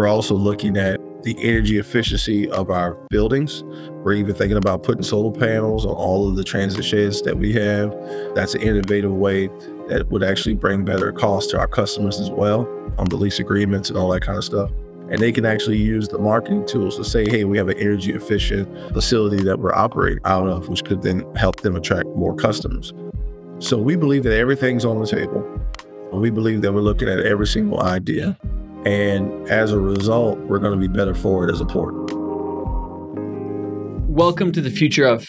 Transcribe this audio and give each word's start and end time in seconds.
We're 0.00 0.08
also 0.08 0.34
looking 0.34 0.78
at 0.78 0.98
the 1.24 1.36
energy 1.42 1.76
efficiency 1.76 2.48
of 2.52 2.70
our 2.70 2.94
buildings. 3.10 3.62
We're 4.02 4.14
even 4.14 4.34
thinking 4.34 4.56
about 4.56 4.82
putting 4.82 5.02
solar 5.02 5.30
panels 5.30 5.84
on 5.84 5.92
all 5.92 6.26
of 6.26 6.36
the 6.36 6.42
transit 6.42 6.86
sheds 6.86 7.20
that 7.20 7.36
we 7.36 7.52
have. 7.52 7.90
That's 8.34 8.54
an 8.54 8.62
innovative 8.62 9.12
way 9.12 9.48
that 9.88 10.06
would 10.10 10.22
actually 10.22 10.54
bring 10.54 10.86
better 10.86 11.12
costs 11.12 11.50
to 11.50 11.58
our 11.58 11.66
customers 11.66 12.18
as 12.18 12.30
well 12.30 12.66
on 12.96 13.10
the 13.10 13.16
lease 13.16 13.40
agreements 13.40 13.90
and 13.90 13.98
all 13.98 14.08
that 14.12 14.22
kind 14.22 14.38
of 14.38 14.44
stuff. 14.44 14.70
And 15.10 15.18
they 15.18 15.32
can 15.32 15.44
actually 15.44 15.76
use 15.76 16.08
the 16.08 16.18
marketing 16.18 16.64
tools 16.64 16.96
to 16.96 17.04
say, 17.04 17.28
hey, 17.28 17.44
we 17.44 17.58
have 17.58 17.68
an 17.68 17.76
energy 17.76 18.14
efficient 18.14 18.94
facility 18.94 19.44
that 19.44 19.58
we're 19.58 19.74
operating 19.74 20.24
out 20.24 20.48
of, 20.48 20.70
which 20.70 20.82
could 20.82 21.02
then 21.02 21.26
help 21.36 21.60
them 21.60 21.76
attract 21.76 22.06
more 22.16 22.34
customers. 22.34 22.94
So 23.58 23.76
we 23.76 23.96
believe 23.96 24.22
that 24.22 24.38
everything's 24.38 24.86
on 24.86 24.98
the 24.98 25.06
table. 25.06 25.46
We 26.10 26.30
believe 26.30 26.62
that 26.62 26.72
we're 26.72 26.80
looking 26.80 27.10
at 27.10 27.20
every 27.20 27.46
single 27.46 27.82
idea. 27.82 28.38
And 28.86 29.46
as 29.50 29.72
a 29.72 29.78
result, 29.78 30.38
we're 30.38 30.58
going 30.58 30.72
to 30.72 30.88
be 30.88 30.90
better 30.90 31.14
for 31.14 31.46
it 31.46 31.52
as 31.52 31.60
a 31.60 31.66
port. 31.66 31.94
Welcome 34.08 34.52
to 34.52 34.62
the 34.62 34.70
Future 34.70 35.04
of, 35.04 35.28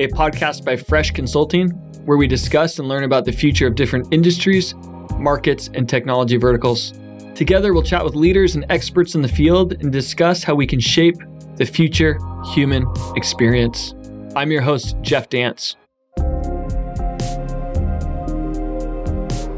a 0.00 0.08
podcast 0.08 0.64
by 0.64 0.76
Fresh 0.76 1.12
Consulting, 1.12 1.70
where 2.06 2.18
we 2.18 2.26
discuss 2.26 2.80
and 2.80 2.88
learn 2.88 3.04
about 3.04 3.24
the 3.24 3.30
future 3.30 3.68
of 3.68 3.76
different 3.76 4.12
industries, 4.12 4.74
markets, 5.16 5.70
and 5.74 5.88
technology 5.88 6.36
verticals. 6.36 6.92
Together, 7.36 7.72
we'll 7.72 7.84
chat 7.84 8.04
with 8.04 8.16
leaders 8.16 8.56
and 8.56 8.66
experts 8.68 9.14
in 9.14 9.22
the 9.22 9.28
field 9.28 9.74
and 9.74 9.92
discuss 9.92 10.42
how 10.42 10.56
we 10.56 10.66
can 10.66 10.80
shape 10.80 11.14
the 11.58 11.64
future 11.64 12.18
human 12.52 12.84
experience. 13.14 13.94
I'm 14.34 14.50
your 14.50 14.62
host, 14.62 14.96
Jeff 15.02 15.28
Dance. 15.28 15.76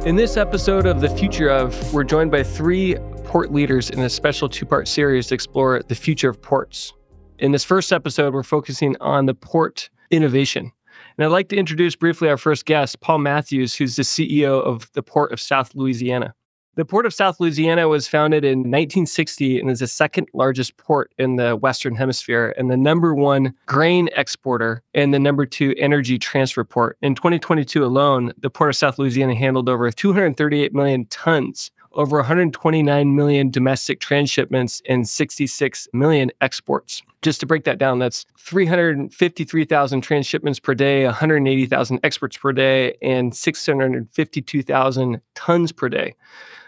In 0.05 0.15
this 0.17 0.37
episode 0.37 0.85
of 0.85 1.01
The 1.01 1.09
Future 1.17 1.49
of, 1.49 1.95
we're 1.95 2.05
joined 2.05 2.31
by 2.31 2.43
three 2.43 2.95
port 3.35 3.51
leaders 3.51 3.91
in 3.91 3.99
a 3.99 4.09
special 4.09 4.49
two 4.49 4.65
part 4.65 4.87
series 4.87 5.27
to 5.27 5.35
explore 5.35 5.83
the 5.89 5.95
future 5.97 6.29
of 6.29 6.41
ports. 6.41 6.93
In 7.41 7.51
this 7.51 7.65
first 7.65 7.93
episode, 7.93 8.33
we're 8.33 8.45
focusing 8.45 8.97
on 9.01 9.27
the 9.27 9.35
port 9.35 9.91
innovation. 10.13 10.71
And 11.19 11.25
I'd 11.25 11.33
like 11.33 11.49
to 11.49 11.57
introduce 11.57 11.97
briefly 11.97 12.29
our 12.29 12.37
first 12.37 12.65
guest, 12.65 13.01
Paul 13.01 13.19
Matthews, 13.19 13.75
who's 13.75 13.97
the 13.97 14.05
CEO 14.05 14.63
of 14.63 14.89
the 14.93 15.03
Port 15.03 15.33
of 15.33 15.41
South 15.41 15.75
Louisiana. 15.75 16.33
The 16.77 16.85
Port 16.85 17.07
of 17.07 17.15
South 17.15 17.41
Louisiana 17.41 17.89
was 17.89 18.07
founded 18.07 18.45
in 18.45 18.59
1960 18.59 19.59
and 19.59 19.69
is 19.69 19.81
the 19.81 19.89
second 19.89 20.29
largest 20.33 20.77
port 20.77 21.13
in 21.19 21.35
the 21.35 21.57
Western 21.57 21.97
Hemisphere 21.97 22.55
and 22.57 22.71
the 22.71 22.77
number 22.77 23.17
one 23.17 23.55
grain 23.67 24.11
exporter 24.15 24.83
and 24.95 25.13
the 25.13 25.19
number 25.19 25.45
two 25.45 25.75
energy 25.77 26.21
transfer 26.21 26.63
port. 26.63 26.99
In 27.03 27.17
2022 27.17 27.85
alone, 27.85 28.33
the 28.39 28.51
Port 28.51 28.71
of 28.71 28.77
South 28.77 28.97
Louisiana 28.97 29.35
handled 29.35 29.69
over 29.69 29.91
238 29.91 30.73
million 30.73 31.07
tons, 31.07 31.73
over 31.95 32.19
129 32.19 33.15
million 33.15 33.51
domestic 33.51 34.01
transshipments, 34.01 34.83
and 34.89 35.09
66 35.09 35.89
million 35.93 36.31
exports. 36.41 37.03
Just 37.23 37.41
to 37.41 37.47
break 37.47 37.65
that 37.65 37.79
down, 37.79 37.99
that's 37.99 38.27
353,000 38.39 40.03
transshipments 40.03 40.63
per 40.63 40.75
day, 40.75 41.05
180,000 41.07 42.01
exports 42.05 42.37
per 42.37 42.53
day, 42.53 42.97
and 43.01 43.35
652,000 43.35 45.21
tons 45.35 45.73
per 45.73 45.89
day. 45.89 46.15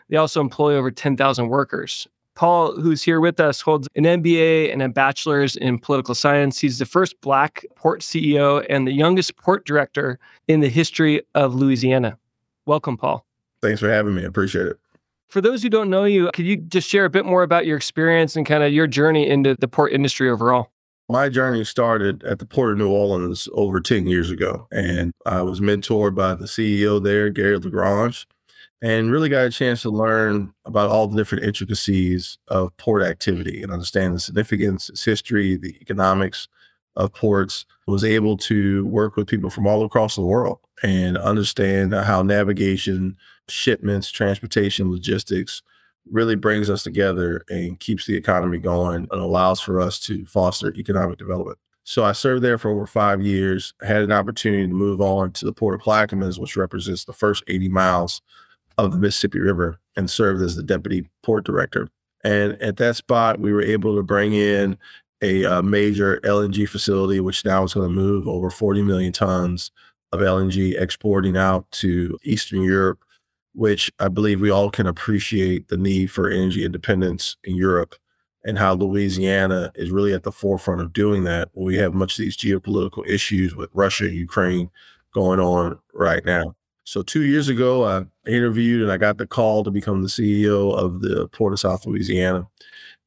They 0.08 0.16
also 0.16 0.40
employ 0.40 0.74
over 0.76 0.90
10,000 0.90 1.48
workers. 1.48 2.08
Paul, 2.36 2.78
who's 2.78 3.02
here 3.02 3.18
with 3.18 3.40
us, 3.40 3.62
holds 3.62 3.88
an 3.96 4.04
MBA 4.04 4.70
and 4.70 4.82
a 4.82 4.88
bachelor's 4.90 5.56
in 5.56 5.78
political 5.78 6.14
science. 6.14 6.58
He's 6.58 6.78
the 6.78 6.86
first 6.86 7.20
Black 7.22 7.64
port 7.74 8.02
CEO 8.02 8.64
and 8.68 8.86
the 8.86 8.92
youngest 8.92 9.36
port 9.36 9.64
director 9.64 10.18
in 10.46 10.60
the 10.60 10.68
history 10.68 11.22
of 11.34 11.54
Louisiana. 11.54 12.18
Welcome, 12.66 12.98
Paul. 12.98 13.24
Thanks 13.62 13.80
for 13.80 13.90
having 13.90 14.14
me. 14.14 14.24
Appreciate 14.24 14.66
it. 14.66 14.78
For 15.28 15.40
those 15.40 15.62
who 15.62 15.68
don't 15.68 15.90
know 15.90 16.04
you, 16.04 16.30
could 16.32 16.46
you 16.46 16.56
just 16.56 16.88
share 16.88 17.04
a 17.04 17.10
bit 17.10 17.24
more 17.24 17.42
about 17.42 17.66
your 17.66 17.76
experience 17.76 18.36
and 18.36 18.46
kind 18.46 18.62
of 18.62 18.72
your 18.72 18.86
journey 18.86 19.28
into 19.28 19.56
the 19.58 19.68
port 19.68 19.92
industry 19.92 20.30
overall? 20.30 20.70
My 21.08 21.28
journey 21.28 21.64
started 21.64 22.24
at 22.24 22.40
the 22.40 22.46
Port 22.46 22.72
of 22.72 22.78
New 22.78 22.90
Orleans 22.90 23.48
over 23.52 23.80
10 23.80 24.06
years 24.08 24.30
ago, 24.30 24.66
and 24.72 25.12
I 25.24 25.42
was 25.42 25.60
mentored 25.60 26.16
by 26.16 26.34
the 26.34 26.46
CEO 26.46 27.02
there, 27.02 27.30
Gary 27.30 27.58
LaGrange 27.58 28.26
and 28.82 29.10
really 29.10 29.28
got 29.28 29.46
a 29.46 29.50
chance 29.50 29.82
to 29.82 29.90
learn 29.90 30.52
about 30.64 30.90
all 30.90 31.06
the 31.06 31.16
different 31.16 31.44
intricacies 31.44 32.38
of 32.48 32.76
port 32.76 33.02
activity 33.02 33.62
and 33.62 33.72
understand 33.72 34.14
the 34.14 34.20
significance, 34.20 34.88
its 34.88 35.04
history, 35.04 35.56
the 35.56 35.76
economics 35.80 36.48
of 36.96 37.12
ports. 37.12 37.66
Was 37.86 38.02
able 38.02 38.36
to 38.38 38.84
work 38.86 39.14
with 39.14 39.28
people 39.28 39.48
from 39.48 39.66
all 39.66 39.84
across 39.84 40.16
the 40.16 40.22
world 40.22 40.58
and 40.82 41.16
understand 41.16 41.94
how 41.94 42.22
navigation, 42.22 43.16
shipments, 43.48 44.10
transportation, 44.10 44.90
logistics 44.90 45.62
really 46.10 46.34
brings 46.34 46.68
us 46.68 46.82
together 46.82 47.44
and 47.48 47.78
keeps 47.78 48.06
the 48.06 48.16
economy 48.16 48.58
going 48.58 49.06
and 49.10 49.20
allows 49.20 49.60
for 49.60 49.80
us 49.80 50.00
to 50.00 50.26
foster 50.26 50.74
economic 50.74 51.18
development. 51.18 51.58
So 51.84 52.04
I 52.04 52.12
served 52.12 52.42
there 52.42 52.58
for 52.58 52.70
over 52.70 52.86
five 52.86 53.22
years. 53.22 53.72
Had 53.82 54.02
an 54.02 54.10
opportunity 54.10 54.66
to 54.66 54.74
move 54.74 55.00
on 55.00 55.30
to 55.32 55.44
the 55.44 55.52
Port 55.52 55.76
of 55.76 55.82
Plaquemines, 55.82 56.38
which 56.38 56.56
represents 56.56 57.04
the 57.04 57.12
first 57.12 57.44
80 57.46 57.68
miles 57.68 58.20
of 58.78 58.90
the 58.90 58.98
Mississippi 58.98 59.38
River 59.38 59.78
and 59.94 60.10
served 60.10 60.42
as 60.42 60.56
the 60.56 60.62
deputy 60.64 61.08
port 61.22 61.44
director. 61.44 61.88
And 62.24 62.60
at 62.60 62.76
that 62.78 62.96
spot, 62.96 63.38
we 63.38 63.52
were 63.52 63.62
able 63.62 63.94
to 63.94 64.02
bring 64.02 64.32
in 64.32 64.76
a, 65.22 65.42
a 65.42 65.58
uh, 65.58 65.62
major 65.62 66.20
LNG 66.24 66.68
facility, 66.68 67.20
which 67.20 67.44
now 67.44 67.64
is 67.64 67.74
going 67.74 67.88
to 67.88 67.94
move 67.94 68.28
over 68.28 68.50
40 68.50 68.82
million 68.82 69.12
tons 69.12 69.70
of 70.12 70.20
LNG 70.20 70.80
exporting 70.80 71.36
out 71.36 71.70
to 71.72 72.18
Eastern 72.22 72.62
Europe, 72.62 73.04
which 73.54 73.90
I 73.98 74.08
believe 74.08 74.40
we 74.40 74.50
all 74.50 74.70
can 74.70 74.86
appreciate 74.86 75.68
the 75.68 75.76
need 75.76 76.10
for 76.10 76.30
energy 76.30 76.64
independence 76.64 77.36
in 77.44 77.56
Europe 77.56 77.94
and 78.44 78.58
how 78.58 78.74
Louisiana 78.74 79.72
is 79.74 79.90
really 79.90 80.14
at 80.14 80.22
the 80.22 80.30
forefront 80.30 80.80
of 80.80 80.92
doing 80.92 81.24
that. 81.24 81.48
We 81.54 81.76
have 81.76 81.94
much 81.94 82.12
of 82.12 82.24
these 82.24 82.36
geopolitical 82.36 83.06
issues 83.06 83.56
with 83.56 83.70
Russia 83.74 84.04
and 84.04 84.14
Ukraine 84.14 84.70
going 85.12 85.40
on 85.40 85.78
right 85.92 86.24
now. 86.24 86.54
So 86.84 87.02
two 87.02 87.22
years 87.22 87.48
ago, 87.48 87.84
I 87.84 88.04
interviewed 88.30 88.82
and 88.82 88.92
I 88.92 88.96
got 88.98 89.18
the 89.18 89.26
call 89.26 89.64
to 89.64 89.72
become 89.72 90.02
the 90.02 90.08
CEO 90.08 90.72
of 90.72 91.00
the 91.00 91.26
Port 91.28 91.52
of 91.52 91.58
South 91.58 91.84
Louisiana. 91.84 92.46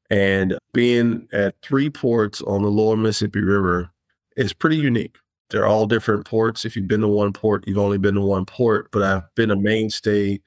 And 0.09 0.58
being 0.73 1.27
at 1.33 1.55
three 1.61 1.89
ports 1.89 2.41
on 2.41 2.61
the 2.61 2.69
lower 2.69 2.97
Mississippi 2.97 3.41
River 3.41 3.89
is 4.37 4.53
pretty 4.53 4.77
unique. 4.77 5.17
They're 5.49 5.65
all 5.65 5.87
different 5.87 6.25
ports. 6.25 6.63
If 6.63 6.75
you've 6.75 6.87
been 6.87 7.01
to 7.01 7.07
one 7.07 7.33
port, 7.33 7.67
you've 7.67 7.79
only 7.79 7.97
been 7.97 8.15
to 8.15 8.21
one 8.21 8.45
port, 8.45 8.89
but 8.91 9.01
I've 9.01 9.35
been 9.35 9.51
a 9.51 9.55
mainstay 9.55 10.41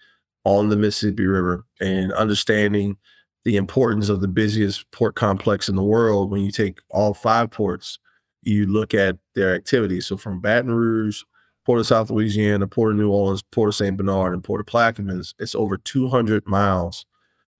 on 0.44 0.68
the 0.68 0.76
Mississippi 0.76 1.26
River 1.26 1.64
and 1.80 2.12
understanding 2.12 2.96
the 3.44 3.56
importance 3.56 4.08
of 4.08 4.20
the 4.20 4.28
busiest 4.28 4.88
port 4.92 5.16
complex 5.16 5.68
in 5.68 5.74
the 5.74 5.82
world. 5.82 6.30
When 6.30 6.42
you 6.42 6.52
take 6.52 6.80
all 6.90 7.14
five 7.14 7.50
ports, 7.50 7.98
you 8.42 8.66
look 8.66 8.94
at 8.94 9.18
their 9.34 9.54
activities. 9.54 10.06
So 10.06 10.16
from 10.16 10.40
Baton 10.40 10.72
Rouge 10.72 11.22
Port 11.64 11.78
of 11.78 11.86
South 11.86 12.10
Louisiana, 12.10 12.66
Port 12.66 12.92
of 12.92 12.98
New 12.98 13.10
Orleans, 13.10 13.42
Port 13.42 13.68
of 13.68 13.74
St. 13.74 13.96
Bernard, 13.96 14.34
and 14.34 14.42
Port 14.42 14.60
of 14.60 14.66
Plaquemines, 14.66 15.34
it's 15.38 15.54
over 15.54 15.76
200 15.76 16.46
miles 16.46 17.06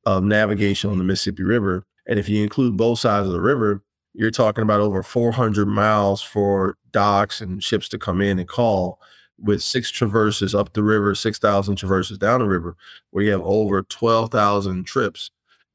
of 0.05 0.25
navigation 0.25 0.91
on 0.91 0.99
the 0.99 1.05
Mississippi 1.05 1.45
River. 1.45 1.87
And 2.07 2.19
if 2.19 2.29
you 2.29 2.43
include 2.43 2.77
both 2.77 2.99
sides 2.99 3.27
of 3.27 3.33
the 3.33 3.41
river, 3.41 3.83
you're 4.15 4.31
talking 4.31 4.63
about 4.63 4.81
over 4.81 5.03
400 5.03 5.67
miles 5.67 6.21
for 6.21 6.77
docks 6.91 7.41
and 7.41 7.63
ships 7.63 7.89
to 7.91 7.99
come 7.99 8.21
in 8.21 8.39
and 8.39 8.49
call 8.49 9.01
with 9.39 9.63
six 9.63 9.91
traverses 9.91 10.55
up 10.55 10.73
the 10.73 10.83
river, 10.83 11.15
6,000 11.15 11.77
traverses 11.77 12.19
down 12.19 12.41
the 12.41 12.47
river, 12.47 12.77
where 13.11 13.25
you 13.25 13.31
have 13.33 13.43
over 13.43 13.83
12,000 13.83 14.85
trips 14.85 15.31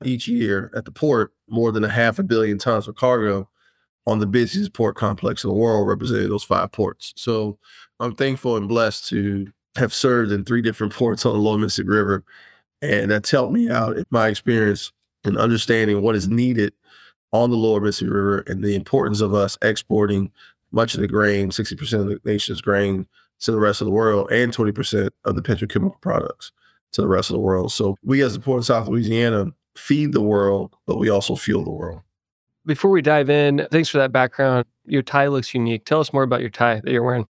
each 0.06 0.28
year 0.28 0.72
at 0.76 0.86
the 0.86 0.92
port, 0.92 1.34
more 1.50 1.72
than 1.72 1.84
a 1.84 1.90
half 1.90 2.20
a 2.20 2.24
billion 2.24 2.58
tons 2.58 2.88
of 2.88 2.96
cargo 2.96 3.50
on 4.06 4.20
the 4.20 4.26
busiest 4.26 4.74
port 4.74 4.96
complex 4.96 5.44
in 5.44 5.50
the 5.50 5.56
world, 5.56 5.88
representing 5.88 6.30
those 6.30 6.44
five 6.44 6.72
ports. 6.72 7.14
So 7.18 7.58
I'm 8.00 8.16
thankful 8.16 8.56
and 8.56 8.70
blessed 8.70 9.09
to 9.09 9.52
have 9.76 9.94
served 9.94 10.32
in 10.32 10.46
three 10.46 10.62
different 10.62 10.94
ports 10.96 11.26
on 11.26 11.34
the 11.34 11.40
Lower 11.40 11.58
Mississippi 11.58 11.90
River. 11.90 12.24
And 12.82 13.12
that's 13.12 13.32
helped 13.32 13.54
me 13.54 13.70
out 13.70 13.98
in 13.98 14.06
my 14.12 14.28
experience 14.28 14.91
in 15.28 15.38
understanding 15.38 16.02
what 16.02 16.16
is 16.16 16.28
needed 16.28 16.74
on 17.32 17.50
the 17.50 17.58
Lower 17.58 17.82
Mississippi 17.82 18.12
River 18.12 18.40
and 18.47 18.64
the 18.64 18.76
importance 18.76 19.22
of 19.22 19.34
us 19.34 19.58
exporting 19.62 20.32
much 20.72 20.96
of 20.96 21.02
the 21.02 21.08
grain, 21.08 21.50
60% 21.50 22.00
of 22.00 22.08
the 22.08 22.20
nation's 22.26 22.62
grain 22.62 23.08
to 23.40 23.52
the 23.52 23.59
rest 23.59 23.82
of 23.82 23.85
the 23.85 23.91
world, 23.91 24.32
and 24.32 24.56
20% 24.56 25.09
of 25.26 25.35
the 25.35 25.41
petrochemical 25.41 26.00
products 26.02 26.52
to 26.94 27.02
the 27.02 27.08
rest 27.08 27.29
of 27.29 27.35
the 27.35 27.40
world. 27.40 27.72
So 27.72 27.97
we 28.03 28.22
as 28.22 28.34
the 28.34 28.40
Port 28.40 28.59
of 28.59 28.66
South 28.66 28.88
Louisiana 28.88 29.47
feed 29.76 30.14
the 30.14 30.22
world, 30.22 30.76
but 30.85 30.97
we 30.97 31.09
also 31.09 31.35
fuel 31.35 31.64
the 31.64 31.72
world. 31.72 32.02
Before 32.66 32.91
we 32.91 33.02
dive 33.02 33.30
in, 33.30 33.68
thanks 33.72 33.90
for 33.90 33.97
that 34.00 34.12
background. 34.12 34.66
Your 34.85 35.02
tie 35.02 35.28
looks 35.28 35.53
unique. 35.53 35.85
Tell 35.85 36.00
us 36.00 36.12
more 36.12 36.23
about 36.23 36.41
your 36.41 36.50
tie 36.50 36.82
that 36.82 36.91
you're 36.91 37.03
wearing. 37.03 37.28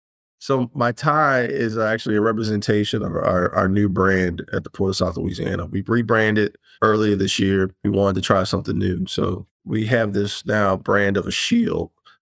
So 0.44 0.70
my 0.74 0.92
tie 0.92 1.44
is 1.44 1.78
actually 1.78 2.18
a 2.18 2.22
representation 2.22 3.02
of 3.02 3.14
our, 3.14 3.56
our 3.56 3.70
new 3.70 3.88
brand 3.88 4.46
at 4.52 4.66
the 4.66 4.70
Port 4.70 4.90
of 4.90 4.98
South 4.98 5.16
Louisiana. 5.16 5.68
We 5.68 5.84
rebranded 5.88 6.58
earlier 6.82 7.16
this 7.16 7.40
year. 7.40 7.74
We 7.86 7.90
wanted 7.90 8.16
to 8.16 8.28
try 8.28 8.44
something 8.44 8.78
new. 8.78 9.08
So 9.08 9.48
we 9.64 9.86
have 9.86 10.12
this 10.12 10.46
now 10.46 10.76
brand 10.76 11.16
of 11.16 11.26
a 11.26 11.32
shield 11.32 11.92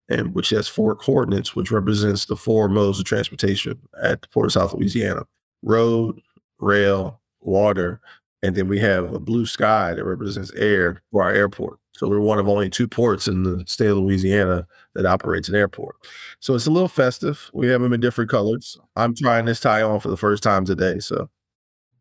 and 0.08 0.36
which 0.36 0.50
has 0.50 0.68
four 0.68 0.94
coordinates, 0.94 1.56
which 1.56 1.72
represents 1.72 2.26
the 2.26 2.36
four 2.36 2.68
modes 2.68 3.00
of 3.00 3.06
transportation 3.06 3.76
at 4.00 4.22
the 4.22 4.28
Port 4.28 4.46
of 4.46 4.52
South 4.52 4.72
Louisiana. 4.72 5.24
Road, 5.64 6.20
rail, 6.60 7.20
water, 7.40 8.00
And 8.40 8.54
then 8.54 8.68
we 8.68 8.78
have 8.78 9.12
a 9.12 9.18
blue 9.18 9.46
sky 9.46 9.94
that 9.94 10.04
represents 10.04 10.52
air 10.52 11.02
for 11.10 11.24
our 11.24 11.32
airport. 11.32 11.80
So 11.96 12.08
we're 12.08 12.20
one 12.20 12.38
of 12.38 12.46
only 12.46 12.68
two 12.68 12.86
ports 12.86 13.26
in 13.26 13.42
the 13.42 13.64
state 13.66 13.88
of 13.88 13.96
Louisiana 13.96 14.66
that 14.94 15.06
operates 15.06 15.48
an 15.48 15.54
airport. 15.54 15.96
So 16.40 16.54
it's 16.54 16.66
a 16.66 16.70
little 16.70 16.88
festive. 16.88 17.50
We 17.54 17.68
have 17.68 17.80
them 17.80 17.94
in 17.94 18.00
different 18.00 18.30
colors. 18.30 18.78
I'm 18.96 19.14
trying 19.14 19.46
this 19.46 19.60
tie 19.60 19.80
on 19.80 20.00
for 20.00 20.08
the 20.08 20.16
first 20.16 20.42
time 20.42 20.66
today. 20.66 20.98
So 20.98 21.30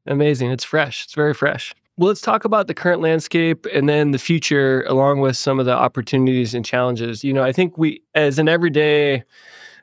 amazing. 0.05 0.51
It's 0.51 0.65
fresh. 0.65 1.05
It's 1.05 1.13
very 1.13 1.33
fresh. 1.33 1.73
Well, 1.97 2.09
let's 2.09 2.19
talk 2.19 2.43
about 2.43 2.67
the 2.67 2.73
current 2.73 3.01
landscape 3.01 3.65
and 3.73 3.87
then 3.87 4.11
the 4.11 4.19
future, 4.19 4.83
along 4.85 5.21
with 5.21 5.37
some 5.37 5.61
of 5.61 5.65
the 5.65 5.73
opportunities 5.73 6.53
and 6.53 6.65
challenges. 6.65 7.23
You 7.23 7.31
know, 7.31 7.43
I 7.43 7.53
think 7.53 7.77
we, 7.77 8.03
as 8.13 8.37
an 8.37 8.49
everyday 8.49 9.23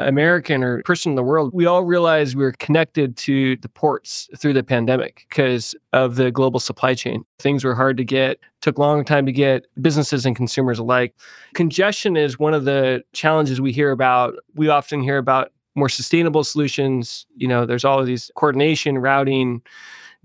American 0.01 0.63
or 0.63 0.83
person 0.83 1.13
in 1.13 1.17
the 1.17 1.23
world, 1.23 1.53
we 1.53 1.67
all 1.67 1.85
realize 1.85 2.35
we're 2.35 2.53
connected 2.53 3.17
to 3.19 3.57
the 3.57 3.69
ports 3.69 4.29
through 4.39 4.53
the 4.53 4.63
pandemic 4.63 5.27
because 5.29 5.75
of 5.93 6.17
the 6.17 6.31
global 6.31 6.61
supply 6.61 6.95
chain. 6.95 7.25
Things 7.39 7.65
were 7.65 7.75
hard 7.75 7.97
to 7.97 8.05
get, 8.05 8.39
took 8.61 8.79
a 8.79 8.81
long 8.81 9.05
time 9.05 9.27
to 9.27 9.33
get, 9.33 9.67
businesses 9.81 10.27
and 10.27 10.35
consumers 10.37 10.79
alike. 10.79 11.15
Congestion 11.55 12.17
is 12.17 12.39
one 12.39 12.55
of 12.55 12.65
the 12.65 13.03
challenges 13.13 13.61
we 13.61 13.73
hear 13.73 13.91
about. 13.91 14.35
We 14.55 14.69
often 14.69 15.03
hear 15.03 15.19
about 15.19 15.53
more 15.75 15.89
sustainable 15.89 16.45
solutions. 16.45 17.27
You 17.37 17.49
know, 17.49 17.67
there's 17.67 17.85
all 17.85 17.99
of 17.99 18.07
these 18.07 18.31
coordination, 18.37 18.99
routing, 18.99 19.63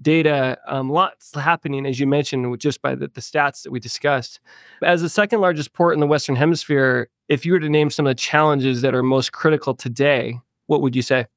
data, 0.02 0.58
um, 0.68 0.90
lots 0.90 1.34
happening, 1.36 1.86
as 1.86 2.00
you 2.00 2.08
mentioned, 2.08 2.60
just 2.60 2.82
by 2.82 2.96
the, 2.96 3.08
the 3.08 3.22
stats 3.22 3.64
that 3.64 3.72
we 3.72 3.80
discussed. 3.80 4.40
As 4.84 5.02
the 5.02 5.10
second 5.10 5.42
largest 5.42 5.74
port 5.74 5.94
in 5.94 6.00
the 6.00 6.08
Western 6.08 6.36
Hemisphere, 6.36 7.10
if 7.30 7.46
you 7.46 7.54
were 7.54 7.60
to 7.60 7.70
name 7.70 7.90
some 7.90 8.06
of 8.06 8.12
the 8.12 8.16
challenges 8.16 8.82
that 8.82 8.96
are 8.96 9.04
most 9.04 9.32
critical 9.32 9.74
today, 9.74 10.40
what 10.68 10.82
would 10.82 10.96
you 10.96 11.02
say? 11.02 11.28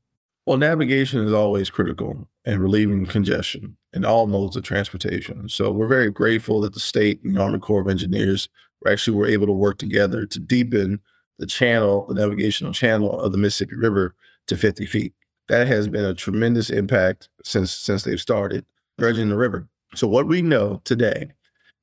Well, 0.47 0.57
navigation 0.57 1.25
is 1.25 1.33
always 1.33 1.71
critical 1.71 2.29
and 2.45 2.61
relieving 2.61 3.07
congestion 3.07 3.77
in 3.93 4.05
all 4.05 4.27
modes 4.27 4.57
of 4.57 4.63
transportation. 4.63 5.49
So 5.49 5.71
we're 5.71 5.87
very 5.87 6.11
grateful 6.11 6.61
that 6.63 6.75
the 6.75 6.81
state 6.81 7.23
and 7.23 7.37
the 7.37 7.43
Army 7.43 7.59
Corps 7.59 7.83
of 7.83 7.89
Engineers 7.89 8.49
actually 8.87 9.17
were 9.17 9.27
able 9.27 9.47
to 9.47 9.53
work 9.53 9.79
together 9.79 10.25
to 10.27 10.41
deepen 10.41 11.01
the 11.39 11.47
channel, 11.47 12.07
the 12.07 12.15
navigational 12.15 12.73
channel 12.73 13.21
of 13.21 13.33
the 13.33 13.39
Mississippi 13.39 13.77
River 13.77 14.15
to 14.47 14.57
50 14.57 14.87
feet 14.87 15.13
that 15.51 15.67
has 15.67 15.89
been 15.89 16.05
a 16.05 16.15
tremendous 16.15 16.71
impact 16.71 17.29
since 17.43 17.73
since 17.73 18.05
they've 18.05 18.21
started 18.21 18.65
dredging 18.99 19.29
the 19.29 19.37
river. 19.37 19.69
So 19.97 20.07
what 20.07 20.29
we 20.29 20.43
know 20.43 20.81
today 20.85 21.33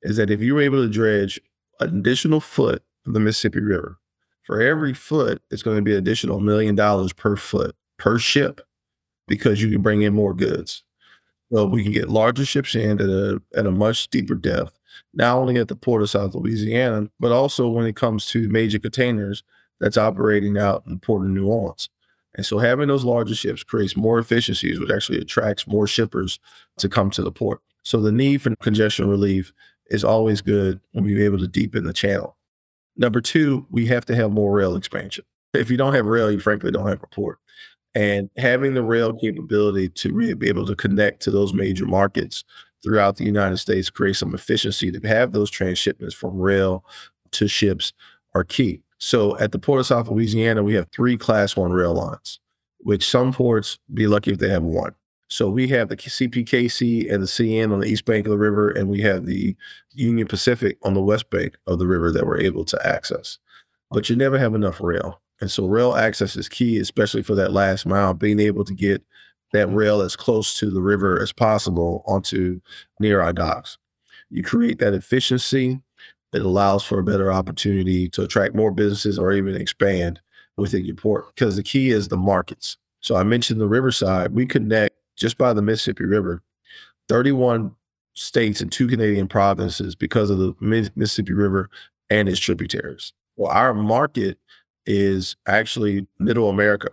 is 0.04 0.16
that 0.16 0.32
if 0.32 0.40
you 0.40 0.56
were 0.56 0.62
able 0.62 0.82
to 0.82 0.90
dredge 0.90 1.38
an 1.82 1.90
additional 2.00 2.40
foot 2.40 2.82
of 3.06 3.14
the 3.14 3.20
Mississippi 3.20 3.60
River, 3.60 3.98
for 4.44 4.62
every 4.62 4.94
foot, 4.94 5.42
it's 5.52 5.64
going 5.64 5.76
to 5.76 5.82
be 5.82 5.92
an 5.92 5.98
additional 5.98 6.40
million 6.40 6.76
dollars 6.76 7.12
per 7.12 7.36
foot 7.36 7.76
per 7.98 8.18
ship 8.18 8.62
because 9.28 9.62
you 9.62 9.70
can 9.70 9.82
bring 9.82 10.02
in 10.02 10.14
more 10.14 10.34
goods. 10.34 10.84
So 11.52 11.66
we 11.66 11.84
can 11.84 11.92
get 11.92 12.10
larger 12.10 12.46
ships 12.46 12.74
in 12.74 13.02
at 13.02 13.10
a 13.10 13.42
at 13.54 13.66
a 13.66 13.72
much 13.72 14.08
deeper 14.08 14.36
depth, 14.36 14.80
not 15.14 15.38
only 15.38 15.58
at 15.58 15.68
the 15.68 15.76
port 15.76 16.02
of 16.02 16.10
South 16.10 16.36
Louisiana, 16.36 17.10
but 17.20 17.34
also 17.34 17.68
when 17.68 17.86
it 17.86 17.98
comes 17.98 18.28
to 18.28 18.48
major 18.48 18.80
containers 18.80 19.44
that's 19.82 19.98
operating 19.98 20.58
out 20.58 20.84
in 20.86 20.94
the 20.94 21.00
port 21.00 21.26
of 21.26 21.32
New 21.32 21.48
Orleans. 21.48 21.90
And 22.38 22.46
so 22.46 22.60
having 22.60 22.88
those 22.88 23.04
larger 23.04 23.36
ships 23.36 23.64
creates 23.64 23.98
more 23.98 24.20
efficiencies, 24.20 24.80
which 24.80 24.92
actually 24.92 25.18
attracts 25.18 25.68
more 25.68 25.88
shippers 25.88 26.40
to 26.78 26.88
come 26.88 27.10
to 27.12 27.24
the 27.24 27.32
port. 27.32 27.62
So 27.84 28.00
the 28.00 28.12
need 28.12 28.42
for 28.42 28.56
congestion 28.58 29.10
relief 29.10 29.52
is 29.90 30.04
always 30.04 30.42
good 30.42 30.80
when 30.92 31.04
we're 31.04 31.26
able 31.26 31.40
to 31.40 31.48
deepen 31.48 31.84
the 31.84 31.94
channel. 31.94 32.38
Number 32.96 33.22
two, 33.22 33.66
we 33.72 33.88
have 33.88 34.06
to 34.06 34.16
have 34.16 34.32
more 34.32 34.52
rail 34.52 34.76
expansion. 34.76 35.26
If 35.54 35.72
you 35.72 35.78
don't 35.78 35.94
have 35.94 36.06
rail, 36.06 36.32
you 36.32 36.40
frankly 36.40 36.72
don't 36.72 36.88
have 36.88 37.04
a 37.04 37.08
port. 37.08 37.40
And 37.96 38.30
having 38.38 38.76
the 38.76 38.84
rail 38.84 39.14
capability 39.14 39.90
to 39.90 40.14
really 40.14 40.36
be 40.36 40.50
able 40.50 40.68
to 40.68 40.76
connect 40.76 41.22
to 41.24 41.32
those 41.32 41.54
major 41.54 41.86
markets 41.86 42.44
throughout 42.84 43.18
the 43.18 43.24
United 43.24 43.58
States 43.58 43.90
creates 43.90 44.20
some 44.20 44.36
efficiency 44.36 44.92
to 44.92 45.08
have 45.08 45.32
those 45.32 45.50
transshipments 45.50 46.14
from 46.14 46.38
rail 46.38 46.86
to 47.32 47.48
ships 47.48 47.94
are 48.36 48.44
key. 48.44 48.84
So 49.00 49.38
at 49.38 49.52
the 49.52 49.60
Port 49.60 49.80
of 49.80 49.86
South 49.86 50.10
Louisiana, 50.10 50.64
we 50.64 50.74
have 50.74 50.88
three 50.92 51.18
class 51.18 51.56
one 51.56 51.72
rail 51.72 51.94
lines, 51.94 52.40
which 52.80 53.08
some 53.08 53.32
ports 53.32 53.78
be 53.94 54.08
lucky 54.08 54.32
if 54.32 54.40
they 54.40 54.50
have 54.50 54.64
one. 54.64 54.96
So 55.30 55.50
we 55.50 55.68
have 55.70 55.90
the 55.90 55.98
CPKC 55.98 57.12
and 57.14 57.22
the 57.22 57.28
CN 57.28 57.74
on 57.74 57.82
the 57.82 57.88
east 57.88 58.06
bank 58.06 58.26
of 58.26 58.32
the 58.32 58.38
river, 58.38 58.70
and 58.70 58.90
we 58.90 59.02
have 59.02 59.26
the 59.26 59.56
Union 59.94 60.26
Pacific 60.26 60.78
on 60.84 60.94
the 60.94 61.02
west 61.02 61.30
bank 61.30 61.58
of 61.68 61.80
the 61.80 61.88
river 61.88 62.12
that 62.12 62.26
we're 62.26 62.40
able 62.40 62.64
to 62.66 62.88
access. 62.88 63.38
But 63.92 64.10
you 64.10 64.16
never 64.16 64.38
have 64.38 64.56
enough 64.56 64.80
rail. 64.80 65.22
And 65.42 65.52
so 65.52 65.68
rail 65.68 65.96
access 65.96 66.36
is 66.36 66.50
key, 66.50 66.78
especially 66.80 67.24
for 67.24 67.36
that 67.36 67.52
last 67.52 67.86
mile, 67.86 68.14
being 68.14 68.40
able 68.40 68.64
to 68.66 68.74
get 68.74 69.04
that 69.54 69.68
rail 69.68 70.02
as 70.02 70.16
close 70.16 70.58
to 70.60 70.70
the 70.70 70.82
river 70.82 71.22
as 71.22 71.32
possible 71.32 72.04
onto 72.08 72.60
near 73.00 73.22
our 73.22 73.34
docks. 73.34 73.78
You 74.30 74.44
create 74.44 74.80
that 74.80 74.94
efficiency 74.94 75.82
it 76.34 76.42
allows 76.42 76.84
for 76.84 77.00
a 77.00 77.04
better 77.04 77.32
opportunity 77.32 78.10
to 78.10 78.24
attract 78.24 78.56
more 78.56 78.72
businesses 78.72 79.18
or 79.18 79.32
even 79.32 79.56
expand 79.56 80.20
within 80.58 80.86
your 80.86 80.96
port 80.96 81.34
because 81.34 81.56
the 81.56 81.64
key 81.64 81.90
is 81.90 82.08
the 82.08 82.18
markets. 82.18 82.78
So 83.00 83.16
I 83.16 83.24
mentioned 83.24 83.62
the 83.62 83.68
riverside. 83.68 84.34
We 84.34 84.46
connect 84.46 84.96
just 85.16 85.38
by 85.38 85.54
the 85.54 85.62
Mississippi 85.62 86.06
River, 86.06 86.42
31 87.08 87.74
states 88.14 88.62
and 88.62 88.72
two 88.72 88.88
Canadian 88.88 89.28
provinces 89.28 89.96
because 89.96 90.30
of 90.30 90.40
the 90.40 90.56
Mississippi 90.60 91.34
River 91.34 91.70
and 92.10 92.28
its 92.28 92.40
tributaries. 92.40 93.14
Well, 93.36 93.52
our 93.52 93.74
market 93.74 94.40
is 94.86 95.36
actually 95.48 96.08
middle 96.18 96.50
America. 96.50 96.90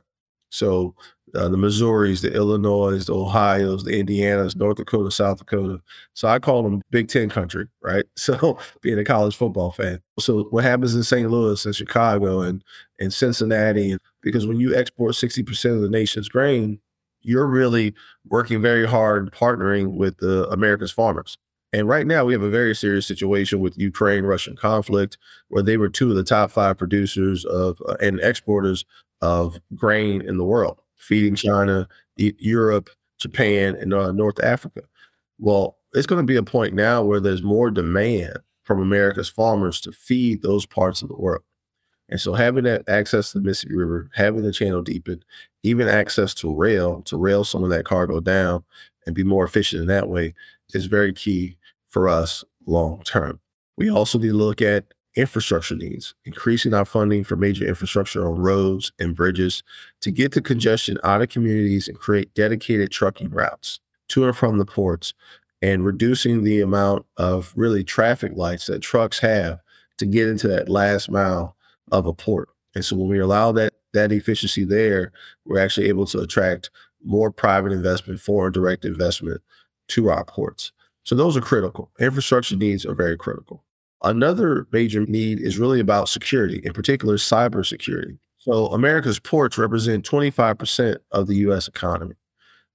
So 0.50 0.94
uh, 1.34 1.48
the 1.48 1.56
Missouris, 1.56 2.22
the 2.22 2.32
Illinois, 2.32 3.04
the 3.04 3.14
Ohio's, 3.14 3.84
the 3.84 4.02
Indianas, 4.02 4.56
North 4.56 4.76
Dakota, 4.76 5.10
South 5.10 5.38
Dakota. 5.38 5.80
So 6.14 6.28
I 6.28 6.38
call 6.38 6.62
them 6.62 6.82
Big 6.90 7.08
Ten 7.08 7.28
country, 7.28 7.68
right? 7.82 8.04
So 8.16 8.58
being 8.80 8.98
a 8.98 9.04
college 9.04 9.36
football 9.36 9.70
fan. 9.70 10.00
So 10.18 10.44
what 10.44 10.64
happens 10.64 10.94
in 10.94 11.02
St. 11.02 11.30
Louis 11.30 11.64
and 11.66 11.76
Chicago 11.76 12.40
and, 12.40 12.64
and 12.98 13.12
Cincinnati, 13.12 13.98
because 14.22 14.46
when 14.46 14.60
you 14.60 14.74
export 14.74 15.12
60% 15.12 15.74
of 15.74 15.82
the 15.82 15.90
nation's 15.90 16.28
grain, 16.28 16.80
you're 17.20 17.46
really 17.46 17.94
working 18.26 18.62
very 18.62 18.86
hard 18.86 19.30
partnering 19.32 19.96
with 19.96 20.18
the 20.18 20.48
America's 20.48 20.90
farmers. 20.90 21.36
And 21.72 21.88
right 21.88 22.06
now, 22.06 22.24
we 22.24 22.32
have 22.32 22.42
a 22.42 22.50
very 22.50 22.74
serious 22.74 23.06
situation 23.06 23.60
with 23.60 23.76
Ukraine 23.76 24.24
Russian 24.24 24.56
conflict, 24.56 25.18
where 25.48 25.62
they 25.62 25.76
were 25.76 25.88
two 25.88 26.10
of 26.10 26.16
the 26.16 26.24
top 26.24 26.50
five 26.50 26.78
producers 26.78 27.44
of 27.44 27.82
uh, 27.86 27.96
and 28.00 28.20
exporters 28.20 28.84
of 29.20 29.58
grain 29.74 30.22
in 30.22 30.38
the 30.38 30.44
world 30.44 30.80
feeding 30.96 31.34
China, 31.34 31.88
Europe, 32.16 32.90
Japan, 33.18 33.76
and 33.76 33.92
uh, 33.92 34.12
North 34.12 34.42
Africa. 34.42 34.82
Well, 35.38 35.78
it's 35.92 36.06
going 36.06 36.20
to 36.20 36.26
be 36.26 36.36
a 36.36 36.42
point 36.42 36.74
now 36.74 37.02
where 37.02 37.20
there's 37.20 37.42
more 37.42 37.70
demand 37.70 38.38
from 38.64 38.80
America's 38.80 39.28
farmers 39.28 39.80
to 39.82 39.92
feed 39.92 40.42
those 40.42 40.66
parts 40.66 41.02
of 41.02 41.08
the 41.08 41.16
world. 41.16 41.42
And 42.08 42.20
so 42.20 42.34
having 42.34 42.64
that 42.64 42.88
access 42.88 43.32
to 43.32 43.38
the 43.38 43.44
Mississippi 43.44 43.76
River, 43.76 44.10
having 44.14 44.42
the 44.42 44.52
channel 44.52 44.82
deepen, 44.82 45.24
even 45.62 45.88
access 45.88 46.34
to 46.34 46.54
rail 46.54 47.02
to 47.02 47.16
rail 47.16 47.44
some 47.44 47.64
of 47.64 47.70
that 47.70 47.86
cargo 47.86 48.20
down 48.20 48.64
and 49.06 49.14
be 49.14 49.24
more 49.24 49.44
efficient 49.44 49.82
in 49.82 49.88
that 49.88 50.08
way 50.08 50.34
is 50.74 50.86
very 50.86 51.12
key 51.12 51.56
for 51.88 52.08
us 52.08 52.44
long 52.66 53.02
term. 53.02 53.40
We 53.76 53.90
also 53.90 54.18
need 54.18 54.28
to 54.28 54.34
look 54.34 54.60
at 54.60 54.93
infrastructure 55.16 55.76
needs, 55.76 56.14
increasing 56.24 56.74
our 56.74 56.84
funding 56.84 57.24
for 57.24 57.36
major 57.36 57.66
infrastructure 57.66 58.26
on 58.26 58.38
roads 58.38 58.92
and 58.98 59.14
bridges 59.14 59.62
to 60.00 60.10
get 60.10 60.32
the 60.32 60.40
congestion 60.40 60.98
out 61.04 61.22
of 61.22 61.28
communities 61.28 61.88
and 61.88 61.98
create 61.98 62.34
dedicated 62.34 62.90
trucking 62.90 63.30
routes 63.30 63.80
to 64.08 64.24
and 64.24 64.36
from 64.36 64.58
the 64.58 64.64
ports 64.64 65.14
and 65.62 65.84
reducing 65.84 66.44
the 66.44 66.60
amount 66.60 67.06
of 67.16 67.52
really 67.56 67.82
traffic 67.82 68.32
lights 68.34 68.66
that 68.66 68.80
trucks 68.80 69.20
have 69.20 69.60
to 69.96 70.06
get 70.06 70.28
into 70.28 70.46
that 70.48 70.68
last 70.68 71.10
mile 71.10 71.56
of 71.90 72.06
a 72.06 72.12
port. 72.12 72.48
And 72.74 72.84
so 72.84 72.96
when 72.96 73.08
we 73.08 73.18
allow 73.18 73.52
that 73.52 73.72
that 73.94 74.12
efficiency 74.12 74.64
there, 74.64 75.12
we're 75.46 75.60
actually 75.60 75.88
able 75.88 76.04
to 76.06 76.18
attract 76.18 76.68
more 77.02 77.30
private 77.30 77.72
investment, 77.72 78.20
foreign 78.20 78.52
direct 78.52 78.84
investment 78.84 79.40
to 79.88 80.10
our 80.10 80.24
ports. 80.24 80.72
So 81.04 81.14
those 81.14 81.36
are 81.36 81.40
critical. 81.40 81.90
Infrastructure 81.98 82.56
needs 82.56 82.84
are 82.84 82.94
very 82.94 83.16
critical. 83.16 83.63
Another 84.04 84.66
major 84.70 85.06
need 85.06 85.40
is 85.40 85.58
really 85.58 85.80
about 85.80 86.10
security, 86.10 86.60
in 86.62 86.74
particular, 86.74 87.16
cybersecurity. 87.16 88.18
So, 88.36 88.66
America's 88.66 89.18
ports 89.18 89.56
represent 89.56 90.04
25% 90.04 90.98
of 91.12 91.26
the 91.26 91.36
US 91.36 91.66
economy. 91.66 92.14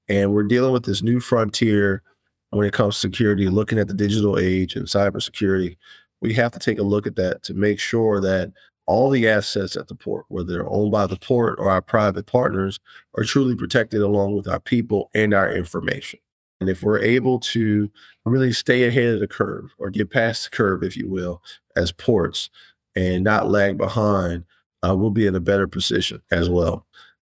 And 0.07 0.33
we're 0.33 0.43
dealing 0.43 0.73
with 0.73 0.85
this 0.85 1.03
new 1.03 1.19
frontier 1.19 2.01
when 2.49 2.65
it 2.65 2.73
comes 2.73 2.95
to 2.95 3.01
security, 3.01 3.47
looking 3.47 3.77
at 3.77 3.87
the 3.87 3.93
digital 3.93 4.39
age 4.39 4.75
and 4.75 4.87
cybersecurity. 4.87 5.77
We 6.19 6.33
have 6.33 6.51
to 6.53 6.59
take 6.59 6.79
a 6.79 6.83
look 6.83 7.05
at 7.05 7.15
that 7.17 7.43
to 7.43 7.53
make 7.53 7.79
sure 7.79 8.19
that 8.21 8.51
all 8.87 9.11
the 9.11 9.29
assets 9.29 9.77
at 9.77 9.87
the 9.87 9.93
port, 9.93 10.25
whether 10.29 10.51
they're 10.51 10.67
owned 10.67 10.91
by 10.91 11.05
the 11.05 11.15
port 11.15 11.59
or 11.59 11.69
our 11.69 11.83
private 11.83 12.25
partners, 12.25 12.79
are 13.15 13.23
truly 13.23 13.55
protected 13.55 14.01
along 14.01 14.35
with 14.35 14.47
our 14.47 14.59
people 14.59 15.11
and 15.13 15.31
our 15.35 15.51
information. 15.55 16.19
And 16.59 16.69
if 16.69 16.83
we're 16.83 16.99
able 16.99 17.39
to 17.39 17.89
really 18.25 18.51
stay 18.51 18.83
ahead 18.83 19.13
of 19.13 19.19
the 19.19 19.27
curve 19.27 19.73
or 19.77 19.89
get 19.89 20.11
past 20.11 20.45
the 20.45 20.55
curve, 20.55 20.83
if 20.83 20.97
you 20.97 21.09
will, 21.09 21.41
as 21.75 21.91
ports 21.91 22.49
and 22.95 23.23
not 23.23 23.49
lag 23.49 23.77
behind, 23.77 24.43
uh, 24.83 24.95
we'll 24.95 25.09
be 25.09 25.27
in 25.27 25.35
a 25.35 25.39
better 25.39 25.67
position 25.67 26.21
as 26.31 26.49
well. 26.49 26.85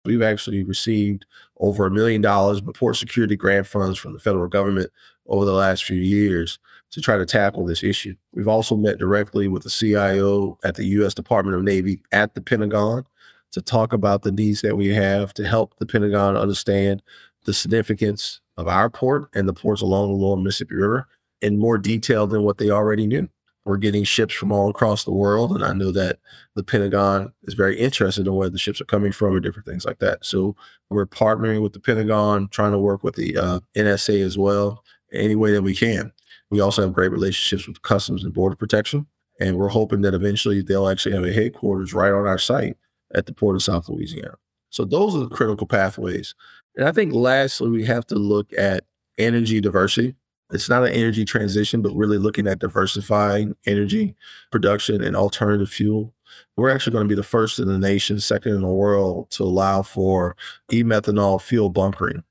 We've 0.05 0.23
actually 0.23 0.65
received 0.65 1.27
over 1.59 1.87
a 1.87 1.91
million 1.91 2.21
dollars 2.21 2.59
in 2.59 2.73
port 2.73 2.97
security 2.97 3.37
grant 3.37 3.67
funds 3.67 3.99
from 3.99 4.13
the 4.13 4.19
federal 4.19 4.49
government 4.49 4.91
over 5.27 5.45
the 5.45 5.53
last 5.53 5.85
few 5.85 6.01
years 6.01 6.59
to 6.91 7.01
try 7.01 7.17
to 7.17 7.25
tackle 7.25 7.65
this 7.65 7.83
issue. 7.83 8.15
We've 8.33 8.49
also 8.49 8.77
met 8.77 8.99
directly 8.99 9.49
with 9.49 9.63
the 9.63 9.71
CIO 9.71 10.59
at 10.65 10.75
the 10.75 10.85
U.S. 10.87 11.15
Department 11.15 11.57
of 11.57 11.63
Navy 11.63 12.03
at 12.11 12.35
the 12.35 12.41
Pentagon 12.41 13.07
to 13.53 13.63
talk 13.63 13.93
about 13.93 14.23
the 14.23 14.33
needs 14.33 14.61
that 14.63 14.77
we 14.77 14.89
have 14.89 15.33
to 15.35 15.47
help 15.47 15.79
the 15.79 15.87
Pentagon 15.87 16.37
understand 16.37 17.03
the 17.45 17.55
significance 17.55 18.41
of 18.57 18.69
our 18.69 18.91
port 18.91 19.29
and 19.35 19.49
the 19.49 19.53
ports 19.53 19.83
along 19.83 20.09
the 20.09 20.17
lower 20.17 20.37
Mississippi 20.37 20.75
River 20.75 21.07
in 21.41 21.59
more 21.59 21.79
detail 21.79 22.27
than 22.27 22.43
what 22.43 22.59
they 22.59 22.71
already 22.71 23.07
knew. 23.07 23.29
We're 23.65 23.77
getting 23.77 24.03
ships 24.03 24.35
from 24.35 24.51
all 24.51 24.69
across 24.71 25.05
the 25.05 25.13
world, 25.13 25.53
and 25.53 25.65
I 25.65 25.73
know 25.73 25.93
that 25.93 26.19
the 26.57 26.65
Pentagon 26.65 27.33
is 27.45 27.55
very 27.55 27.79
interested 27.79 28.27
in 28.27 28.35
where 28.35 28.51
the 28.51 28.59
ships 28.59 28.81
are 28.81 28.87
coming 28.87 29.13
from 29.13 29.35
and 29.35 29.43
different 29.43 29.67
things 29.67 29.85
like 29.85 30.01
that. 30.01 30.25
So 30.25 30.57
we're 30.91 31.07
partnering 31.07 31.63
with 31.63 31.73
the 31.73 31.79
Pentagon, 31.81 32.49
trying 32.49 32.73
to 32.73 32.79
work 32.79 33.05
with 33.05 33.15
the 33.15 33.37
uh, 33.37 33.61
NSA 33.77 34.25
as 34.25 34.37
well, 34.37 34.83
any 35.13 35.37
way 35.37 35.53
that 35.53 35.63
we 35.63 35.77
can. 35.77 36.13
We 36.51 36.61
also 36.61 36.83
have 36.83 36.93
great 36.93 37.13
relationships 37.13 37.69
with 37.69 37.83
Customs 37.83 38.25
and 38.25 38.35
Border 38.35 38.57
Protection, 38.57 39.07
and 39.39 39.57
we're 39.57 39.69
hoping 39.69 40.01
that 40.03 40.15
eventually 40.15 40.61
they'll 40.61 40.89
actually 40.89 41.15
have 41.15 41.25
a 41.25 41.33
headquarters 41.33 41.95
right 41.95 42.13
on 42.13 42.27
our 42.27 42.39
site 42.39 42.77
at 43.15 43.27
the 43.27 43.33
Port 43.33 43.55
of 43.55 43.63
South 43.63 43.89
Louisiana. 43.89 44.35
So 44.71 44.85
those 44.85 45.15
are 45.15 45.21
the 45.21 45.29
critical 45.29 45.67
pathways. 45.67 46.35
And 46.77 46.87
I 46.87 46.93
think 46.93 47.13
lastly, 47.13 47.71
we 47.71 47.85
have 47.85 48.07
to 48.07 48.15
look 48.15 48.53
at 48.57 48.85
energy 49.19 49.61
diversity. 49.61 50.15
It's 50.53 50.69
not 50.69 50.85
an 50.85 50.93
energy 50.93 51.25
transition, 51.25 51.81
but 51.83 51.95
really 51.95 52.19
looking 52.19 52.47
at 52.47 52.59
diversifying 52.59 53.57
energy 53.67 54.15
production 54.51 55.03
and 55.03 55.17
alternative 55.17 55.71
fuel. 55.71 56.15
We're 56.57 56.71
actually 56.71 56.93
going 56.93 57.05
to 57.05 57.09
be 57.09 57.15
the 57.15 57.23
first 57.23 57.59
in 57.59 57.69
the 57.69 57.79
nation, 57.79 58.21
second 58.21 58.55
in 58.55 58.61
the 58.61 58.69
world, 58.69 59.31
to 59.33 59.45
allow 59.45 59.83
for 59.83 60.37
e-methanol 60.73 61.41
fuel 61.41 61.71
bunkering 61.71 62.23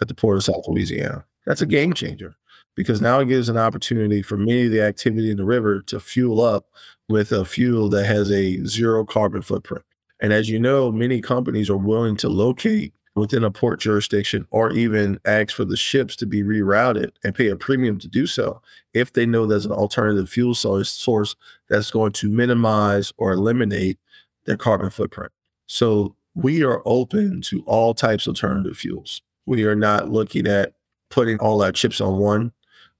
at 0.00 0.08
the 0.08 0.14
Port 0.14 0.36
of 0.36 0.44
South 0.44 0.66
Louisiana. 0.66 1.24
That's 1.46 1.62
a 1.62 1.66
game 1.66 1.92
changer 1.92 2.34
because 2.76 3.00
now 3.00 3.20
it 3.20 3.28
gives 3.28 3.48
an 3.48 3.56
opportunity 3.56 4.22
for 4.22 4.36
many 4.36 4.66
of 4.66 4.72
the 4.72 4.82
activity 4.82 5.30
in 5.30 5.36
the 5.36 5.44
river 5.44 5.80
to 5.82 6.00
fuel 6.00 6.40
up 6.40 6.66
with 7.08 7.32
a 7.32 7.44
fuel 7.44 7.88
that 7.90 8.06
has 8.06 8.30
a 8.30 8.64
zero 8.64 9.04
carbon 9.04 9.42
footprint. 9.42 9.84
And 10.20 10.32
as 10.32 10.48
you 10.48 10.58
know, 10.58 10.92
many 10.92 11.20
companies 11.20 11.70
are 11.70 11.76
willing 11.76 12.16
to 12.18 12.28
locate 12.28 12.94
within 13.14 13.42
a 13.44 13.50
port 13.50 13.80
jurisdiction 13.80 14.46
or 14.50 14.70
even 14.72 15.18
ask 15.24 15.54
for 15.54 15.64
the 15.64 15.76
ships 15.76 16.14
to 16.16 16.26
be 16.26 16.42
rerouted 16.42 17.10
and 17.24 17.34
pay 17.34 17.48
a 17.48 17.56
premium 17.56 17.98
to 17.98 18.08
do 18.08 18.26
so 18.26 18.62
if 18.94 19.12
they 19.12 19.26
know 19.26 19.46
there's 19.46 19.66
an 19.66 19.72
alternative 19.72 20.28
fuel 20.28 20.54
source 20.54 21.36
that's 21.68 21.90
going 21.90 22.12
to 22.12 22.30
minimize 22.30 23.12
or 23.18 23.32
eliminate 23.32 23.98
their 24.44 24.56
carbon 24.56 24.90
footprint. 24.90 25.32
So 25.66 26.14
we 26.34 26.62
are 26.62 26.82
open 26.84 27.40
to 27.42 27.62
all 27.66 27.94
types 27.94 28.26
of 28.26 28.32
alternative 28.32 28.76
fuels. 28.76 29.22
We 29.46 29.64
are 29.64 29.74
not 29.74 30.10
looking 30.10 30.46
at 30.46 30.74
putting 31.10 31.38
all 31.40 31.62
our 31.62 31.72
chips 31.72 32.00
on 32.00 32.18
one, 32.18 32.52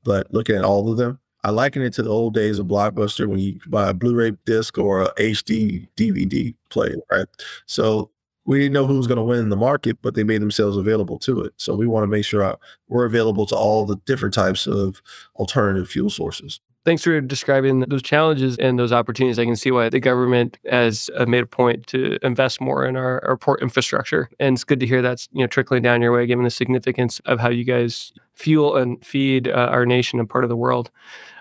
but 0.02 0.32
looking 0.34 0.56
at 0.56 0.64
all 0.64 0.90
of 0.90 0.98
them. 0.98 1.20
I 1.42 1.50
liken 1.50 1.82
it 1.82 1.94
to 1.94 2.02
the 2.02 2.10
old 2.10 2.34
days 2.34 2.58
of 2.58 2.66
Blockbuster 2.66 3.26
when 3.26 3.38
you 3.38 3.60
buy 3.66 3.88
a 3.88 3.94
Blu-ray 3.94 4.32
disc 4.44 4.76
or 4.76 5.02
a 5.02 5.14
HD 5.14 5.88
DVD 5.96 6.54
player, 6.68 6.96
right? 7.10 7.26
So 7.64 8.10
we 8.50 8.58
didn't 8.58 8.72
know 8.72 8.84
who 8.84 8.96
was 8.96 9.06
going 9.06 9.16
to 9.16 9.22
win 9.22 9.38
in 9.38 9.48
the 9.48 9.54
market, 9.54 9.98
but 10.02 10.16
they 10.16 10.24
made 10.24 10.42
themselves 10.42 10.76
available 10.76 11.20
to 11.20 11.40
it. 11.42 11.52
So 11.56 11.76
we 11.76 11.86
want 11.86 12.02
to 12.02 12.08
make 12.08 12.24
sure 12.24 12.58
we're 12.88 13.04
available 13.04 13.46
to 13.46 13.54
all 13.54 13.86
the 13.86 13.94
different 14.06 14.34
types 14.34 14.66
of 14.66 15.00
alternative 15.36 15.88
fuel 15.88 16.10
sources. 16.10 16.58
Thanks 16.86 17.04
for 17.04 17.20
describing 17.20 17.80
those 17.80 18.00
challenges 18.00 18.56
and 18.56 18.78
those 18.78 18.90
opportunities. 18.90 19.38
I 19.38 19.44
can 19.44 19.54
see 19.54 19.70
why 19.70 19.90
the 19.90 20.00
government 20.00 20.58
has 20.70 21.10
uh, 21.14 21.26
made 21.26 21.42
a 21.42 21.46
point 21.46 21.86
to 21.88 22.18
invest 22.22 22.58
more 22.58 22.86
in 22.86 22.96
our, 22.96 23.22
our 23.22 23.36
port 23.36 23.60
infrastructure, 23.60 24.30
and 24.40 24.54
it's 24.54 24.64
good 24.64 24.80
to 24.80 24.86
hear 24.86 25.02
that's 25.02 25.28
you 25.32 25.42
know 25.42 25.46
trickling 25.46 25.82
down 25.82 26.00
your 26.00 26.12
way, 26.12 26.26
given 26.26 26.44
the 26.44 26.50
significance 26.50 27.20
of 27.26 27.38
how 27.38 27.50
you 27.50 27.64
guys 27.64 28.14
fuel 28.32 28.76
and 28.78 29.04
feed 29.04 29.46
uh, 29.46 29.68
our 29.70 29.84
nation 29.84 30.18
and 30.18 30.30
part 30.30 30.42
of 30.42 30.48
the 30.48 30.56
world. 30.56 30.90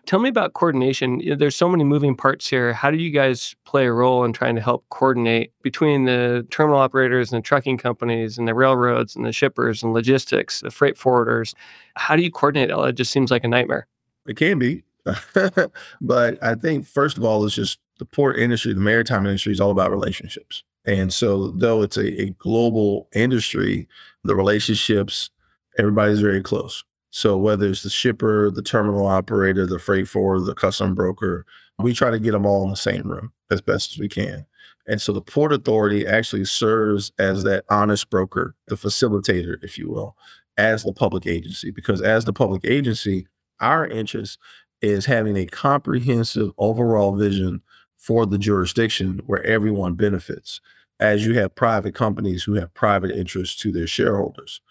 Tell 0.05 0.19
me 0.19 0.27
about 0.27 0.53
coordination. 0.53 1.21
There's 1.37 1.55
so 1.55 1.69
many 1.69 1.85
moving 1.85 2.17
parts 2.17 2.49
here. 2.49 2.73
How 2.73 2.91
do 2.91 2.97
you 2.97 3.09
guys 3.09 3.55
play 3.63 3.85
a 3.85 3.93
role 3.93 4.25
in 4.25 4.33
trying 4.33 4.55
to 4.55 4.61
help 4.61 4.83
coordinate 4.89 5.53
between 5.61 6.03
the 6.03 6.45
terminal 6.49 6.79
operators 6.79 7.31
and 7.31 7.41
the 7.41 7.47
trucking 7.47 7.77
companies 7.77 8.37
and 8.37 8.45
the 8.45 8.53
railroads 8.53 9.15
and 9.15 9.25
the 9.25 9.31
shippers 9.31 9.83
and 9.83 9.93
logistics, 9.93 10.59
the 10.59 10.71
freight 10.71 10.97
forwarders? 10.97 11.53
How 11.95 12.17
do 12.17 12.23
you 12.23 12.31
coordinate 12.31 12.71
it? 12.71 12.77
It 12.77 12.95
just 12.95 13.11
seems 13.11 13.31
like 13.31 13.45
a 13.45 13.47
nightmare. 13.47 13.87
It 14.27 14.35
can 14.35 14.59
be. 14.59 14.83
but 16.01 16.43
I 16.43 16.55
think 16.55 16.85
first 16.85 17.17
of 17.17 17.23
all, 17.23 17.45
it's 17.45 17.55
just 17.55 17.79
the 17.99 18.05
port 18.05 18.37
industry, 18.37 18.73
the 18.73 18.79
maritime 18.79 19.25
industry 19.25 19.51
is 19.51 19.59
all 19.59 19.71
about 19.71 19.91
relationships. 19.91 20.63
And 20.85 21.13
so 21.13 21.51
though 21.51 21.81
it's 21.81 21.97
a, 21.97 22.21
a 22.21 22.29
global 22.31 23.07
industry, 23.13 23.87
the 24.23 24.35
relationships, 24.35 25.29
everybody's 25.77 26.21
very 26.21 26.41
close. 26.41 26.83
So 27.11 27.37
whether 27.37 27.67
it's 27.67 27.83
the 27.83 27.89
shipper, 27.89 28.51
the 28.51 28.61
terminal 28.61 29.07
operator, 29.07 29.65
the 29.65 29.79
freight 29.79 30.07
forwarder, 30.07 30.45
the 30.45 30.55
custom 30.55 30.93
broker, 30.95 31.45
we 31.79 31.93
try 31.93 32.11
to 32.11 32.19
get 32.19 32.31
them 32.31 32.45
all 32.45 32.63
in 32.63 32.69
the 32.69 32.75
same 32.75 33.03
room 33.03 33.31
as 33.49 33.61
best 33.61 33.93
as 33.93 33.99
we 33.99 34.07
can. 34.07 34.45
And 34.87 35.01
so 35.01 35.13
the 35.13 35.21
Port 35.21 35.53
Authority 35.53 36.05
actually 36.05 36.45
serves 36.45 37.11
as 37.19 37.43
that 37.43 37.65
honest 37.69 38.09
broker, 38.09 38.55
the 38.67 38.75
facilitator, 38.75 39.63
if 39.63 39.77
you 39.77 39.89
will, 39.89 40.15
as 40.57 40.83
the 40.83 40.93
public 40.93 41.27
agency. 41.27 41.71
Because 41.71 42.01
as 42.01 42.25
the 42.25 42.33
public 42.33 42.65
agency, 42.65 43.27
our 43.59 43.85
interest 43.85 44.39
is 44.81 45.05
having 45.05 45.35
a 45.35 45.45
comprehensive 45.45 46.51
overall 46.57 47.15
vision 47.15 47.61
for 47.97 48.25
the 48.25 48.37
jurisdiction 48.37 49.21
where 49.25 49.43
everyone 49.43 49.93
benefits, 49.93 50.61
as 50.99 51.25
you 51.25 51.33
have 51.33 51.55
private 51.55 51.93
companies 51.93 52.43
who 52.43 52.53
have 52.53 52.73
private 52.73 53.11
interests 53.11 53.59
to 53.61 53.71
their 53.71 53.87
shareholders. 53.87 54.61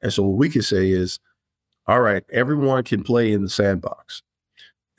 And 0.00 0.12
so 0.12 0.22
what 0.22 0.38
we 0.38 0.48
can 0.48 0.62
say 0.62 0.90
is, 0.90 1.18
all 1.86 2.00
right, 2.00 2.24
everyone 2.30 2.84
can 2.84 3.02
play 3.02 3.32
in 3.32 3.42
the 3.42 3.48
sandbox. 3.48 4.22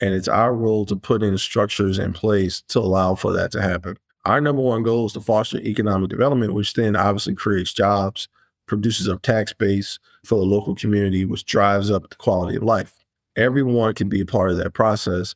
And 0.00 0.14
it's 0.14 0.28
our 0.28 0.54
role 0.54 0.86
to 0.86 0.96
put 0.96 1.22
in 1.22 1.36
structures 1.36 1.98
in 1.98 2.12
place 2.12 2.62
to 2.68 2.78
allow 2.78 3.14
for 3.14 3.32
that 3.32 3.52
to 3.52 3.62
happen. 3.62 3.96
Our 4.24 4.40
number 4.40 4.62
one 4.62 4.82
goal 4.82 5.06
is 5.06 5.12
to 5.14 5.20
foster 5.20 5.58
economic 5.58 6.10
development, 6.10 6.54
which 6.54 6.74
then 6.74 6.96
obviously 6.96 7.34
creates 7.34 7.72
jobs, 7.72 8.28
produces 8.66 9.08
a 9.08 9.18
tax 9.18 9.52
base 9.52 9.98
for 10.24 10.38
the 10.38 10.44
local 10.44 10.74
community, 10.74 11.24
which 11.24 11.44
drives 11.44 11.90
up 11.90 12.08
the 12.08 12.16
quality 12.16 12.56
of 12.56 12.62
life 12.62 13.00
everyone 13.36 13.94
can 13.94 14.08
be 14.08 14.20
a 14.20 14.26
part 14.26 14.50
of 14.50 14.56
that 14.58 14.74
process. 14.74 15.34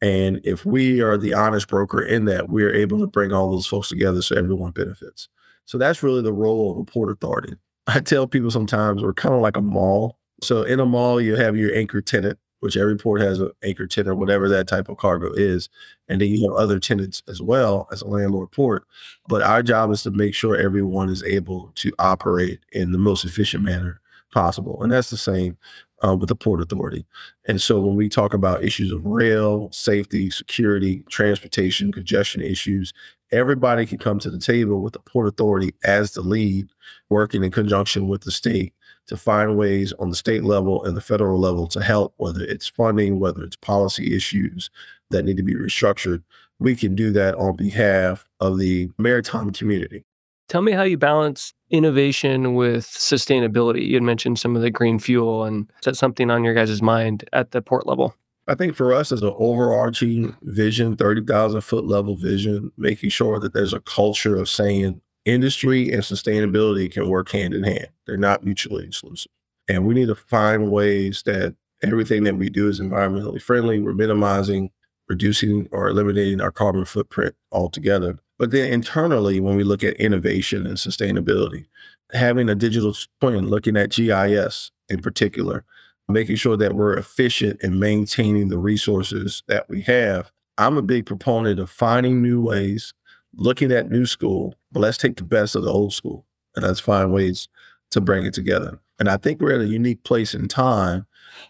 And 0.00 0.40
if 0.44 0.66
we 0.66 1.00
are 1.00 1.16
the 1.16 1.34
honest 1.34 1.68
broker 1.68 2.02
in 2.02 2.24
that, 2.26 2.48
we're 2.48 2.74
able 2.74 2.98
to 3.00 3.06
bring 3.06 3.32
all 3.32 3.50
those 3.50 3.66
folks 3.66 3.88
together 3.88 4.22
so 4.22 4.36
everyone 4.36 4.72
benefits. 4.72 5.28
So 5.64 5.78
that's 5.78 6.02
really 6.02 6.22
the 6.22 6.32
role 6.32 6.72
of 6.72 6.78
a 6.78 6.84
port 6.84 7.10
authority. 7.10 7.54
I 7.86 8.00
tell 8.00 8.26
people 8.26 8.50
sometimes 8.50 9.02
we're 9.02 9.14
kind 9.14 9.34
of 9.34 9.40
like 9.40 9.56
a 9.56 9.62
mall. 9.62 10.18
So 10.42 10.62
in 10.62 10.80
a 10.80 10.86
mall, 10.86 11.20
you 11.20 11.36
have 11.36 11.56
your 11.56 11.74
anchor 11.74 12.00
tenant, 12.00 12.38
which 12.60 12.76
every 12.76 12.96
port 12.96 13.20
has 13.20 13.40
an 13.40 13.50
anchor 13.62 13.86
tenant, 13.86 14.18
whatever 14.18 14.48
that 14.48 14.66
type 14.66 14.88
of 14.88 14.96
cargo 14.96 15.32
is. 15.32 15.68
And 16.08 16.20
then 16.20 16.28
you 16.28 16.48
have 16.48 16.58
other 16.58 16.78
tenants 16.78 17.22
as 17.28 17.40
well 17.40 17.88
as 17.92 18.02
a 18.02 18.06
landlord 18.06 18.50
port. 18.52 18.84
But 19.28 19.42
our 19.42 19.62
job 19.62 19.90
is 19.90 20.02
to 20.02 20.10
make 20.10 20.34
sure 20.34 20.56
everyone 20.56 21.08
is 21.08 21.22
able 21.22 21.72
to 21.76 21.92
operate 21.98 22.60
in 22.72 22.92
the 22.92 22.98
most 22.98 23.24
efficient 23.24 23.62
manner 23.64 24.00
possible. 24.32 24.82
And 24.82 24.92
that's 24.92 25.10
the 25.10 25.16
same 25.16 25.56
uh, 26.04 26.14
with 26.14 26.28
the 26.28 26.36
Port 26.36 26.60
Authority. 26.60 27.06
And 27.46 27.60
so 27.60 27.80
when 27.80 27.96
we 27.96 28.08
talk 28.08 28.34
about 28.34 28.64
issues 28.64 28.92
of 28.92 29.04
rail, 29.04 29.70
safety, 29.72 30.30
security, 30.30 31.04
transportation, 31.08 31.92
congestion 31.92 32.42
issues, 32.42 32.92
everybody 33.32 33.86
can 33.86 33.98
come 33.98 34.18
to 34.20 34.30
the 34.30 34.38
table 34.38 34.80
with 34.80 34.92
the 34.92 35.00
Port 35.00 35.28
Authority 35.28 35.74
as 35.84 36.12
the 36.12 36.20
lead, 36.20 36.68
working 37.08 37.42
in 37.42 37.50
conjunction 37.50 38.08
with 38.08 38.22
the 38.22 38.30
state 38.30 38.74
to 39.06 39.16
find 39.16 39.56
ways 39.56 39.92
on 39.94 40.10
the 40.10 40.16
state 40.16 40.44
level 40.44 40.84
and 40.84 40.96
the 40.96 41.00
federal 41.00 41.38
level 41.38 41.66
to 41.68 41.82
help, 41.82 42.14
whether 42.16 42.42
it's 42.42 42.68
funding, 42.68 43.20
whether 43.20 43.42
it's 43.42 43.56
policy 43.56 44.14
issues 44.14 44.70
that 45.10 45.24
need 45.24 45.36
to 45.36 45.42
be 45.42 45.54
restructured. 45.54 46.22
We 46.58 46.76
can 46.76 46.94
do 46.94 47.10
that 47.12 47.34
on 47.34 47.56
behalf 47.56 48.28
of 48.40 48.58
the 48.58 48.90
maritime 48.98 49.50
community. 49.50 50.04
Tell 50.48 50.62
me 50.62 50.72
how 50.72 50.82
you 50.82 50.96
balance 50.96 51.54
innovation 51.76 52.54
with 52.54 52.86
sustainability. 52.86 53.86
You 53.86 53.94
had 53.94 54.02
mentioned 54.02 54.38
some 54.38 54.56
of 54.56 54.62
the 54.62 54.70
green 54.70 54.98
fuel, 54.98 55.44
and 55.44 55.70
is 55.80 55.84
that 55.84 55.96
something 55.96 56.30
on 56.30 56.44
your 56.44 56.54
guys' 56.54 56.80
mind 56.80 57.28
at 57.32 57.50
the 57.50 57.60
port 57.60 57.86
level? 57.86 58.14
I 58.46 58.54
think 58.54 58.76
for 58.76 58.92
us 58.92 59.10
as 59.10 59.22
an 59.22 59.34
overarching 59.36 60.36
vision, 60.42 60.96
30,000 60.96 61.62
foot 61.62 61.86
level 61.86 62.16
vision, 62.16 62.72
making 62.76 63.10
sure 63.10 63.40
that 63.40 63.54
there's 63.54 63.72
a 63.72 63.80
culture 63.80 64.36
of 64.36 64.48
saying 64.48 65.00
industry 65.24 65.90
and 65.90 66.02
sustainability 66.02 66.92
can 66.92 67.08
work 67.08 67.30
hand 67.30 67.54
in 67.54 67.64
hand. 67.64 67.88
They're 68.06 68.16
not 68.16 68.44
mutually 68.44 68.84
exclusive. 68.84 69.32
And 69.66 69.86
we 69.86 69.94
need 69.94 70.08
to 70.08 70.14
find 70.14 70.70
ways 70.70 71.22
that 71.24 71.56
everything 71.82 72.24
that 72.24 72.36
we 72.36 72.50
do 72.50 72.68
is 72.68 72.80
environmentally 72.80 73.40
friendly. 73.40 73.80
We're 73.80 73.94
minimizing, 73.94 74.70
reducing, 75.08 75.68
or 75.72 75.88
eliminating 75.88 76.42
our 76.42 76.50
carbon 76.50 76.84
footprint 76.84 77.34
altogether. 77.50 78.18
But 78.38 78.50
then 78.50 78.72
internally, 78.72 79.40
when 79.40 79.56
we 79.56 79.64
look 79.64 79.84
at 79.84 79.94
innovation 79.96 80.66
and 80.66 80.76
sustainability, 80.76 81.66
having 82.12 82.48
a 82.48 82.54
digital 82.54 82.94
twin, 83.20 83.48
looking 83.48 83.76
at 83.76 83.90
GIS 83.90 84.70
in 84.88 85.00
particular, 85.00 85.64
making 86.08 86.36
sure 86.36 86.56
that 86.56 86.74
we're 86.74 86.96
efficient 86.96 87.60
in 87.62 87.78
maintaining 87.78 88.48
the 88.48 88.58
resources 88.58 89.42
that 89.48 89.68
we 89.68 89.82
have. 89.82 90.30
I'm 90.58 90.76
a 90.76 90.82
big 90.82 91.06
proponent 91.06 91.58
of 91.58 91.70
finding 91.70 92.22
new 92.22 92.40
ways, 92.42 92.92
looking 93.34 93.72
at 93.72 93.90
new 93.90 94.06
school, 94.06 94.54
but 94.70 94.80
let's 94.80 94.98
take 94.98 95.16
the 95.16 95.24
best 95.24 95.56
of 95.56 95.62
the 95.62 95.72
old 95.72 95.92
school 95.92 96.26
and 96.54 96.64
let's 96.64 96.80
find 96.80 97.12
ways 97.12 97.48
to 97.90 98.00
bring 98.00 98.24
it 98.26 98.34
together. 98.34 98.80
And 98.98 99.08
I 99.08 99.16
think 99.16 99.40
we're 99.40 99.54
at 99.54 99.60
a 99.60 99.66
unique 99.66 100.04
place 100.04 100.34
in 100.34 100.46
time 100.46 101.06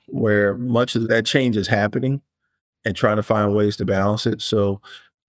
where 0.06 0.56
much 0.56 0.94
of 0.94 1.08
that 1.08 1.26
change 1.26 1.56
is 1.56 1.68
happening 1.68 2.22
and 2.84 2.94
trying 2.96 3.16
to 3.16 3.22
find 3.22 3.54
ways 3.54 3.76
to 3.78 3.84
balance 3.84 4.26
it. 4.26 4.40
So 4.40 4.80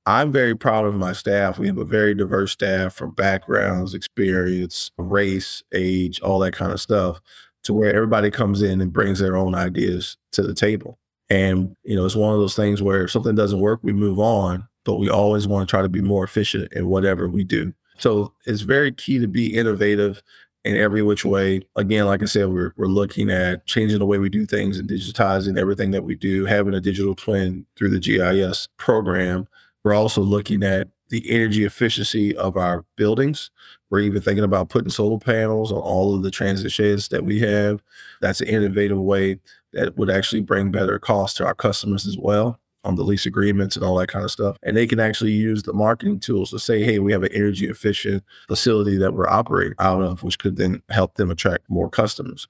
I'm 0.07 0.31
very 0.31 0.55
proud 0.55 0.85
of 0.85 0.93
my 0.93 1.13
staff. 1.13 1.57
We 1.57 1.67
have 1.67 1.79
a 1.79 1.85
very 1.85 2.13
diverse 2.13 2.51
staff 2.51 2.93
from 2.93 3.12
backgrounds, 3.12 3.93
experience, 3.93 4.91
race, 4.97 5.63
age, 5.74 6.21
all 6.21 6.39
that 6.39 6.53
kind 6.53 6.71
of 6.71 6.79
stuff, 6.79 7.19
to 7.63 7.74
where 7.74 7.93
everybody 7.93 8.29
comes 8.29 8.62
in 8.62 8.81
and 8.81 8.93
brings 8.93 9.19
their 9.19 9.35
own 9.35 9.55
ideas 9.55 10.17
to 10.33 10.43
the 10.43 10.53
table. 10.53 11.00
And, 11.29 11.75
you 11.83 11.95
know, 11.95 12.05
it's 12.05 12.15
one 12.15 12.33
of 12.33 12.39
those 12.39 12.55
things 12.55 12.83
where 12.83 13.03
if 13.05 13.12
something 13.12 13.33
doesn't 13.33 13.59
work, 13.59 13.79
we 13.81 13.93
move 13.93 14.19
on, 14.19 14.67
but 14.83 14.95
we 14.95 15.09
always 15.09 15.47
want 15.47 15.67
to 15.67 15.71
try 15.71 15.81
to 15.81 15.89
be 15.89 16.01
more 16.01 16.24
efficient 16.24 16.71
in 16.74 16.88
whatever 16.88 17.27
we 17.27 17.43
do. 17.43 17.74
So 17.97 18.33
it's 18.45 18.62
very 18.62 18.91
key 18.91 19.17
to 19.17 19.27
be 19.27 19.55
innovative 19.55 20.21
in 20.63 20.75
every 20.75 21.01
which 21.01 21.25
way. 21.25 21.62
Again, 21.75 22.05
like 22.05 22.21
I 22.21 22.25
said, 22.25 22.50
we're, 22.50 22.74
we're 22.77 22.85
looking 22.85 23.31
at 23.31 23.65
changing 23.65 24.00
the 24.00 24.05
way 24.05 24.19
we 24.19 24.29
do 24.29 24.45
things 24.45 24.77
and 24.77 24.88
digitizing 24.88 25.57
everything 25.57 25.89
that 25.91 26.03
we 26.03 26.13
do, 26.13 26.45
having 26.45 26.75
a 26.75 26.81
digital 26.81 27.15
twin 27.15 27.65
through 27.75 27.89
the 27.89 28.00
GIS 28.00 28.67
program. 28.77 29.47
We're 29.85 29.93
also 29.93 30.21
looking 30.21 30.63
at 30.63 30.87
the 31.09 31.29
energy 31.29 31.63
efficiency 31.63 32.35
of 32.35 32.57
our 32.57 32.83
buildings. 32.95 33.51
We're 33.91 33.99
even 33.99 34.19
thinking 34.19 34.43
about 34.43 34.69
putting 34.69 34.89
solar 34.89 35.19
panels 35.19 35.71
on 35.71 35.77
all 35.77 36.15
of 36.15 36.23
the 36.23 36.31
transit 36.31 36.71
sheds 36.71 37.09
that 37.09 37.23
we 37.23 37.39
have. 37.41 37.83
That's 38.19 38.41
an 38.41 38.47
innovative 38.47 38.99
way 38.99 39.39
that 39.73 39.95
would 39.95 40.09
actually 40.09 40.41
bring 40.41 40.71
better 40.71 40.97
costs 40.97 41.37
to 41.37 41.45
our 41.45 41.53
customers 41.53 42.07
as 42.07 42.17
well 42.17 42.59
on 42.83 42.95
the 42.95 43.03
lease 43.03 43.27
agreements 43.27 43.75
and 43.75 43.85
all 43.85 43.95
that 43.97 44.07
kind 44.07 44.25
of 44.25 44.31
stuff. 44.31 44.57
And 44.63 44.75
they 44.75 44.87
can 44.87 44.99
actually 44.99 45.33
use 45.33 45.61
the 45.61 45.73
marketing 45.73 46.19
tools 46.19 46.49
to 46.49 46.57
say, 46.57 46.83
hey, 46.83 46.97
we 46.97 47.11
have 47.11 47.21
an 47.21 47.31
energy 47.31 47.67
efficient 47.67 48.23
facility 48.47 48.97
that 48.97 49.13
we're 49.13 49.29
operating 49.29 49.75
out 49.77 50.01
of, 50.01 50.23
which 50.23 50.39
could 50.39 50.55
then 50.55 50.81
help 50.89 51.13
them 51.13 51.29
attract 51.29 51.69
more 51.69 51.91
customers. 51.91 52.47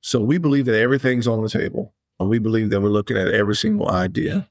So 0.00 0.20
we 0.20 0.38
believe 0.38 0.64
that 0.64 0.80
everything's 0.80 1.26
on 1.26 1.42
the 1.42 1.50
table. 1.50 1.92
And 2.18 2.30
we 2.30 2.38
believe 2.38 2.70
that 2.70 2.80
we're 2.80 2.88
looking 2.88 3.18
at 3.18 3.28
every 3.28 3.54
single 3.54 3.90
idea. 3.90 4.48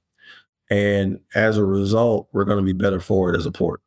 And 0.70 1.20
as 1.34 1.58
a 1.58 1.66
result, 1.66 2.28
we're 2.34 2.46
going 2.46 2.60
to 2.60 2.64
be 2.64 2.74
better 2.74 3.00
for 3.00 3.34
it 3.34 3.38
as 3.38 3.46
a 3.46 3.52
port 3.52 3.82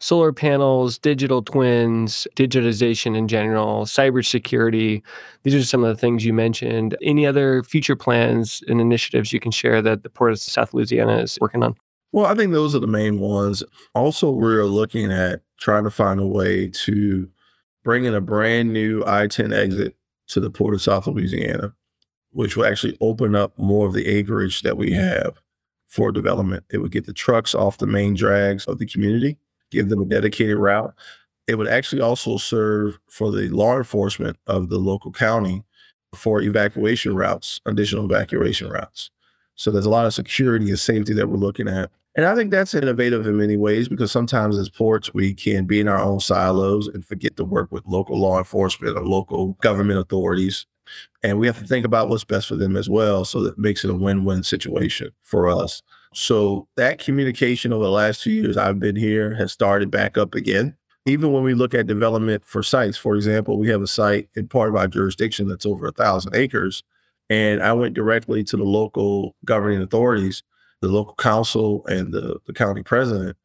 solar 0.00 0.32
panels, 0.32 0.98
digital 0.98 1.42
twins, 1.42 2.26
digitization 2.34 3.16
in 3.16 3.28
general, 3.28 3.84
cybersecurity. 3.84 5.02
These 5.42 5.54
are 5.54 5.62
some 5.62 5.84
of 5.84 5.94
the 5.94 6.00
things 6.00 6.24
you 6.24 6.32
mentioned. 6.32 6.96
Any 7.02 7.26
other 7.26 7.62
future 7.62 7.96
plans 7.96 8.62
and 8.66 8.80
initiatives 8.80 9.32
you 9.32 9.40
can 9.40 9.52
share 9.52 9.80
that 9.82 10.02
the 10.02 10.10
Port 10.10 10.32
of 10.32 10.40
South 10.40 10.74
Louisiana 10.74 11.18
is 11.18 11.38
working 11.40 11.62
on? 11.62 11.76
Well, 12.12 12.26
I 12.26 12.34
think 12.34 12.52
those 12.52 12.74
are 12.74 12.80
the 12.80 12.86
main 12.86 13.20
ones. 13.20 13.62
Also, 13.94 14.30
we're 14.30 14.64
looking 14.64 15.12
at 15.12 15.42
trying 15.60 15.84
to 15.84 15.90
find 15.90 16.18
a 16.18 16.26
way 16.26 16.68
to 16.68 17.28
bring 17.84 18.04
in 18.04 18.14
a 18.14 18.20
brand 18.20 18.72
new 18.72 19.04
I 19.06 19.28
10 19.28 19.52
exit 19.52 19.96
to 20.28 20.40
the 20.40 20.50
Port 20.50 20.74
of 20.74 20.82
South 20.82 21.06
Louisiana, 21.06 21.74
which 22.32 22.56
will 22.56 22.64
actually 22.64 22.96
open 23.00 23.36
up 23.36 23.56
more 23.58 23.86
of 23.86 23.92
the 23.92 24.06
acreage 24.06 24.62
that 24.62 24.76
we 24.76 24.92
have 24.92 25.38
for 25.90 26.10
development. 26.10 26.64
It 26.70 26.78
would 26.78 26.92
get 26.92 27.04
the 27.04 27.12
trucks 27.12 27.54
off 27.54 27.76
the 27.76 27.86
main 27.86 28.14
drags 28.14 28.64
of 28.64 28.78
the 28.78 28.86
community 28.86 29.36
give 29.70 29.88
them 29.88 30.02
a 30.02 30.04
dedicated 30.04 30.56
route. 30.56 30.94
It 31.46 31.56
would 31.56 31.68
actually 31.68 32.02
also 32.02 32.36
serve 32.36 32.98
for 33.08 33.32
the 33.32 33.48
law 33.48 33.76
enforcement 33.76 34.36
of 34.46 34.68
the 34.68 34.78
local 34.78 35.10
county 35.10 35.64
for 36.14 36.42
evacuation 36.42 37.14
routes, 37.14 37.60
additional 37.66 38.04
evacuation 38.04 38.68
routes. 38.68 39.10
So 39.54 39.70
there's 39.70 39.86
a 39.86 39.90
lot 39.90 40.06
of 40.06 40.14
security 40.14 40.68
and 40.68 40.78
safety 40.78 41.12
that 41.14 41.28
we're 41.28 41.36
looking 41.36 41.68
at. 41.68 41.90
And 42.16 42.26
I 42.26 42.34
think 42.34 42.50
that's 42.50 42.74
innovative 42.74 43.26
in 43.26 43.36
many 43.36 43.56
ways 43.56 43.88
because 43.88 44.10
sometimes 44.10 44.58
as 44.58 44.68
ports, 44.68 45.14
we 45.14 45.32
can 45.32 45.64
be 45.64 45.80
in 45.80 45.86
our 45.86 46.00
own 46.00 46.18
silos 46.18 46.88
and 46.88 47.04
forget 47.04 47.36
to 47.36 47.44
work 47.44 47.70
with 47.70 47.86
local 47.86 48.18
law 48.18 48.38
enforcement 48.38 48.96
or 48.96 49.04
local 49.04 49.52
government 49.60 50.00
authorities. 50.00 50.66
And 51.22 51.38
we 51.38 51.46
have 51.46 51.58
to 51.58 51.66
think 51.66 51.84
about 51.84 52.08
what's 52.08 52.24
best 52.24 52.48
for 52.48 52.56
them 52.56 52.76
as 52.76 52.88
well. 52.88 53.24
So 53.24 53.42
that 53.42 53.58
makes 53.58 53.84
it 53.84 53.90
a 53.90 53.94
win 53.94 54.24
win 54.24 54.42
situation 54.42 55.10
for 55.22 55.48
us. 55.48 55.82
So 56.14 56.66
that 56.76 56.98
communication 56.98 57.72
over 57.72 57.84
the 57.84 57.90
last 57.90 58.22
two 58.22 58.32
years 58.32 58.56
I've 58.56 58.80
been 58.80 58.96
here 58.96 59.34
has 59.36 59.52
started 59.52 59.90
back 59.90 60.18
up 60.18 60.34
again. 60.34 60.76
Even 61.06 61.32
when 61.32 61.42
we 61.42 61.54
look 61.54 61.72
at 61.72 61.86
development 61.86 62.44
for 62.44 62.62
sites, 62.62 62.96
for 62.96 63.14
example, 63.16 63.58
we 63.58 63.68
have 63.68 63.80
a 63.80 63.86
site 63.86 64.28
in 64.34 64.48
part 64.48 64.68
of 64.68 64.76
our 64.76 64.88
jurisdiction 64.88 65.48
that's 65.48 65.66
over 65.66 65.86
a 65.86 65.92
thousand 65.92 66.34
acres. 66.34 66.82
And 67.30 67.62
I 67.62 67.72
went 67.72 67.94
directly 67.94 68.42
to 68.44 68.56
the 68.56 68.64
local 68.64 69.36
governing 69.44 69.80
authorities, 69.80 70.42
the 70.80 70.88
local 70.88 71.14
council 71.14 71.86
and 71.86 72.12
the, 72.12 72.38
the 72.46 72.52
county 72.52 72.82
president. 72.82 73.36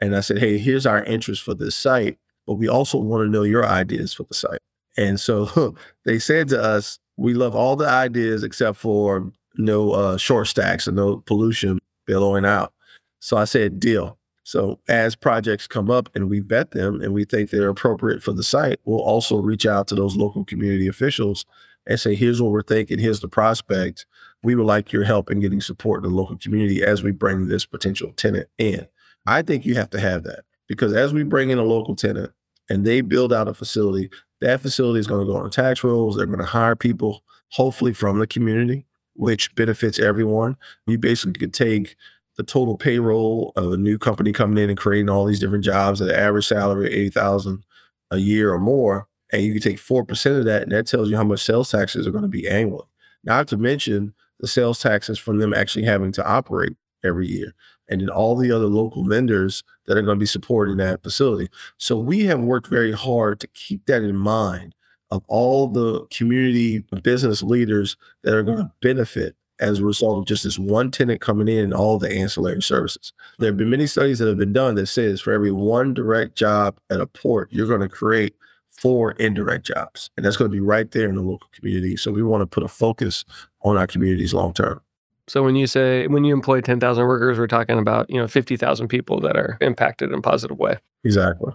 And 0.00 0.16
I 0.16 0.20
said, 0.20 0.38
hey, 0.38 0.58
here's 0.58 0.86
our 0.86 1.04
interest 1.04 1.42
for 1.42 1.54
this 1.54 1.74
site, 1.74 2.18
but 2.46 2.54
we 2.54 2.68
also 2.68 2.98
want 2.98 3.24
to 3.24 3.30
know 3.30 3.42
your 3.42 3.66
ideas 3.66 4.14
for 4.14 4.24
the 4.24 4.34
site. 4.34 4.60
And 4.96 5.18
so 5.18 5.76
they 6.04 6.18
said 6.18 6.48
to 6.48 6.62
us, 6.62 6.98
we 7.16 7.34
love 7.34 7.54
all 7.54 7.76
the 7.76 7.88
ideas 7.88 8.42
except 8.42 8.78
for 8.78 9.32
no 9.56 9.92
uh, 9.92 10.16
short 10.16 10.46
stacks 10.48 10.86
and 10.86 10.96
no 10.96 11.18
pollution 11.18 11.78
billowing 12.06 12.44
out. 12.44 12.72
So 13.20 13.36
I 13.36 13.44
said, 13.44 13.78
deal. 13.78 14.18
So 14.44 14.80
as 14.88 15.14
projects 15.14 15.66
come 15.66 15.90
up 15.90 16.08
and 16.14 16.28
we 16.28 16.40
vet 16.40 16.72
them 16.72 17.00
and 17.00 17.14
we 17.14 17.24
think 17.24 17.50
they're 17.50 17.68
appropriate 17.68 18.22
for 18.22 18.32
the 18.32 18.42
site, 18.42 18.80
we'll 18.84 19.00
also 19.00 19.36
reach 19.36 19.66
out 19.66 19.86
to 19.88 19.94
those 19.94 20.16
local 20.16 20.44
community 20.44 20.88
officials 20.88 21.44
and 21.86 21.98
say, 21.98 22.14
here's 22.14 22.42
what 22.42 22.50
we're 22.50 22.62
thinking, 22.62 22.98
here's 22.98 23.20
the 23.20 23.28
prospect. 23.28 24.06
We 24.42 24.54
would 24.54 24.66
like 24.66 24.92
your 24.92 25.04
help 25.04 25.30
in 25.30 25.40
getting 25.40 25.60
support 25.60 26.04
in 26.04 26.10
the 26.10 26.16
local 26.16 26.36
community 26.36 26.82
as 26.82 27.02
we 27.02 27.12
bring 27.12 27.46
this 27.46 27.64
potential 27.64 28.12
tenant 28.16 28.48
in. 28.58 28.88
I 29.26 29.42
think 29.42 29.64
you 29.64 29.76
have 29.76 29.90
to 29.90 30.00
have 30.00 30.24
that 30.24 30.40
because 30.66 30.92
as 30.92 31.12
we 31.12 31.22
bring 31.22 31.50
in 31.50 31.58
a 31.58 31.64
local 31.64 31.94
tenant 31.94 32.32
and 32.68 32.84
they 32.84 33.00
build 33.00 33.32
out 33.32 33.48
a 33.48 33.54
facility, 33.54 34.10
that 34.42 34.60
facility 34.60 35.00
is 35.00 35.06
going 35.06 35.26
to 35.26 35.32
go 35.32 35.38
on 35.38 35.50
tax 35.50 35.82
rolls. 35.82 36.16
They're 36.16 36.26
going 36.26 36.38
to 36.38 36.44
hire 36.44 36.76
people, 36.76 37.22
hopefully 37.48 37.92
from 37.92 38.18
the 38.18 38.26
community 38.26 38.86
which 39.14 39.54
benefits 39.54 39.98
everyone. 39.98 40.56
You 40.86 40.98
basically 40.98 41.34
could 41.34 41.54
take 41.54 41.96
the 42.36 42.42
total 42.42 42.76
payroll 42.76 43.52
of 43.56 43.72
a 43.72 43.76
new 43.76 43.98
company 43.98 44.32
coming 44.32 44.62
in 44.62 44.70
and 44.70 44.78
creating 44.78 45.10
all 45.10 45.26
these 45.26 45.40
different 45.40 45.64
jobs 45.64 46.00
at 46.00 46.08
an 46.08 46.14
average 46.14 46.46
salary 46.46 46.86
of 46.86 46.92
80,000 46.92 47.64
a 48.10 48.18
year 48.18 48.52
or 48.52 48.58
more. 48.58 49.06
And 49.32 49.42
you 49.42 49.52
can 49.52 49.62
take 49.62 49.78
4% 49.78 50.38
of 50.38 50.44
that, 50.44 50.62
and 50.62 50.72
that 50.72 50.86
tells 50.86 51.08
you 51.08 51.16
how 51.16 51.24
much 51.24 51.42
sales 51.42 51.70
taxes 51.70 52.06
are 52.06 52.10
going 52.10 52.22
to 52.22 52.28
be 52.28 52.48
annually. 52.48 52.86
Not 53.24 53.48
to 53.48 53.56
mention 53.56 54.14
the 54.40 54.46
sales 54.46 54.80
taxes 54.80 55.18
from 55.18 55.38
them 55.38 55.54
actually 55.54 55.84
having 55.84 56.12
to 56.12 56.26
operate 56.26 56.76
every 57.04 57.28
year. 57.28 57.54
And 57.88 58.00
then 58.00 58.08
all 58.08 58.36
the 58.36 58.52
other 58.52 58.66
local 58.66 59.04
vendors 59.04 59.62
that 59.86 59.96
are 59.96 60.02
going 60.02 60.16
to 60.16 60.20
be 60.20 60.26
supporting 60.26 60.76
that 60.78 60.98
mm-hmm. 60.98 61.02
facility. 61.02 61.48
So 61.78 61.98
we 61.98 62.24
have 62.26 62.40
worked 62.40 62.68
very 62.68 62.92
hard 62.92 63.40
to 63.40 63.46
keep 63.48 63.86
that 63.86 64.02
in 64.02 64.16
mind 64.16 64.74
of 65.10 65.22
all 65.28 65.68
the 65.68 66.06
community 66.06 66.84
business 67.02 67.42
leaders 67.42 67.96
that 68.22 68.34
are 68.34 68.42
going 68.42 68.58
to 68.58 68.72
benefit 68.80 69.36
as 69.60 69.78
a 69.78 69.84
result 69.84 70.18
of 70.18 70.24
just 70.24 70.42
this 70.42 70.58
one 70.58 70.90
tenant 70.90 71.20
coming 71.20 71.48
in 71.48 71.64
and 71.64 71.74
all 71.74 71.98
the 71.98 72.10
ancillary 72.10 72.62
services. 72.62 73.12
There 73.38 73.48
have 73.48 73.56
been 73.56 73.70
many 73.70 73.86
studies 73.86 74.18
that 74.18 74.28
have 74.28 74.38
been 74.38 74.52
done 74.52 74.74
that 74.76 74.86
says 74.86 75.20
for 75.20 75.32
every 75.32 75.52
one 75.52 75.94
direct 75.94 76.34
job 76.34 76.78
at 76.90 77.00
a 77.00 77.06
port, 77.06 77.52
you're 77.52 77.68
going 77.68 77.80
to 77.80 77.88
create 77.88 78.34
four 78.70 79.12
indirect 79.12 79.66
jobs. 79.66 80.10
And 80.16 80.26
that's 80.26 80.36
going 80.36 80.50
to 80.50 80.54
be 80.54 80.60
right 80.60 80.90
there 80.90 81.08
in 81.08 81.14
the 81.14 81.22
local 81.22 81.48
community. 81.52 81.96
So 81.96 82.10
we 82.10 82.22
want 82.22 82.40
to 82.40 82.46
put 82.46 82.64
a 82.64 82.68
focus 82.68 83.24
on 83.62 83.76
our 83.76 83.86
communities 83.86 84.34
long 84.34 84.52
term. 84.52 84.80
So 85.28 85.42
when 85.42 85.56
you 85.56 85.66
say 85.66 86.06
when 86.08 86.24
you 86.24 86.34
employ 86.34 86.60
10,000 86.60 87.06
workers, 87.06 87.38
we're 87.38 87.46
talking 87.46 87.78
about, 87.78 88.10
you 88.10 88.16
know, 88.16 88.26
50,000 88.26 88.88
people 88.88 89.20
that 89.20 89.36
are 89.36 89.56
impacted 89.60 90.10
in 90.10 90.18
a 90.18 90.22
positive 90.22 90.58
way. 90.58 90.78
Exactly. 91.04 91.52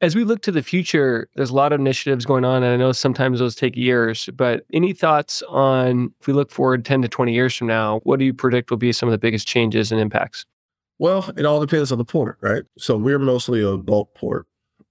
As 0.00 0.14
we 0.14 0.24
look 0.24 0.42
to 0.42 0.52
the 0.52 0.62
future, 0.62 1.28
there's 1.34 1.50
a 1.50 1.54
lot 1.54 1.72
of 1.72 1.80
initiatives 1.80 2.26
going 2.26 2.44
on, 2.44 2.62
and 2.62 2.74
I 2.74 2.76
know 2.76 2.92
sometimes 2.92 3.38
those 3.38 3.54
take 3.54 3.76
years, 3.76 4.28
but 4.34 4.66
any 4.72 4.92
thoughts 4.92 5.42
on 5.48 6.12
if 6.20 6.26
we 6.26 6.32
look 6.32 6.50
forward 6.50 6.84
10 6.84 7.02
to 7.02 7.08
20 7.08 7.32
years 7.32 7.54
from 7.54 7.68
now, 7.68 8.00
what 8.02 8.18
do 8.18 8.24
you 8.24 8.34
predict 8.34 8.70
will 8.70 8.76
be 8.76 8.92
some 8.92 9.08
of 9.08 9.12
the 9.12 9.18
biggest 9.18 9.46
changes 9.46 9.92
and 9.92 10.00
impacts? 10.00 10.44
Well, 10.98 11.32
it 11.36 11.46
all 11.46 11.60
depends 11.60 11.90
on 11.90 11.98
the 11.98 12.04
port, 12.04 12.38
right? 12.40 12.64
So 12.76 12.96
we're 12.96 13.18
mostly 13.18 13.62
a 13.62 13.76
bulk 13.76 14.14
port. 14.14 14.46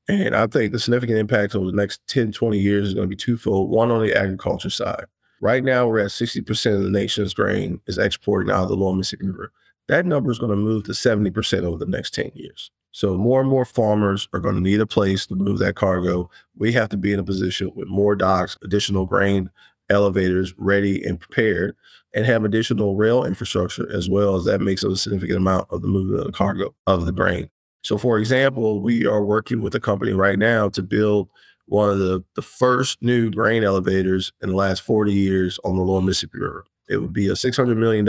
And 0.07 0.35
I 0.35 0.47
think 0.47 0.71
the 0.71 0.79
significant 0.79 1.17
impact 1.17 1.55
over 1.55 1.65
the 1.65 1.77
next 1.77 2.01
10, 2.07 2.31
20 2.31 2.57
years 2.57 2.89
is 2.89 2.93
going 2.93 3.07
to 3.07 3.09
be 3.09 3.15
twofold. 3.15 3.69
One 3.69 3.91
on 3.91 4.01
the 4.01 4.13
agriculture 4.17 4.69
side. 4.69 5.05
Right 5.43 5.61
now, 5.61 5.85
we're 5.85 5.99
at 5.99 6.07
60% 6.07 6.73
of 6.73 6.83
the 6.83 6.89
nation's 6.89 7.33
grain 7.33 7.81
is 7.85 7.97
exported 7.97 8.49
out 8.49 8.63
of 8.63 8.69
the 8.69 8.77
Lower 8.77 8.95
Mississippi 8.95 9.27
River. 9.27 9.51
That 9.89 10.05
number 10.05 10.31
is 10.31 10.39
going 10.39 10.51
to 10.51 10.55
move 10.55 10.85
to 10.85 10.93
70% 10.93 11.63
over 11.65 11.77
the 11.77 11.85
next 11.85 12.13
10 12.13 12.31
years. 12.33 12.71
So 12.91 13.17
more 13.17 13.41
and 13.41 13.49
more 13.49 13.65
farmers 13.65 14.29
are 14.31 14.39
going 14.39 14.55
to 14.55 14.61
need 14.61 14.79
a 14.79 14.85
place 14.85 15.25
to 15.25 15.35
move 15.35 15.59
that 15.59 15.75
cargo. 15.75 16.29
We 16.55 16.71
have 16.71 16.87
to 16.89 16.97
be 16.97 17.11
in 17.11 17.19
a 17.19 17.25
position 17.25 17.73
with 17.75 17.89
more 17.89 18.15
docks, 18.15 18.57
additional 18.63 19.05
grain 19.05 19.49
elevators 19.89 20.53
ready 20.57 21.03
and 21.03 21.19
prepared, 21.19 21.75
and 22.13 22.25
have 22.25 22.45
additional 22.45 22.95
rail 22.95 23.25
infrastructure 23.25 23.91
as 23.91 24.09
well 24.09 24.37
as 24.37 24.45
that 24.45 24.61
makes 24.61 24.85
up 24.85 24.91
a 24.91 24.95
significant 24.95 25.39
amount 25.39 25.67
of 25.71 25.81
the 25.81 25.89
movement 25.89 26.21
of 26.21 26.25
the 26.25 26.31
cargo 26.31 26.73
of 26.87 27.05
the 27.05 27.11
grain. 27.11 27.49
So 27.83 27.97
for 27.97 28.17
example, 28.17 28.79
we 28.79 29.05
are 29.05 29.25
working 29.25 29.61
with 29.61 29.75
a 29.75 29.81
company 29.81 30.13
right 30.13 30.39
now 30.39 30.69
to 30.69 30.81
build 30.81 31.27
one 31.65 31.89
of 31.89 31.99
the, 31.99 32.23
the 32.35 32.41
first 32.41 33.01
new 33.01 33.31
grain 33.31 33.63
elevators 33.63 34.31
in 34.41 34.49
the 34.49 34.55
last 34.55 34.81
40 34.81 35.13
years 35.13 35.59
on 35.63 35.75
the 35.75 35.83
Lower 35.83 36.01
Mississippi 36.01 36.39
River. 36.39 36.65
It 36.89 36.97
would 36.97 37.13
be 37.13 37.27
a 37.27 37.33
$600 37.33 37.77
million 37.77 38.05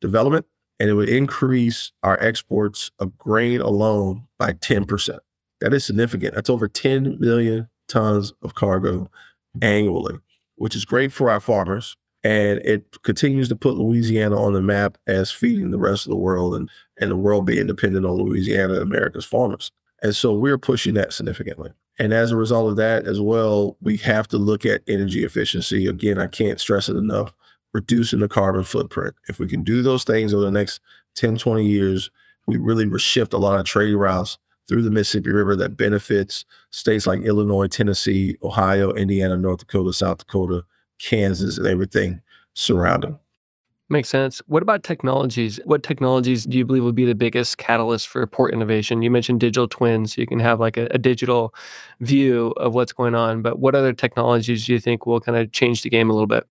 development 0.00 0.46
and 0.80 0.88
it 0.88 0.94
would 0.94 1.08
increase 1.08 1.92
our 2.02 2.20
exports 2.22 2.90
of 2.98 3.16
grain 3.18 3.60
alone 3.60 4.26
by 4.38 4.52
10%. 4.52 5.18
That 5.60 5.74
is 5.74 5.84
significant. 5.84 6.34
That's 6.34 6.50
over 6.50 6.68
10 6.68 7.18
million 7.18 7.68
tons 7.88 8.32
of 8.42 8.54
cargo 8.54 9.10
annually, 9.60 10.18
which 10.56 10.76
is 10.76 10.84
great 10.84 11.12
for 11.12 11.30
our 11.30 11.40
farmers. 11.40 11.96
And 12.22 12.58
it 12.60 13.02
continues 13.02 13.48
to 13.48 13.56
put 13.56 13.76
Louisiana 13.76 14.40
on 14.40 14.52
the 14.52 14.60
map 14.60 14.98
as 15.06 15.30
feeding 15.30 15.70
the 15.70 15.78
rest 15.78 16.06
of 16.06 16.10
the 16.10 16.16
world 16.16 16.54
and, 16.54 16.68
and 17.00 17.10
the 17.10 17.16
world 17.16 17.46
being 17.46 17.66
dependent 17.66 18.04
on 18.06 18.12
Louisiana 18.12 18.74
America's 18.74 19.24
farmers. 19.24 19.72
And 20.02 20.14
so 20.14 20.32
we're 20.32 20.58
pushing 20.58 20.94
that 20.94 21.12
significantly. 21.12 21.70
And 21.98 22.12
as 22.12 22.30
a 22.30 22.36
result 22.36 22.70
of 22.70 22.76
that 22.76 23.06
as 23.06 23.20
well, 23.20 23.76
we 23.80 23.96
have 23.98 24.28
to 24.28 24.38
look 24.38 24.64
at 24.64 24.82
energy 24.86 25.24
efficiency. 25.24 25.86
Again, 25.86 26.18
I 26.18 26.28
can't 26.28 26.60
stress 26.60 26.88
it 26.88 26.96
enough, 26.96 27.32
reducing 27.72 28.20
the 28.20 28.28
carbon 28.28 28.64
footprint. 28.64 29.14
If 29.28 29.38
we 29.38 29.48
can 29.48 29.64
do 29.64 29.82
those 29.82 30.04
things 30.04 30.32
over 30.32 30.44
the 30.44 30.50
next 30.50 30.80
10, 31.16 31.38
20 31.38 31.66
years, 31.66 32.10
we 32.46 32.56
really 32.56 32.88
shift 32.98 33.32
a 33.32 33.38
lot 33.38 33.58
of 33.58 33.66
trade 33.66 33.94
routes 33.94 34.38
through 34.68 34.82
the 34.82 34.90
Mississippi 34.90 35.30
River 35.30 35.56
that 35.56 35.76
benefits 35.76 36.44
states 36.70 37.06
like 37.06 37.22
Illinois, 37.22 37.66
Tennessee, 37.66 38.36
Ohio, 38.42 38.92
Indiana, 38.92 39.36
North 39.36 39.58
Dakota, 39.58 39.92
South 39.92 40.18
Dakota, 40.18 40.64
Kansas, 41.00 41.58
and 41.58 41.66
everything 41.66 42.20
surrounding. 42.54 43.18
Makes 43.90 44.10
sense. 44.10 44.42
What 44.46 44.62
about 44.62 44.82
technologies? 44.82 45.58
What 45.64 45.82
technologies 45.82 46.44
do 46.44 46.58
you 46.58 46.66
believe 46.66 46.84
will 46.84 46.92
be 46.92 47.06
the 47.06 47.14
biggest 47.14 47.56
catalyst 47.56 48.08
for 48.08 48.26
port 48.26 48.52
innovation? 48.52 49.00
You 49.00 49.10
mentioned 49.10 49.40
digital 49.40 49.66
twins, 49.66 50.14
so 50.14 50.20
you 50.20 50.26
can 50.26 50.40
have 50.40 50.60
like 50.60 50.76
a, 50.76 50.88
a, 50.90 50.98
digital 50.98 51.54
view 52.00 52.48
of 52.58 52.74
what's 52.74 52.92
going 52.92 53.14
on. 53.14 53.40
But 53.40 53.60
what 53.60 53.74
other 53.74 53.94
technologies 53.94 54.66
do 54.66 54.74
you 54.74 54.78
think 54.78 55.06
will 55.06 55.20
kind 55.20 55.38
of 55.38 55.52
change 55.52 55.82
the 55.82 55.88
game 55.88 56.10
a 56.10 56.12
little 56.12 56.26
bit? 56.26 56.46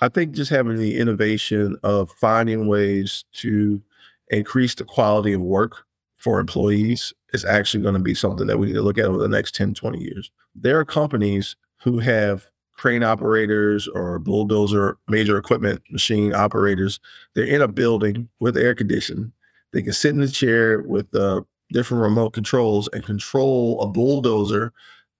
I 0.00 0.08
think 0.08 0.36
just 0.36 0.50
having 0.50 0.76
the 0.76 0.98
innovation 0.98 1.76
of 1.82 2.12
finding 2.12 2.68
ways 2.68 3.24
to 3.34 3.82
increase 4.28 4.76
the 4.76 4.84
quality 4.84 5.32
of 5.32 5.40
work 5.40 5.84
for 6.16 6.38
employees 6.38 7.12
is 7.32 7.44
actually 7.44 7.82
going 7.82 7.94
to 7.94 8.00
be 8.00 8.14
something 8.14 8.46
that 8.46 8.58
we 8.58 8.68
need 8.68 8.74
to 8.74 8.82
look 8.82 8.98
at 8.98 9.06
over 9.06 9.18
the 9.18 9.28
next 9.28 9.56
10, 9.56 9.74
20 9.74 9.98
years. 9.98 10.30
There 10.54 10.78
are 10.78 10.84
companies 10.84 11.56
who 11.82 11.98
have 11.98 12.48
crane 12.78 13.02
operators 13.02 13.88
or 13.88 14.18
bulldozer 14.18 14.96
major 15.08 15.36
equipment 15.36 15.82
machine 15.90 16.34
operators. 16.34 17.00
They're 17.34 17.44
in 17.44 17.60
a 17.60 17.68
building 17.68 18.28
with 18.40 18.56
air 18.56 18.74
conditioning. 18.74 19.32
They 19.72 19.82
can 19.82 19.92
sit 19.92 20.14
in 20.14 20.20
the 20.20 20.28
chair 20.28 20.80
with 20.80 21.14
uh, 21.14 21.42
different 21.70 22.02
remote 22.02 22.30
controls 22.30 22.88
and 22.92 23.04
control 23.04 23.80
a 23.82 23.86
bulldozer 23.86 24.72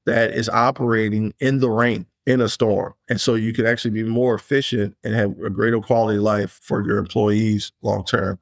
that 0.06 0.32
is 0.32 0.48
operating 0.48 1.34
in 1.40 1.60
the 1.60 1.68
rain 1.68 2.06
in 2.24 2.40
a 2.40 2.48
storm. 2.48 2.94
And 3.08 3.20
so 3.20 3.34
you 3.34 3.52
can 3.52 3.66
actually 3.66 3.90
be 3.90 4.04
more 4.04 4.34
efficient 4.34 4.96
and 5.04 5.14
have 5.14 5.30
a 5.40 5.50
greater 5.50 5.80
quality 5.80 6.18
life 6.18 6.58
for 6.62 6.86
your 6.86 6.98
employees 6.98 7.72
long 7.82 8.04
term. 8.04 8.38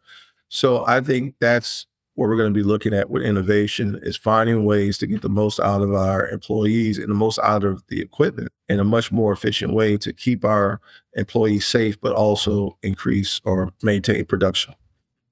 So 0.49 0.85
I 0.87 1.01
think 1.01 1.35
that's 1.41 1.87
what 2.17 2.29
we're 2.29 2.37
going 2.37 2.53
to 2.53 2.59
be 2.59 2.67
looking 2.67 2.95
at 2.95 3.11
with 3.11 3.23
innovation 3.23 4.01
is 4.03 4.17
finding 4.17 4.65
ways 4.65 4.97
to 4.99 5.07
get 5.07 5.21
the 5.21 5.29
most 5.29 5.61
out 5.61 5.83
of 5.83 5.93
our 5.93 6.27
employees 6.29 6.99
and 6.99 7.11
the 7.11 7.15
most 7.15 7.39
out 7.43 7.63
of 7.63 7.85
the 7.89 8.01
equipment 8.01 8.49
in 8.69 8.81
a 8.81 8.85
much 8.85 9.13
more 9.13 9.33
efficient 9.33 9.73
way 9.73 9.99
to 9.99 10.13
keep 10.15 10.45
our 10.45 10.81
employees 11.15 11.67
safe, 11.67 12.01
but 12.01 12.15
also 12.15 12.79
increase 12.83 13.41
or 13.45 13.71
maintain 13.83 14.25
production. 14.25 14.75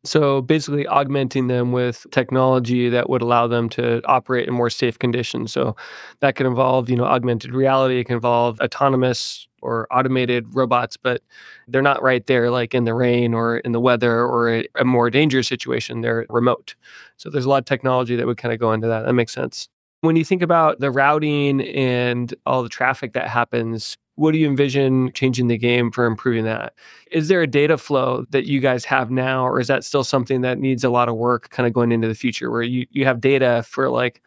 So 0.04 0.42
basically, 0.42 0.86
augmenting 0.86 1.46
them 1.46 1.72
with 1.72 2.06
technology 2.10 2.90
that 2.90 3.08
would 3.08 3.22
allow 3.22 3.46
them 3.46 3.70
to 3.70 4.02
operate 4.04 4.46
in 4.46 4.52
more 4.52 4.68
safe 4.68 4.98
conditions. 4.98 5.50
So 5.50 5.76
that 6.20 6.36
could 6.36 6.46
involve, 6.46 6.90
you 6.90 6.96
know, 6.96 7.04
augmented 7.04 7.54
reality. 7.54 7.98
It 7.98 8.04
can 8.04 8.16
involve 8.16 8.60
autonomous 8.60 9.48
or 9.62 9.88
automated 9.90 10.54
robots, 10.54 10.98
but 10.98 11.22
they're 11.68 11.80
not 11.80 12.02
right 12.02 12.26
there, 12.26 12.50
like 12.50 12.74
in 12.74 12.84
the 12.84 12.92
rain 12.92 13.32
or 13.32 13.58
in 13.58 13.72
the 13.72 13.80
weather 13.80 14.20
or 14.26 14.50
a, 14.50 14.68
a 14.76 14.84
more 14.84 15.08
dangerous 15.08 15.48
situation. 15.48 16.02
They're 16.02 16.26
remote. 16.28 16.74
So 17.16 17.30
there's 17.30 17.46
a 17.46 17.48
lot 17.48 17.60
of 17.60 17.64
technology 17.64 18.14
that 18.14 18.26
would 18.26 18.36
kind 18.36 18.52
of 18.52 18.60
go 18.60 18.72
into 18.72 18.86
that. 18.88 19.06
That 19.06 19.14
makes 19.14 19.32
sense. 19.32 19.70
When 20.02 20.16
you 20.16 20.24
think 20.24 20.42
about 20.42 20.80
the 20.80 20.90
routing 20.90 21.62
and 21.62 22.34
all 22.44 22.62
the 22.62 22.68
traffic 22.68 23.14
that 23.14 23.28
happens, 23.28 23.96
what 24.16 24.32
do 24.32 24.38
you 24.38 24.46
envision 24.46 25.12
changing 25.12 25.48
the 25.48 25.58
game 25.58 25.90
for 25.90 26.06
improving 26.06 26.44
that? 26.44 26.74
Is 27.10 27.28
there 27.28 27.42
a 27.42 27.46
data 27.46 27.76
flow 27.76 28.24
that 28.30 28.46
you 28.46 28.60
guys 28.60 28.84
have 28.84 29.10
now, 29.10 29.46
or 29.46 29.60
is 29.60 29.66
that 29.68 29.84
still 29.84 30.04
something 30.04 30.42
that 30.42 30.58
needs 30.58 30.84
a 30.84 30.90
lot 30.90 31.08
of 31.08 31.16
work 31.16 31.50
kind 31.50 31.66
of 31.66 31.72
going 31.72 31.92
into 31.92 32.08
the 32.08 32.14
future 32.14 32.50
where 32.50 32.62
you, 32.62 32.86
you 32.90 33.04
have 33.04 33.20
data 33.20 33.64
for 33.66 33.90
like 33.90 34.22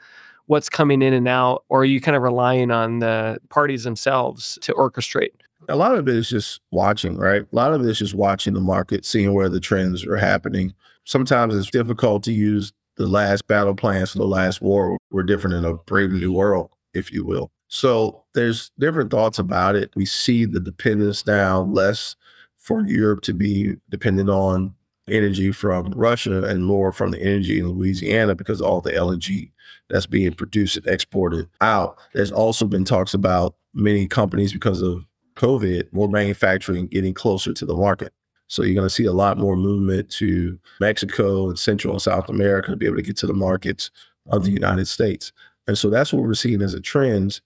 what's 0.48 0.70
coming 0.70 1.02
in 1.02 1.14
and 1.14 1.28
out, 1.28 1.64
or 1.70 1.82
are 1.82 1.86
you 1.86 2.02
kind 2.02 2.18
of 2.18 2.24
relying 2.24 2.72
on 2.72 3.00
the 3.00 3.38
parties 3.50 3.84
themselves 3.84 4.58
to 4.62 4.74
orchestrate? 4.74 5.32
A 5.70 5.76
lot 5.76 5.96
of 5.96 6.08
it 6.08 6.16
is 6.16 6.30
just 6.30 6.62
watching, 6.72 7.18
right? 7.18 7.42
A 7.42 7.56
lot 7.56 7.74
of 7.74 7.82
it 7.82 7.90
is 7.90 8.00
just 8.00 8.14
watching 8.14 8.54
the 8.54 8.62
market, 8.62 9.06
seeing 9.06 9.34
where 9.34 9.50
the 9.50 9.60
trends 9.60 10.06
are 10.06 10.16
happening. 10.16 10.74
Sometimes 11.04 11.56
it's 11.56 11.70
difficult 11.70 12.24
to 12.24 12.34
use 12.34 12.72
the 12.96 13.08
last 13.08 13.48
battle 13.48 13.76
plans 13.76 14.12
for 14.12 14.20
the 14.20 14.28
last 14.28 14.62
war. 14.62 14.98
We're 15.12 15.24
different 15.24 15.56
in 15.56 15.66
a 15.66 15.74
brave 15.74 16.12
new 16.12 16.32
world, 16.32 16.72
if 16.94 17.12
you 17.12 17.26
will. 17.26 17.52
So 17.68 18.24
there's 18.34 18.72
different 18.80 19.12
thoughts 19.12 19.40
about 19.40 19.76
it. 19.76 19.92
We 19.96 20.06
see 20.06 20.46
the 20.46 20.60
dependence 20.60 21.26
now 21.26 21.62
less 21.62 22.16
for 22.58 22.86
Europe 22.86 23.22
to 23.22 23.34
be 23.34 23.76
dependent 23.90 24.30
on 24.30 24.74
energy 25.10 25.52
from 25.52 25.92
Russia 25.92 26.44
and 26.44 26.66
more 26.66 26.92
from 26.92 27.12
the 27.12 27.22
energy 27.22 27.60
in 27.60 27.68
Louisiana 27.68 28.36
because 28.36 28.62
all 28.62 28.82
the 28.82 28.92
LNG 28.92 29.52
that's 29.90 30.06
being 30.06 30.34
produced 30.34 30.78
and 30.78 30.88
exported 30.88 31.48
out. 31.62 31.98
There's 32.14 32.32
also 32.32 32.66
been 32.66 32.84
talks 32.84 33.14
about 33.14 33.56
many 33.74 34.08
companies 34.08 34.52
because 34.52 34.82
of 34.82 35.06
COVID, 35.36 35.94
more 35.94 36.10
manufacturing 36.10 36.88
getting 36.88 37.14
closer 37.14 37.54
to 37.54 37.66
the 37.66 37.76
market. 37.76 38.12
So 38.48 38.64
you're 38.64 38.76
going 38.76 38.88
to 38.88 38.94
see 38.94 39.06
a 39.06 39.14
lot 39.14 39.38
more 39.38 39.56
movement 39.56 40.10
to 40.12 40.58
Mexico 40.80 41.50
and 41.50 41.60
Central 41.60 41.94
and 41.94 42.02
South 42.02 42.30
America 42.30 42.72
to 42.72 42.78
be 42.78 42.86
able 42.86 42.96
to 42.96 43.02
get 43.02 43.18
to 43.18 43.28
the 43.28 43.34
markets 43.34 43.92
of 44.28 44.44
the 44.44 44.52
United 44.52 44.88
States. 44.88 45.32
And 45.68 45.78
so 45.78 45.90
that's 45.90 46.14
what 46.14 46.24
we're 46.24 46.34
seeing 46.34 46.62
as 46.62 46.74
a 46.74 46.82
trend. 46.82 47.42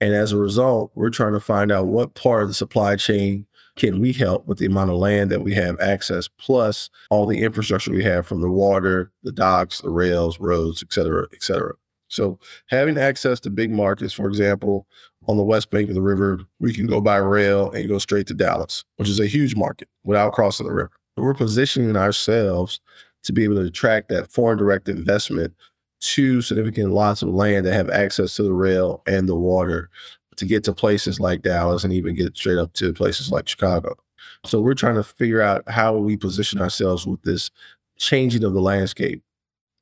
And 0.00 0.14
as 0.14 0.32
a 0.32 0.36
result, 0.36 0.92
we're 0.94 1.10
trying 1.10 1.32
to 1.32 1.40
find 1.40 1.72
out 1.72 1.86
what 1.86 2.14
part 2.14 2.42
of 2.42 2.48
the 2.48 2.54
supply 2.54 2.96
chain 2.96 3.46
can 3.76 4.00
we 4.00 4.12
help 4.12 4.46
with 4.46 4.58
the 4.58 4.66
amount 4.66 4.90
of 4.90 4.96
land 4.96 5.30
that 5.30 5.42
we 5.42 5.54
have 5.54 5.78
access, 5.80 6.28
plus 6.28 6.88
all 7.10 7.26
the 7.26 7.42
infrastructure 7.42 7.90
we 7.90 8.02
have 8.02 8.26
from 8.26 8.40
the 8.40 8.50
water, 8.50 9.12
the 9.22 9.32
docks, 9.32 9.80
the 9.80 9.90
rails, 9.90 10.40
roads, 10.40 10.82
et 10.82 10.92
cetera, 10.92 11.26
et 11.32 11.42
cetera. 11.42 11.74
So 12.08 12.38
having 12.68 12.96
access 12.96 13.40
to 13.40 13.50
big 13.50 13.70
markets, 13.70 14.12
for 14.12 14.28
example, 14.28 14.86
on 15.28 15.36
the 15.36 15.42
west 15.42 15.70
bank 15.70 15.88
of 15.88 15.94
the 15.94 16.02
river, 16.02 16.40
we 16.60 16.72
can 16.72 16.86
go 16.86 17.00
by 17.00 17.16
rail 17.16 17.70
and 17.72 17.88
go 17.88 17.98
straight 17.98 18.26
to 18.28 18.34
Dallas, 18.34 18.84
which 18.96 19.08
is 19.08 19.20
a 19.20 19.26
huge 19.26 19.56
market 19.56 19.88
without 20.04 20.32
crossing 20.32 20.66
the 20.66 20.72
river. 20.72 20.90
We're 21.16 21.34
positioning 21.34 21.96
ourselves 21.96 22.80
to 23.24 23.32
be 23.32 23.44
able 23.44 23.56
to 23.56 23.62
attract 23.62 24.08
that 24.10 24.30
foreign 24.30 24.56
direct 24.56 24.88
investment 24.88 25.54
to 26.00 26.42
significant 26.42 26.92
lots 26.92 27.22
of 27.22 27.28
land 27.28 27.66
that 27.66 27.74
have 27.74 27.90
access 27.90 28.36
to 28.36 28.42
the 28.42 28.52
rail 28.52 29.02
and 29.06 29.28
the 29.28 29.34
water 29.34 29.90
to 30.36 30.44
get 30.44 30.64
to 30.64 30.72
places 30.72 31.18
like 31.18 31.42
Dallas 31.42 31.84
and 31.84 31.92
even 31.92 32.14
get 32.14 32.36
straight 32.36 32.58
up 32.58 32.72
to 32.74 32.92
places 32.92 33.30
like 33.30 33.48
Chicago. 33.48 33.96
So 34.44 34.60
we're 34.60 34.74
trying 34.74 34.96
to 34.96 35.02
figure 35.02 35.40
out 35.40 35.68
how 35.68 35.96
we 35.96 36.16
position 36.16 36.60
ourselves 36.60 37.06
with 37.06 37.22
this 37.22 37.50
changing 37.96 38.44
of 38.44 38.52
the 38.52 38.60
landscape 38.60 39.22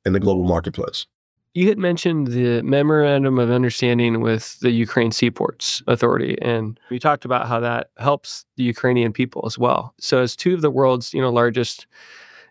in 0.05 0.13
the 0.13 0.19
global 0.19 0.43
marketplace. 0.43 1.05
You 1.53 1.69
had 1.69 1.77
mentioned 1.77 2.27
the 2.27 2.61
memorandum 2.63 3.39
of 3.39 3.49
understanding 3.49 4.19
with 4.19 4.59
the 4.59 4.71
Ukraine 4.71 5.11
Seaports 5.11 5.81
Authority, 5.87 6.37
and 6.41 6.77
you 6.89 6.99
talked 6.99 7.23
about 7.23 7.47
how 7.47 7.61
that 7.61 7.91
helps 7.97 8.45
the 8.57 8.63
Ukrainian 8.63 9.13
people 9.13 9.43
as 9.45 9.57
well. 9.57 9.93
So, 9.97 10.21
as 10.21 10.35
two 10.35 10.53
of 10.53 10.61
the 10.61 10.69
world's 10.69 11.13
you 11.13 11.21
know 11.21 11.29
largest 11.29 11.87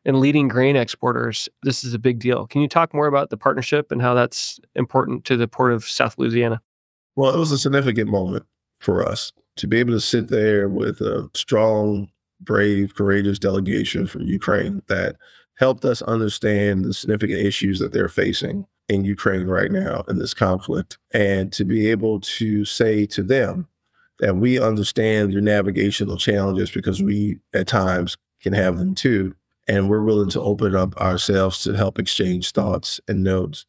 and 0.04 0.20
leading 0.20 0.48
grain 0.48 0.76
exporters, 0.76 1.48
this 1.62 1.84
is 1.84 1.94
a 1.94 1.98
big 1.98 2.18
deal. 2.18 2.46
Can 2.46 2.60
you 2.60 2.68
talk 2.68 2.92
more 2.92 3.06
about 3.06 3.30
the 3.30 3.36
partnership 3.36 3.90
and 3.90 4.02
how 4.02 4.14
that's 4.14 4.60
important 4.74 5.24
to 5.26 5.36
the 5.36 5.48
port 5.48 5.72
of 5.72 5.84
South 5.84 6.18
Louisiana? 6.18 6.60
Well, 7.16 7.34
it 7.34 7.38
was 7.38 7.52
a 7.52 7.58
significant 7.58 8.10
moment 8.10 8.44
for 8.80 9.06
us 9.06 9.32
to 9.56 9.66
be 9.66 9.78
able 9.78 9.92
to 9.92 10.00
sit 10.00 10.28
there 10.28 10.68
with 10.68 11.00
a 11.00 11.30
strong, 11.34 12.10
brave, 12.40 12.94
courageous 12.94 13.38
delegation 13.38 14.06
from 14.06 14.22
Ukraine 14.22 14.82
that 14.88 15.16
helped 15.56 15.84
us 15.84 16.02
understand 16.02 16.84
the 16.84 16.92
significant 16.92 17.40
issues 17.40 17.78
that 17.78 17.92
they're 17.92 18.08
facing 18.08 18.66
in 18.88 19.04
Ukraine 19.04 19.46
right 19.46 19.70
now 19.70 20.04
in 20.08 20.18
this 20.18 20.34
conflict, 20.34 20.98
and 21.12 21.52
to 21.52 21.64
be 21.64 21.88
able 21.88 22.20
to 22.20 22.64
say 22.64 23.06
to 23.06 23.22
them 23.22 23.66
that 24.18 24.36
we 24.36 24.60
understand 24.60 25.32
your 25.32 25.40
navigational 25.40 26.16
challenges 26.16 26.70
because 26.70 27.02
we 27.02 27.38
at 27.54 27.66
times 27.66 28.16
can 28.42 28.52
have 28.52 28.76
them 28.76 28.94
too. 28.94 29.34
And 29.66 29.88
we're 29.88 30.02
willing 30.02 30.30
to 30.30 30.40
open 30.40 30.76
up 30.76 30.96
ourselves 30.98 31.62
to 31.62 31.72
help 31.72 31.98
exchange 31.98 32.52
thoughts 32.52 33.00
and 33.08 33.24
notes. 33.24 33.64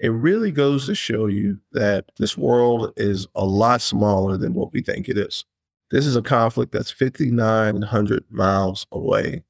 It 0.00 0.08
really 0.08 0.50
goes 0.50 0.86
to 0.86 0.94
show 0.94 1.26
you 1.26 1.58
that 1.72 2.10
this 2.18 2.36
world 2.36 2.92
is 2.96 3.26
a 3.34 3.44
lot 3.44 3.80
smaller 3.80 4.36
than 4.36 4.54
what 4.54 4.72
we 4.72 4.82
think 4.82 5.08
it 5.08 5.16
is. 5.16 5.44
This 5.90 6.04
is 6.04 6.16
a 6.16 6.22
conflict 6.22 6.72
that's 6.72 6.90
5,900 6.90 8.24
miles 8.28 8.86
away, 8.90 9.44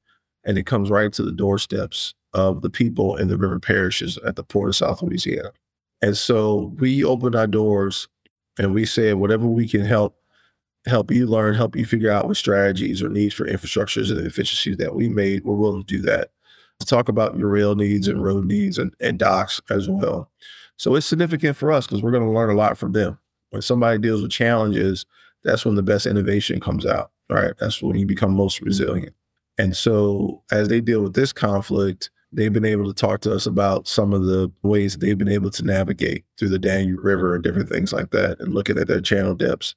and 0.45 0.59
it 0.59 0.67
comes 0.67 0.91
right 0.91 1.13
to 1.15 1.23
the 1.23 1.33
doorsteps 1.33 2.15
of 2.35 2.61
the 2.61 2.71
people 2.71 3.17
in 3.17 3.29
the 3.29 3.39
river 3.39 3.59
parishes 3.59 4.19
at 4.19 4.37
the 4.37 4.45
port 4.45 4.69
of 4.69 4.77
South 4.77 5.03
Louisiana. 5.03 5.51
And 6.03 6.17
so 6.17 6.75
we 6.79 7.03
opened 7.03 7.35
our 7.35 7.47
doors 7.47 8.07
and 8.59 8.75
we 8.75 8.85
said, 8.85 9.15
whatever 9.15 9.47
we 9.47 9.67
can 9.67 9.81
help, 9.85 10.19
help 10.87 11.11
you 11.11 11.27
learn, 11.27 11.55
help 11.55 11.77
you 11.77 11.85
figure 11.85 12.11
out 12.11 12.27
what 12.27 12.37
strategies 12.37 13.03
or 13.03 13.09
needs 13.09 13.35
for 13.35 13.47
infrastructures 13.47 14.11
and 14.11 14.27
efficiencies 14.27 14.77
that 14.77 14.95
we 14.95 15.09
made, 15.09 15.45
we're 15.45 15.55
willing 15.55 15.85
to 15.85 15.97
do 15.97 16.03
that. 16.03 16.31
To 16.81 16.87
talk 16.87 17.09
about 17.09 17.39
your 17.39 17.49
rail 17.49 17.75
needs 17.75 18.07
and 18.07 18.23
road 18.23 18.45
needs 18.45 18.79
and, 18.79 18.95
and 19.01 19.19
docks 19.19 19.61
as 19.71 19.89
well. 19.89 20.31
So 20.77 20.95
it's 20.95 21.07
significant 21.07 21.57
for 21.57 21.73
us 21.73 21.87
because 21.87 22.03
we're 22.03 22.11
going 22.11 22.25
to 22.27 22.31
learn 22.31 22.51
a 22.51 22.55
lot 22.55 22.77
from 22.77 22.93
them. 22.93 23.19
When 23.51 23.63
somebody 23.63 23.99
deals 23.99 24.21
with 24.21 24.31
challenges, 24.31 25.07
that's 25.43 25.65
when 25.65 25.75
the 25.75 25.83
best 25.83 26.07
innovation 26.07 26.61
comes 26.61 26.85
out. 26.85 27.13
right? 27.31 27.55
That's 27.59 27.81
when 27.83 27.97
you 27.97 28.07
become 28.07 28.35
most 28.35 28.61
resilient. 28.61 29.15
And 29.59 29.77
so 29.77 30.43
as 30.53 30.69
they 30.69 30.81
deal 30.81 31.03
with 31.03 31.15
this 31.15 31.33
conflict, 31.33 32.11
they've 32.33 32.53
been 32.53 32.65
able 32.65 32.93
to 32.93 32.95
talk 32.95 33.21
to 33.21 33.33
us 33.33 33.47
about 33.47 33.89
some 33.89 34.13
of 34.13 34.27
the 34.27 34.53
ways 34.63 34.97
they've 34.97 35.17
been 35.17 35.29
able 35.29 35.51
to 35.51 35.65
navigate 35.65 36.25
through 36.37 36.51
the 36.51 36.59
Danube 36.59 37.03
River 37.03 37.35
and 37.35 37.43
different 37.43 37.69
things 37.69 37.93
like 37.93 38.11
that, 38.11 38.39
and 38.41 38.53
looking 38.53 38.77
at 38.79 38.89
their 38.89 39.01
channel 39.01 39.35
depths. 39.35 39.75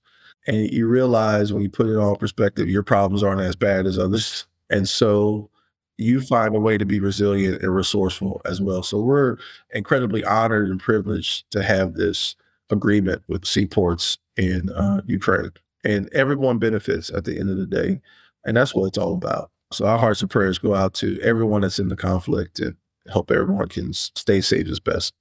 And 0.49 0.71
you 0.71 0.87
realize 0.87 1.53
when 1.53 1.61
you 1.61 1.69
put 1.69 1.85
it 1.85 1.95
all 1.95 2.13
in 2.13 2.15
perspective, 2.15 2.67
your 2.67 2.81
problems 2.81 3.21
aren't 3.21 3.41
as 3.41 3.55
bad 3.55 3.85
as 3.85 3.99
others. 3.99 4.47
And 4.71 4.89
so 4.89 5.51
you 5.99 6.21
find 6.21 6.55
a 6.55 6.59
way 6.59 6.75
to 6.75 6.87
be 6.87 6.99
resilient 6.99 7.61
and 7.61 7.75
resourceful 7.75 8.41
as 8.45 8.59
well. 8.59 8.81
So 8.81 8.99
we're 8.99 9.37
incredibly 9.75 10.23
honored 10.25 10.69
and 10.69 10.79
privileged 10.79 11.51
to 11.51 11.61
have 11.61 11.93
this 11.93 12.35
agreement 12.71 13.21
with 13.27 13.45
seaports 13.45 14.17
in 14.37 14.71
uh, 14.71 15.01
Ukraine. 15.05 15.51
And 15.83 16.11
everyone 16.13 16.57
benefits 16.57 17.11
at 17.11 17.25
the 17.25 17.39
end 17.39 17.51
of 17.51 17.57
the 17.57 17.67
day. 17.67 18.01
And 18.43 18.57
that's 18.57 18.73
what 18.73 18.87
it's 18.87 18.97
all 18.97 19.13
about. 19.13 19.51
So 19.71 19.85
our 19.85 19.99
hearts 19.99 20.21
and 20.21 20.31
prayers 20.31 20.57
go 20.57 20.73
out 20.73 20.95
to 20.95 21.19
everyone 21.21 21.61
that's 21.61 21.77
in 21.77 21.89
the 21.89 21.95
conflict 21.95 22.59
and 22.59 22.75
help 23.07 23.29
everyone 23.29 23.67
can 23.67 23.93
stay 23.93 24.41
safe 24.41 24.67
as 24.67 24.79
best. 24.79 25.13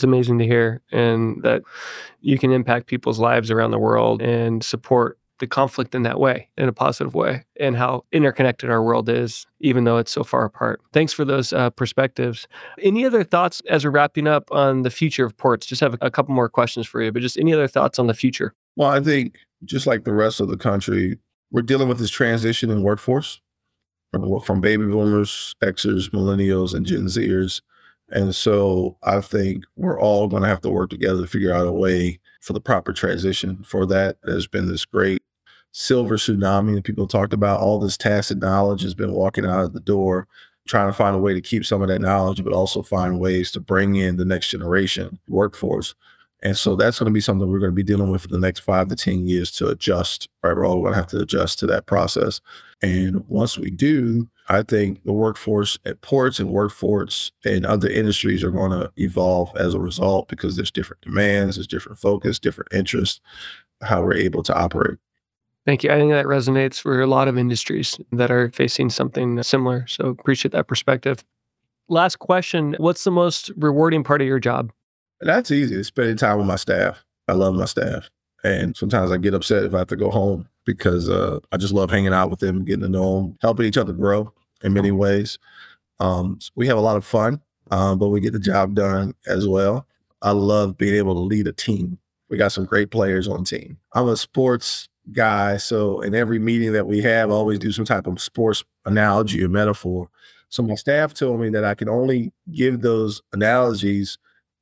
It's 0.00 0.04
amazing 0.04 0.38
to 0.38 0.46
hear 0.46 0.80
and 0.90 1.42
that 1.42 1.60
you 2.22 2.38
can 2.38 2.52
impact 2.52 2.86
people's 2.86 3.18
lives 3.18 3.50
around 3.50 3.70
the 3.70 3.78
world 3.78 4.22
and 4.22 4.64
support 4.64 5.18
the 5.40 5.46
conflict 5.46 5.94
in 5.94 6.04
that 6.04 6.18
way, 6.18 6.48
in 6.56 6.70
a 6.70 6.72
positive 6.72 7.14
way, 7.14 7.44
and 7.58 7.76
how 7.76 8.06
interconnected 8.12 8.70
our 8.70 8.82
world 8.82 9.10
is, 9.10 9.46
even 9.60 9.84
though 9.84 9.98
it's 9.98 10.10
so 10.10 10.24
far 10.24 10.46
apart. 10.46 10.80
Thanks 10.94 11.12
for 11.12 11.26
those 11.26 11.52
uh, 11.52 11.68
perspectives. 11.68 12.48
Any 12.80 13.04
other 13.04 13.22
thoughts 13.22 13.60
as 13.68 13.84
we're 13.84 13.90
wrapping 13.90 14.26
up 14.26 14.50
on 14.50 14.84
the 14.84 14.90
future 14.90 15.26
of 15.26 15.36
ports? 15.36 15.66
Just 15.66 15.82
have 15.82 15.98
a, 16.00 16.10
couple 16.10 16.34
more 16.34 16.48
questions 16.48 16.86
for 16.86 17.02
you, 17.02 17.12
but 17.12 17.20
just 17.20 17.36
any 17.36 17.52
other 17.52 17.68
thoughts 17.68 17.98
on 17.98 18.06
the 18.06 18.14
future? 18.14 18.54
Well, 18.76 18.88
I 18.88 19.00
think 19.00 19.36
just 19.66 19.86
like 19.86 20.04
the 20.04 20.14
rest 20.14 20.40
of 20.40 20.48
the 20.48 20.56
country, 20.56 21.18
we're 21.50 21.60
dealing 21.60 21.88
with 21.88 21.98
this 21.98 22.08
transition 22.08 22.70
in 22.70 22.82
workforce 22.82 23.42
from 24.12 24.62
baby 24.62 24.86
boomers, 24.86 25.54
Xers, 25.62 26.08
millennials, 26.08 26.72
and 26.72 26.86
Gen 26.86 27.04
Zers. 27.04 27.60
And 28.10 28.34
so 28.34 28.96
I 29.02 29.20
think 29.20 29.64
we're 29.76 30.00
all 30.00 30.28
going 30.28 30.42
to 30.42 30.48
have 30.48 30.60
to 30.62 30.70
work 30.70 30.90
together 30.90 31.22
to 31.22 31.26
figure 31.26 31.54
out 31.54 31.66
a 31.66 31.72
way 31.72 32.18
for 32.40 32.52
the 32.52 32.60
proper 32.60 32.92
transition. 32.92 33.62
For 33.62 33.86
that, 33.86 34.16
there's 34.24 34.46
been 34.46 34.66
this 34.66 34.84
great 34.84 35.22
silver 35.72 36.16
tsunami 36.16 36.74
that 36.74 36.84
people 36.84 37.06
talked 37.06 37.32
about. 37.32 37.60
All 37.60 37.78
this 37.78 37.96
tacit 37.96 38.38
knowledge 38.38 38.82
has 38.82 38.94
been 38.94 39.12
walking 39.12 39.46
out 39.46 39.64
of 39.64 39.72
the 39.72 39.80
door, 39.80 40.26
trying 40.66 40.88
to 40.88 40.92
find 40.92 41.14
a 41.14 41.20
way 41.20 41.34
to 41.34 41.40
keep 41.40 41.64
some 41.64 41.82
of 41.82 41.88
that 41.88 42.00
knowledge, 42.00 42.42
but 42.42 42.52
also 42.52 42.82
find 42.82 43.20
ways 43.20 43.50
to 43.52 43.60
bring 43.60 43.96
in 43.96 44.16
the 44.16 44.24
next 44.24 44.48
generation 44.48 45.18
workforce. 45.28 45.94
And 46.42 46.56
so 46.56 46.74
that's 46.74 46.98
going 46.98 47.10
to 47.10 47.14
be 47.14 47.20
something 47.20 47.48
we're 47.50 47.58
going 47.58 47.72
to 47.72 47.76
be 47.76 47.82
dealing 47.82 48.10
with 48.10 48.22
for 48.22 48.28
the 48.28 48.38
next 48.38 48.60
five 48.60 48.88
to 48.88 48.96
10 48.96 49.26
years 49.26 49.50
to 49.52 49.68
adjust, 49.68 50.28
right? 50.42 50.56
We're 50.56 50.66
all 50.66 50.80
going 50.80 50.92
to 50.92 50.98
have 50.98 51.08
to 51.08 51.20
adjust 51.20 51.58
to 51.60 51.66
that 51.66 51.86
process. 51.86 52.40
And 52.82 53.28
once 53.28 53.58
we 53.58 53.70
do, 53.70 54.28
I 54.50 54.64
think 54.64 55.04
the 55.04 55.12
workforce 55.12 55.78
at 55.84 56.00
ports 56.00 56.40
and 56.40 56.50
workforce 56.50 57.30
and 57.44 57.64
other 57.64 57.88
industries 57.88 58.42
are 58.42 58.50
going 58.50 58.72
to 58.72 58.90
evolve 58.96 59.56
as 59.56 59.74
a 59.74 59.78
result 59.78 60.26
because 60.26 60.56
there's 60.56 60.72
different 60.72 61.02
demands, 61.02 61.54
there's 61.54 61.68
different 61.68 61.98
focus, 61.98 62.40
different 62.40 62.72
interests, 62.74 63.20
how 63.80 64.02
we're 64.02 64.14
able 64.14 64.42
to 64.42 64.52
operate. 64.52 64.98
Thank 65.66 65.84
you. 65.84 65.92
I 65.92 65.98
think 65.98 66.10
that 66.10 66.26
resonates 66.26 66.80
for 66.80 67.00
a 67.00 67.06
lot 67.06 67.28
of 67.28 67.38
industries 67.38 67.96
that 68.10 68.32
are 68.32 68.50
facing 68.50 68.90
something 68.90 69.40
similar. 69.44 69.86
So 69.86 70.06
appreciate 70.06 70.50
that 70.50 70.66
perspective. 70.66 71.22
Last 71.88 72.18
question 72.18 72.74
What's 72.78 73.04
the 73.04 73.12
most 73.12 73.52
rewarding 73.56 74.02
part 74.02 74.20
of 74.20 74.26
your 74.26 74.40
job? 74.40 74.72
That's 75.20 75.52
easy. 75.52 75.80
Spending 75.84 76.16
time 76.16 76.38
with 76.38 76.48
my 76.48 76.56
staff. 76.56 77.04
I 77.28 77.34
love 77.34 77.54
my 77.54 77.66
staff. 77.66 78.10
And 78.42 78.76
sometimes 78.76 79.12
I 79.12 79.18
get 79.18 79.34
upset 79.34 79.62
if 79.62 79.74
I 79.74 79.78
have 79.78 79.88
to 79.88 79.96
go 79.96 80.10
home 80.10 80.48
because 80.64 81.08
uh, 81.08 81.38
I 81.52 81.56
just 81.56 81.72
love 81.72 81.90
hanging 81.90 82.12
out 82.12 82.30
with 82.30 82.40
them, 82.40 82.64
getting 82.64 82.82
to 82.82 82.88
know 82.88 83.20
them, 83.20 83.38
helping 83.42 83.66
each 83.66 83.78
other 83.78 83.92
grow 83.92 84.32
in 84.62 84.72
many 84.72 84.90
ways. 84.90 85.38
Um, 85.98 86.38
we 86.54 86.66
have 86.66 86.78
a 86.78 86.82
lot 86.82 86.96
of 86.96 87.04
fun, 87.04 87.40
um, 87.70 87.98
but 87.98 88.08
we 88.08 88.20
get 88.20 88.32
the 88.32 88.38
job 88.38 88.74
done 88.74 89.14
as 89.26 89.46
well. 89.46 89.86
I 90.22 90.32
love 90.32 90.76
being 90.76 90.94
able 90.94 91.14
to 91.14 91.20
lead 91.20 91.46
a 91.46 91.52
team. 91.52 91.98
We 92.28 92.36
got 92.36 92.52
some 92.52 92.64
great 92.64 92.90
players 92.90 93.26
on 93.28 93.44
team. 93.44 93.78
I'm 93.94 94.08
a 94.08 94.16
sports 94.16 94.88
guy. 95.12 95.56
So 95.56 96.00
in 96.00 96.14
every 96.14 96.38
meeting 96.38 96.72
that 96.72 96.86
we 96.86 97.00
have, 97.02 97.30
I 97.30 97.34
always 97.34 97.58
do 97.58 97.72
some 97.72 97.84
type 97.84 98.06
of 98.06 98.20
sports 98.20 98.64
analogy 98.84 99.42
or 99.42 99.48
metaphor. 99.48 100.08
So 100.48 100.62
my 100.62 100.74
staff 100.74 101.14
told 101.14 101.40
me 101.40 101.48
that 101.50 101.64
I 101.64 101.74
can 101.74 101.88
only 101.88 102.32
give 102.52 102.80
those 102.80 103.22
analogies 103.32 104.18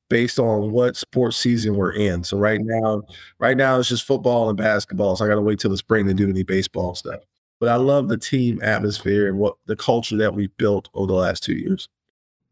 based 0.09 0.39
on 0.39 0.73
what 0.73 0.97
sports 0.97 1.37
season 1.37 1.77
we're 1.77 1.93
in. 1.93 2.25
So 2.25 2.39
right 2.39 2.61
now, 2.63 3.03
right 3.39 3.57
now 3.57 3.79
it's 3.79 3.89
just 3.89 4.05
football 4.05 4.49
and 4.49 4.57
basketball. 4.57 5.17
So 5.17 5.25
I 5.25 5.29
got 5.29 5.35
to 5.35 5.43
wait 5.43 5.59
till 5.59 5.71
the 5.71 5.77
spring 5.77 6.07
to 6.07 6.15
do 6.15 6.29
any 6.29 6.43
baseball 6.43 6.95
stuff. 6.95 7.21
But 7.61 7.71
I 7.71 7.77
love 7.77 8.09
the 8.09 8.19
team 8.19 8.61
atmosphere 8.63 9.27
and 9.27 9.39
what 9.39 9.57
the 9.67 9.77
culture 9.77 10.17
that 10.17 10.35
we 10.35 10.47
built 10.47 10.89
over 10.95 11.07
the 11.09 11.15
last 11.15 11.43
two 11.43 11.55
years. 11.55 11.89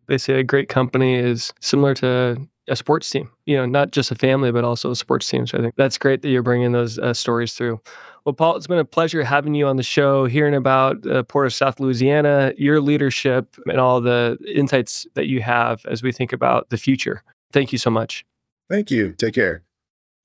They 0.09 0.19
say 0.19 0.39
a 0.39 0.45
great 0.45 0.69
company 0.69 1.15
is 1.15 1.53
similar 1.61 1.95
to 1.95 2.49
a 2.69 2.77
sports 2.77 3.09
team, 3.11 3.31
you 3.45 3.57
know, 3.57 3.67
not 3.67 3.93
just 3.93 4.11
a 4.11 4.15
family, 4.15 4.51
but 4.51 4.65
also 4.65 4.91
a 4.91 4.97
sports 4.97 5.29
team. 5.29 5.47
So 5.47 5.59
I 5.59 5.61
think 5.61 5.75
that's 5.77 5.99
great 5.99 6.23
that 6.23 6.29
you're 6.29 6.43
bringing 6.43 6.73
those 6.73 6.99
uh, 6.99 7.15
stories 7.15 7.55
through. 7.55 7.81
Well, 8.25 8.33
Paul, 8.33 8.57
it's 8.57 8.67
been 8.67 8.79
a 8.79 8.85
pleasure 8.85 9.23
having 9.23 9.55
you 9.55 9.69
on 9.69 9.77
the 9.77 9.85
show, 9.85 10.27
hearing 10.27 10.55
about 10.55 11.03
the 11.03 11.23
Port 11.23 11.47
of 11.47 11.55
South 11.55 11.79
Louisiana, 11.79 12.53
your 12.59 12.81
leadership, 12.81 13.55
and 13.67 13.79
all 13.79 14.01
the 14.01 14.37
insights 14.53 15.07
that 15.15 15.29
you 15.29 15.43
have 15.43 15.85
as 15.87 16.03
we 16.03 16.11
think 16.11 16.33
about 16.33 16.71
the 16.71 16.77
future. 16.77 17.23
Thank 17.53 17.71
you 17.71 17.79
so 17.79 17.91
much. 17.91 18.25
Thank 18.69 18.91
you. 18.91 19.13
Take 19.13 19.35
care. 19.35 19.66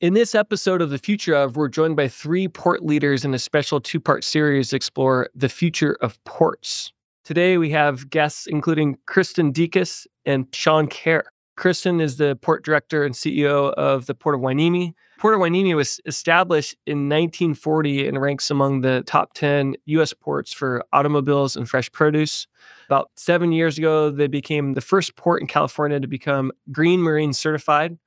In 0.01 0.15
this 0.15 0.33
episode 0.33 0.81
of 0.81 0.89
The 0.89 0.97
Future 0.97 1.35
of, 1.35 1.55
we're 1.55 1.67
joined 1.67 1.95
by 1.95 2.07
three 2.07 2.47
port 2.47 2.83
leaders 2.83 3.23
in 3.23 3.35
a 3.35 3.37
special 3.37 3.79
two 3.79 3.99
part 3.99 4.23
series 4.23 4.69
to 4.69 4.75
explore 4.75 5.29
the 5.35 5.47
future 5.47 5.95
of 6.01 6.17
ports. 6.23 6.91
Today, 7.23 7.59
we 7.59 7.69
have 7.69 8.09
guests 8.09 8.47
including 8.47 8.97
Kristin 9.07 9.53
Decas 9.53 10.07
and 10.25 10.47
Shaun 10.55 10.87
Kjar. 10.87 11.25
Kristin 11.55 12.01
is 12.01 12.17
the 12.17 12.35
port 12.41 12.65
director 12.65 13.03
and 13.03 13.13
CEO 13.13 13.73
of 13.73 14.07
the 14.07 14.15
Port 14.15 14.33
of 14.33 14.41
Hueneme. 14.41 14.95
Port 15.19 15.35
of 15.35 15.39
Hueneme 15.39 15.75
was 15.75 15.99
established 16.07 16.75
in 16.87 17.07
1940 17.07 18.07
and 18.07 18.19
ranks 18.19 18.49
among 18.49 18.81
the 18.81 19.03
top 19.05 19.35
10 19.35 19.75
U.S. 19.85 20.13
ports 20.13 20.51
for 20.51 20.83
automobiles 20.93 21.55
and 21.55 21.69
fresh 21.69 21.91
produce. 21.91 22.47
About 22.87 23.11
seven 23.17 23.51
years 23.51 23.77
ago, 23.77 24.09
they 24.09 24.25
became 24.25 24.73
the 24.73 24.81
first 24.81 25.15
port 25.15 25.41
in 25.41 25.47
California 25.47 25.99
to 25.99 26.07
become 26.07 26.51
Green 26.71 27.01
Marine 27.01 27.33
certified, 27.33 27.99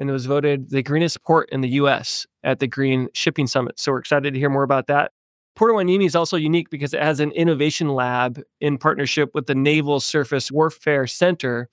and 0.00 0.08
it 0.08 0.12
was 0.12 0.26
voted 0.26 0.70
the 0.70 0.82
greenest 0.82 1.22
port 1.22 1.48
in 1.52 1.60
the 1.60 1.68
U.S. 1.68 2.26
at 2.42 2.58
the 2.58 2.66
Green 2.66 3.08
Shipping 3.12 3.46
Summit. 3.46 3.78
So 3.78 3.92
we're 3.92 3.98
excited 3.98 4.32
to 4.32 4.40
hear 4.40 4.48
more 4.48 4.62
about 4.62 4.86
that. 4.86 5.12
Port 5.54 5.70
of 5.70 5.76
Hueneme 5.76 6.06
is 6.06 6.16
also 6.16 6.38
unique 6.38 6.70
because 6.70 6.94
it 6.94 7.02
has 7.02 7.20
an 7.20 7.32
innovation 7.32 7.90
lab 7.90 8.40
in 8.60 8.78
partnership 8.78 9.30
with 9.34 9.46
the 9.46 9.54
Naval 9.54 10.00
Surface 10.00 10.50
Warfare 10.50 11.06
Center 11.06 11.68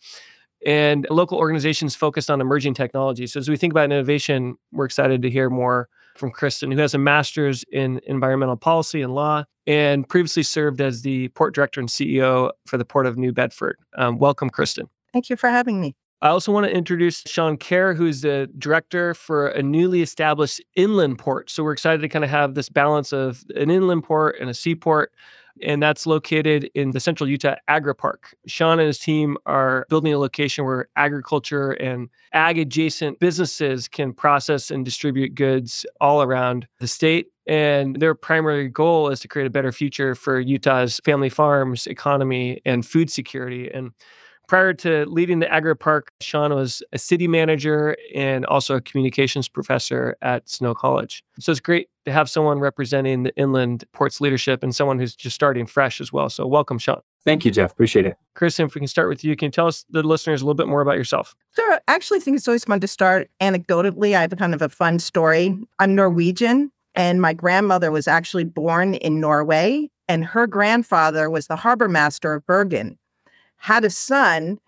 and 0.66 1.08
local 1.10 1.38
organizations 1.38 1.96
focused 1.96 2.30
on 2.30 2.42
emerging 2.42 2.74
technologies. 2.74 3.32
So 3.32 3.40
as 3.40 3.48
we 3.48 3.56
think 3.56 3.72
about 3.72 3.86
innovation, 3.86 4.58
we're 4.74 4.86
excited 4.86 5.22
to 5.22 5.30
hear 5.30 5.50
more 5.50 5.88
from 6.18 6.32
Kristin, 6.32 6.74
who 6.74 6.80
has 6.80 6.94
a 6.94 6.98
master's 6.98 7.64
in 7.72 8.02
environmental 8.08 8.58
policy 8.58 9.02
and 9.02 9.16
law 9.16 9.46
and 9.68 10.10
previously 10.10 10.44
served 10.44 10.82
as 10.82 11.04
the 11.04 11.30
port 11.30 11.56
director 11.56 11.80
and 11.80 11.88
CEO 11.88 12.52
for 12.66 12.78
the 12.78 12.86
Port 12.86 13.06
of 13.06 13.18
New 13.18 13.32
Bedford. 13.32 13.78
Um, 13.98 14.18
welcome, 14.18 14.50
Kristin. 14.50 14.90
Thank 15.14 15.30
you 15.30 15.38
for 15.38 15.50
having 15.50 15.80
me. 15.80 15.96
I 16.22 16.30
also 16.30 16.52
want 16.52 16.66
to 16.66 16.76
introduce 16.76 17.22
Shaun 17.28 17.58
Kjar, 17.58 17.96
who's 17.96 18.22
the 18.22 18.50
director 18.58 19.14
for 19.14 19.50
a 19.50 19.62
newly 19.62 20.02
established 20.02 20.62
inland 20.76 21.20
port. 21.20 21.50
So 21.50 21.64
we're 21.64 21.74
excited 21.74 22.02
to 22.02 22.10
kind 22.10 22.26
of 22.26 22.32
have 22.32 22.56
this 22.56 22.70
balance 22.70 23.14
of 23.14 23.44
an 23.56 23.70
inland 23.70 24.04
port 24.04 24.38
and 24.40 24.50
a 24.50 24.54
seaport 24.54 25.12
and 25.62 25.82
that's 25.82 26.06
located 26.06 26.70
in 26.76 26.92
the 26.92 27.00
Central 27.00 27.30
Utah 27.30 27.56
Agri 27.68 27.96
Park. 27.96 28.36
Shaun 28.48 28.80
and 28.80 28.88
his 28.88 29.00
team 29.00 29.38
are 29.46 29.86
building 29.90 30.14
a 30.14 30.18
location 30.18 30.66
where 30.66 30.88
agriculture 30.96 31.72
and 31.72 32.10
ag 32.34 32.58
adjacent 32.58 33.20
businesses 33.20 33.88
can 33.88 34.14
process 34.14 34.72
and 34.72 34.86
distribute 34.86 35.36
goods 35.36 35.86
all 36.00 36.22
around 36.22 36.68
the 36.80 36.88
state. 36.88 37.28
And 37.48 38.00
their 38.00 38.14
primary 38.14 38.68
goal 38.68 39.10
is 39.10 39.20
to 39.22 39.28
create 39.28 39.48
a 39.48 39.52
better 39.52 39.72
future 39.72 40.16
for 40.16 40.40
Utah's 40.40 41.00
family 41.06 41.30
farms, 41.30 41.88
economy, 41.88 42.62
and 42.66 42.86
food 42.86 43.10
security. 43.10 43.70
And 43.72 43.92
Prior 44.48 44.74
to 44.76 45.06
leading 45.08 45.40
the 45.40 45.52
Agri 45.52 45.76
Park, 45.76 46.14
Shaun 46.22 46.56
was 46.56 46.82
a 46.94 46.98
city 46.98 47.28
manager 47.28 47.98
and 48.16 48.46
also 48.46 48.78
a 48.78 48.82
communications 48.82 49.50
professor 49.50 50.16
at 50.22 50.48
Snow 50.48 50.74
College. 50.74 51.22
So 51.38 51.52
it's 51.52 51.60
great 51.60 51.90
to 52.06 52.14
have 52.14 52.30
someone 52.30 52.60
representing 52.60 53.24
the 53.24 53.36
inland 53.36 53.84
ports 53.92 54.22
leadership 54.22 54.64
and 54.64 54.74
someone 54.74 55.00
who's 55.00 55.18
just 55.18 55.36
starting 55.36 55.66
fresh 55.66 56.00
as 56.00 56.14
well. 56.14 56.30
So 56.30 56.48
welcome, 56.48 56.78
Shaun. 56.78 57.02
Thank 57.26 57.44
you, 57.44 57.52
Jeff. 57.52 57.74
Appreciate 57.74 58.06
it. 58.06 58.16
Kristin, 58.38 58.68
if 58.68 58.76
we 58.76 58.80
can 58.80 58.88
start 58.88 59.10
with 59.10 59.22
you, 59.22 59.36
can 59.36 59.48
you 59.48 59.52
tell 59.52 59.68
us, 59.68 59.86
the 59.90 60.02
listeners, 60.02 60.42
a 60.42 60.46
little 60.46 60.56
bit 60.56 60.70
more 60.70 60.80
about 60.80 60.96
yourself? 60.96 61.36
Sure. 61.54 61.74
I 61.74 61.94
actually 61.94 62.22
think 62.22 62.38
it's 62.38 62.48
always 62.48 62.64
fun 62.64 62.80
to 62.80 62.88
start 62.88 63.30
anecdotally. 63.42 64.16
I 64.16 64.22
have 64.22 64.32
a 64.32 64.38
kind 64.38 64.54
of 64.54 64.62
a 64.62 64.70
fun 64.70 65.00
story. 65.00 65.60
I'm 65.80 65.94
Norwegian, 65.94 66.72
and 66.96 67.22
my 67.22 67.34
grandmother 67.34 67.92
was 67.92 68.08
actually 68.08 68.46
born 68.46 68.94
in 68.94 69.20
Norway, 69.20 69.90
and 70.08 70.24
her 70.24 70.48
grandfather 70.48 71.30
was 71.30 71.48
the 71.48 71.58
harbor 71.58 71.90
master 71.90 72.34
of 72.34 72.46
Bergen 72.46 72.98
had 73.58 73.86
a 73.86 73.90
son 73.90 74.60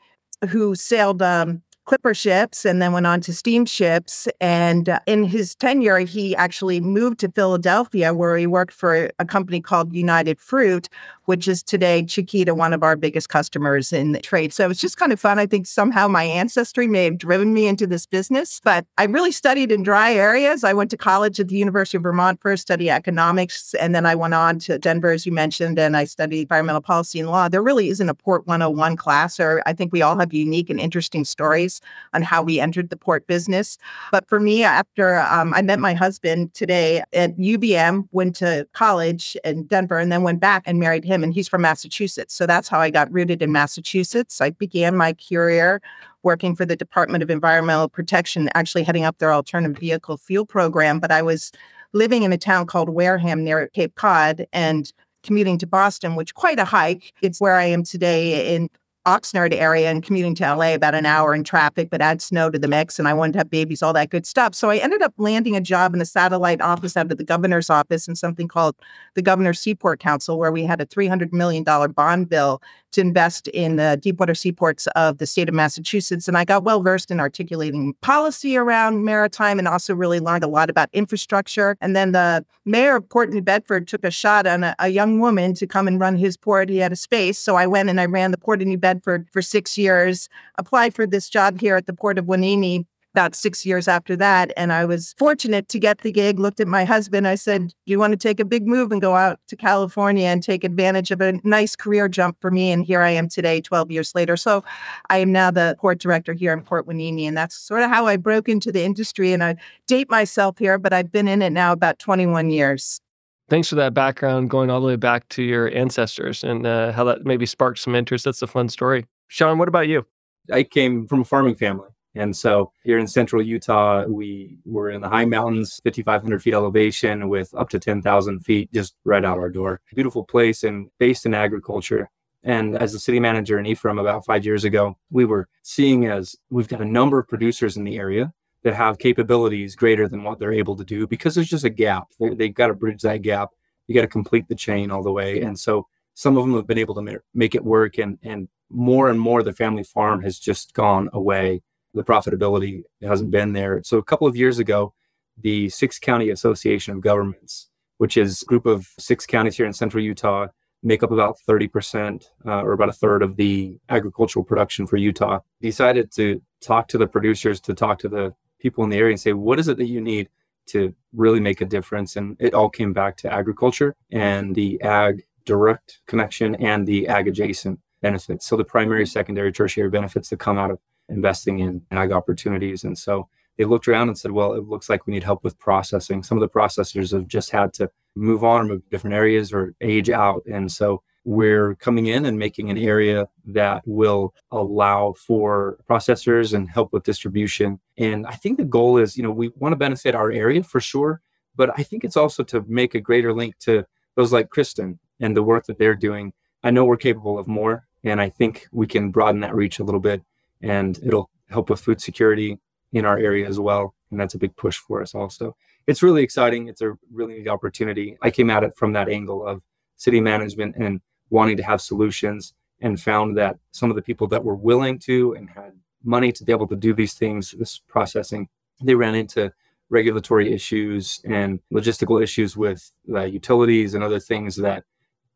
who 0.49 0.75
sailed 0.75 1.21
um, 1.21 1.61
clipper 1.89 2.13
ships 2.13 2.65
and 2.65 2.83
then 2.83 2.93
went 2.93 3.07
on 3.07 3.19
to 3.19 3.33
steamships. 3.33 4.27
And 4.39 4.89
uh, 4.89 4.99
in 5.07 5.23
his 5.23 5.55
tenure, 5.55 5.97
he 5.97 6.35
actually 6.35 6.79
moved 6.79 7.19
to 7.21 7.31
Philadelphia, 7.31 8.13
where 8.13 8.37
he 8.37 8.45
worked 8.45 8.73
for 8.73 9.09
a 9.17 9.25
company 9.25 9.59
called 9.59 9.91
United 9.91 10.39
Fruit, 10.39 10.87
which 11.25 11.47
is 11.47 11.63
today 11.63 12.03
Chiquita, 12.03 12.53
one 12.53 12.73
of 12.73 12.83
our 12.83 12.95
biggest 12.95 13.29
customers 13.29 13.91
in 13.91 14.11
the 14.11 14.19
trade. 14.19 14.53
So 14.53 14.69
it's 14.69 14.79
just 14.79 14.97
kind 14.97 15.11
of 15.11 15.19
fun. 15.19 15.39
I 15.39 15.47
think 15.47 15.65
somehow 15.65 16.07
my 16.07 16.23
ancestry 16.23 16.85
may 16.85 17.05
have 17.05 17.17
driven 17.17 17.55
me 17.55 17.65
into 17.65 17.87
this 17.87 18.05
business, 18.05 18.61
but 18.63 18.85
I 18.99 19.05
really 19.05 19.31
studied 19.31 19.71
in 19.71 19.81
dry 19.81 20.13
areas. 20.13 20.63
I 20.63 20.73
went 20.73 20.91
to 20.91 20.97
college 20.97 21.39
at 21.39 21.47
the 21.47 21.57
University 21.57 21.97
of 21.97 22.03
Vermont 22.03 22.39
first, 22.39 22.61
study 22.61 22.91
economics, 22.91 23.73
and 23.75 23.95
then 23.95 24.05
I 24.05 24.13
went 24.13 24.35
on 24.35 24.59
to 24.59 24.77
Denver, 24.77 25.09
as 25.09 25.25
you 25.25 25.31
mentioned, 25.31 25.79
and 25.79 25.97
I 25.97 26.03
studied 26.03 26.41
environmental 26.41 26.81
policy 26.81 27.19
and 27.19 27.31
law. 27.31 27.49
There 27.49 27.63
really 27.63 27.89
isn't 27.89 28.09
a 28.09 28.13
Port 28.13 28.45
101 28.45 28.95
class, 28.95 29.39
or 29.39 29.63
I 29.65 29.73
think 29.73 29.91
we 29.91 30.03
all 30.03 30.19
have 30.19 30.33
unique 30.33 30.69
and 30.69 30.79
interesting 30.79 31.25
stories 31.25 31.78
on 32.13 32.21
how 32.21 32.41
we 32.41 32.59
entered 32.59 32.89
the 32.89 32.97
port 32.97 33.27
business. 33.27 33.77
But 34.11 34.27
for 34.27 34.39
me, 34.39 34.63
after 34.63 35.19
um, 35.19 35.53
I 35.53 35.61
met 35.61 35.79
my 35.79 35.93
husband 35.93 36.53
today 36.53 37.03
at 37.13 37.37
UVM, 37.37 38.07
went 38.11 38.35
to 38.37 38.67
college 38.73 39.37
in 39.43 39.63
Denver, 39.65 39.97
and 39.97 40.11
then 40.11 40.23
went 40.23 40.39
back 40.39 40.63
and 40.65 40.79
married 40.79 41.03
him 41.03 41.23
and 41.23 41.33
he's 41.33 41.47
from 41.47 41.61
Massachusetts. 41.61 42.33
So 42.33 42.45
that's 42.45 42.67
how 42.67 42.79
I 42.79 42.89
got 42.89 43.11
rooted 43.11 43.41
in 43.41 43.51
Massachusetts. 43.51 44.41
I 44.41 44.51
began 44.51 44.95
my 44.95 45.13
career 45.13 45.81
working 46.23 46.55
for 46.55 46.65
the 46.65 46.75
Department 46.75 47.23
of 47.23 47.29
Environmental 47.29 47.87
Protection, 47.87 48.49
actually 48.53 48.83
heading 48.83 49.05
up 49.05 49.17
their 49.19 49.33
alternative 49.33 49.77
vehicle 49.77 50.17
fuel 50.17 50.45
program. 50.45 50.99
But 50.99 51.11
I 51.11 51.21
was 51.21 51.51
living 51.93 52.23
in 52.23 52.33
a 52.33 52.37
town 52.37 52.65
called 52.65 52.89
Wareham 52.89 53.43
near 53.43 53.67
Cape 53.67 53.95
Cod 53.95 54.45
and 54.53 54.91
commuting 55.23 55.57
to 55.57 55.67
Boston, 55.67 56.15
which 56.15 56.33
quite 56.33 56.59
a 56.59 56.65
hike. 56.65 57.13
It's 57.21 57.41
where 57.41 57.55
I 57.55 57.65
am 57.65 57.83
today 57.83 58.55
in 58.55 58.69
Oxnard 59.09 59.53
area 59.53 59.89
and 59.89 60.03
commuting 60.03 60.35
to 60.35 60.55
LA 60.55 60.73
about 60.75 60.93
an 60.93 61.05
hour 61.05 61.33
in 61.33 61.43
traffic, 61.43 61.89
but 61.89 62.01
add 62.01 62.21
snow 62.21 62.49
to 62.49 62.59
the 62.59 62.67
mix. 62.67 62.99
And 62.99 63.07
I 63.07 63.13
wanted 63.13 63.33
to 63.33 63.37
have 63.39 63.49
babies, 63.49 63.81
all 63.81 63.93
that 63.93 64.09
good 64.11 64.25
stuff. 64.25 64.53
So 64.53 64.69
I 64.69 64.77
ended 64.77 65.01
up 65.01 65.13
landing 65.17 65.55
a 65.55 65.61
job 65.61 65.93
in 65.93 66.01
a 66.01 66.05
satellite 66.05 66.61
office 66.61 66.95
out 66.95 67.11
of 67.11 67.17
the 67.17 67.23
governor's 67.23 67.69
office 67.69 68.07
in 68.07 68.15
something 68.15 68.47
called 68.47 68.75
the 69.15 69.21
Governor's 69.21 69.59
Seaport 69.59 69.99
Council, 69.99 70.37
where 70.37 70.51
we 70.51 70.63
had 70.63 70.79
a 70.79 70.85
$300 70.85 71.33
million 71.33 71.63
bond 71.63 72.29
bill 72.29 72.61
to 72.91 73.01
invest 73.01 73.47
in 73.49 73.75
the 73.75 73.99
deepwater 74.01 74.33
seaports 74.33 74.87
of 74.95 75.17
the 75.17 75.27
state 75.27 75.47
of 75.47 75.55
Massachusetts. 75.55 76.27
And 76.27 76.37
I 76.37 76.45
got 76.45 76.63
well 76.63 76.81
versed 76.81 77.11
in 77.11 77.19
articulating 77.19 77.93
policy 78.01 78.57
around 78.57 79.05
maritime 79.05 79.59
and 79.59 79.67
also 79.67 79.93
really 79.93 80.19
learned 80.19 80.43
a 80.43 80.47
lot 80.47 80.69
about 80.69 80.89
infrastructure. 80.93 81.77
And 81.81 81.95
then 81.95 82.11
the 82.13 82.45
mayor 82.65 82.95
of 82.97 83.07
Port 83.09 83.29
New 83.29 83.41
Bedford 83.41 83.87
took 83.87 84.03
a 84.03 84.11
shot 84.11 84.47
on 84.47 84.63
a, 84.63 84.75
a 84.79 84.89
young 84.89 85.19
woman 85.19 85.53
to 85.55 85.67
come 85.67 85.87
and 85.87 85.99
run 85.99 86.15
his 86.15 86.37
port. 86.37 86.69
He 86.69 86.77
had 86.77 86.91
a 86.91 86.95
space. 86.95 87.37
So 87.37 87.55
I 87.55 87.67
went 87.67 87.89
and 87.89 88.01
I 88.01 88.05
ran 88.05 88.31
the 88.31 88.37
Port 88.37 88.61
of 88.61 88.67
New 88.67 88.77
Bedford 88.77 88.98
for 89.03 89.41
six 89.41 89.77
years, 89.77 90.29
applied 90.57 90.93
for 90.93 91.07
this 91.07 91.29
job 91.29 91.59
here 91.59 91.75
at 91.75 91.85
the 91.85 91.93
Port 91.93 92.17
of 92.17 92.25
Hueneme 92.25 92.85
about 93.13 93.35
six 93.35 93.65
years 93.65 93.87
after 93.87 94.15
that. 94.15 94.51
And 94.55 94.71
I 94.71 94.85
was 94.85 95.15
fortunate 95.17 95.67
to 95.69 95.79
get 95.79 95.99
the 95.99 96.11
gig. 96.11 96.39
Looked 96.39 96.59
at 96.59 96.67
my 96.67 96.85
husband. 96.85 97.27
I 97.27 97.35
said, 97.35 97.73
you 97.85 97.99
want 97.99 98.11
to 98.11 98.17
take 98.17 98.39
a 98.39 98.45
big 98.45 98.67
move 98.67 98.91
and 98.91 99.01
go 99.01 99.15
out 99.15 99.39
to 99.47 99.55
California 99.55 100.27
and 100.27 100.43
take 100.43 100.63
advantage 100.63 101.11
of 101.11 101.21
a 101.21 101.33
nice 101.43 101.75
career 101.75 102.07
jump 102.07 102.37
for 102.39 102.51
me? 102.51 102.71
And 102.71 102.85
here 102.85 103.01
I 103.01 103.09
am 103.09 103.27
today, 103.27 103.61
12 103.61 103.91
years 103.91 104.13
later. 104.13 104.37
So 104.37 104.63
I 105.09 105.17
am 105.17 105.31
now 105.31 105.51
the 105.51 105.75
port 105.79 105.99
director 105.99 106.33
here 106.33 106.53
in 106.53 106.61
Port 106.61 106.87
Hueneme. 106.87 107.27
And 107.27 107.37
that's 107.37 107.55
sort 107.55 107.81
of 107.81 107.89
how 107.89 108.05
I 108.05 108.15
broke 108.15 108.47
into 108.47 108.71
the 108.71 108.83
industry. 108.83 109.33
And 109.33 109.43
I 109.43 109.55
date 109.87 110.09
myself 110.09 110.57
here, 110.59 110.77
but 110.77 110.93
I've 110.93 111.11
been 111.11 111.27
in 111.27 111.41
it 111.41 111.51
now 111.51 111.71
about 111.71 111.99
21 111.99 112.51
years. 112.51 113.01
Thanks 113.49 113.67
for 113.67 113.75
that 113.75 113.95
background, 113.95 114.51
going 114.51 114.69
all 114.69 114.79
the 114.79 114.85
way 114.85 114.95
back 114.95 115.27
to 115.29 115.41
your 115.41 115.73
ancestors 115.75 116.43
and 116.43 116.67
uh, 116.67 116.91
how 116.91 117.03
that 117.05 117.25
maybe 117.25 117.47
sparked 117.47 117.79
some 117.79 117.95
interest. 117.95 118.25
That's 118.25 118.43
a 118.43 118.47
fun 118.47 118.69
story. 118.69 119.07
Shaun, 119.27 119.57
what 119.57 119.67
about 119.67 119.87
you? 119.87 120.05
I 120.53 120.61
came 120.61 121.07
from 121.07 121.21
a 121.21 121.25
farming 121.25 121.55
family. 121.55 121.89
And 122.13 122.35
so 122.35 122.71
here 122.83 122.99
in 122.99 123.07
central 123.07 123.41
Utah, 123.41 124.05
we 124.05 124.59
were 124.65 124.91
in 124.91 125.01
the 125.01 125.09
high 125.09 125.25
mountains, 125.25 125.79
5,500 125.83 126.43
feet 126.43 126.53
elevation 126.53 127.27
with 127.27 127.51
up 127.55 127.69
to 127.69 127.79
10,000 127.79 128.39
feet 128.41 128.71
just 128.71 128.95
right 129.03 129.25
out 129.25 129.39
our 129.39 129.49
door. 129.49 129.81
Beautiful 129.95 130.23
place 130.23 130.63
and 130.63 130.89
based 130.99 131.25
in 131.25 131.33
agriculture. 131.33 132.09
And 132.43 132.77
as 132.77 132.93
a 132.93 132.99
city 132.99 133.19
manager 133.19 133.57
in 133.57 133.65
Ephraim 133.65 133.97
about 133.97 134.25
five 134.25 134.45
years 134.45 134.63
ago, 134.63 134.95
we 135.09 135.25
were 135.25 135.47
seeing 135.63 136.05
as 136.05 136.35
we've 136.51 136.67
got 136.67 136.81
a 136.81 136.85
number 136.85 137.17
of 137.17 137.27
producers 137.27 137.77
in 137.77 137.83
the 137.83 137.97
area 137.97 138.31
that 138.63 138.73
have 138.73 138.99
capabilities 138.99 139.75
greater 139.75 140.07
than 140.07 140.23
what 140.23 140.39
they're 140.39 140.53
able 140.53 140.75
to 140.75 140.83
do 140.83 141.07
because 141.07 141.35
there's 141.35 141.49
just 141.49 141.63
a 141.63 141.69
gap. 141.69 142.07
They've 142.19 142.53
got 142.53 142.67
to 142.67 142.73
bridge 142.73 143.01
that 143.03 143.21
gap. 143.21 143.49
You 143.87 143.95
got 143.95 144.01
to 144.01 144.07
complete 144.07 144.47
the 144.47 144.55
chain 144.55 144.91
all 144.91 145.01
the 145.01 145.11
way. 145.11 145.41
And 145.41 145.57
so 145.57 145.87
some 146.13 146.37
of 146.37 146.43
them 146.43 146.55
have 146.55 146.67
been 146.67 146.77
able 146.77 146.95
to 146.95 147.21
make 147.33 147.55
it 147.55 147.63
work 147.63 147.97
and, 147.97 148.19
and 148.23 148.49
more 148.69 149.09
and 149.09 149.19
more 149.19 149.41
the 149.41 149.53
family 149.53 149.83
farm 149.83 150.21
has 150.21 150.37
just 150.37 150.73
gone 150.73 151.09
away 151.13 151.61
the 151.93 152.03
profitability 152.03 152.83
hasn't 153.01 153.31
been 153.31 153.53
there. 153.53 153.81
So 153.83 153.97
a 153.97 154.03
couple 154.03 154.27
of 154.27 154.35
years 154.35 154.59
ago, 154.59 154.93
the 155.41 155.69
Six 155.69 155.99
County 155.99 156.29
Association 156.29 156.93
of 156.93 157.01
Governments, 157.01 157.69
which 157.97 158.17
is 158.17 158.41
a 158.41 158.45
group 158.45 158.65
of 158.65 158.87
six 158.99 159.25
counties 159.25 159.57
here 159.57 159.65
in 159.65 159.73
central 159.73 160.03
Utah, 160.03 160.47
make 160.83 161.03
up 161.03 161.11
about 161.11 161.37
30% 161.47 162.25
uh, 162.45 162.61
or 162.61 162.73
about 162.73 162.89
a 162.89 162.93
third 162.93 163.21
of 163.21 163.35
the 163.35 163.77
agricultural 163.89 164.45
production 164.45 164.87
for 164.87 164.97
Utah, 164.97 165.39
decided 165.61 166.11
to 166.13 166.41
talk 166.61 166.87
to 166.89 166.97
the 166.97 167.07
producers, 167.07 167.59
to 167.61 167.73
talk 167.73 167.99
to 167.99 168.09
the 168.09 168.33
people 168.59 168.83
in 168.83 168.89
the 168.89 168.97
area 168.97 169.11
and 169.11 169.19
say, 169.19 169.33
what 169.33 169.59
is 169.59 169.67
it 169.67 169.77
that 169.77 169.87
you 169.87 170.01
need 170.01 170.29
to 170.67 170.93
really 171.13 171.39
make 171.39 171.61
a 171.61 171.65
difference? 171.65 172.15
And 172.15 172.35
it 172.39 172.53
all 172.53 172.69
came 172.69 172.93
back 172.93 173.17
to 173.17 173.33
agriculture 173.33 173.95
and 174.11 174.55
the 174.55 174.81
ag 174.81 175.23
direct 175.45 175.99
connection 176.05 176.55
and 176.55 176.85
the 176.87 177.07
ag 177.07 177.27
adjacent 177.27 177.79
benefits. 178.01 178.47
So 178.47 178.55
the 178.55 178.63
primary, 178.63 179.05
secondary, 179.05 179.51
tertiary 179.51 179.89
benefits 179.89 180.29
that 180.29 180.39
come 180.39 180.57
out 180.57 180.71
of 180.71 180.79
investing 181.09 181.59
in 181.59 181.81
ag 181.91 182.11
opportunities. 182.11 182.83
And 182.83 182.97
so 182.97 183.27
they 183.57 183.65
looked 183.65 183.87
around 183.87 184.09
and 184.09 184.17
said, 184.17 184.31
well, 184.31 184.53
it 184.53 184.67
looks 184.67 184.89
like 184.89 185.05
we 185.05 185.13
need 185.13 185.23
help 185.23 185.43
with 185.43 185.59
processing. 185.59 186.23
Some 186.23 186.37
of 186.37 186.41
the 186.41 186.49
processors 186.49 187.11
have 187.11 187.27
just 187.27 187.51
had 187.51 187.73
to 187.73 187.89
move 188.15 188.43
on 188.43 188.61
or 188.61 188.65
move 188.65 188.83
to 188.83 188.89
different 188.89 189.15
areas 189.15 189.51
or 189.51 189.73
age 189.81 190.09
out. 190.09 190.43
And 190.45 190.71
so 190.71 191.01
we're 191.25 191.75
coming 191.75 192.07
in 192.07 192.25
and 192.25 192.39
making 192.39 192.69
an 192.69 192.77
area 192.77 193.27
that 193.45 193.83
will 193.85 194.33
allow 194.51 195.13
for 195.13 195.77
processors 195.89 196.53
and 196.53 196.69
help 196.69 196.93
with 196.93 197.03
distribution. 197.03 197.79
And 197.97 198.25
I 198.25 198.33
think 198.33 198.57
the 198.57 198.65
goal 198.65 198.97
is, 198.97 199.17
you 199.17 199.23
know, 199.23 199.31
we 199.31 199.49
want 199.57 199.73
to 199.73 199.77
benefit 199.77 200.15
our 200.15 200.31
area 200.31 200.63
for 200.63 200.79
sure, 200.79 201.21
but 201.55 201.71
I 201.77 201.83
think 201.83 202.03
it's 202.03 202.17
also 202.17 202.43
to 202.45 202.63
make 202.67 202.95
a 202.95 203.01
greater 203.01 203.33
link 203.33 203.57
to 203.59 203.85
those 204.15 204.33
like 204.33 204.49
Kristin 204.49 204.97
and 205.19 205.35
the 205.35 205.43
work 205.43 205.65
that 205.65 205.77
they're 205.77 205.95
doing. 205.95 206.33
I 206.63 206.71
know 206.71 206.85
we're 206.85 206.97
capable 206.97 207.37
of 207.37 207.47
more, 207.47 207.85
and 208.03 208.21
I 208.21 208.29
think 208.29 208.67
we 208.71 208.87
can 208.87 209.11
broaden 209.11 209.41
that 209.41 209.55
reach 209.55 209.79
a 209.79 209.83
little 209.83 209.99
bit 209.99 210.21
and 210.61 210.99
it'll 211.03 211.29
help 211.49 211.69
with 211.69 211.79
food 211.79 212.01
security 212.01 212.59
in 212.93 213.05
our 213.05 213.17
area 213.17 213.47
as 213.47 213.59
well. 213.59 213.93
And 214.11 214.19
that's 214.19 214.33
a 214.33 214.39
big 214.39 214.55
push 214.55 214.77
for 214.77 215.01
us 215.01 215.13
also. 215.13 215.55
It's 215.87 216.03
really 216.03 216.23
exciting. 216.23 216.67
It's 216.67 216.81
a 216.81 216.97
really 217.11 217.35
neat 217.35 217.47
opportunity. 217.47 218.17
I 218.21 218.31
came 218.31 218.49
at 218.49 218.63
it 218.63 218.75
from 218.75 218.93
that 218.93 219.09
angle 219.09 219.45
of 219.45 219.61
city 219.97 220.19
management 220.21 220.75
and 220.75 221.01
wanting 221.29 221.57
to 221.57 221.63
have 221.63 221.81
solutions 221.81 222.53
and 222.81 222.99
found 222.99 223.37
that 223.37 223.57
some 223.71 223.89
of 223.89 223.95
the 223.95 224.01
people 224.01 224.27
that 224.27 224.43
were 224.43 224.55
willing 224.55 224.97
to 224.99 225.33
and 225.33 225.49
had 225.49 225.73
money 226.03 226.31
to 226.31 226.43
be 226.43 226.51
able 226.51 226.67
to 226.67 226.75
do 226.75 226.93
these 226.93 227.13
things, 227.13 227.51
this 227.57 227.79
processing, 227.87 228.47
they 228.81 228.95
ran 228.95 229.15
into 229.15 229.51
regulatory 229.89 230.53
issues 230.53 231.19
and 231.25 231.59
logistical 231.73 232.21
issues 232.21 232.55
with 232.55 232.91
utilities 233.05 233.93
and 233.93 234.03
other 234.03 234.19
things 234.19 234.55
that 234.55 234.83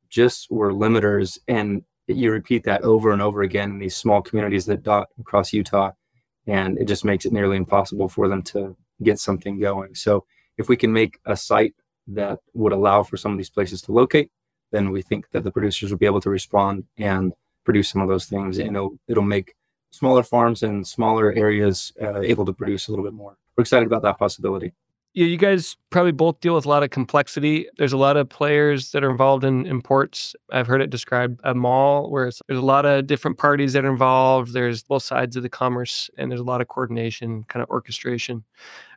just 0.10 0.50
were 0.50 0.72
limiters. 0.72 1.38
And 1.48 1.84
you 2.08 2.32
repeat 2.32 2.64
that 2.64 2.82
over 2.84 3.12
and 3.12 3.22
over 3.22 3.42
again 3.42 3.72
in 3.72 3.80
these 3.80 3.96
small 3.96 4.22
communities 4.22 4.66
that 4.68 4.84
dot 4.84 5.10
across 5.20 5.54
Utah, 5.54 5.92
and 6.46 6.78
it 6.78 6.86
just 6.86 7.04
makes 7.04 7.26
it 7.26 7.34
nearly 7.34 7.58
impossible 7.58 8.08
for 8.08 8.28
them 8.28 8.42
to 8.44 8.78
get 9.02 9.20
something 9.20 9.60
going. 9.60 9.96
So 9.96 10.26
if 10.58 10.70
we 10.70 10.78
can 10.78 10.94
make 10.94 11.20
a 11.26 11.36
site 11.36 11.74
that 12.08 12.40
would 12.54 12.74
allow 12.74 13.04
for 13.04 13.18
some 13.18 13.32
of 13.32 13.38
these 13.38 13.50
places 13.50 13.82
to 13.84 13.92
locate, 13.92 14.32
then 14.74 14.92
we 14.92 15.02
think 15.02 15.32
that 15.32 15.46
the 15.46 15.52
producers 15.52 15.90
will 15.90 15.98
be 15.98 16.06
able 16.06 16.22
to 16.22 16.30
respond 16.30 16.84
and 16.98 17.32
produce 17.64 17.90
some 17.90 18.02
of 18.02 18.10
those 18.10 18.26
things, 18.26 18.58
and 18.58 18.76
it'll 18.76 18.98
it'll 19.08 19.24
make 19.24 19.56
smaller 19.92 20.24
farms 20.24 20.64
and 20.64 20.86
smaller 20.86 21.32
areas 21.32 21.94
uh, 22.02 22.20
able 22.20 22.46
to 22.46 22.54
produce 22.54 22.88
a 22.88 22.92
little 22.92 23.06
bit 23.06 23.14
more. 23.14 23.38
We're 23.56 23.62
excited 23.62 23.88
about 23.88 24.02
that 24.02 24.20
possibility 24.20 24.74
yeah, 25.14 25.28
you 25.28 25.38
guys 25.38 25.78
probably 25.92 26.12
both 26.12 26.40
deal 26.40 26.56
with 26.56 26.66
a 26.66 26.70
lot 26.70 26.82
of 26.82 26.90
complexity. 26.90 27.68
There's 27.78 27.94
a 27.94 27.98
lot 27.98 28.18
of 28.18 28.30
players 28.30 28.92
that 28.92 29.04
are 29.04 29.12
involved 29.12 29.44
in 29.44 29.68
imports. 29.68 30.36
I've 30.52 30.66
heard 30.66 30.82
it 30.82 30.90
described 30.90 31.40
a 31.44 31.54
mall 31.54 32.10
where 32.10 32.32
there's 32.48 32.60
a 32.60 32.66
lot 32.66 32.86
of 32.86 33.06
different 33.06 33.38
parties 33.38 33.74
that 33.74 33.86
are 33.86 33.92
involved. 33.92 34.54
There's 34.54 34.84
both 34.84 35.04
sides 35.04 35.36
of 35.36 35.44
the 35.44 35.50
commerce, 35.50 36.10
and 36.18 36.32
there's 36.32 36.42
a 36.42 36.46
lot 36.46 36.62
of 36.62 36.68
coordination, 36.68 37.44
kind 37.44 37.62
of 37.62 37.70
orchestration. 37.70 38.44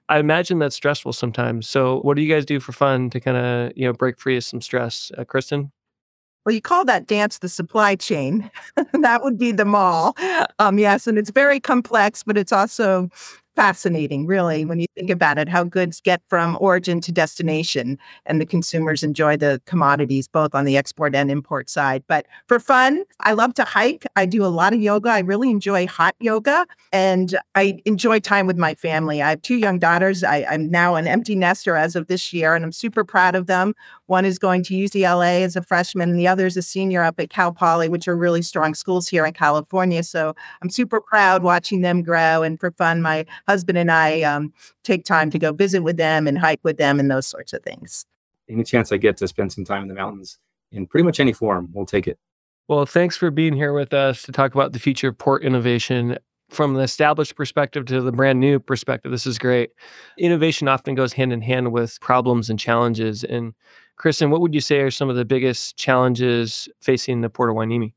I 0.09 0.19
imagine 0.19 0.59
that's 0.59 0.77
stressful 0.77 1.13
sometimes. 1.13 1.69
So, 1.69 2.01
what 2.01 2.17
do 2.17 2.23
you 2.23 2.33
guys 2.33 2.47
do 2.47 2.61
for 2.61 2.73
fun 2.73 3.11
to 3.11 3.21
kind 3.21 3.37
of 3.37 3.73
you 3.77 3.87
know 3.87 3.93
break 3.93 4.19
free 4.19 4.39
of 4.39 4.45
some 4.45 4.63
stress, 4.63 5.13
uh, 5.19 5.25
Kristin? 5.25 5.71
Well, 6.47 6.55
you 6.55 6.63
call 6.63 6.85
that 6.85 7.09
dance 7.09 7.39
the 7.39 7.49
supply 7.49 7.97
chain. 7.97 8.49
that 8.93 9.25
would 9.25 9.37
be 9.37 9.51
the 9.51 9.65
mall. 9.65 10.17
Um, 10.61 10.79
yes, 10.79 11.09
and 11.09 11.19
it's 11.19 11.31
very 11.31 11.59
complex, 11.59 12.23
but 12.23 12.39
it's 12.39 12.53
also 12.53 13.11
fascinating, 13.57 14.27
really, 14.27 14.65
when 14.65 14.79
you 14.79 14.87
think 14.95 15.11
about 15.11 15.39
it, 15.39 15.49
how 15.49 15.65
goods 15.65 16.01
get 16.01 16.23
from 16.29 16.57
origin 16.61 17.01
to 17.01 17.11
destination 17.11 17.99
and 18.27 18.41
the 18.41 18.47
consumers 18.47 19.03
enjoy 19.03 19.37
the 19.37 19.61
commodities 19.65 20.29
both 20.29 20.55
on 20.55 20.67
the 20.67 20.77
export 20.77 21.15
and 21.15 21.31
import 21.31 21.71
side. 21.71 22.05
But 22.07 22.27
for 22.47 22.61
fun, 22.61 23.05
I 23.21 23.33
love 23.33 23.55
to 23.55 23.65
hike. 23.65 24.07
I 24.15 24.27
do 24.27 24.45
a 24.45 24.49
lot 24.49 24.75
of 24.75 24.81
yoga. 24.81 25.09
I 25.09 25.21
really 25.21 25.51
enjoy 25.51 25.87
hot 25.87 26.15
yoga 26.21 26.67
and 26.93 27.37
I 27.55 27.81
enjoy 27.87 28.21
time 28.21 28.47
with 28.47 28.59
my 28.59 28.75
family. 28.75 29.23
I 29.23 29.31
have 29.31 29.43
two 29.43 29.57
young 29.57 29.79
daughters. 29.79 30.23
I, 30.23 30.47
I'm 30.49 30.71
now 30.71 30.95
an 30.95 31.07
empty 31.07 31.35
nester 31.35 31.77
as 31.77 31.97
of 31.97 32.07
this 32.07 32.33
year, 32.33 32.55
and 32.55 32.65
I'm 32.65 32.73
super 32.73 33.05
proud 33.05 33.35
of 33.35 33.47
them. 33.47 33.75
One 34.07 34.25
is 34.25 34.39
going 34.39 34.63
to 34.65 34.75
UCLA 34.75 35.43
as 35.43 35.57
a 35.57 35.63
freshman, 35.63 36.11
and 36.11 36.19
the 36.19 36.29
other 36.29 36.47
is 36.47 36.57
a 36.57 36.63
senior 36.63 37.03
up 37.03 37.19
at 37.19 37.31
Cal 37.31 37.53
Poly, 37.53 37.89
which 37.89 38.07
are 38.07 38.17
really 38.17 38.43
strong 38.43 38.75
schools 38.75 39.09
here 39.09 39.27
in 39.27 39.33
California. 39.33 40.03
So 40.03 40.35
I'm 40.63 40.71
super 40.71 41.01
proud 41.01 41.43
watching 41.43 41.81
them 41.81 42.03
grow. 42.03 42.43
And 42.43 42.59
for 42.61 42.71
fun, 42.71 43.03
my 43.03 43.27
husband 43.47 43.79
and 43.79 43.91
I 43.91 44.23
um, 44.23 44.53
take 44.85 45.05
time 45.05 45.31
to 45.31 45.39
go 45.39 45.53
visit 45.53 45.81
with 45.81 45.97
them 45.97 46.27
and 46.27 46.39
hike 46.39 46.61
with 46.63 46.79
them 46.79 47.01
and 47.01 47.11
those 47.11 47.27
sorts 47.27 47.53
of 47.53 47.63
things. 47.63 48.07
Any 48.49 48.65
chance 48.65 48.93
I 48.93 48.97
get 48.97 49.17
to 49.19 49.29
spend 49.29 49.53
some 49.53 49.65
time 49.65 49.83
in 49.83 49.89
the 49.89 49.95
mountains 49.95 50.39
in 50.73 50.87
pretty 50.87 51.05
much 51.05 51.21
any 51.21 51.33
form, 51.33 51.71
we'll 51.73 51.87
take 51.87 52.07
it. 52.07 52.19
Well, 52.69 52.87
thanks 52.87 53.17
for 53.17 53.31
being 53.31 53.55
here 53.55 53.73
with 53.73 53.95
us 53.95 54.23
to 54.23 54.33
talk 54.33 54.55
about 54.55 54.73
the 54.73 54.79
future 54.79 55.09
of 55.09 55.19
port 55.19 55.45
innovation 55.45 56.19
from 56.51 56.77
an 56.77 56.83
established 56.83 57.37
perspective 57.37 57.85
to 57.87 58.01
the 58.01 58.13
brand 58.13 58.41
new 58.41 58.59
perspective. 58.59 59.11
This 59.11 59.27
is 59.27 59.39
great. 59.39 59.71
Innovation 60.19 60.69
often 60.69 60.95
goes 60.95 61.13
hand 61.13 61.33
in 61.33 61.43
hand 61.43 61.73
with 61.73 62.01
problems 62.01 62.51
and 62.51 62.59
challenges. 62.59 63.25
And 63.25 63.55
Kristin, 63.99 64.31
what 64.31 64.41
would 64.41 64.55
you 64.55 64.61
say 64.61 64.81
are 64.81 64.91
some 64.91 65.09
of 65.09 65.17
the 65.17 65.25
biggest 65.25 65.77
challenges 65.77 66.69
facing 66.81 67.21
the 67.21 67.31
Port 67.31 67.51
of 67.51 67.57
Hueneme? 67.57 67.93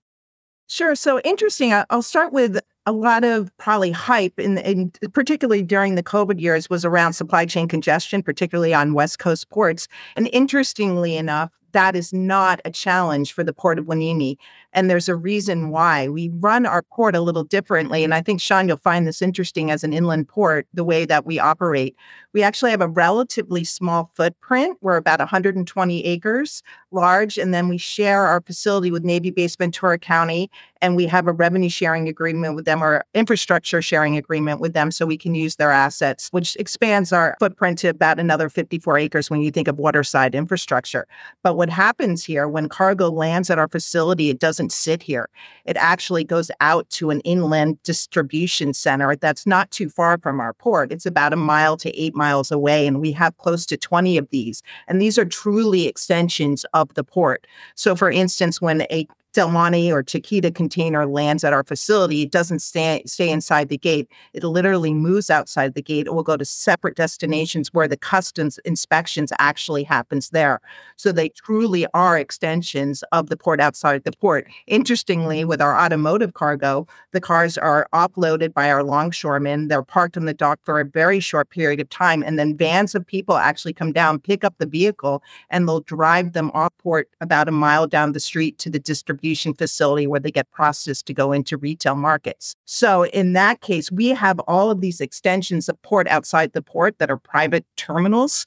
Sure. 0.68 0.96
So 0.96 1.20
interesting. 1.22 1.74
I'll 1.90 2.04
start 2.04 2.32
with 2.32 2.60
a 2.90 2.92
lot 2.92 3.24
of 3.24 3.56
probably 3.58 3.92
hype, 3.92 4.40
in, 4.40 4.92
particularly 5.14 5.62
during 5.62 5.94
the 5.94 6.02
COVID 6.02 6.42
years, 6.42 6.72
was 6.72 6.84
around 6.84 7.14
supply 7.14 7.46
chain 7.46 7.68
congestion, 7.68 8.24
particularly 8.24 8.74
on 8.74 8.96
West 8.96 9.20
Coast 9.20 9.48
ports. 9.50 9.88
And 10.16 10.28
interestingly 10.34 11.16
enough, 11.16 11.52
that 11.74 11.96
is 11.96 12.12
not 12.12 12.60
a 12.66 12.72
challenge 12.72 13.32
for 13.34 13.44
the 13.44 13.54
Port 13.54 13.78
of 13.78 13.86
Hueneme. 13.86 14.38
And 14.74 14.90
there's 14.90 15.08
a 15.08 15.16
reason 15.16 15.70
why. 15.70 16.08
We 16.08 16.30
run 16.30 16.66
our 16.66 16.82
port 16.82 17.16
a 17.16 17.22
little 17.22 17.44
differently. 17.44 18.04
And 18.04 18.12
I 18.12 18.24
think, 18.24 18.42
Shaun, 18.42 18.68
you'll 18.68 18.78
find 18.78 19.06
this 19.06 19.22
interesting 19.22 19.70
as 19.70 19.84
an 19.84 19.94
inland 19.94 20.28
port, 20.28 20.68
the 20.74 20.84
way 20.84 21.06
that 21.06 21.28
we 21.28 21.38
operate. 21.38 21.96
We 22.34 22.42
actually 22.42 22.72
have 22.72 22.82
a 22.82 22.88
relatively 22.88 23.64
small 23.64 24.12
footprint. 24.16 24.78
We're 24.82 24.98
about 24.98 25.20
120 25.20 26.06
acres 26.06 26.64
large. 26.92 27.38
And 27.38 27.54
then 27.54 27.68
we 27.68 27.78
share 27.78 28.26
our 28.26 28.42
facility 28.42 28.90
with 28.90 29.04
Navy 29.04 29.30
Base 29.30 29.56
Ventura 29.56 30.00
County. 30.00 30.50
And 30.82 30.96
we 30.96 31.06
have 31.08 31.28
a 31.28 31.32
revenue 31.32 31.70
sharing 31.70 32.08
agreement 32.08 32.56
with 32.56 32.66
them 32.66 32.84
or 32.84 33.04
infrastructure 33.14 33.82
sharing 33.82 34.18
agreement 34.18 34.60
with 34.60 34.74
them 34.74 34.92
so 34.92 35.06
we 35.06 35.18
can 35.18 35.36
use 35.36 35.56
their 35.56 35.72
assets, 35.72 36.30
which 36.32 36.56
expands 36.58 37.12
our 37.14 37.36
footprint 37.40 37.80
to 37.80 37.88
about 37.88 38.20
another 38.20 38.50
54 38.50 38.98
acres 38.98 39.30
when 39.30 39.42
you 39.42 39.52
think 39.52 39.68
of 39.68 39.80
waterside 39.80 40.36
infrastructure. 40.36 41.08
But 41.44 41.56
what 41.56 41.70
happens 41.70 42.24
here 42.24 42.48
when 42.48 42.70
cargo 42.70 43.10
lands 43.10 43.50
at 43.50 43.58
our 43.58 43.68
facility, 43.68 44.30
it 44.30 44.40
does 44.40 44.60
doesn't 44.60 44.72
sit 44.72 45.04
here. 45.04 45.30
It 45.66 45.78
actually 45.78 46.24
goes 46.24 46.50
out 46.60 46.90
to 46.90 47.12
an 47.12 47.22
inland 47.22 47.82
distribution 47.84 48.74
center 48.74 49.16
that's 49.16 49.46
not 49.46 49.70
too 49.70 49.90
far 49.90 50.18
from 50.18 50.40
our 50.40 50.54
port. 50.54 50.92
It's 50.92 51.06
about 51.06 51.34
a 51.34 51.36
mile 51.38 51.78
to 51.78 51.96
eight 51.96 52.16
miles 52.16 52.52
away, 52.52 52.88
and 52.88 53.00
we 53.00 53.12
have 53.12 53.38
close 53.38 53.64
to 53.68 53.78
20 53.78 54.18
of 54.18 54.28
these. 54.32 54.64
And 54.88 55.00
these 55.00 55.20
are 55.20 55.24
truly 55.24 55.88
extensions 55.88 56.66
of 56.74 56.92
the 56.96 57.04
port. 57.04 57.46
So, 57.76 57.96
for 57.96 58.10
instance, 58.10 58.60
when 58.60 58.82
a 58.92 59.08
Del 59.34 59.52
Monte 59.52 59.92
or 59.92 60.02
Chiquita 60.02 60.50
container 60.50 61.06
lands 61.06 61.44
at 61.44 61.54
our 61.54 61.64
facility, 61.64 62.24
it 62.24 62.32
doesn't 62.32 62.60
stay, 62.60 63.04
stay 63.06 63.30
inside 63.30 63.70
the 63.70 63.78
gate. 63.78 64.10
It 64.34 64.44
literally 64.44 64.92
moves 64.92 65.30
outside 65.30 65.76
the 65.76 65.84
gate. 65.84 66.08
It 66.08 66.16
will 66.16 66.24
go 66.24 66.36
to 66.36 66.44
separate 66.44 66.96
destinations 66.96 67.72
where 67.72 67.88
the 67.88 67.96
customs 67.96 68.58
inspections 68.66 69.32
actually 69.38 69.84
happens 69.84 70.32
there. 70.32 70.60
So 70.96 71.12
they 71.12 71.30
truly 71.30 71.86
are 71.94 72.18
extensions 72.18 73.04
of 73.12 73.30
the 73.30 73.38
port 73.38 73.60
outside 73.62 74.04
the 74.04 74.14
port. 74.14 74.48
Interestingly, 74.66 75.46
with 75.46 75.62
our 75.62 75.80
automotive 75.80 76.34
cargo, 76.34 76.88
the 77.12 77.22
cars 77.22 77.56
are 77.56 77.88
offloaded 77.94 78.52
by 78.52 78.72
our 78.72 78.84
longshoremen. 78.84 79.68
They're 79.68 79.84
parked 79.84 80.18
on 80.18 80.26
the 80.26 80.34
dock 80.34 80.60
for 80.64 80.80
a 80.80 80.86
very 80.86 81.20
short 81.20 81.52
period 81.52 81.80
of 81.80 81.90
time. 81.90 82.24
And 82.24 82.40
then 82.40 82.58
vans 82.58 82.96
of 82.96 83.06
people 83.06 83.36
actually 83.36 83.74
come 83.74 83.92
down, 83.92 84.20
pick 84.20 84.44
up 84.44 84.56
the 84.58 84.66
vehicle, 84.66 85.22
and 85.52 85.68
they'll 85.68 85.82
drive 85.82 86.34
them 86.34 86.50
off 86.56 86.74
port 86.80 87.10
about 87.22 87.48
a 87.48 87.52
mile 87.52 87.86
down 87.86 88.14
the 88.14 88.20
street 88.20 88.58
to 88.58 88.72
the 88.72 88.80
distribution 88.80 89.20
distribution 89.30 89.54
facility 89.54 90.08
where 90.08 90.20
they 90.20 90.32
get 90.32 90.50
processed 90.52 91.06
to 91.06 91.14
go 91.14 91.32
into 91.32 91.58
retail 91.58 91.96
markets. 91.96 92.56
So 92.66 93.06
in 93.06 93.34
that 93.34 93.62
case, 93.62 93.92
we 93.92 94.10
have 94.10 94.40
all 94.48 94.72
of 94.72 94.82
these 94.82 95.00
extensions 95.02 95.70
of 95.70 95.80
port 95.84 96.08
outside 96.08 96.54
the 96.54 96.62
port 96.62 96.98
that 96.98 97.12
are 97.12 97.18
private 97.18 97.66
terminals. 97.76 98.46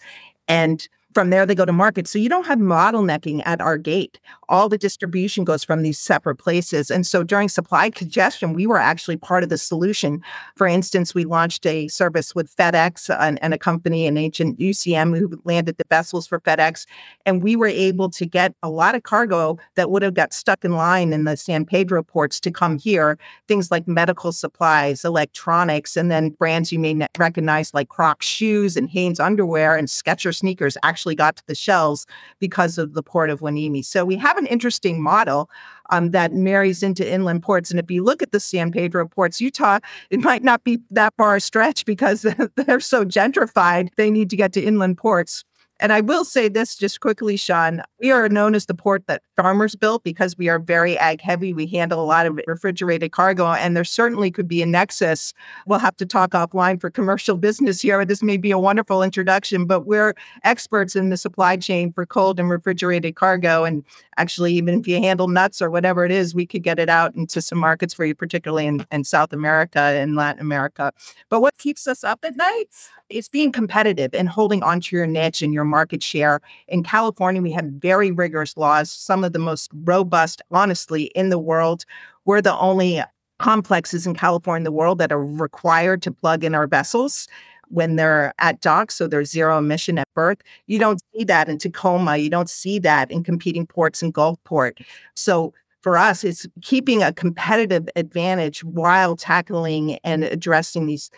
And 0.49 0.89
from 1.15 1.31
there, 1.31 1.47
they 1.47 1.55
go 1.55 1.65
to 1.65 1.73
market. 1.73 2.09
So 2.09 2.19
you 2.19 2.29
don't 2.29 2.47
have 2.47 2.59
bottlenecking 2.59 3.43
at 3.45 3.61
our 3.61 3.79
gate. 3.79 4.19
All 4.53 4.69
the 4.69 4.77
distribution 4.77 5.45
goes 5.45 5.65
from 5.65 5.83
these 5.83 5.99
separate 5.99 6.37
places. 6.37 6.91
And 6.91 7.07
so 7.07 7.25
during 7.25 7.49
supply 7.49 7.89
congestion, 7.89 8.53
we 8.53 8.67
were 8.67 8.77
actually 8.77 9.17
part 9.17 9.43
of 9.43 9.49
the 9.49 9.57
solution. 9.57 10.21
For 10.57 10.67
instance, 10.67 11.15
we 11.15 11.25
launched 11.25 11.65
a 11.65 11.89
service 11.89 12.35
with 12.35 12.55
FedEx 12.55 13.09
and, 13.19 13.43
and 13.43 13.55
a 13.55 13.59
company, 13.59 14.07
an 14.07 14.19
ancient 14.19 14.59
UCM, 14.59 15.19
who 15.19 15.41
landed 15.45 15.79
the 15.79 15.85
vessels 15.89 16.27
for 16.27 16.39
FedEx. 16.39 16.85
And 17.25 17.43
we 17.43 17.57
were 17.57 17.67
able 17.67 18.11
to 18.11 18.27
get 18.27 18.55
a 18.63 18.69
lot 18.69 18.95
of 18.95 19.05
cargo 19.05 19.57
that 19.77 19.91
would 19.91 20.03
have 20.03 20.13
got 20.13 20.35
stuck 20.35 20.67
in 20.67 20.73
line 20.73 21.15
in 21.15 21.25
the 21.25 21.39
San 21.39 21.65
Pedro 21.65 22.03
ports 22.03 22.39
to 22.41 22.51
come 22.51 22.79
here. 22.79 23.19
Things 23.49 23.71
like 23.71 23.89
medical 23.89 24.33
supplies, 24.33 25.03
electronics, 25.03 25.97
and 25.97 26.11
then 26.11 26.29
brands 26.29 26.71
you 26.71 26.79
may 26.79 27.09
recognize 27.17 27.73
like 27.73 27.89
Crocs 27.89 28.27
shoes 28.27 28.77
and 28.77 28.91
Hanes 28.91 29.19
underwear 29.19 29.77
and 29.77 29.89
Skechers 29.89 30.37
sneakers 30.37 30.77
actually 30.83 31.15
got 31.15 31.37
to 31.37 31.47
the 31.47 31.55
shelves 31.55 32.07
because 32.39 32.77
of 32.77 32.93
the 32.93 33.03
port 33.03 33.31
of 33.31 33.41
Hueneme. 33.41 33.83
So 33.83 34.05
we 34.05 34.17
have 34.17 34.42
an 34.43 34.49
interesting 34.49 35.03
model 35.03 35.49
um, 35.91 36.11
that 36.11 36.33
marries 36.33 36.83
into 36.83 37.09
inland 37.09 37.43
ports. 37.43 37.71
And 37.71 37.79
if 37.79 37.91
you 37.91 38.03
look 38.03 38.23
at 38.23 38.33
the 38.33 38.41
San 38.41 38.73
Pedro 38.73 39.07
ports, 39.07 39.41
Utah, 39.41 39.79
it 40.11 40.21
might 40.21 40.43
not 40.43 40.65
be 40.65 40.81
that 40.91 41.15
far 41.17 41.37
a 41.37 41.41
stretch 41.41 41.85
because 41.85 42.23
they're 42.57 42.81
so 42.81 43.05
gentrified. 43.05 43.89
They 43.97 44.11
need 44.11 44.31
to 44.31 44.37
get 44.37 44.53
to 44.55 44.63
inland 44.63 44.99
ports. 44.99 45.45
And 45.83 45.93
I 45.93 46.01
will 46.01 46.25
say 46.25 46.49
this 46.49 46.77
just 46.77 47.01
quickly, 47.01 47.37
Shaun. 47.37 47.83
We 48.01 48.13
are 48.13 48.29
known 48.29 48.55
as 48.55 48.67
the 48.67 48.75
port 48.75 49.09
that 49.09 49.21
farmers 49.35 49.75
built 49.75 50.05
because 50.05 50.39
we 50.39 50.49
are 50.49 50.61
very 50.61 50.97
ag 50.97 51.21
heavy. 51.21 51.53
We 51.53 51.67
handle 51.67 52.01
a 52.01 52.07
lot 52.07 52.25
of 52.25 52.39
refrigerated 52.47 53.11
cargo, 53.11 53.49
and 53.49 53.77
there 53.77 53.83
certainly 53.83 54.31
could 54.31 54.47
be 54.47 54.63
a 54.63 54.67
nexus. 54.67 55.35
We'll 55.67 55.81
have 55.81 55.97
to 55.97 56.07
talk 56.07 56.31
offline 56.31 56.81
for 56.81 56.89
commercial 56.89 57.37
business 57.37 57.81
here. 57.81 58.05
This 58.05 58.23
may 58.23 58.37
be 58.37 58.53
a 58.53 58.61
wonderful 58.61 59.03
introduction, 59.03 59.65
but 59.67 59.81
we're 59.81 60.15
experts 60.45 60.95
in 60.95 61.09
the 61.09 61.17
supply 61.17 61.57
chain 61.57 61.93
for 61.93 62.07
cold 62.07 62.39
and 62.39 62.49
refrigerated 62.49 63.17
cargo. 63.17 63.65
And 63.65 63.85
actually, 64.19 64.55
even 64.55 64.79
if 64.79 64.87
you 64.87 65.01
handle 65.01 65.27
nuts 65.27 65.61
or 65.61 65.69
whatever 65.69 66.05
it 66.05 66.13
is, 66.13 66.33
we 66.33 66.47
could 66.47 66.63
get 66.63 66.79
it 66.79 66.91
out 66.91 67.17
into 67.17 67.43
some 67.43 67.59
markets 67.59 67.93
for 67.93 68.05
you, 68.05 68.15
particularly 68.15 68.69
in, 68.69 68.87
in 68.93 69.03
South 69.03 69.33
America 69.33 69.81
and 69.81 70.15
Latin 70.15 70.41
America. 70.43 70.93
But 71.29 71.41
what 71.41 71.59
keeps 71.59 71.89
us 71.89 72.05
up 72.05 72.21
at 72.23 72.37
night 72.37 72.69
is 73.09 73.29
being 73.29 73.51
competitive 73.51 74.15
and 74.15 74.29
holding 74.29 74.63
onto 74.63 74.95
your 74.95 75.09
niche 75.09 75.43
and 75.43 75.53
your 75.53 75.65
market 75.73 76.03
share. 76.03 76.41
In 76.69 76.83
California, 76.83 77.43
we 77.43 77.53
have 77.53 77.65
very 77.65 78.11
rigorous 78.13 78.57
laws, 78.57 78.91
some 78.91 79.25
of 79.25 79.33
the 79.33 79.39
most 79.39 79.71
robust, 79.85 80.43
honestly, 80.51 81.05
in 81.21 81.31
the 81.31 81.39
world. 81.39 81.85
We're 82.27 82.43
the 82.43 82.57
only 82.59 83.03
complexes 83.39 84.07
in 84.07 84.15
California 84.15 84.61
in 84.61 84.65
the 84.65 84.79
world 84.81 84.99
that 84.99 85.11
are 85.11 85.25
required 85.25 86.03
to 86.03 86.13
plug 86.13 86.45
in 86.45 86.55
our 86.55 86.69
vessels 86.69 87.27
when 87.73 87.97
they're 87.97 88.35
at 88.39 88.61
dock, 88.61 88.91
so 88.91 89.09
they're 89.09 89.25
zero 89.25 89.59
emission 89.59 89.99
at 89.99 90.07
berth. 90.15 90.39
You 90.67 90.79
don't 90.79 91.01
see 91.13 91.25
that 91.25 91.49
in 91.49 91.57
Tacoma. 91.57 92.19
You 92.19 92.29
don't 92.29 92.51
see 92.51 92.79
that 92.81 93.11
in 93.11 93.25
competing 93.25 93.67
ports 93.67 94.03
in 94.03 94.13
Gulfport. 94.13 94.85
So 95.17 95.55
for 95.83 95.99
us, 95.99 96.25
it's 96.25 96.47
keeping 96.63 97.03
a 97.03 97.13
competitive 97.13 97.89
advantage 97.97 98.63
while 98.65 99.17
tackling 99.17 99.99
and 100.05 100.25
addressing 100.25 100.87
these 100.87 101.11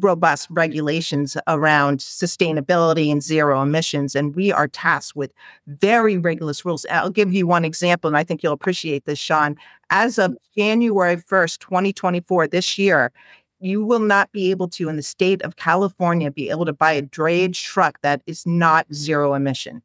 robust 0.00 0.48
regulations 0.50 1.36
around 1.46 2.00
sustainability 2.00 3.10
and 3.10 3.22
zero 3.22 3.62
emissions. 3.62 4.14
And 4.14 4.34
we 4.34 4.52
are 4.52 4.68
tasked 4.68 5.16
with 5.16 5.32
very 5.66 6.18
rigorous 6.18 6.64
rules. 6.64 6.84
I'll 6.90 7.10
give 7.10 7.32
you 7.32 7.46
one 7.46 7.64
example, 7.64 8.08
and 8.08 8.16
I 8.16 8.24
think 8.24 8.42
you'll 8.42 8.52
appreciate 8.52 9.06
this, 9.06 9.18
Shaun. 9.18 9.56
As 9.90 10.18
of 10.18 10.36
January 10.56 11.16
1st, 11.16 11.60
2024, 11.60 12.48
this 12.48 12.76
year, 12.76 13.12
you 13.60 13.84
will 13.84 14.00
not 14.00 14.30
be 14.32 14.50
able 14.50 14.68
to, 14.68 14.88
in 14.88 14.96
the 14.96 15.02
state 15.02 15.42
of 15.42 15.56
California, 15.56 16.30
be 16.30 16.50
able 16.50 16.64
to 16.66 16.72
buy 16.72 16.92
a 16.92 17.02
drayage 17.02 17.62
truck 17.62 18.00
that 18.02 18.20
is 18.26 18.46
not 18.46 18.92
zero 18.92 19.34
emission. 19.34 19.82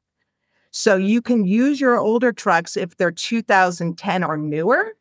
So 0.76 0.96
you 0.96 1.22
can 1.22 1.46
use 1.46 1.80
your 1.80 2.00
older 2.00 2.34
trucks 2.34 2.76
if 2.76 2.98
they're 2.98 3.12
2010 3.12 4.24
or 4.24 4.38
newer. 4.38 4.96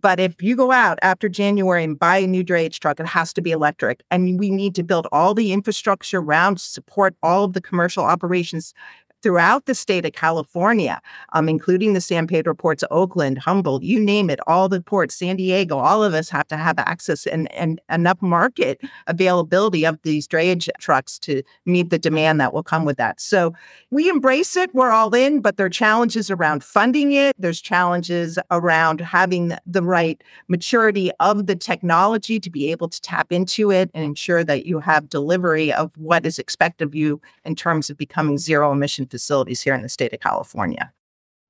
But 0.00 0.18
if 0.18 0.42
you 0.42 0.56
go 0.56 0.72
out 0.72 0.98
after 1.02 1.28
January 1.28 1.84
and 1.84 1.96
buy 1.96 2.18
a 2.18 2.26
new 2.26 2.44
drayage 2.44 2.80
truck, 2.80 2.98
it 2.98 3.06
has 3.06 3.32
to 3.34 3.40
be 3.40 3.52
electric. 3.52 4.02
And 4.10 4.40
we 4.40 4.50
need 4.50 4.74
to 4.74 4.82
build 4.82 5.06
all 5.12 5.32
the 5.32 5.52
infrastructure 5.52 6.18
around 6.18 6.58
to 6.58 6.64
support 6.64 7.14
all 7.22 7.44
of 7.44 7.52
the 7.52 7.60
commercial 7.60 8.04
operations 8.04 8.74
throughout 9.24 9.64
the 9.64 9.74
state 9.74 10.04
of 10.04 10.12
California, 10.12 11.00
um, 11.32 11.48
including 11.48 11.94
the 11.94 12.00
San 12.00 12.26
Pedro 12.26 12.54
ports, 12.54 12.84
Oakland, 12.90 13.38
Humboldt, 13.38 13.82
you 13.82 13.98
name 13.98 14.28
it, 14.28 14.38
all 14.46 14.68
the 14.68 14.82
ports, 14.82 15.14
San 15.14 15.36
Diego, 15.36 15.78
all 15.78 16.04
of 16.04 16.12
us 16.12 16.28
have 16.28 16.46
to 16.48 16.58
have 16.58 16.78
access 16.78 17.26
and, 17.26 17.50
and 17.54 17.80
enough 17.90 18.20
market 18.20 18.82
availability 19.06 19.86
of 19.86 19.98
these 20.02 20.28
drayage 20.28 20.68
trucks 20.78 21.18
to 21.20 21.42
meet 21.64 21.88
the 21.88 21.98
demand 21.98 22.38
that 22.38 22.52
will 22.52 22.62
come 22.62 22.84
with 22.84 22.98
that. 22.98 23.18
So 23.18 23.54
we 23.90 24.10
embrace 24.10 24.58
it, 24.58 24.74
we're 24.74 24.90
all 24.90 25.14
in, 25.14 25.40
but 25.40 25.56
there 25.56 25.64
are 25.64 25.70
challenges 25.70 26.30
around 26.30 26.62
funding 26.62 27.12
it. 27.12 27.34
There's 27.38 27.62
challenges 27.62 28.38
around 28.50 29.00
having 29.00 29.54
the 29.64 29.82
right 29.82 30.22
maturity 30.48 31.10
of 31.20 31.46
the 31.46 31.56
technology 31.56 32.38
to 32.38 32.50
be 32.50 32.70
able 32.70 32.90
to 32.90 33.00
tap 33.00 33.32
into 33.32 33.70
it 33.70 33.90
and 33.94 34.04
ensure 34.04 34.44
that 34.44 34.66
you 34.66 34.80
have 34.80 35.08
delivery 35.08 35.72
of 35.72 35.90
what 35.96 36.26
is 36.26 36.38
expected 36.38 36.84
of 36.84 36.94
you 36.94 37.22
in 37.46 37.54
terms 37.54 37.88
of 37.88 37.96
becoming 37.96 38.36
zero 38.36 38.70
emission 38.70 39.06
facilities 39.14 39.62
here 39.62 39.74
in 39.74 39.82
the 39.82 39.88
state 39.88 40.12
of 40.12 40.18
California. 40.18 40.92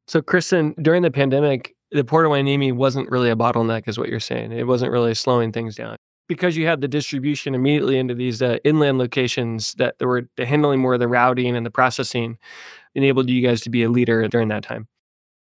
So, 0.06 0.20
Kristin, 0.20 0.74
during 0.82 1.00
the 1.02 1.10
pandemic, 1.10 1.74
the 1.90 2.04
Port 2.04 2.26
of 2.26 2.32
Hueneme 2.32 2.74
wasn't 2.74 3.10
really 3.10 3.30
a 3.30 3.36
bottleneck, 3.36 3.88
is 3.88 3.98
what 3.98 4.10
you're 4.10 4.20
saying. 4.20 4.52
It 4.52 4.66
wasn't 4.66 4.92
really 4.92 5.14
slowing 5.14 5.50
things 5.50 5.76
down 5.76 5.96
because 6.28 6.56
you 6.56 6.66
had 6.66 6.82
the 6.82 6.88
distribution 6.88 7.54
immediately 7.54 7.98
into 7.98 8.14
these 8.14 8.42
uh, 8.42 8.58
inland 8.64 8.98
locations 8.98 9.72
that 9.74 9.94
were 10.00 10.28
handling 10.36 10.80
more 10.80 10.94
of 10.94 11.00
the 11.00 11.08
routing 11.08 11.56
and 11.56 11.64
the 11.64 11.70
processing, 11.70 12.36
enabled 12.94 13.30
you 13.30 13.46
guys 13.46 13.62
to 13.62 13.70
be 13.70 13.82
a 13.82 13.88
leader 13.88 14.28
during 14.28 14.48
that 14.48 14.62
time. 14.62 14.86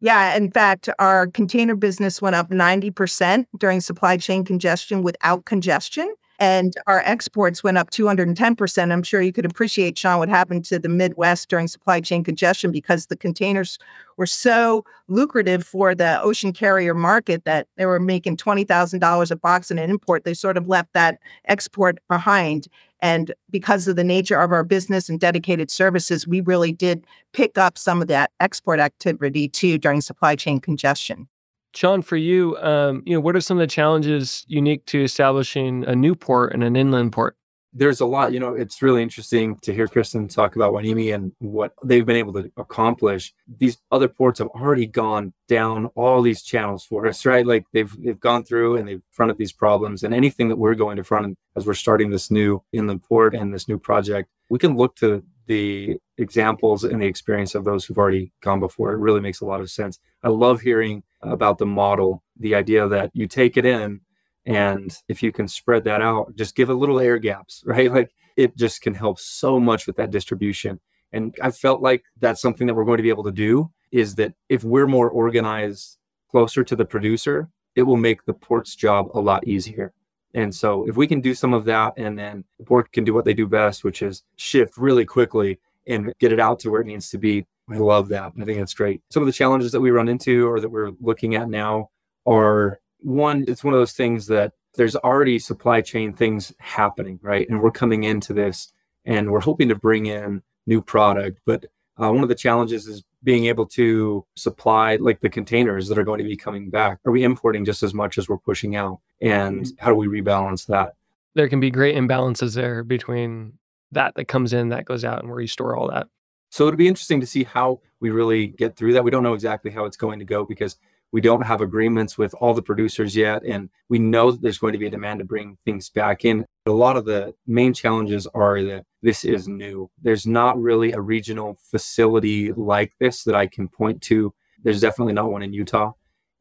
Yeah, 0.01 0.36
in 0.36 0.51
fact, 0.51 0.89
our 0.99 1.26
container 1.28 1.76
business 1.76 2.22
went 2.22 2.36
up 2.36 2.49
90% 2.51 3.45
during 3.58 3.82
supply 3.82 4.18
chain 4.18 4.43
congestion 4.43 5.01
without 5.01 5.45
congestion 5.45 6.14
and 6.40 6.76
our 6.88 7.02
exports 7.06 7.64
went 7.64 7.78
up 7.78 7.92
210%. 7.92 8.92
I'm 8.92 9.04
sure 9.04 9.22
you 9.22 9.32
could 9.32 9.46
appreciate, 9.46 9.98
Shaun, 9.98 10.20
what 10.20 10.30
happened 10.30 10.66
to 10.66 10.80
the 10.80 10.90
Midwest 10.90 11.50
during 11.50 11.68
supply 11.68 12.02
chain 12.02 12.24
congestion 12.24 12.72
because 12.72 13.06
the 13.08 13.16
containers 13.16 13.80
were 14.18 14.26
so 14.26 14.84
lucrative 15.08 15.66
for 15.66 15.96
the 15.96 16.22
ocean 16.22 16.54
carrier 16.54 16.94
market 16.94 17.46
that 17.46 17.68
they 17.78 17.86
were 17.86 18.00
making 18.00 18.38
$20,000 18.38 19.32
a 19.32 19.36
box 19.36 19.72
in 19.72 19.80
an 19.80 19.90
import. 19.90 20.24
They 20.24 20.34
sort 20.34 20.58
of 20.58 20.68
left 20.68 20.94
that 20.94 21.20
export 21.46 22.00
behind. 22.08 22.68
And 23.02 23.34
because 23.50 23.88
of 23.88 23.96
the 23.96 24.04
nature 24.04 24.40
of 24.40 24.52
our 24.52 24.64
business 24.64 25.10
and 25.10 25.20
dedicated 25.20 25.70
services, 25.70 26.28
we 26.28 26.42
really 26.42 26.72
did 26.72 27.06
pick 27.34 27.58
up 27.58 27.78
some 27.78 28.02
of 28.02 28.08
that 28.08 28.32
export 28.40 28.80
activity 28.80 29.48
too 29.48 29.78
during 29.78 30.02
supply 30.02 30.36
chain 30.36 30.60
congestion. 30.60 31.28
Shaun, 31.76 32.02
for 32.02 32.16
you, 32.16 32.58
um, 32.58 33.04
you 33.06 33.14
know, 33.14 33.20
what 33.20 33.36
are 33.36 33.42
some 33.42 33.58
of 33.58 33.62
the 33.62 33.68
challenges 33.68 34.46
unique 34.48 34.86
to 34.88 35.04
establishing 35.04 35.84
a 35.86 35.96
new 35.96 36.16
port 36.16 36.54
and 36.54 36.64
an 36.64 36.76
inland 36.76 37.12
port? 37.12 37.36
There's 37.74 38.00
a 38.00 38.06
lot. 38.06 38.32
You 38.32 38.40
know, 38.40 38.54
it's 38.54 38.82
really 38.82 39.04
interesting 39.04 39.58
to 39.64 39.74
hear 39.74 39.86
Kristin 39.86 40.34
talk 40.34 40.56
about 40.56 40.72
Hueneme 40.72 41.14
and 41.14 41.34
what 41.40 41.74
they've 41.84 42.06
been 42.06 42.16
able 42.16 42.32
to 42.32 42.50
accomplish. 42.56 43.34
These 43.58 43.78
other 43.92 44.08
ports 44.08 44.40
have 44.40 44.48
already 44.48 44.88
gone 44.88 45.34
down 45.50 45.88
all 45.88 46.22
these 46.22 46.42
channels 46.42 46.86
for 46.86 47.06
us, 47.06 47.26
right? 47.26 47.46
Like 47.46 47.66
they've 47.74 47.94
they've 48.02 48.20
gone 48.20 48.46
through 48.46 48.78
and 48.78 48.88
they've 48.88 49.02
fronted 49.12 49.38
these 49.38 49.52
problems. 49.52 50.04
And 50.04 50.14
anything 50.14 50.48
that 50.48 50.56
we're 50.56 50.76
going 50.76 50.96
to 50.96 51.04
front 51.04 51.38
as 51.58 51.68
we're 51.68 51.74
starting 51.74 52.12
this 52.12 52.32
new 52.32 52.64
inland 52.72 53.04
port 53.04 53.36
and 53.36 53.54
this 53.54 53.68
new 53.68 53.78
project, 53.78 54.30
we 54.50 54.58
can 54.58 54.78
look 54.78 54.96
to 54.98 55.22
the 55.48 55.98
examples 56.18 56.84
and 56.84 57.02
the 57.02 57.06
experience 57.06 57.56
of 57.56 57.66
those 57.66 57.86
who've 57.86 57.98
already 57.98 58.32
gone 58.42 58.60
before. 58.60 58.94
It 58.94 59.00
really 59.00 59.20
makes 59.20 59.42
a 59.42 59.46
lot 59.46 59.62
of 59.62 59.70
sense. 59.70 60.00
I 60.24 60.30
love 60.30 60.62
hearing 60.62 61.04
about 61.26 61.58
the 61.58 61.66
model, 61.66 62.24
the 62.40 62.56
idea 62.56 62.88
that 62.88 63.12
you 63.14 63.28
take 63.28 63.58
it 63.58 63.66
in 63.66 64.02
and 64.46 64.96
if 65.08 65.24
you 65.24 65.32
can 65.32 65.48
spread 65.48 65.84
that 65.86 66.02
out, 66.02 66.36
just 66.36 66.56
give 66.56 66.70
a 66.70 66.74
little 66.74 67.00
air 67.00 67.18
gaps, 67.18 67.64
right? 67.66 67.92
Like 67.92 68.12
it 68.38 68.56
just 68.56 68.82
can 68.82 68.94
help 68.94 69.20
so 69.20 69.60
much 69.60 69.88
with 69.88 69.96
that 69.98 70.12
distribution. 70.12 70.80
And 71.12 71.36
I 71.42 71.52
felt 71.52 71.82
like 71.82 72.04
that's 72.20 72.42
something 72.42 72.68
that 72.68 72.74
we're 72.74 72.86
going 72.86 72.98
to 72.98 73.04
be 73.04 73.10
able 73.10 73.24
to 73.24 73.32
do 73.32 73.72
is 73.92 74.16
that 74.16 74.34
if 74.50 74.64
we're 74.64 74.88
more 74.88 75.10
organized 75.10 75.98
closer 76.30 76.64
to 76.64 76.76
the 76.76 76.86
producer, 76.86 77.50
it 77.76 77.84
will 77.84 77.98
make 77.98 78.26
the 78.26 78.34
port's 78.34 78.76
job 78.76 79.08
a 79.14 79.20
lot 79.20 79.48
easier. 79.48 79.94
And 80.34 80.54
so 80.54 80.86
if 80.88 80.98
we 80.98 81.08
can 81.08 81.22
do 81.22 81.34
some 81.34 81.54
of 81.54 81.64
that 81.66 81.94
and 81.96 82.20
then 82.20 82.44
the 82.58 82.66
port 82.66 82.92
can 82.92 83.06
do 83.06 83.14
what 83.14 83.24
they 83.24 83.34
do 83.34 83.48
best, 83.48 83.86
which 83.86 84.02
is 84.02 84.24
shift 84.36 84.78
really 84.78 85.06
quickly 85.06 85.60
and 85.88 86.14
get 86.20 86.34
it 86.34 86.40
out 86.40 86.60
to 86.60 86.70
where 86.70 86.82
it 86.82 86.88
needs 86.88 87.10
to 87.12 87.18
be, 87.18 87.46
I 87.70 87.78
love 87.78 88.09
that. 88.09 88.34
I 88.39 88.45
think 88.45 88.59
that's 88.59 88.74
great. 88.74 89.01
Some 89.09 89.24
of 89.24 89.28
the 89.28 89.34
challenges 89.34 89.72
that 89.72 89.82
we 89.82 89.91
run 89.91 90.07
into 90.07 90.47
or 90.47 90.59
that 90.59 90.70
we're 90.70 90.91
looking 90.99 91.36
at 91.36 91.49
now 91.49 91.89
are 92.26 92.80
one, 92.99 93.45
it's 93.47 93.63
one 93.63 93.74
of 93.74 93.80
those 93.80 93.93
things 93.93 94.28
that 94.28 94.53
there's 94.76 94.95
already 94.95 95.39
supply 95.39 95.82
chain 95.82 96.13
things 96.13 96.53
happening, 96.59 97.20
right? 97.22 97.49
And 97.49 97.61
we're 97.61 97.72
coming 97.72 98.03
into 98.03 98.34
this 98.34 98.72
and 99.05 99.32
we're 99.32 99.39
hoping 99.39 99.70
to 99.70 99.76
bring 99.76 100.05
in 100.05 100.41
new 100.68 100.82
product. 100.82 101.39
But 101.45 101.66
uh, 102.01 102.11
one 102.11 102.24
of 102.24 102.30
the 102.30 102.36
challenges 102.36 102.88
is 102.88 103.03
being 103.24 103.45
able 103.45 103.66
to 103.66 104.26
supply 104.36 104.97
like 104.97 105.22
the 105.22 105.30
containers 105.30 105.88
that 105.88 105.97
are 105.97 106.03
going 106.03 106.20
to 106.20 106.24
be 106.24 106.38
coming 106.38 106.70
back. 106.70 106.99
Are 107.05 107.11
we 107.11 107.24
importing 107.24 107.66
just 107.66 107.84
as 107.84 107.93
much 107.93 108.18
as 108.18 108.30
we're 108.30 108.38
pushing 108.38 108.76
out? 108.76 108.99
And 109.22 109.61
mm-hmm. 109.61 109.84
how 109.84 109.89
do 109.89 109.95
we 109.95 110.07
rebalance 110.07 110.68
that? 110.68 110.93
There 111.34 111.49
can 111.49 111.59
be 111.59 111.72
great 111.72 111.95
imbalances 111.95 112.55
there 112.55 112.84
between 112.84 113.53
that 113.91 114.16
that 114.16 114.26
comes 114.26 114.53
in, 114.53 114.70
that 114.70 114.86
goes 114.86 115.03
out, 115.03 115.20
and 115.20 115.30
where 115.30 115.41
you 115.41 115.47
store 115.47 115.76
all 115.76 115.89
that. 115.89 116.07
So 116.56 116.66
it'll 116.66 116.78
be 116.78 116.88
interesting 116.88 117.20
to 117.20 117.28
see 117.28 117.43
how 117.43 117.82
we 117.99 118.12
really 118.12 118.47
get 118.47 118.78
through 118.78 118.93
that. 118.93 119.03
We 119.03 119.12
don't 119.12 119.24
know 119.24 119.34
exactly 119.34 119.72
how 119.72 119.84
it's 119.84 119.97
going 119.97 120.20
to 120.20 120.26
go 120.26 120.45
because 120.45 120.78
we 121.12 121.20
don't 121.20 121.41
have 121.41 121.60
agreements 121.60 122.18
with 122.18 122.34
all 122.36 122.53
the 122.53 122.62
producers 122.62 123.14
yet. 123.14 123.43
And 123.43 123.70
we 123.89 123.99
know 123.99 124.32
that 124.32 124.41
there's 124.41 124.58
going 124.58 124.72
to 124.72 124.80
be 124.80 124.88
a 124.88 124.89
demand 124.89 125.20
to 125.20 125.26
bring 125.26 125.58
things 125.66 125.89
back 125.89 126.24
in. 126.24 126.45
But 126.64 126.72
A 126.72 126.74
lot 126.74 126.95
of 126.95 127.03
the 127.03 127.34
main 127.45 127.74
challenges 127.74 128.26
are 128.28 128.64
that 128.64 128.86
this 129.01 129.26
is 129.26 129.49
new. 129.49 129.91
There's 130.01 130.26
not 130.26 130.58
really 130.58 130.93
a 130.93 131.01
regional 131.01 131.58
facility 131.62 132.53
like 132.53 132.93
this 133.01 133.26
that 133.26 133.36
I 133.36 133.47
can 133.47 133.68
point 133.68 134.01
to. 134.03 134.34
There's 134.64 134.80
definitely 134.80 135.12
not 135.12 135.34
one 135.34 135.43
in 135.43 135.51
Utah. 135.51 135.91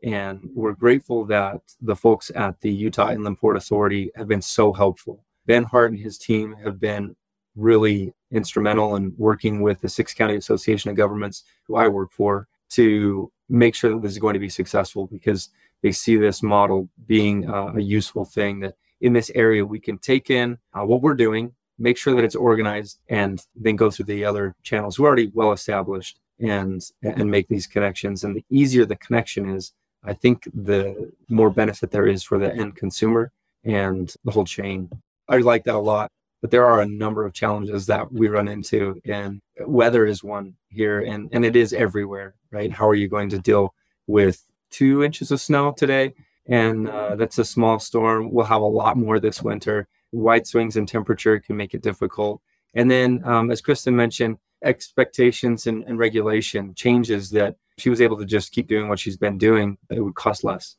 And 0.05 0.49
we're 0.55 0.75
grateful 0.75 1.25
that 1.25 1.61
the 1.81 1.97
folks 1.97 2.31
at 2.37 2.61
the 2.61 2.71
Utah 2.71 3.11
Inland 3.11 3.41
Port 3.41 3.57
Authority 3.57 4.13
have 4.15 4.29
been 4.29 4.43
so 4.43 4.73
helpful. 4.73 5.25
Ben 5.45 5.65
Hart 5.65 5.91
and 5.91 5.99
his 5.99 6.19
team 6.19 6.55
have 6.63 6.79
been 6.79 7.17
really 7.57 8.13
instrumental 8.31 8.97
in 8.97 9.15
working 9.17 9.63
with 9.63 9.81
the 9.81 9.89
Six 9.89 10.13
County 10.15 10.37
Association 10.37 10.91
of 10.91 10.97
Governments, 10.97 11.45
who 11.65 11.77
I 11.77 11.89
work 11.89 12.11
for, 12.13 12.49
to 12.71 13.31
make 13.49 13.75
sure 13.75 13.91
that 13.93 14.03
this 14.03 14.13
is 14.13 14.19
going 14.19 14.35
to 14.35 14.41
be 14.41 14.49
successful 14.49 15.07
because 15.07 15.51
they 15.83 15.93
see 15.93 16.17
this 16.17 16.43
model 16.43 16.89
being 17.07 17.49
uh, 17.49 17.73
a 17.77 17.81
useful 17.81 18.25
thing 18.25 18.61
that 18.61 18.75
in 19.01 19.13
this 19.13 19.31
area 19.35 19.65
we 19.65 19.79
can 19.79 19.99
take 19.99 20.31
in 20.31 20.59
uh, 20.73 20.85
what 20.85 21.03
we're 21.03 21.15
doing, 21.15 21.53
make 21.79 21.99
sure 21.99 22.15
that 22.15 22.25
it's 22.25 22.35
organized, 22.35 22.99
and 23.09 23.45
then 23.55 23.77
go 23.77 23.91
through 23.91 24.07
the 24.07 24.25
other 24.25 24.55
channels 24.63 24.97
who 24.97 25.05
are 25.05 25.09
already 25.09 25.31
well 25.35 25.53
established 25.53 26.19
and 26.41 26.91
and 27.03 27.31
make 27.31 27.49
these 27.49 27.67
connections. 27.67 28.25
And 28.25 28.35
the 28.35 28.45
easier 28.51 28.85
the 28.85 28.97
connection 28.97 29.49
is, 29.49 29.73
I 30.03 30.15
think 30.15 30.49
the 30.55 31.13
more 31.29 31.51
benefit 31.51 31.91
there 31.91 32.07
is 32.07 32.23
for 32.23 32.39
the 32.39 32.53
end 32.53 32.77
consumer 32.77 33.31
and 33.63 34.13
the 34.25 34.33
whole 34.33 34.45
chain. 34.45 34.91
I 35.29 35.39
like 35.39 35.65
that 35.65 35.75
a 35.75 35.79
lot 35.79 36.11
but 36.45 36.51
there 36.51 36.67
are 36.67 36.83
a 36.83 36.87
number 36.87 37.25
of 37.25 37.33
challenges 37.33 37.87
that 37.87 38.13
we 38.13 38.29
run 38.29 38.49
into 38.49 39.01
and 39.07 39.41
weather 39.61 40.05
is 40.05 40.23
one 40.23 40.55
here 40.69 41.01
and, 41.01 41.31
and 41.33 41.43
it 41.43 41.57
is 41.57 41.73
everywhere 41.73 42.35
right? 42.51 42.71
How 42.71 42.87
are 42.87 42.95
you 42.95 43.09
going 43.09 43.31
to 43.31 43.39
deal 43.39 43.75
with 44.07 44.43
two 44.71 45.03
inches 45.03 45.31
of 45.31 45.41
snow 45.41 45.73
today? 45.73 46.13
And 46.47 46.87
uh, 46.87 47.17
that's 47.17 47.39
a 47.39 47.47
small 47.47 47.79
storm. 47.79 48.31
We'll 48.31 48.45
have 48.45 48.61
a 48.61 48.67
lot 48.67 48.99
more 48.99 49.19
this 49.19 49.41
winter. 49.41 49.89
Wide 50.13 50.47
swings 50.47 50.77
in 50.77 50.85
temperature 50.85 51.41
can 51.41 51.57
make 51.57 51.73
it 51.73 51.81
difficult. 51.81 52.43
And 52.75 52.91
then 52.91 53.23
um, 53.25 53.51
as 53.51 53.63
kristin 53.63 53.95
mentioned 53.95 54.37
expectations 54.63 55.67
and, 55.67 55.83
and 55.85 55.99
regulation 55.99 56.75
changes 56.75 57.31
that 57.31 57.57
she 57.79 57.89
was 57.89 58.03
able 58.03 58.19
to 58.19 58.27
just 58.27 58.53
keep 58.53 58.67
doing 58.67 58.91
what 58.91 58.99
she's 58.99 59.17
been 59.17 59.39
doing 59.39 59.79
it 59.91 60.01
would 60.01 60.15
cost 60.15 60.45
less 60.45 60.77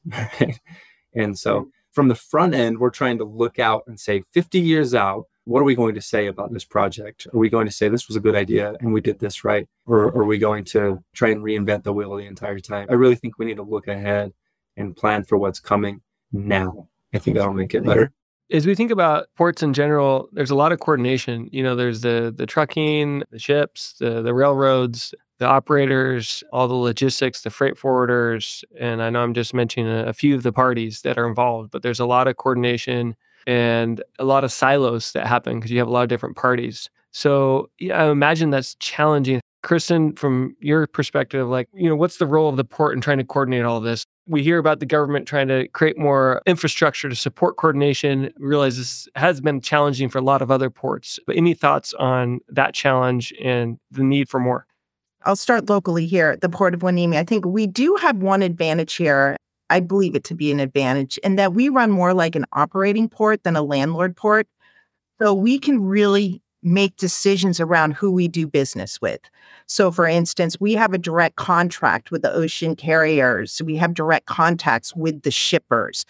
and 1.15 1.37
so 1.37 1.69
from 1.91 2.07
the 2.07 2.15
front 2.15 2.53
end 2.53 2.79
we're 2.79 2.89
trying 2.89 3.17
to 3.17 3.23
look 3.23 3.59
out 3.59 3.83
and 3.85 3.99
say 3.99 4.23
50 4.31 4.59
years 4.59 4.95
out 4.95 5.25
what 5.45 5.59
are 5.59 5.63
we 5.63 5.75
going 5.75 5.95
to 5.95 6.01
say 6.01 6.27
about 6.27 6.51
this 6.51 6.65
project? 6.65 7.27
Are 7.33 7.37
we 7.37 7.49
going 7.49 7.67
to 7.67 7.71
say 7.71 7.87
this 7.87 8.07
was 8.07 8.17
a 8.17 8.19
good 8.19 8.35
idea 8.35 8.73
and 8.79 8.91
we 8.91 9.01
did 9.01 9.19
this 9.19 9.43
right? 9.43 9.67
Or 9.85 10.05
are 10.15 10.25
we 10.25 10.37
going 10.39 10.65
to 10.65 11.03
try 11.13 11.29
and 11.29 11.41
reinvent 11.41 11.83
the 11.83 11.93
wheel 11.93 12.15
the 12.15 12.25
entire 12.25 12.59
time? 12.59 12.87
I 12.89 12.93
really 12.93 13.15
think 13.15 13.37
we 13.37 13.45
need 13.45 13.57
to 13.57 13.63
look 13.63 13.87
ahead 13.87 14.33
and 14.75 14.95
plan 14.95 15.23
for 15.23 15.37
what's 15.37 15.59
coming 15.59 16.01
now. 16.31 16.89
I 17.13 17.19
think 17.19 17.37
that'll 17.37 17.53
make 17.53 17.73
it 17.73 17.85
better. 17.85 18.11
As 18.51 18.67
we 18.67 18.75
think 18.75 18.91
about 18.91 19.27
ports 19.37 19.63
in 19.63 19.73
general, 19.73 20.29
there's 20.33 20.51
a 20.51 20.55
lot 20.55 20.71
of 20.71 20.79
coordination. 20.79 21.49
You 21.51 21.63
know, 21.63 21.75
there's 21.75 22.01
the 22.01 22.33
the 22.35 22.45
trucking, 22.45 23.23
the 23.31 23.39
ships, 23.39 23.95
the 23.99 24.21
the 24.21 24.33
railroads, 24.33 25.15
the 25.39 25.47
operators, 25.47 26.43
all 26.53 26.67
the 26.67 26.75
logistics, 26.75 27.41
the 27.41 27.49
freight 27.49 27.75
forwarders, 27.75 28.63
and 28.79 29.01
I 29.01 29.09
know 29.09 29.23
I'm 29.23 29.33
just 29.33 29.53
mentioning 29.53 29.91
a, 29.91 30.05
a 30.05 30.13
few 30.13 30.35
of 30.35 30.43
the 30.43 30.51
parties 30.51 31.01
that 31.01 31.17
are 31.17 31.27
involved, 31.27 31.71
but 31.71 31.81
there's 31.81 31.99
a 31.99 32.05
lot 32.05 32.27
of 32.27 32.37
coordination 32.37 33.15
and 33.47 34.03
a 34.19 34.23
lot 34.25 34.43
of 34.43 34.51
silos 34.51 35.11
that 35.13 35.27
happen 35.27 35.59
because 35.59 35.71
you 35.71 35.79
have 35.79 35.87
a 35.87 35.91
lot 35.91 36.03
of 36.03 36.09
different 36.09 36.35
parties. 36.35 36.89
So 37.11 37.69
yeah, 37.79 38.03
I 38.03 38.11
imagine 38.11 38.49
that's 38.49 38.75
challenging. 38.75 39.41
Kristin, 39.63 40.17
from 40.17 40.55
your 40.59 40.85
perspective, 40.85 41.47
like, 41.47 41.67
you 41.73 41.89
know, 41.89 41.95
what's 41.95 42.17
the 42.17 42.27
role 42.27 42.49
of 42.49 42.55
the 42.55 42.63
port 42.63 42.93
in 42.93 43.01
trying 43.01 43.17
to 43.17 43.23
coordinate 43.23 43.63
all 43.63 43.79
this? 43.79 44.05
We 44.27 44.43
hear 44.43 44.59
about 44.59 44.79
the 44.79 44.85
government 44.85 45.27
trying 45.27 45.47
to 45.47 45.67
create 45.69 45.97
more 45.97 46.41
infrastructure 46.45 47.09
to 47.09 47.15
support 47.15 47.57
coordination. 47.57 48.31
We 48.39 48.47
realize 48.47 48.77
this 48.77 49.07
has 49.15 49.41
been 49.41 49.61
challenging 49.61 50.09
for 50.09 50.19
a 50.19 50.21
lot 50.21 50.43
of 50.43 50.51
other 50.51 50.69
ports. 50.69 51.19
But 51.25 51.35
any 51.35 51.55
thoughts 51.55 51.95
on 51.95 52.41
that 52.49 52.75
challenge 52.75 53.33
and 53.41 53.79
the 53.89 54.03
need 54.03 54.29
for 54.29 54.39
more? 54.39 54.67
I'll 55.23 55.35
start 55.35 55.67
locally 55.67 56.05
here 56.05 56.29
at 56.29 56.41
the 56.41 56.49
Port 56.49 56.75
of 56.75 56.81
Hueneme. 56.81 57.15
I 57.15 57.23
think 57.23 57.45
we 57.45 57.65
do 57.65 57.95
have 57.95 58.17
one 58.17 58.43
advantage 58.43 58.93
here. 58.93 59.35
I 59.69 59.79
believe 59.79 60.15
it 60.15 60.23
to 60.25 60.35
be 60.35 60.51
an 60.51 60.59
advantage 60.59 61.17
in 61.19 61.35
that 61.37 61.53
we 61.53 61.69
run 61.69 61.91
more 61.91 62.13
like 62.13 62.35
an 62.35 62.45
operating 62.53 63.09
port 63.09 63.43
than 63.43 63.55
a 63.55 63.61
landlord 63.63 64.15
port. 64.15 64.47
So 65.21 65.33
we 65.33 65.57
can 65.59 65.81
really 65.81 66.41
make 66.61 66.97
decisions 66.97 67.59
around 67.59 67.93
who 67.93 68.11
we 68.11 68.27
do 68.27 68.47
business 68.47 68.99
with. 68.99 69.21
So, 69.67 69.91
for 69.91 70.07
instance, 70.07 70.59
we 70.59 70.73
have 70.73 70.93
a 70.93 70.97
direct 70.97 71.35
contract 71.35 72.09
with 72.09 72.23
the 72.23 72.33
ocean 72.33 72.75
carriers, 72.75 73.61
we 73.63 73.75
have 73.75 73.93
direct 73.93 74.25
contacts 74.25 74.95
with 74.95 75.21
the 75.21 75.31
shippers 75.31 76.05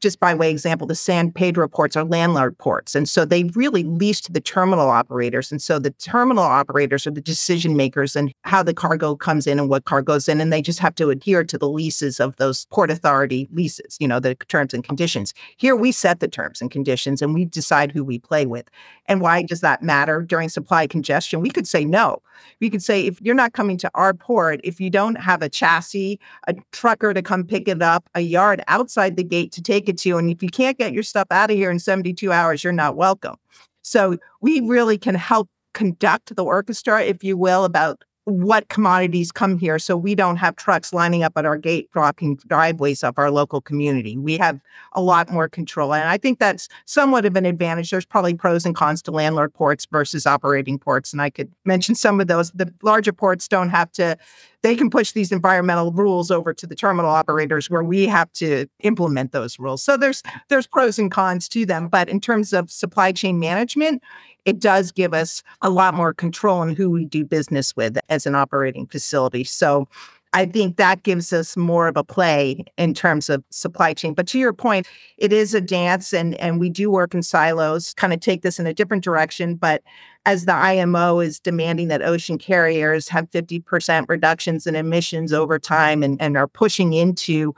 just 0.00 0.20
by 0.20 0.34
way 0.34 0.48
of 0.48 0.52
example, 0.52 0.86
the 0.86 0.94
San 0.94 1.30
Pedro 1.32 1.68
ports 1.68 1.96
are 1.96 2.04
landlord 2.04 2.56
ports. 2.58 2.94
And 2.94 3.08
so 3.08 3.24
they 3.24 3.44
really 3.54 3.84
lease 3.84 4.20
to 4.22 4.32
the 4.32 4.40
terminal 4.40 4.88
operators. 4.88 5.50
And 5.50 5.62
so 5.62 5.78
the 5.78 5.90
terminal 5.92 6.44
operators 6.44 7.06
are 7.06 7.10
the 7.10 7.20
decision 7.20 7.76
makers 7.76 8.16
and 8.16 8.32
how 8.42 8.62
the 8.62 8.74
cargo 8.74 9.14
comes 9.16 9.46
in 9.46 9.58
and 9.58 9.68
what 9.68 9.84
cargo 9.84 10.14
goes 10.14 10.28
in. 10.28 10.40
And 10.40 10.52
they 10.52 10.62
just 10.62 10.80
have 10.80 10.94
to 10.96 11.10
adhere 11.10 11.44
to 11.44 11.58
the 11.58 11.68
leases 11.68 12.18
of 12.18 12.34
those 12.36 12.66
port 12.66 12.90
authority 12.90 13.48
leases, 13.52 13.96
you 14.00 14.08
know, 14.08 14.18
the 14.18 14.34
terms 14.48 14.74
and 14.74 14.82
conditions. 14.82 15.34
Here 15.56 15.76
we 15.76 15.92
set 15.92 16.20
the 16.20 16.28
terms 16.28 16.60
and 16.60 16.70
conditions 16.70 17.22
and 17.22 17.34
we 17.34 17.44
decide 17.44 17.92
who 17.92 18.02
we 18.02 18.18
play 18.18 18.46
with. 18.46 18.68
And 19.06 19.20
why 19.20 19.42
does 19.42 19.60
that 19.60 19.82
matter 19.82 20.22
during 20.22 20.48
supply 20.48 20.86
congestion? 20.86 21.40
We 21.40 21.50
could 21.50 21.68
say 21.68 21.84
no. 21.84 22.22
We 22.60 22.70
could 22.70 22.82
say 22.82 23.06
if 23.06 23.20
you're 23.20 23.34
not 23.34 23.52
coming 23.52 23.76
to 23.78 23.90
our 23.94 24.14
port, 24.14 24.60
if 24.64 24.80
you 24.80 24.88
don't 24.88 25.16
have 25.16 25.42
a 25.42 25.48
chassis, 25.48 26.18
a 26.46 26.54
trucker 26.72 27.12
to 27.12 27.22
come 27.22 27.44
pick 27.44 27.68
it 27.68 27.82
up, 27.82 28.08
a 28.14 28.20
yard 28.20 28.62
outside 28.66 29.16
the 29.16 29.24
gate 29.24 29.52
to 29.52 29.62
take 29.62 29.88
it 29.90 29.98
to 29.98 30.08
you. 30.08 30.18
And 30.18 30.30
if 30.30 30.42
you 30.42 30.48
can't 30.48 30.78
get 30.78 30.92
your 30.92 31.02
stuff 31.02 31.28
out 31.30 31.50
of 31.50 31.56
here 31.56 31.70
in 31.70 31.78
72 31.78 32.32
hours, 32.32 32.64
you're 32.64 32.72
not 32.72 32.96
welcome. 32.96 33.36
So 33.82 34.18
we 34.40 34.60
really 34.60 34.98
can 34.98 35.14
help 35.14 35.48
conduct 35.74 36.34
the 36.34 36.44
orchestra, 36.44 37.02
if 37.02 37.22
you 37.22 37.36
will, 37.36 37.64
about 37.64 38.02
what 38.24 38.68
commodities 38.68 39.32
come 39.32 39.58
here 39.58 39.78
so 39.78 39.96
we 39.96 40.14
don't 40.14 40.36
have 40.36 40.56
trucks 40.56 40.92
lining 40.92 41.22
up 41.22 41.32
at 41.36 41.46
our 41.46 41.56
gate 41.56 41.88
blocking 41.94 42.36
driveways 42.46 43.02
of 43.02 43.18
our 43.18 43.30
local 43.30 43.60
community. 43.60 44.16
We 44.16 44.36
have 44.38 44.60
a 44.92 45.00
lot 45.00 45.30
more 45.30 45.48
control. 45.48 45.94
And 45.94 46.08
I 46.08 46.18
think 46.18 46.38
that's 46.38 46.68
somewhat 46.84 47.24
of 47.24 47.34
an 47.36 47.46
advantage. 47.46 47.90
There's 47.90 48.04
probably 48.04 48.34
pros 48.34 48.66
and 48.66 48.74
cons 48.74 49.02
to 49.02 49.10
landlord 49.10 49.54
ports 49.54 49.86
versus 49.90 50.26
operating 50.26 50.78
ports. 50.78 51.12
And 51.12 51.22
I 51.22 51.30
could 51.30 51.50
mention 51.64 51.94
some 51.94 52.20
of 52.20 52.26
those. 52.26 52.50
The 52.52 52.72
larger 52.82 53.12
ports 53.12 53.48
don't 53.48 53.70
have 53.70 53.90
to, 53.92 54.18
they 54.62 54.76
can 54.76 54.90
push 54.90 55.12
these 55.12 55.32
environmental 55.32 55.90
rules 55.90 56.30
over 56.30 56.52
to 56.52 56.66
the 56.66 56.74
terminal 56.74 57.10
operators 57.10 57.70
where 57.70 57.82
we 57.82 58.06
have 58.06 58.30
to 58.34 58.66
implement 58.80 59.32
those 59.32 59.58
rules. 59.58 59.82
So 59.82 59.96
there's 59.96 60.22
there's 60.48 60.66
pros 60.66 60.98
and 60.98 61.10
cons 61.10 61.48
to 61.50 61.64
them. 61.64 61.88
But 61.88 62.08
in 62.08 62.20
terms 62.20 62.52
of 62.52 62.70
supply 62.70 63.12
chain 63.12 63.38
management, 63.38 64.02
it 64.44 64.58
does 64.58 64.92
give 64.92 65.14
us 65.14 65.42
a 65.62 65.70
lot 65.70 65.94
more 65.94 66.12
control 66.12 66.58
on 66.58 66.74
who 66.74 66.90
we 66.90 67.04
do 67.04 67.24
business 67.24 67.76
with 67.76 67.98
as 68.08 68.26
an 68.26 68.34
operating 68.34 68.86
facility. 68.86 69.44
So 69.44 69.88
I 70.32 70.46
think 70.46 70.76
that 70.76 71.02
gives 71.02 71.32
us 71.32 71.56
more 71.56 71.88
of 71.88 71.96
a 71.96 72.04
play 72.04 72.64
in 72.76 72.94
terms 72.94 73.28
of 73.28 73.42
supply 73.50 73.94
chain. 73.94 74.14
But 74.14 74.28
to 74.28 74.38
your 74.38 74.52
point, 74.52 74.86
it 75.18 75.32
is 75.32 75.54
a 75.54 75.60
dance 75.60 76.12
and, 76.12 76.36
and 76.36 76.60
we 76.60 76.70
do 76.70 76.88
work 76.90 77.14
in 77.14 77.22
silos, 77.22 77.94
kind 77.94 78.12
of 78.12 78.20
take 78.20 78.42
this 78.42 78.60
in 78.60 78.66
a 78.66 78.74
different 78.74 79.02
direction. 79.02 79.56
But 79.56 79.82
as 80.26 80.44
the 80.44 80.54
IMO 80.54 81.18
is 81.18 81.40
demanding 81.40 81.88
that 81.88 82.02
ocean 82.02 82.38
carriers 82.38 83.08
have 83.08 83.30
50% 83.30 84.08
reductions 84.08 84.66
in 84.66 84.76
emissions 84.76 85.32
over 85.32 85.58
time 85.58 86.04
and, 86.04 86.20
and 86.22 86.36
are 86.36 86.46
pushing 86.46 86.92
into 86.92 87.52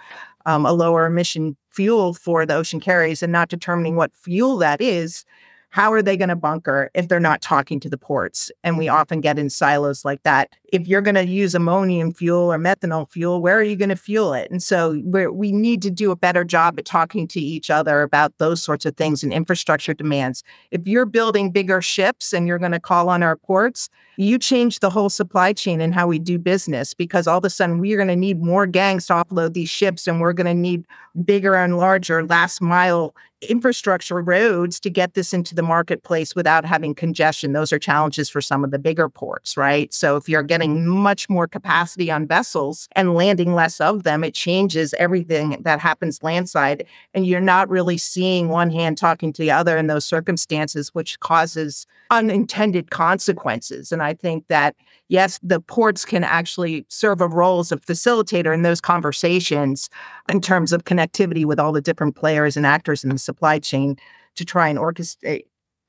um, 0.46 0.64
a 0.64 0.72
lower 0.72 1.04
emission 1.04 1.56
fuel 1.70 2.14
for 2.14 2.46
the 2.46 2.54
ocean 2.54 2.80
carriers 2.80 3.22
and 3.22 3.32
not 3.32 3.48
determining 3.48 3.96
what 3.96 4.14
fuel 4.14 4.56
that 4.58 4.80
is, 4.80 5.24
how 5.72 5.90
are 5.90 6.02
they 6.02 6.18
going 6.18 6.28
to 6.28 6.36
bunker 6.36 6.90
if 6.92 7.08
they're 7.08 7.18
not 7.18 7.40
talking 7.40 7.80
to 7.80 7.88
the 7.88 7.96
ports? 7.96 8.52
And 8.62 8.76
we 8.76 8.86
mm-hmm. 8.86 8.94
often 8.94 9.22
get 9.22 9.38
in 9.38 9.48
silos 9.48 10.04
like 10.04 10.22
that. 10.22 10.50
If 10.70 10.86
you're 10.86 11.00
going 11.00 11.14
to 11.14 11.24
use 11.24 11.54
ammonium 11.54 12.12
fuel 12.12 12.52
or 12.52 12.58
methanol 12.58 13.10
fuel, 13.10 13.40
where 13.40 13.56
are 13.56 13.62
you 13.62 13.74
going 13.74 13.88
to 13.88 13.96
fuel 13.96 14.34
it? 14.34 14.50
And 14.50 14.62
so 14.62 15.00
we 15.32 15.50
need 15.50 15.80
to 15.80 15.90
do 15.90 16.10
a 16.10 16.16
better 16.16 16.44
job 16.44 16.78
at 16.78 16.84
talking 16.84 17.26
to 17.28 17.40
each 17.40 17.70
other 17.70 18.02
about 18.02 18.36
those 18.36 18.62
sorts 18.62 18.84
of 18.84 18.96
things 18.96 19.22
and 19.22 19.32
infrastructure 19.32 19.94
demands. 19.94 20.44
If 20.70 20.86
you're 20.86 21.06
building 21.06 21.50
bigger 21.50 21.80
ships 21.80 22.34
and 22.34 22.46
you're 22.46 22.58
going 22.58 22.72
to 22.72 22.80
call 22.80 23.08
on 23.08 23.22
our 23.22 23.36
ports, 23.36 23.88
you 24.18 24.38
change 24.38 24.80
the 24.80 24.90
whole 24.90 25.08
supply 25.08 25.54
chain 25.54 25.80
and 25.80 25.94
how 25.94 26.06
we 26.06 26.18
do 26.18 26.38
business 26.38 26.92
because 26.92 27.26
all 27.26 27.38
of 27.38 27.44
a 27.46 27.50
sudden 27.50 27.78
we're 27.78 27.96
going 27.96 28.08
to 28.08 28.16
need 28.16 28.42
more 28.42 28.66
gangs 28.66 29.06
to 29.06 29.14
offload 29.14 29.54
these 29.54 29.70
ships 29.70 30.06
and 30.06 30.20
we're 30.20 30.34
going 30.34 30.46
to 30.46 30.54
need 30.54 30.84
bigger 31.24 31.54
and 31.54 31.76
larger 31.76 32.24
last 32.24 32.60
mile 32.60 33.14
infrastructure 33.48 34.20
roads 34.22 34.78
to 34.80 34.90
get 34.90 35.14
this 35.14 35.34
into 35.34 35.54
the 35.54 35.62
marketplace 35.62 36.34
without 36.34 36.64
having 36.64 36.94
congestion. 36.94 37.52
Those 37.52 37.72
are 37.72 37.78
challenges 37.78 38.28
for 38.28 38.40
some 38.40 38.64
of 38.64 38.70
the 38.70 38.78
bigger 38.78 39.08
ports, 39.08 39.56
right? 39.56 39.92
So 39.92 40.16
if 40.16 40.28
you're 40.28 40.42
getting 40.42 40.86
much 40.86 41.28
more 41.28 41.46
capacity 41.48 42.10
on 42.10 42.26
vessels 42.26 42.88
and 42.92 43.14
landing 43.14 43.54
less 43.54 43.80
of 43.80 44.04
them, 44.04 44.22
it 44.24 44.34
changes 44.34 44.94
everything 44.94 45.60
that 45.62 45.80
happens 45.80 46.22
landside. 46.22 46.86
And 47.14 47.26
you're 47.26 47.40
not 47.40 47.68
really 47.68 47.98
seeing 47.98 48.48
one 48.48 48.70
hand 48.70 48.96
talking 48.96 49.32
to 49.32 49.42
the 49.42 49.50
other 49.50 49.76
in 49.76 49.88
those 49.88 50.04
circumstances, 50.04 50.94
which 50.94 51.18
causes 51.20 51.86
unintended 52.10 52.90
consequences. 52.90 53.90
And 53.90 54.02
I 54.02 54.14
think 54.14 54.46
that, 54.48 54.76
yes, 55.12 55.38
the 55.42 55.60
ports 55.60 56.06
can 56.06 56.24
actually 56.24 56.86
serve 56.88 57.20
a 57.20 57.28
role 57.28 57.60
as 57.60 57.70
a 57.70 57.76
facilitator 57.76 58.52
in 58.52 58.62
those 58.62 58.80
conversations 58.80 59.90
in 60.30 60.40
terms 60.40 60.72
of 60.72 60.84
connectivity 60.84 61.44
with 61.44 61.60
all 61.60 61.70
the 61.70 61.82
different 61.82 62.16
players 62.16 62.56
and 62.56 62.64
actors 62.64 63.04
in 63.04 63.10
the 63.10 63.18
supply 63.18 63.58
chain 63.58 63.96
to 64.36 64.44
try 64.44 64.68
and 64.68 64.78
orchestrate 64.78 65.44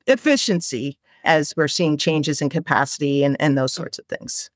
efficiency 0.08 0.98
as 1.24 1.54
we're 1.56 1.70
seeing 1.70 1.96
changes 1.96 2.42
in 2.42 2.50
capacity 2.50 3.24
and, 3.24 3.38
and 3.40 3.58
those 3.58 3.72
sorts 3.72 3.98
of 3.98 4.06
things. 4.08 4.52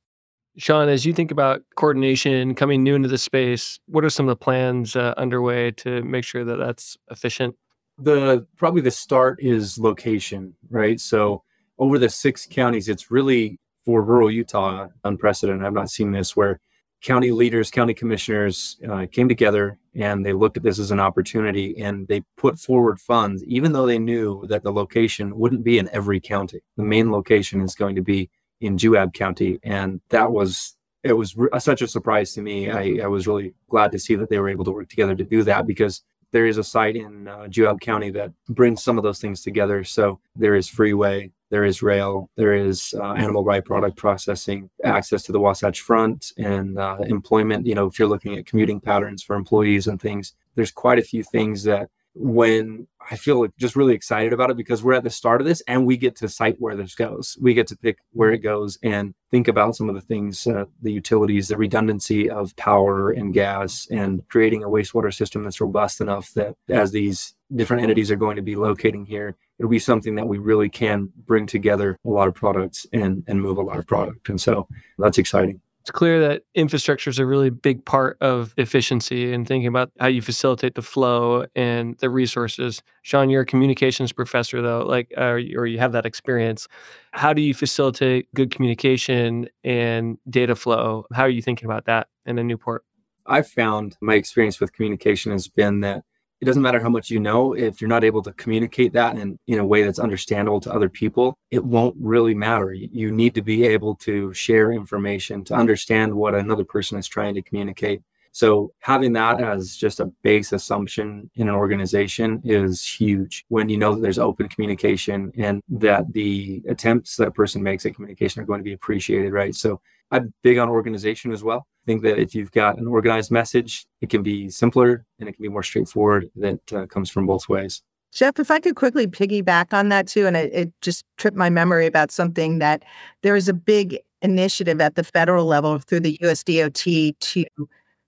Shaun, 0.58 0.90
as 0.90 1.06
you 1.06 1.14
think 1.14 1.32
about 1.32 1.62
coordination 1.78 2.54
coming 2.54 2.84
new 2.84 2.96
into 2.96 3.08
the 3.08 3.18
space, 3.18 3.80
what 3.86 4.04
are 4.04 4.10
some 4.10 4.28
of 4.28 4.38
the 4.38 4.44
plans 4.44 4.98
uh, 4.98 5.14
underway 5.16 5.72
to 5.72 6.04
make 6.04 6.26
sure 6.26 6.44
that 6.44 6.58
that's 6.58 6.98
efficient? 7.10 7.56
The 7.98 8.46
probably 8.58 8.82
the 8.82 8.92
start 8.92 9.40
is 9.42 9.78
location, 9.78 10.56
right? 10.70 11.00
So 11.00 11.44
over 11.80 11.98
the 11.98 12.10
six 12.10 12.46
counties, 12.46 12.90
it's 12.90 13.10
really 13.10 13.60
for 13.88 14.02
rural 14.02 14.30
Utah 14.30 14.90
unprecedented. 15.06 15.66
I've 15.66 15.72
not 15.72 15.90
seen 15.90 16.12
this 16.12 16.36
where 16.36 16.60
county 17.02 17.32
leaders, 17.32 17.72
county 17.72 17.94
commissioners 17.94 18.78
uh, 18.86 19.06
came 19.10 19.30
together 19.30 19.80
and 19.96 20.26
they 20.26 20.34
looked 20.34 20.58
at 20.58 20.64
this 20.64 20.78
as 20.78 20.92
an 20.92 21.00
opportunity 21.00 21.82
and 21.82 22.06
they 22.10 22.22
put 22.36 22.60
forward 22.60 23.00
funds, 23.00 23.46
even 23.46 23.72
though 23.72 23.86
they 23.86 23.98
knew 23.98 24.46
that 24.48 24.64
the 24.64 24.74
location 24.74 25.38
wouldn't 25.38 25.64
be 25.64 25.78
in 25.78 25.88
every 25.94 26.20
county. 26.20 26.60
The 26.76 26.84
main 26.84 27.14
location 27.14 27.62
is 27.62 27.76
going 27.76 27.96
to 27.96 28.02
be 28.02 28.30
in 28.60 28.78
Juab 28.78 29.14
County. 29.14 29.58
And 29.64 30.02
that 30.10 30.34
was, 30.34 30.76
it 31.04 31.14
was 31.14 31.38
re- 31.38 31.48
such 31.58 31.82
a 31.82 31.88
surprise 31.88 32.34
to 32.34 32.42
me. 32.42 32.70
I, 32.70 33.06
I, 33.06 33.08
was 33.08 33.26
really 33.26 33.54
glad 33.70 33.94
to 33.94 34.00
see 34.00 34.16
that 34.16 34.30
they 34.30 34.40
were 34.40 34.50
able 34.50 34.66
to 34.66 34.72
work 34.72 34.90
together 34.90 35.16
to 35.16 35.24
do 35.24 35.44
that 35.44 35.66
because 35.66 36.04
there 36.34 36.46
is 36.46 36.58
a 36.58 36.64
site 36.64 36.98
in 36.98 37.30
uh, 37.30 37.48
Juab 37.48 37.80
County 37.80 38.10
that 38.12 38.34
brings 38.50 38.84
some 38.84 38.98
of 38.98 39.06
those 39.06 39.22
things 39.22 39.44
together. 39.44 39.86
So 39.86 40.20
there 40.36 40.56
is 40.56 40.68
freeway, 40.68 41.32
there 41.50 41.64
is 41.64 41.82
rail, 41.82 42.30
there 42.36 42.54
is 42.54 42.94
uh, 42.98 43.14
animal 43.14 43.44
byproduct 43.44 43.96
processing, 43.96 44.70
access 44.84 45.24
to 45.24 45.32
the 45.32 45.40
Wasatch 45.40 45.82
Front, 45.82 46.34
and 46.38 46.78
uh, 46.78 46.98
employment. 47.08 47.66
You 47.66 47.76
know, 47.76 47.88
if 47.88 47.98
you're 47.98 48.08
looking 48.08 48.38
at 48.38 48.46
commuting 48.46 48.82
patterns 48.82 49.24
for 49.24 49.36
employees 49.36 49.88
and 49.88 50.02
things, 50.02 50.34
there's 50.56 50.72
quite 50.72 51.00
a 51.00 51.04
few 51.04 51.24
things 51.24 51.64
that 51.64 51.90
when 52.20 52.88
I 53.10 53.16
feel 53.16 53.48
just 53.58 53.76
really 53.76 53.94
excited 53.94 54.34
about 54.34 54.50
it 54.50 54.58
because 54.58 54.84
we're 54.84 54.94
at 54.94 55.04
the 55.04 55.10
start 55.10 55.40
of 55.40 55.48
this 55.48 55.62
and 55.68 55.86
we 55.86 55.98
get 55.98 56.16
to 56.18 56.28
cite 56.28 56.58
where 56.60 56.76
this 56.76 56.96
goes. 56.96 57.38
We 57.40 57.54
get 57.54 57.68
to 57.68 57.78
pick 57.78 58.00
where 58.12 58.32
it 58.32 58.40
goes 58.40 58.78
and 58.84 59.14
think 59.32 59.48
about 59.48 59.76
some 59.76 59.88
of 59.88 59.96
the 59.96 60.02
things, 60.02 60.46
uh, 60.48 60.66
the 60.82 60.92
utilities, 60.92 61.48
the 61.48 61.58
redundancy 61.58 62.30
of 62.30 62.56
power 62.56 63.12
and 63.12 63.34
gas, 63.34 63.88
and 63.92 64.28
creating 64.30 64.64
a 64.64 64.68
wastewater 64.68 65.14
system 65.14 65.44
that's 65.44 65.62
robust 65.62 66.02
enough 66.02 66.34
that 66.34 66.56
as 66.70 66.92
these 66.92 67.34
different 67.56 67.84
entities 67.84 68.12
are 68.12 68.18
going 68.18 68.36
to 68.36 68.42
be 68.42 68.56
locating 68.56 69.06
here, 69.06 69.38
it'll 69.60 69.70
be 69.70 69.80
something 69.80 70.16
that 70.16 70.28
we 70.28 70.38
really 70.38 70.70
can 70.70 71.10
bring 71.26 71.46
together 71.46 71.98
a 72.06 72.10
lot 72.10 72.28
of 72.28 72.34
products 72.34 72.86
and, 72.92 73.24
and 73.28 73.42
move 73.42 73.58
a 73.58 73.62
lot 73.62 73.80
of 73.80 73.88
product. 73.88 74.28
And 74.30 74.42
so 74.42 74.68
that's 74.98 75.18
exciting 75.18 75.62
it's 75.88 75.92
clear 75.94 76.20
that 76.20 76.42
infrastructure 76.54 77.10
is 77.10 77.18
a 77.18 77.26
really 77.26 77.50
big 77.50 77.86
part 77.86 78.18
of 78.20 78.54
efficiency 78.58 79.32
and 79.32 79.48
thinking 79.48 79.68
about 79.68 79.90
how 80.02 80.08
you 80.08 80.22
facilitate 80.22 80.76
the 80.76 80.82
flow 80.82 81.46
and 81.56 81.98
the 82.00 82.10
resources. 82.10 82.84
Shaun, 83.04 83.30
you're 83.30 83.44
a 83.44 83.46
communications 83.46 84.12
professor, 84.12 84.62
though, 84.62 84.86
like, 84.86 85.14
uh, 85.18 85.22
or 85.56 85.66
you 85.66 85.80
have 85.80 85.94
that 85.94 86.06
experience. 86.06 86.68
How 87.12 87.32
do 87.32 87.42
you 87.42 87.54
facilitate 87.54 88.28
good 88.36 88.52
communication 88.52 89.48
and 89.64 90.18
data 90.30 90.58
flow? 90.58 91.06
How 91.14 91.24
are 91.24 91.30
you 91.30 91.42
thinking 91.42 91.68
about 91.68 91.86
that 91.86 92.10
in 92.26 92.38
a 92.38 92.44
new 92.44 92.58
port? 92.58 92.84
I've 93.26 93.48
found 93.48 93.96
my 94.02 94.16
experience 94.16 94.60
with 94.60 94.74
communication 94.74 95.32
has 95.32 95.48
been 95.48 95.80
that 95.82 96.04
it 96.40 96.46
doesn't 96.46 96.62
matter 96.62 96.80
how 96.80 96.90
much 96.90 97.10
you 97.10 97.20
know 97.20 97.54
if 97.54 97.82
you're 97.82 97.88
not 97.88 98.04
able 98.04 98.22
to 98.22 98.34
communicate 98.34 98.94
that 98.94 99.18
in, 99.18 99.40
in 99.48 99.60
a 99.60 99.66
way 99.66 99.84
that's 99.84 100.00
understandable 100.00 100.60
to 100.62 100.72
other 100.72 100.90
people 100.90 101.38
it 101.52 101.64
won't 101.64 101.96
really 102.00 102.36
matter. 102.36 102.74
You 102.74 103.12
need 103.12 103.34
to 103.36 103.42
be 103.42 103.66
able 103.66 103.96
to 103.96 104.34
share 104.34 104.72
information 104.72 105.44
to 105.46 105.54
understand 105.54 106.14
what 106.14 106.36
another 106.36 106.66
person 106.66 106.98
is 106.98 107.08
trying 107.08 107.36
to 107.36 107.42
communicate. 107.42 108.02
So 108.32 108.72
having 108.80 109.14
that 109.14 109.42
as 109.42 109.76
just 109.76 110.00
a 110.00 110.12
base 110.22 110.52
assumption 110.52 111.30
in 111.36 111.48
an 111.48 111.56
organization 111.56 112.42
is 112.44 112.86
huge 112.86 113.46
when 113.48 113.68
you 113.70 113.78
know 113.78 113.96
that 113.96 114.02
there's 114.02 114.20
open 114.20 114.48
communication 114.48 115.32
and 115.38 115.64
that 115.70 116.12
the 116.14 116.62
attempts 116.68 117.16
that 117.16 117.30
a 117.30 117.32
person 117.32 117.64
makes 117.64 117.86
at 117.86 117.96
communication 117.96 118.42
are 118.42 118.46
going 118.46 118.60
to 118.60 118.64
be 118.64 118.74
appreciated 118.74 119.34
right? 119.34 119.56
So 119.56 119.82
I'm 120.12 120.34
big 120.42 120.58
on 120.58 120.70
organization 120.70 121.32
as 121.32 121.44
well. 121.44 121.68
I 121.86 121.86
think 121.86 122.04
that 122.04 122.20
if 122.20 122.34
you've 122.34 122.52
got 122.52 122.78
an 122.78 122.88
organized 122.88 123.32
message, 123.32 123.86
it 124.02 124.10
can 124.10 124.24
be 124.24 124.50
simpler 124.50 125.06
and 125.20 125.28
it 125.28 125.34
can 125.34 125.44
be 125.44 125.50
more 125.50 125.64
straightforward. 125.64 126.30
That 126.36 126.74
uh, 126.74 126.86
comes 126.86 127.10
from 127.10 127.26
both 127.26 127.50
ways. 127.50 127.82
Jeff, 128.14 128.40
if 128.40 128.50
I 128.50 128.60
could 128.60 128.76
quickly 128.76 129.06
piggyback 129.06 129.74
on 129.74 129.90
that 129.90 130.08
too, 130.08 130.26
and 130.26 130.38
it, 130.38 130.54
it 130.54 130.74
just 130.82 131.06
tripped 131.18 131.38
my 131.38 131.50
memory 131.50 131.86
about 131.86 132.12
something 132.12 132.60
that 132.60 132.84
there 133.22 133.36
is 133.36 133.50
a 133.50 133.54
big 133.54 134.00
initiative 134.22 134.82
at 134.82 134.96
the 134.96 135.04
federal 135.04 135.46
level 135.46 135.78
through 135.80 136.00
the 136.00 136.18
USDOT 136.24 137.20
to 137.20 137.46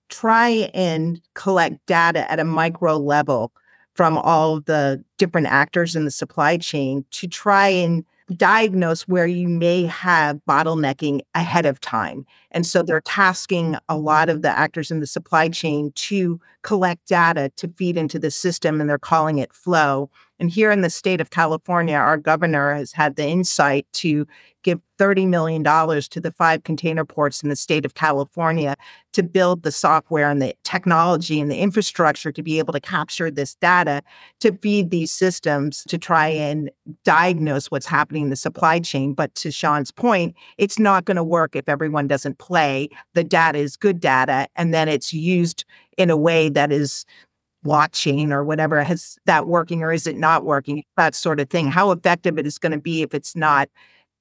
try 0.08 0.48
and 0.74 1.20
collect 1.34 1.84
data 1.86 2.30
at 2.30 2.40
a 2.40 2.44
micro 2.44 2.96
level 2.96 3.52
from 3.94 4.18
all 4.18 4.60
the 4.60 5.02
different 5.18 5.46
actors 5.46 5.94
in 5.94 6.04
the 6.04 6.10
supply 6.10 6.56
chain 6.56 7.04
to 7.10 7.26
try 7.26 7.68
and 7.68 8.04
diagnose 8.36 9.02
where 9.08 9.26
you 9.26 9.48
may 9.48 9.84
have 9.86 10.40
bottlenecking 10.48 11.20
ahead 11.34 11.66
of 11.66 11.80
time. 11.80 12.24
And 12.52 12.66
so 12.66 12.82
they're 12.82 13.00
tasking 13.02 13.76
a 13.88 13.96
lot 13.96 14.28
of 14.28 14.42
the 14.42 14.50
actors 14.50 14.90
in 14.90 15.00
the 15.00 15.06
supply 15.06 15.48
chain 15.48 15.92
to 15.96 16.40
collect 16.62 17.08
data 17.08 17.50
to 17.56 17.68
feed 17.76 17.96
into 17.96 18.18
the 18.18 18.30
system, 18.30 18.80
and 18.80 18.88
they're 18.88 18.98
calling 18.98 19.38
it 19.38 19.52
flow. 19.52 20.10
And 20.40 20.50
here 20.50 20.70
in 20.70 20.80
the 20.80 20.88
state 20.88 21.20
of 21.20 21.28
California, 21.28 21.94
our 21.94 22.16
governor 22.16 22.74
has 22.74 22.92
had 22.92 23.16
the 23.16 23.26
insight 23.26 23.86
to 23.92 24.26
give 24.62 24.80
$30 24.98 25.28
million 25.28 25.62
to 25.62 26.20
the 26.20 26.32
five 26.32 26.64
container 26.64 27.04
ports 27.04 27.42
in 27.42 27.50
the 27.50 27.56
state 27.56 27.84
of 27.84 27.94
California 27.94 28.74
to 29.12 29.22
build 29.22 29.62
the 29.62 29.72
software 29.72 30.30
and 30.30 30.40
the 30.40 30.54
technology 30.64 31.40
and 31.40 31.50
the 31.50 31.58
infrastructure 31.58 32.32
to 32.32 32.42
be 32.42 32.58
able 32.58 32.72
to 32.72 32.80
capture 32.80 33.30
this 33.30 33.54
data 33.56 34.02
to 34.40 34.52
feed 34.58 34.90
these 34.90 35.10
systems 35.10 35.84
to 35.88 35.98
try 35.98 36.28
and 36.28 36.70
diagnose 37.04 37.70
what's 37.70 37.86
happening 37.86 38.24
in 38.24 38.30
the 38.30 38.36
supply 38.36 38.78
chain. 38.78 39.12
But 39.12 39.34
to 39.36 39.50
Shaun's 39.50 39.90
point, 39.90 40.34
it's 40.56 40.78
not 40.78 41.04
going 41.04 41.16
to 41.16 41.24
work 41.24 41.54
if 41.54 41.68
everyone 41.68 42.08
doesn't 42.08 42.38
play. 42.38 42.88
The 43.14 43.24
data 43.24 43.58
is 43.58 43.76
good 43.76 44.00
data, 44.00 44.48
and 44.56 44.72
then 44.72 44.88
it's 44.88 45.12
used 45.12 45.64
in 45.96 46.08
a 46.08 46.16
way 46.16 46.48
that 46.48 46.72
is 46.72 47.04
blockchain 47.64 48.30
or 48.30 48.44
whatever 48.44 48.82
has 48.82 49.18
that 49.26 49.46
working 49.46 49.82
or 49.82 49.92
is 49.92 50.06
it 50.06 50.16
not 50.16 50.44
working 50.44 50.82
that 50.96 51.14
sort 51.14 51.40
of 51.40 51.50
thing. 51.50 51.70
How 51.70 51.90
effective 51.90 52.38
it 52.38 52.46
is 52.46 52.58
going 52.58 52.72
to 52.72 52.78
be 52.78 53.02
if 53.02 53.14
it's 53.14 53.36
not 53.36 53.68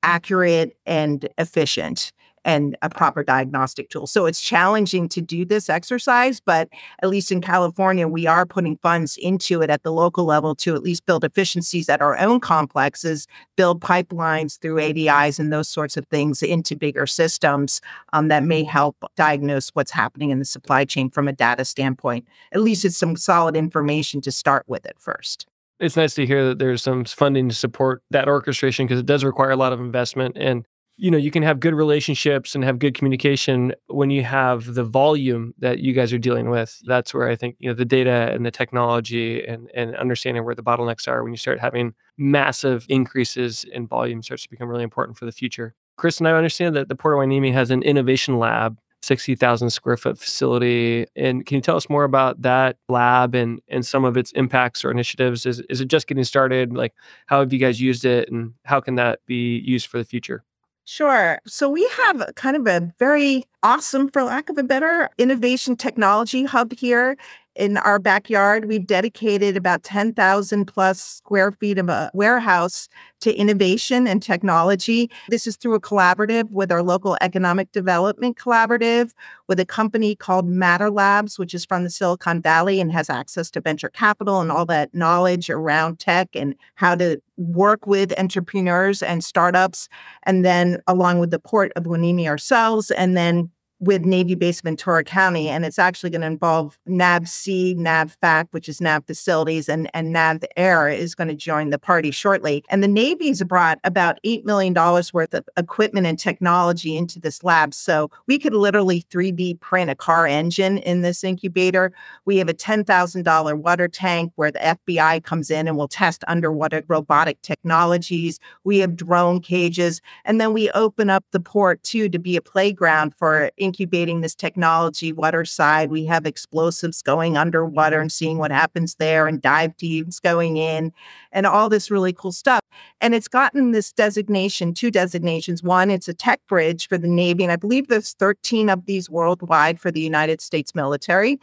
accurate 0.03 0.77
and 0.85 1.27
efficient 1.37 2.11
and 2.45 2.77
a 2.81 2.89
proper 2.89 3.23
diagnostic 3.23 3.89
tool. 3.89 4.07
So 4.07 4.25
it's 4.25 4.41
challenging 4.41 5.09
to 5.09 5.21
do 5.21 5.45
this 5.45 5.69
exercise, 5.69 6.39
but 6.39 6.69
at 7.01 7.09
least 7.09 7.31
in 7.31 7.41
California, 7.41 8.07
we 8.07 8.27
are 8.27 8.45
putting 8.45 8.77
funds 8.77 9.17
into 9.17 9.61
it 9.61 9.69
at 9.69 9.83
the 9.83 9.91
local 9.91 10.25
level 10.25 10.55
to 10.55 10.75
at 10.75 10.83
least 10.83 11.05
build 11.05 11.23
efficiencies 11.23 11.89
at 11.89 12.01
our 12.01 12.17
own 12.17 12.39
complexes, 12.39 13.27
build 13.55 13.81
pipelines 13.81 14.59
through 14.59 14.75
ADIs 14.75 15.39
and 15.39 15.51
those 15.51 15.69
sorts 15.69 15.97
of 15.97 16.05
things 16.07 16.41
into 16.41 16.75
bigger 16.75 17.05
systems 17.05 17.81
um, 18.13 18.27
that 18.29 18.43
may 18.43 18.63
help 18.63 18.95
diagnose 19.15 19.69
what's 19.69 19.91
happening 19.91 20.29
in 20.29 20.39
the 20.39 20.45
supply 20.45 20.85
chain 20.85 21.09
from 21.09 21.27
a 21.27 21.33
data 21.33 21.65
standpoint. 21.65 22.27
At 22.51 22.61
least 22.61 22.85
it's 22.85 22.97
some 22.97 23.15
solid 23.15 23.55
information 23.55 24.21
to 24.21 24.31
start 24.31 24.65
with 24.67 24.85
at 24.85 24.99
first 24.99 25.47
it's 25.79 25.95
nice 25.95 26.13
to 26.15 26.25
hear 26.25 26.45
that 26.45 26.59
there's 26.59 26.83
some 26.83 27.05
funding 27.05 27.49
to 27.49 27.55
support 27.55 28.03
that 28.11 28.27
orchestration 28.27 28.85
because 28.85 28.99
it 28.99 29.05
does 29.05 29.23
require 29.23 29.51
a 29.51 29.55
lot 29.55 29.73
of 29.73 29.79
investment 29.79 30.35
and 30.37 30.65
you 30.99 31.09
know 31.09 31.17
you 31.17 31.31
can 31.31 31.43
have 31.43 31.59
good 31.59 31.73
relationships 31.73 32.53
and 32.53 32.63
have 32.63 32.77
good 32.77 32.93
communication 32.93 33.73
when 33.87 34.09
you 34.09 34.21
have 34.23 34.73
the 34.73 34.83
volume 34.83 35.53
that 35.57 35.79
you 35.79 35.93
guys 35.93 36.11
are 36.11 36.17
dealing 36.17 36.49
with 36.49 36.77
that's 36.85 37.13
where 37.13 37.29
i 37.29 37.35
think 37.35 37.55
you 37.59 37.69
know 37.69 37.73
the 37.73 37.85
data 37.85 38.29
and 38.33 38.45
the 38.45 38.51
technology 38.51 39.43
and 39.45 39.69
and 39.73 39.95
understanding 39.95 40.43
where 40.43 40.55
the 40.55 40.63
bottlenecks 40.63 41.07
are 41.07 41.23
when 41.23 41.31
you 41.31 41.37
start 41.37 41.59
having 41.59 41.93
massive 42.17 42.85
increases 42.89 43.63
in 43.71 43.87
volume 43.87 44.21
starts 44.21 44.43
to 44.43 44.49
become 44.49 44.67
really 44.67 44.83
important 44.83 45.17
for 45.17 45.25
the 45.25 45.31
future 45.31 45.73
Kristin 45.97 46.27
i 46.27 46.33
understand 46.33 46.75
that 46.75 46.89
the 46.89 46.95
port 46.95 47.15
of 47.15 47.29
hueneme 47.29 47.53
has 47.53 47.71
an 47.71 47.81
innovation 47.81 48.37
lab 48.37 48.77
60,000 49.01 49.69
square 49.69 49.95
foot 49.95 50.19
facility. 50.19 51.05
And 51.15 51.45
can 51.45 51.55
you 51.55 51.61
tell 51.61 51.77
us 51.77 51.89
more 51.89 52.03
about 52.03 52.41
that 52.41 52.75
lab 52.89 53.33
and, 53.33 53.61
and 53.69 53.85
some 53.85 54.03
of 54.03 54.17
its 54.17 54.33
impacts 54.33 54.83
or 54.83 54.91
initiatives? 54.91 55.45
Is, 55.45 55.61
is 55.69 55.79
it 55.79 55.87
just 55.87 56.05
getting 56.05 56.25
started? 56.25 56.73
Like, 56.73 56.93
how 57.27 57.39
have 57.39 57.53
you 57.53 57.59
guys 57.59 57.79
used 57.79 58.03
it 58.03 58.29
and 58.29 58.55
how 58.65 58.81
can 58.81 58.95
that 58.95 59.19
be 59.25 59.59
used 59.59 59.87
for 59.87 59.99
the 59.99 60.03
future? 60.03 60.43
Sure. 60.91 61.37
So 61.45 61.69
we 61.69 61.87
have 61.97 62.31
kind 62.35 62.55
of 62.57 62.65
a 62.65 62.91
very 62.97 63.43
awesome, 63.61 64.09
for 64.09 64.23
lack 64.23 64.49
of 64.49 64.57
a 64.57 64.63
better, 64.63 65.09
innovation 65.19 65.75
technology 65.75 66.45
hub 66.45 66.73
here 66.73 67.15
in 67.59 67.75
our 67.75 67.99
backyard. 67.99 68.65
We've 68.65 68.87
dedicated 68.87 69.57
about 69.57 69.83
10,000 69.83 70.65
plus 70.65 71.01
square 71.01 71.51
feet 71.51 71.77
of 71.77 71.89
a 71.89 72.09
warehouse 72.13 72.87
to 73.19 73.33
innovation 73.35 74.07
and 74.07 74.23
technology. 74.23 75.11
This 75.27 75.45
is 75.45 75.57
through 75.57 75.75
a 75.75 75.81
collaborative 75.81 76.49
with 76.51 76.71
our 76.71 76.81
local 76.81 77.17
economic 77.19 77.69
development 77.73 78.37
collaborative 78.37 79.11
with 79.49 79.59
a 79.59 79.65
company 79.65 80.15
called 80.15 80.47
Matter 80.47 80.89
Labs, 80.89 81.37
which 81.37 81.53
is 81.53 81.65
from 81.65 81.83
the 81.83 81.89
Silicon 81.89 82.41
Valley 82.41 82.79
and 82.79 82.93
has 82.93 83.09
access 83.09 83.51
to 83.51 83.59
venture 83.59 83.89
capital 83.89 84.39
and 84.39 84.51
all 84.51 84.65
that 84.67 84.95
knowledge 84.95 85.49
around 85.49 85.99
tech 85.99 86.29
and 86.33 86.55
how 86.75 86.95
to 86.95 87.21
work 87.35 87.85
with 87.85 88.17
entrepreneurs 88.17 89.03
and 89.03 89.21
startups. 89.21 89.89
And 90.23 90.45
then 90.45 90.79
along 90.87 91.19
with 91.19 91.31
the 91.31 91.39
Port 91.39 91.73
of 91.75 91.83
Hueneme 91.83 92.25
ourselves, 92.25 92.89
and 92.91 93.17
then 93.17 93.51
with 93.79 94.03
Navy 94.03 94.35
Base 94.35 94.59
Ventura 94.61 95.03
County, 95.03 95.47
and 95.47 95.63
it's 95.63 95.79
actually 95.79 96.09
going 96.09 96.21
to 96.21 96.27
involve 96.27 96.77
NAVSEA, 96.87 97.77
NAVFAC, 97.77 98.47
which 98.51 98.67
is 98.67 98.81
NAV 98.81 99.05
Facilities, 99.05 99.69
and, 99.69 99.89
and 99.93 100.11
NAV 100.11 100.43
Air 100.57 100.89
is 100.89 101.15
going 101.15 101.29
to 101.29 101.35
join 101.35 101.69
the 101.69 101.79
party 101.79 102.11
shortly. 102.11 102.63
And 102.69 102.83
the 102.83 102.89
Navy's 102.89 103.41
brought 103.43 103.79
about 103.85 104.19
$8 104.25 104.43
million 104.43 104.73
worth 104.73 105.33
of 105.33 105.47
equipment 105.55 106.07
and 106.07 106.19
technology 106.19 106.97
into 106.97 107.19
this 107.19 107.43
lab. 107.43 107.73
So 107.73 108.11
we 108.27 108.37
could 108.37 108.53
literally 108.53 109.05
3D 109.09 109.61
print 109.61 109.89
a 109.89 109.95
car 109.95 110.27
engine 110.27 110.79
in 110.79 111.01
this 111.01 111.23
incubator. 111.23 111.93
We 112.25 112.37
have 112.37 112.49
a 112.49 112.53
$10,000 112.53 113.57
water 113.61 113.87
tank 113.87 114.33
where 114.35 114.51
the 114.51 114.59
FBI 114.59 115.23
comes 115.23 115.49
in 115.49 115.67
and 115.67 115.77
will 115.77 115.87
test 115.87 116.23
underwater 116.27 116.83
robotic 116.87 117.41
technologies. 117.41 118.39
We 118.65 118.79
have 118.79 118.97
drone 118.97 119.39
cages. 119.39 120.01
And 120.25 120.41
then 120.41 120.51
we 120.51 120.69
open 120.71 121.09
up 121.09 121.23
the 121.31 121.39
port 121.39 121.81
too 121.83 122.09
to 122.09 122.19
be 122.19 122.35
a 122.35 122.41
playground 122.41 123.13
for 123.17 123.51
incubating 123.69 124.21
this 124.21 124.35
technology 124.35 125.13
water 125.13 125.45
side. 125.45 125.91
We 125.91 126.05
have 126.05 126.25
explosives 126.25 127.01
going 127.01 127.37
underwater 127.37 127.97
mm-hmm. 127.97 128.01
and 128.01 128.11
seeing 128.11 128.37
what 128.39 128.51
happens 128.51 128.95
there, 128.95 129.27
and 129.27 129.41
dive 129.41 129.77
teams 129.77 130.19
going 130.19 130.57
in, 130.57 130.91
and 131.31 131.45
all 131.45 131.69
this 131.69 131.91
really 131.91 132.13
cool 132.13 132.31
stuff. 132.31 132.61
And 132.99 133.13
it's 133.13 133.27
gotten 133.27 133.71
this 133.71 133.91
designation, 133.91 134.73
two 134.73 134.91
designations. 134.91 135.61
One, 135.63 135.91
it's 135.91 136.07
a 136.07 136.13
tech 136.13 136.41
bridge 136.47 136.87
for 136.87 136.97
the 136.97 137.07
Navy, 137.07 137.43
and 137.43 137.51
I 137.51 137.57
believe 137.57 137.87
there's 137.87 138.13
13 138.13 138.69
of 138.69 138.85
these 138.85 139.09
worldwide 139.09 139.79
for 139.79 139.91
the 139.91 140.01
United 140.01 140.41
States 140.41 140.73
military. 140.73 141.39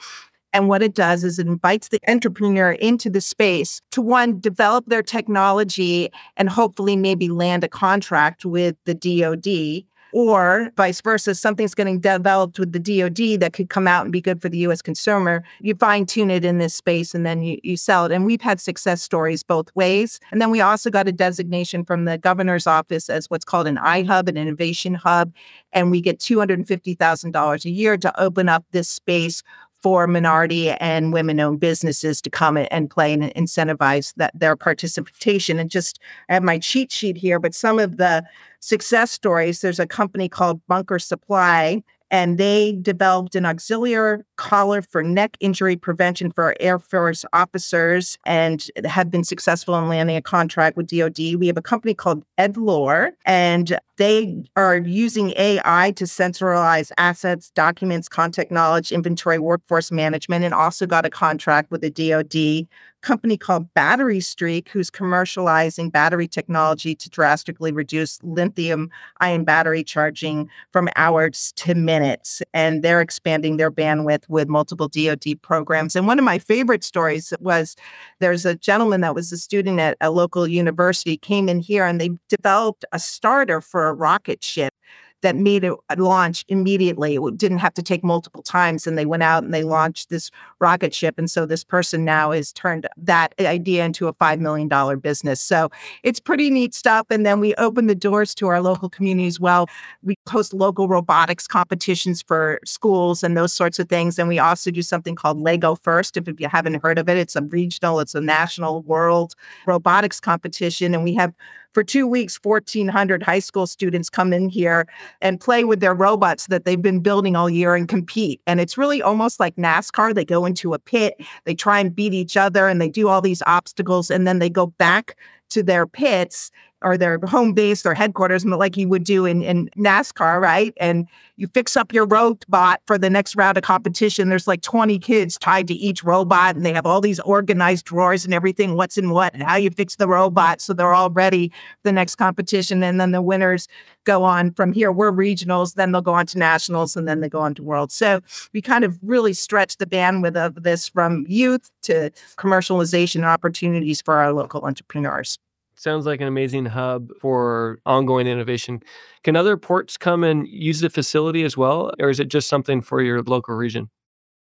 And 0.53 0.69
what 0.69 0.83
it 0.83 0.95
does 0.95 1.23
is 1.23 1.39
it 1.39 1.47
invites 1.47 1.89
the 1.89 2.01
entrepreneur 2.09 2.73
into 2.73 3.11
the 3.11 3.21
space 3.21 3.83
to 3.91 4.01
one, 4.01 4.41
develop 4.41 4.87
their 4.87 5.03
technology 5.03 6.11
and 6.37 6.49
hopefully 6.49 6.97
maybe 6.97 7.29
land 7.29 7.63
a 7.63 7.69
contract 7.69 8.47
with 8.47 8.75
the 8.87 8.95
DoD 8.95 9.85
or 10.17 10.71
vice 10.79 11.03
versa, 11.03 11.35
something's 11.35 11.75
getting 11.75 12.01
developed 12.01 12.59
with 12.59 12.73
the 12.73 12.79
DoD 12.79 13.39
that 13.39 13.53
could 13.53 13.69
come 13.69 13.87
out 13.87 14.05
and 14.07 14.11
be 14.11 14.23
good 14.23 14.41
for 14.41 14.49
the 14.49 14.57
US 14.61 14.81
consumer. 14.81 15.45
You 15.61 15.75
fine 15.75 16.07
tune 16.07 16.31
it 16.31 16.43
in 16.43 16.57
this 16.57 16.75
space 16.75 17.15
and 17.15 17.27
then 17.27 17.43
you, 17.43 17.59
you 17.63 17.77
sell 17.77 18.07
it. 18.07 18.13
And 18.13 18.25
we've 18.25 18.41
had 18.41 18.59
success 18.59 19.03
stories 19.03 19.43
both 19.43 19.69
ways. 19.77 20.19
And 20.31 20.41
then 20.41 20.51
we 20.51 20.63
also 20.63 20.89
got 20.89 21.07
a 21.07 21.13
designation 21.13 21.85
from 21.85 22.07
the 22.07 22.17
governor's 22.17 22.67
office 22.67 23.11
as 23.11 23.29
what's 23.29 23.45
called 23.45 23.67
an 23.67 23.77
iHub, 23.77 24.27
an 24.27 24.39
innovation 24.39 24.95
hub. 24.95 25.35
And 25.75 25.91
we 25.91 26.01
get 26.01 26.19
$250,000 26.19 27.65
a 27.67 27.71
year 27.71 27.99
to 27.99 28.19
open 28.19 28.49
up 28.49 28.65
this 28.73 28.89
space 28.89 29.43
for 29.83 30.07
minority 30.07 30.71
and 30.71 31.13
women 31.13 31.39
owned 31.39 31.61
businesses 31.61 32.21
to 32.23 32.31
come 32.31 32.57
and 32.57 32.91
play 32.91 33.13
and 33.13 33.23
incentivize 33.35 34.15
that 34.17 34.39
their 34.39 34.57
participation. 34.57 35.59
And 35.59 35.71
just 35.71 36.01
I 36.29 36.35
have 36.35 36.43
my 36.43 36.59
cheat 36.59 36.91
sheet 36.91 37.17
here, 37.17 37.39
but 37.39 37.55
some 37.55 37.79
of 37.79 37.97
the 37.97 38.25
success 38.61 39.13
stories, 39.13 39.61
there's 39.61 39.79
a 39.79 39.87
company 39.87 40.29
called 40.29 40.61
Bunker 40.67 40.99
Supply 40.99 41.83
and 42.11 42.39
they 42.39 42.79
developed 42.83 43.35
an 43.35 43.45
auxiliary 43.45 44.23
collar 44.37 44.83
for 44.83 45.03
neck 45.03 45.37
injury 45.41 45.77
prevention 45.77 46.31
for 46.31 46.55
Air 46.61 46.79
Force 46.79 47.25
officers 47.33 48.19
and 48.25 48.69
have 48.85 49.11
been 49.11 49.25
successful 49.25 49.77
in 49.79 49.89
landing 49.89 50.17
a 50.17 50.23
contract 50.23 50.77
with 50.77 50.87
DoD. 50.89 51.37
We 51.37 51.47
have 51.49 51.57
a 51.57 51.63
company 51.63 51.95
called 51.95 52.25
Edlore, 52.39 53.13
and 53.25 53.79
they 53.97 54.45
are 54.57 54.77
using 54.77 55.33
AI 55.37 55.93
to 55.97 56.07
centralize 56.07 56.93
assets, 56.99 57.51
documents, 57.51 58.09
contact 58.09 58.51
knowledge, 58.51 58.93
inventory, 58.93 59.39
workforce 59.39 59.91
management, 59.91 60.45
and 60.45 60.55
also 60.55 60.87
got 60.87 61.07
a 61.07 61.11
contract 61.11 61.71
with 61.71 61.81
the 61.81 61.91
DoD 61.91 62.69
company 63.07 63.37
called 63.37 63.73
Battery 63.73 64.19
Streak, 64.19 64.69
who's 64.69 64.91
commercializing 64.91 65.93
battery 65.93 66.27
mm. 66.27 66.31
technology 66.33 66.93
to 66.97 67.09
drastically 67.09 67.71
reduce 67.71 68.19
lithium 68.25 68.91
ion 69.21 69.45
battery 69.45 69.85
charging 69.85 70.51
from 70.73 70.89
hours 70.97 71.53
to 71.55 71.77
minutes. 71.77 72.43
And 72.53 72.83
they're 72.83 73.01
expanding 73.01 73.59
their 73.59 73.71
bandwidth 73.71 74.29
with 74.29 74.49
multiple 74.49 74.89
DoD 74.89 75.41
programs. 75.41 75.95
And 75.95 76.09
one 76.09 76.19
of 76.19 76.25
my 76.25 76.41
favorite 76.41 76.83
stories 76.83 77.33
was 77.39 77.77
there's 78.19 78.45
a 78.45 78.57
gentleman 78.57 79.03
that 79.03 79.15
was 79.15 79.31
a 79.31 79.39
student 79.39 79.79
at 79.79 79.97
a 80.01 80.11
local 80.11 80.49
university, 80.49 81.17
came 81.17 81.49
in 81.49 81.61
here 81.61 81.87
and 81.87 82.01
they 82.01 82.11
developed 82.29 82.85
a 82.91 82.99
starter 82.99 83.61
for 83.61 83.87
a 83.87 83.95
rocket 83.95 84.43
ship 84.43 84.75
that 85.23 85.37
made 85.37 85.65
it 85.65 85.73
uh, 85.91 85.97
launch 85.99 86.45
immediately. 86.49 87.17
It 87.17 87.37
didn't 87.37 87.59
have 87.59 87.75
to 87.75 87.83
take 87.83 88.05
multiple 88.05 88.43
times. 88.43 88.87
And 88.87 88.97
they 88.99 89.07
went 89.07 89.23
out 89.23 89.45
and 89.45 89.53
they 89.53 89.65
launched 89.65 90.11
this 90.11 90.31
rocket 90.61 90.95
ship. 90.95 91.19
And 91.19 91.31
so 91.31 91.47
this 91.47 91.65
person 91.65 92.05
now 92.05 92.33
has 92.33 92.53
turned 92.53 92.87
that 92.97 93.35
idea 93.41 93.85
into 93.85 94.09
a 94.09 94.15
$5 94.15 94.41
million 94.41 94.69
business. 94.99 95.41
So 95.41 95.71
it's 96.03 96.21
pretty 96.21 96.51
neat 96.51 96.75
stuff. 96.75 97.07
And 97.11 97.25
then 97.25 97.41
we 97.41 97.55
open 97.55 97.87
the 97.87 97.95
doors 97.95 98.35
to 98.37 98.49
our 98.49 98.61
local 98.61 98.89
community 98.89 99.27
as 99.27 99.41
well. 99.41 99.69
We 100.03 100.17
host 100.29 100.53
local 100.53 100.89
robotics 100.89 101.47
competitions 101.47 102.23
for 102.23 102.61
schools 102.65 103.23
and 103.23 103.37
those 103.37 103.53
sorts 103.53 103.79
of 103.79 103.89
things. 103.89 104.19
And 104.19 104.29
we 104.29 104.39
also 104.39 104.71
do 104.71 104.83
something 104.83 105.15
called 105.15 105.41
Lego 105.41 105.75
First. 105.75 106.17
If, 106.17 106.29
if 106.29 106.41
you 106.41 106.49
haven't 106.49 106.83
heard 106.83 106.99
of 106.99 107.09
it, 107.09 107.17
it's 107.17 107.37
a 107.37 107.43
regional, 107.43 108.01
it's 108.01 108.15
a 108.15 108.21
national 108.21 108.83
world 108.83 109.35
robotics 109.67 110.21
competition. 110.21 110.95
And 110.95 111.05
we 111.05 111.15
have 111.15 111.33
for 111.77 111.85
two 111.85 112.07
weeks, 112.07 112.41
1,400 112.43 113.23
high 113.23 113.39
school 113.39 113.67
students 113.67 114.09
come 114.09 114.33
in 114.33 114.49
here 114.49 114.89
and 115.21 115.39
play 115.39 115.63
with 115.63 115.81
their 115.81 115.93
robots 115.93 116.47
that 116.47 116.65
they've 116.65 116.81
been 116.81 117.01
building 117.01 117.37
all 117.37 117.51
year 117.51 117.75
and 117.75 117.87
compete. 117.87 118.41
And 118.47 118.61
it's 118.61 118.79
really 118.79 119.03
almost 119.03 119.39
like 119.39 119.57
NASCAR. 119.57 120.15
They 120.15 120.25
go 120.25 120.47
into 120.47 120.73
a 120.73 120.79
pit, 120.79 121.21
they 121.45 121.55
try 121.55 121.79
and 121.79 121.95
beat 121.95 122.15
each 122.15 122.35
other, 122.35 122.67
and 122.67 122.81
they 122.81 122.89
do 122.89 123.09
all 123.09 123.21
these 123.21 123.43
obstacles, 123.47 124.11
and 124.11 124.27
then 124.27 124.39
they 124.39 124.49
go 124.49 124.69
back 124.69 125.19
to 125.51 125.63
their 125.63 125.87
pits 125.87 126.51
or 126.83 126.99
their 126.99 127.19
home 127.25 127.53
base 127.53 127.87
or 127.87 127.95
headquarters, 127.95 128.45
like 128.45 128.77
you 128.77 128.89
would 128.89 129.05
do 129.05 129.25
in, 129.25 129.43
in 129.43 129.69
NASCAR, 129.79 130.41
right? 130.41 130.75
And 130.77 131.09
you 131.37 131.49
fix 131.49 131.77
up 131.77 131.93
your 131.93 132.07
robot 132.07 132.81
for 132.87 132.99
the 132.99 133.09
next 133.09 133.35
round 133.35 133.57
of 133.57 133.65
competition. 133.65 134.29
There's 134.29 134.47
like 134.47 134.61
20 134.61 134.99
kids 134.99 135.39
tied 135.39 135.69
to 135.69 135.75
each 135.75 136.05
robot, 136.05 136.55
and 136.55 136.67
they 136.67 136.75
have 136.75 136.87
all 136.87 137.01
these 137.01 137.21
organized 137.21 137.87
drawers 137.87 138.25
and 138.25 138.35
everything, 138.35 138.77
what's 138.77 138.99
in 138.99 139.11
what, 139.11 139.33
and 139.35 139.43
how 139.43 139.57
you 139.57 139.71
fix 139.71 139.97
the 139.97 140.07
robot. 140.07 140.61
So 140.61 140.75
they're 140.75 140.95
all 140.95 141.11
ready 141.11 141.49
for 141.49 141.85
the 141.85 141.93
next 141.93 142.17
competition. 142.17 142.83
And 142.83 143.01
then 143.01 143.13
the 143.13 143.23
winners 143.23 143.69
go 144.07 144.25
on 144.25 144.53
from 144.53 144.73
here. 144.73 144.91
We're 144.91 145.13
regionals, 145.13 145.75
then 145.75 145.93
they'll 145.93 146.01
go 146.01 146.15
on 146.15 146.25
to 146.27 146.39
nationals, 146.39 146.97
and 146.97 147.07
then 147.07 147.21
they 147.21 147.29
go 147.29 147.41
on 147.41 147.55
to 147.57 147.63
world. 147.63 147.93
So 147.93 148.21
we 148.55 148.63
kind 148.63 148.85
of 148.85 148.99
really 149.03 149.35
stretch 149.35 149.77
the 149.77 149.85
bandwidth 149.85 150.37
of 150.37 150.63
this 150.63 150.89
from 150.89 151.27
youth 151.29 151.71
to 151.83 152.11
commercialization 152.37 153.25
opportunities 153.25 154.01
for 154.01 154.15
our 154.15 154.33
local 154.33 154.63
entrepreneurs. 154.63 155.39
Sounds 155.79 156.07
like 156.07 156.23
an 156.23 156.29
amazing 156.29 156.65
hub 156.65 157.11
for 157.21 157.79
ongoing 157.85 158.27
innovation. 158.27 158.83
Can 159.25 159.37
other 159.37 159.59
ports 159.59 159.99
come 159.99 160.25
and 160.25 160.49
use 160.49 160.81
the 160.81 160.89
facility 160.89 161.43
as 161.43 161.55
well, 161.55 161.93
or 162.01 162.09
is 162.09 162.19
it 162.19 162.29
just 162.29 162.49
something 162.49 162.81
for 162.81 163.03
your 163.03 163.23
local 163.23 163.55
region? 163.55 163.91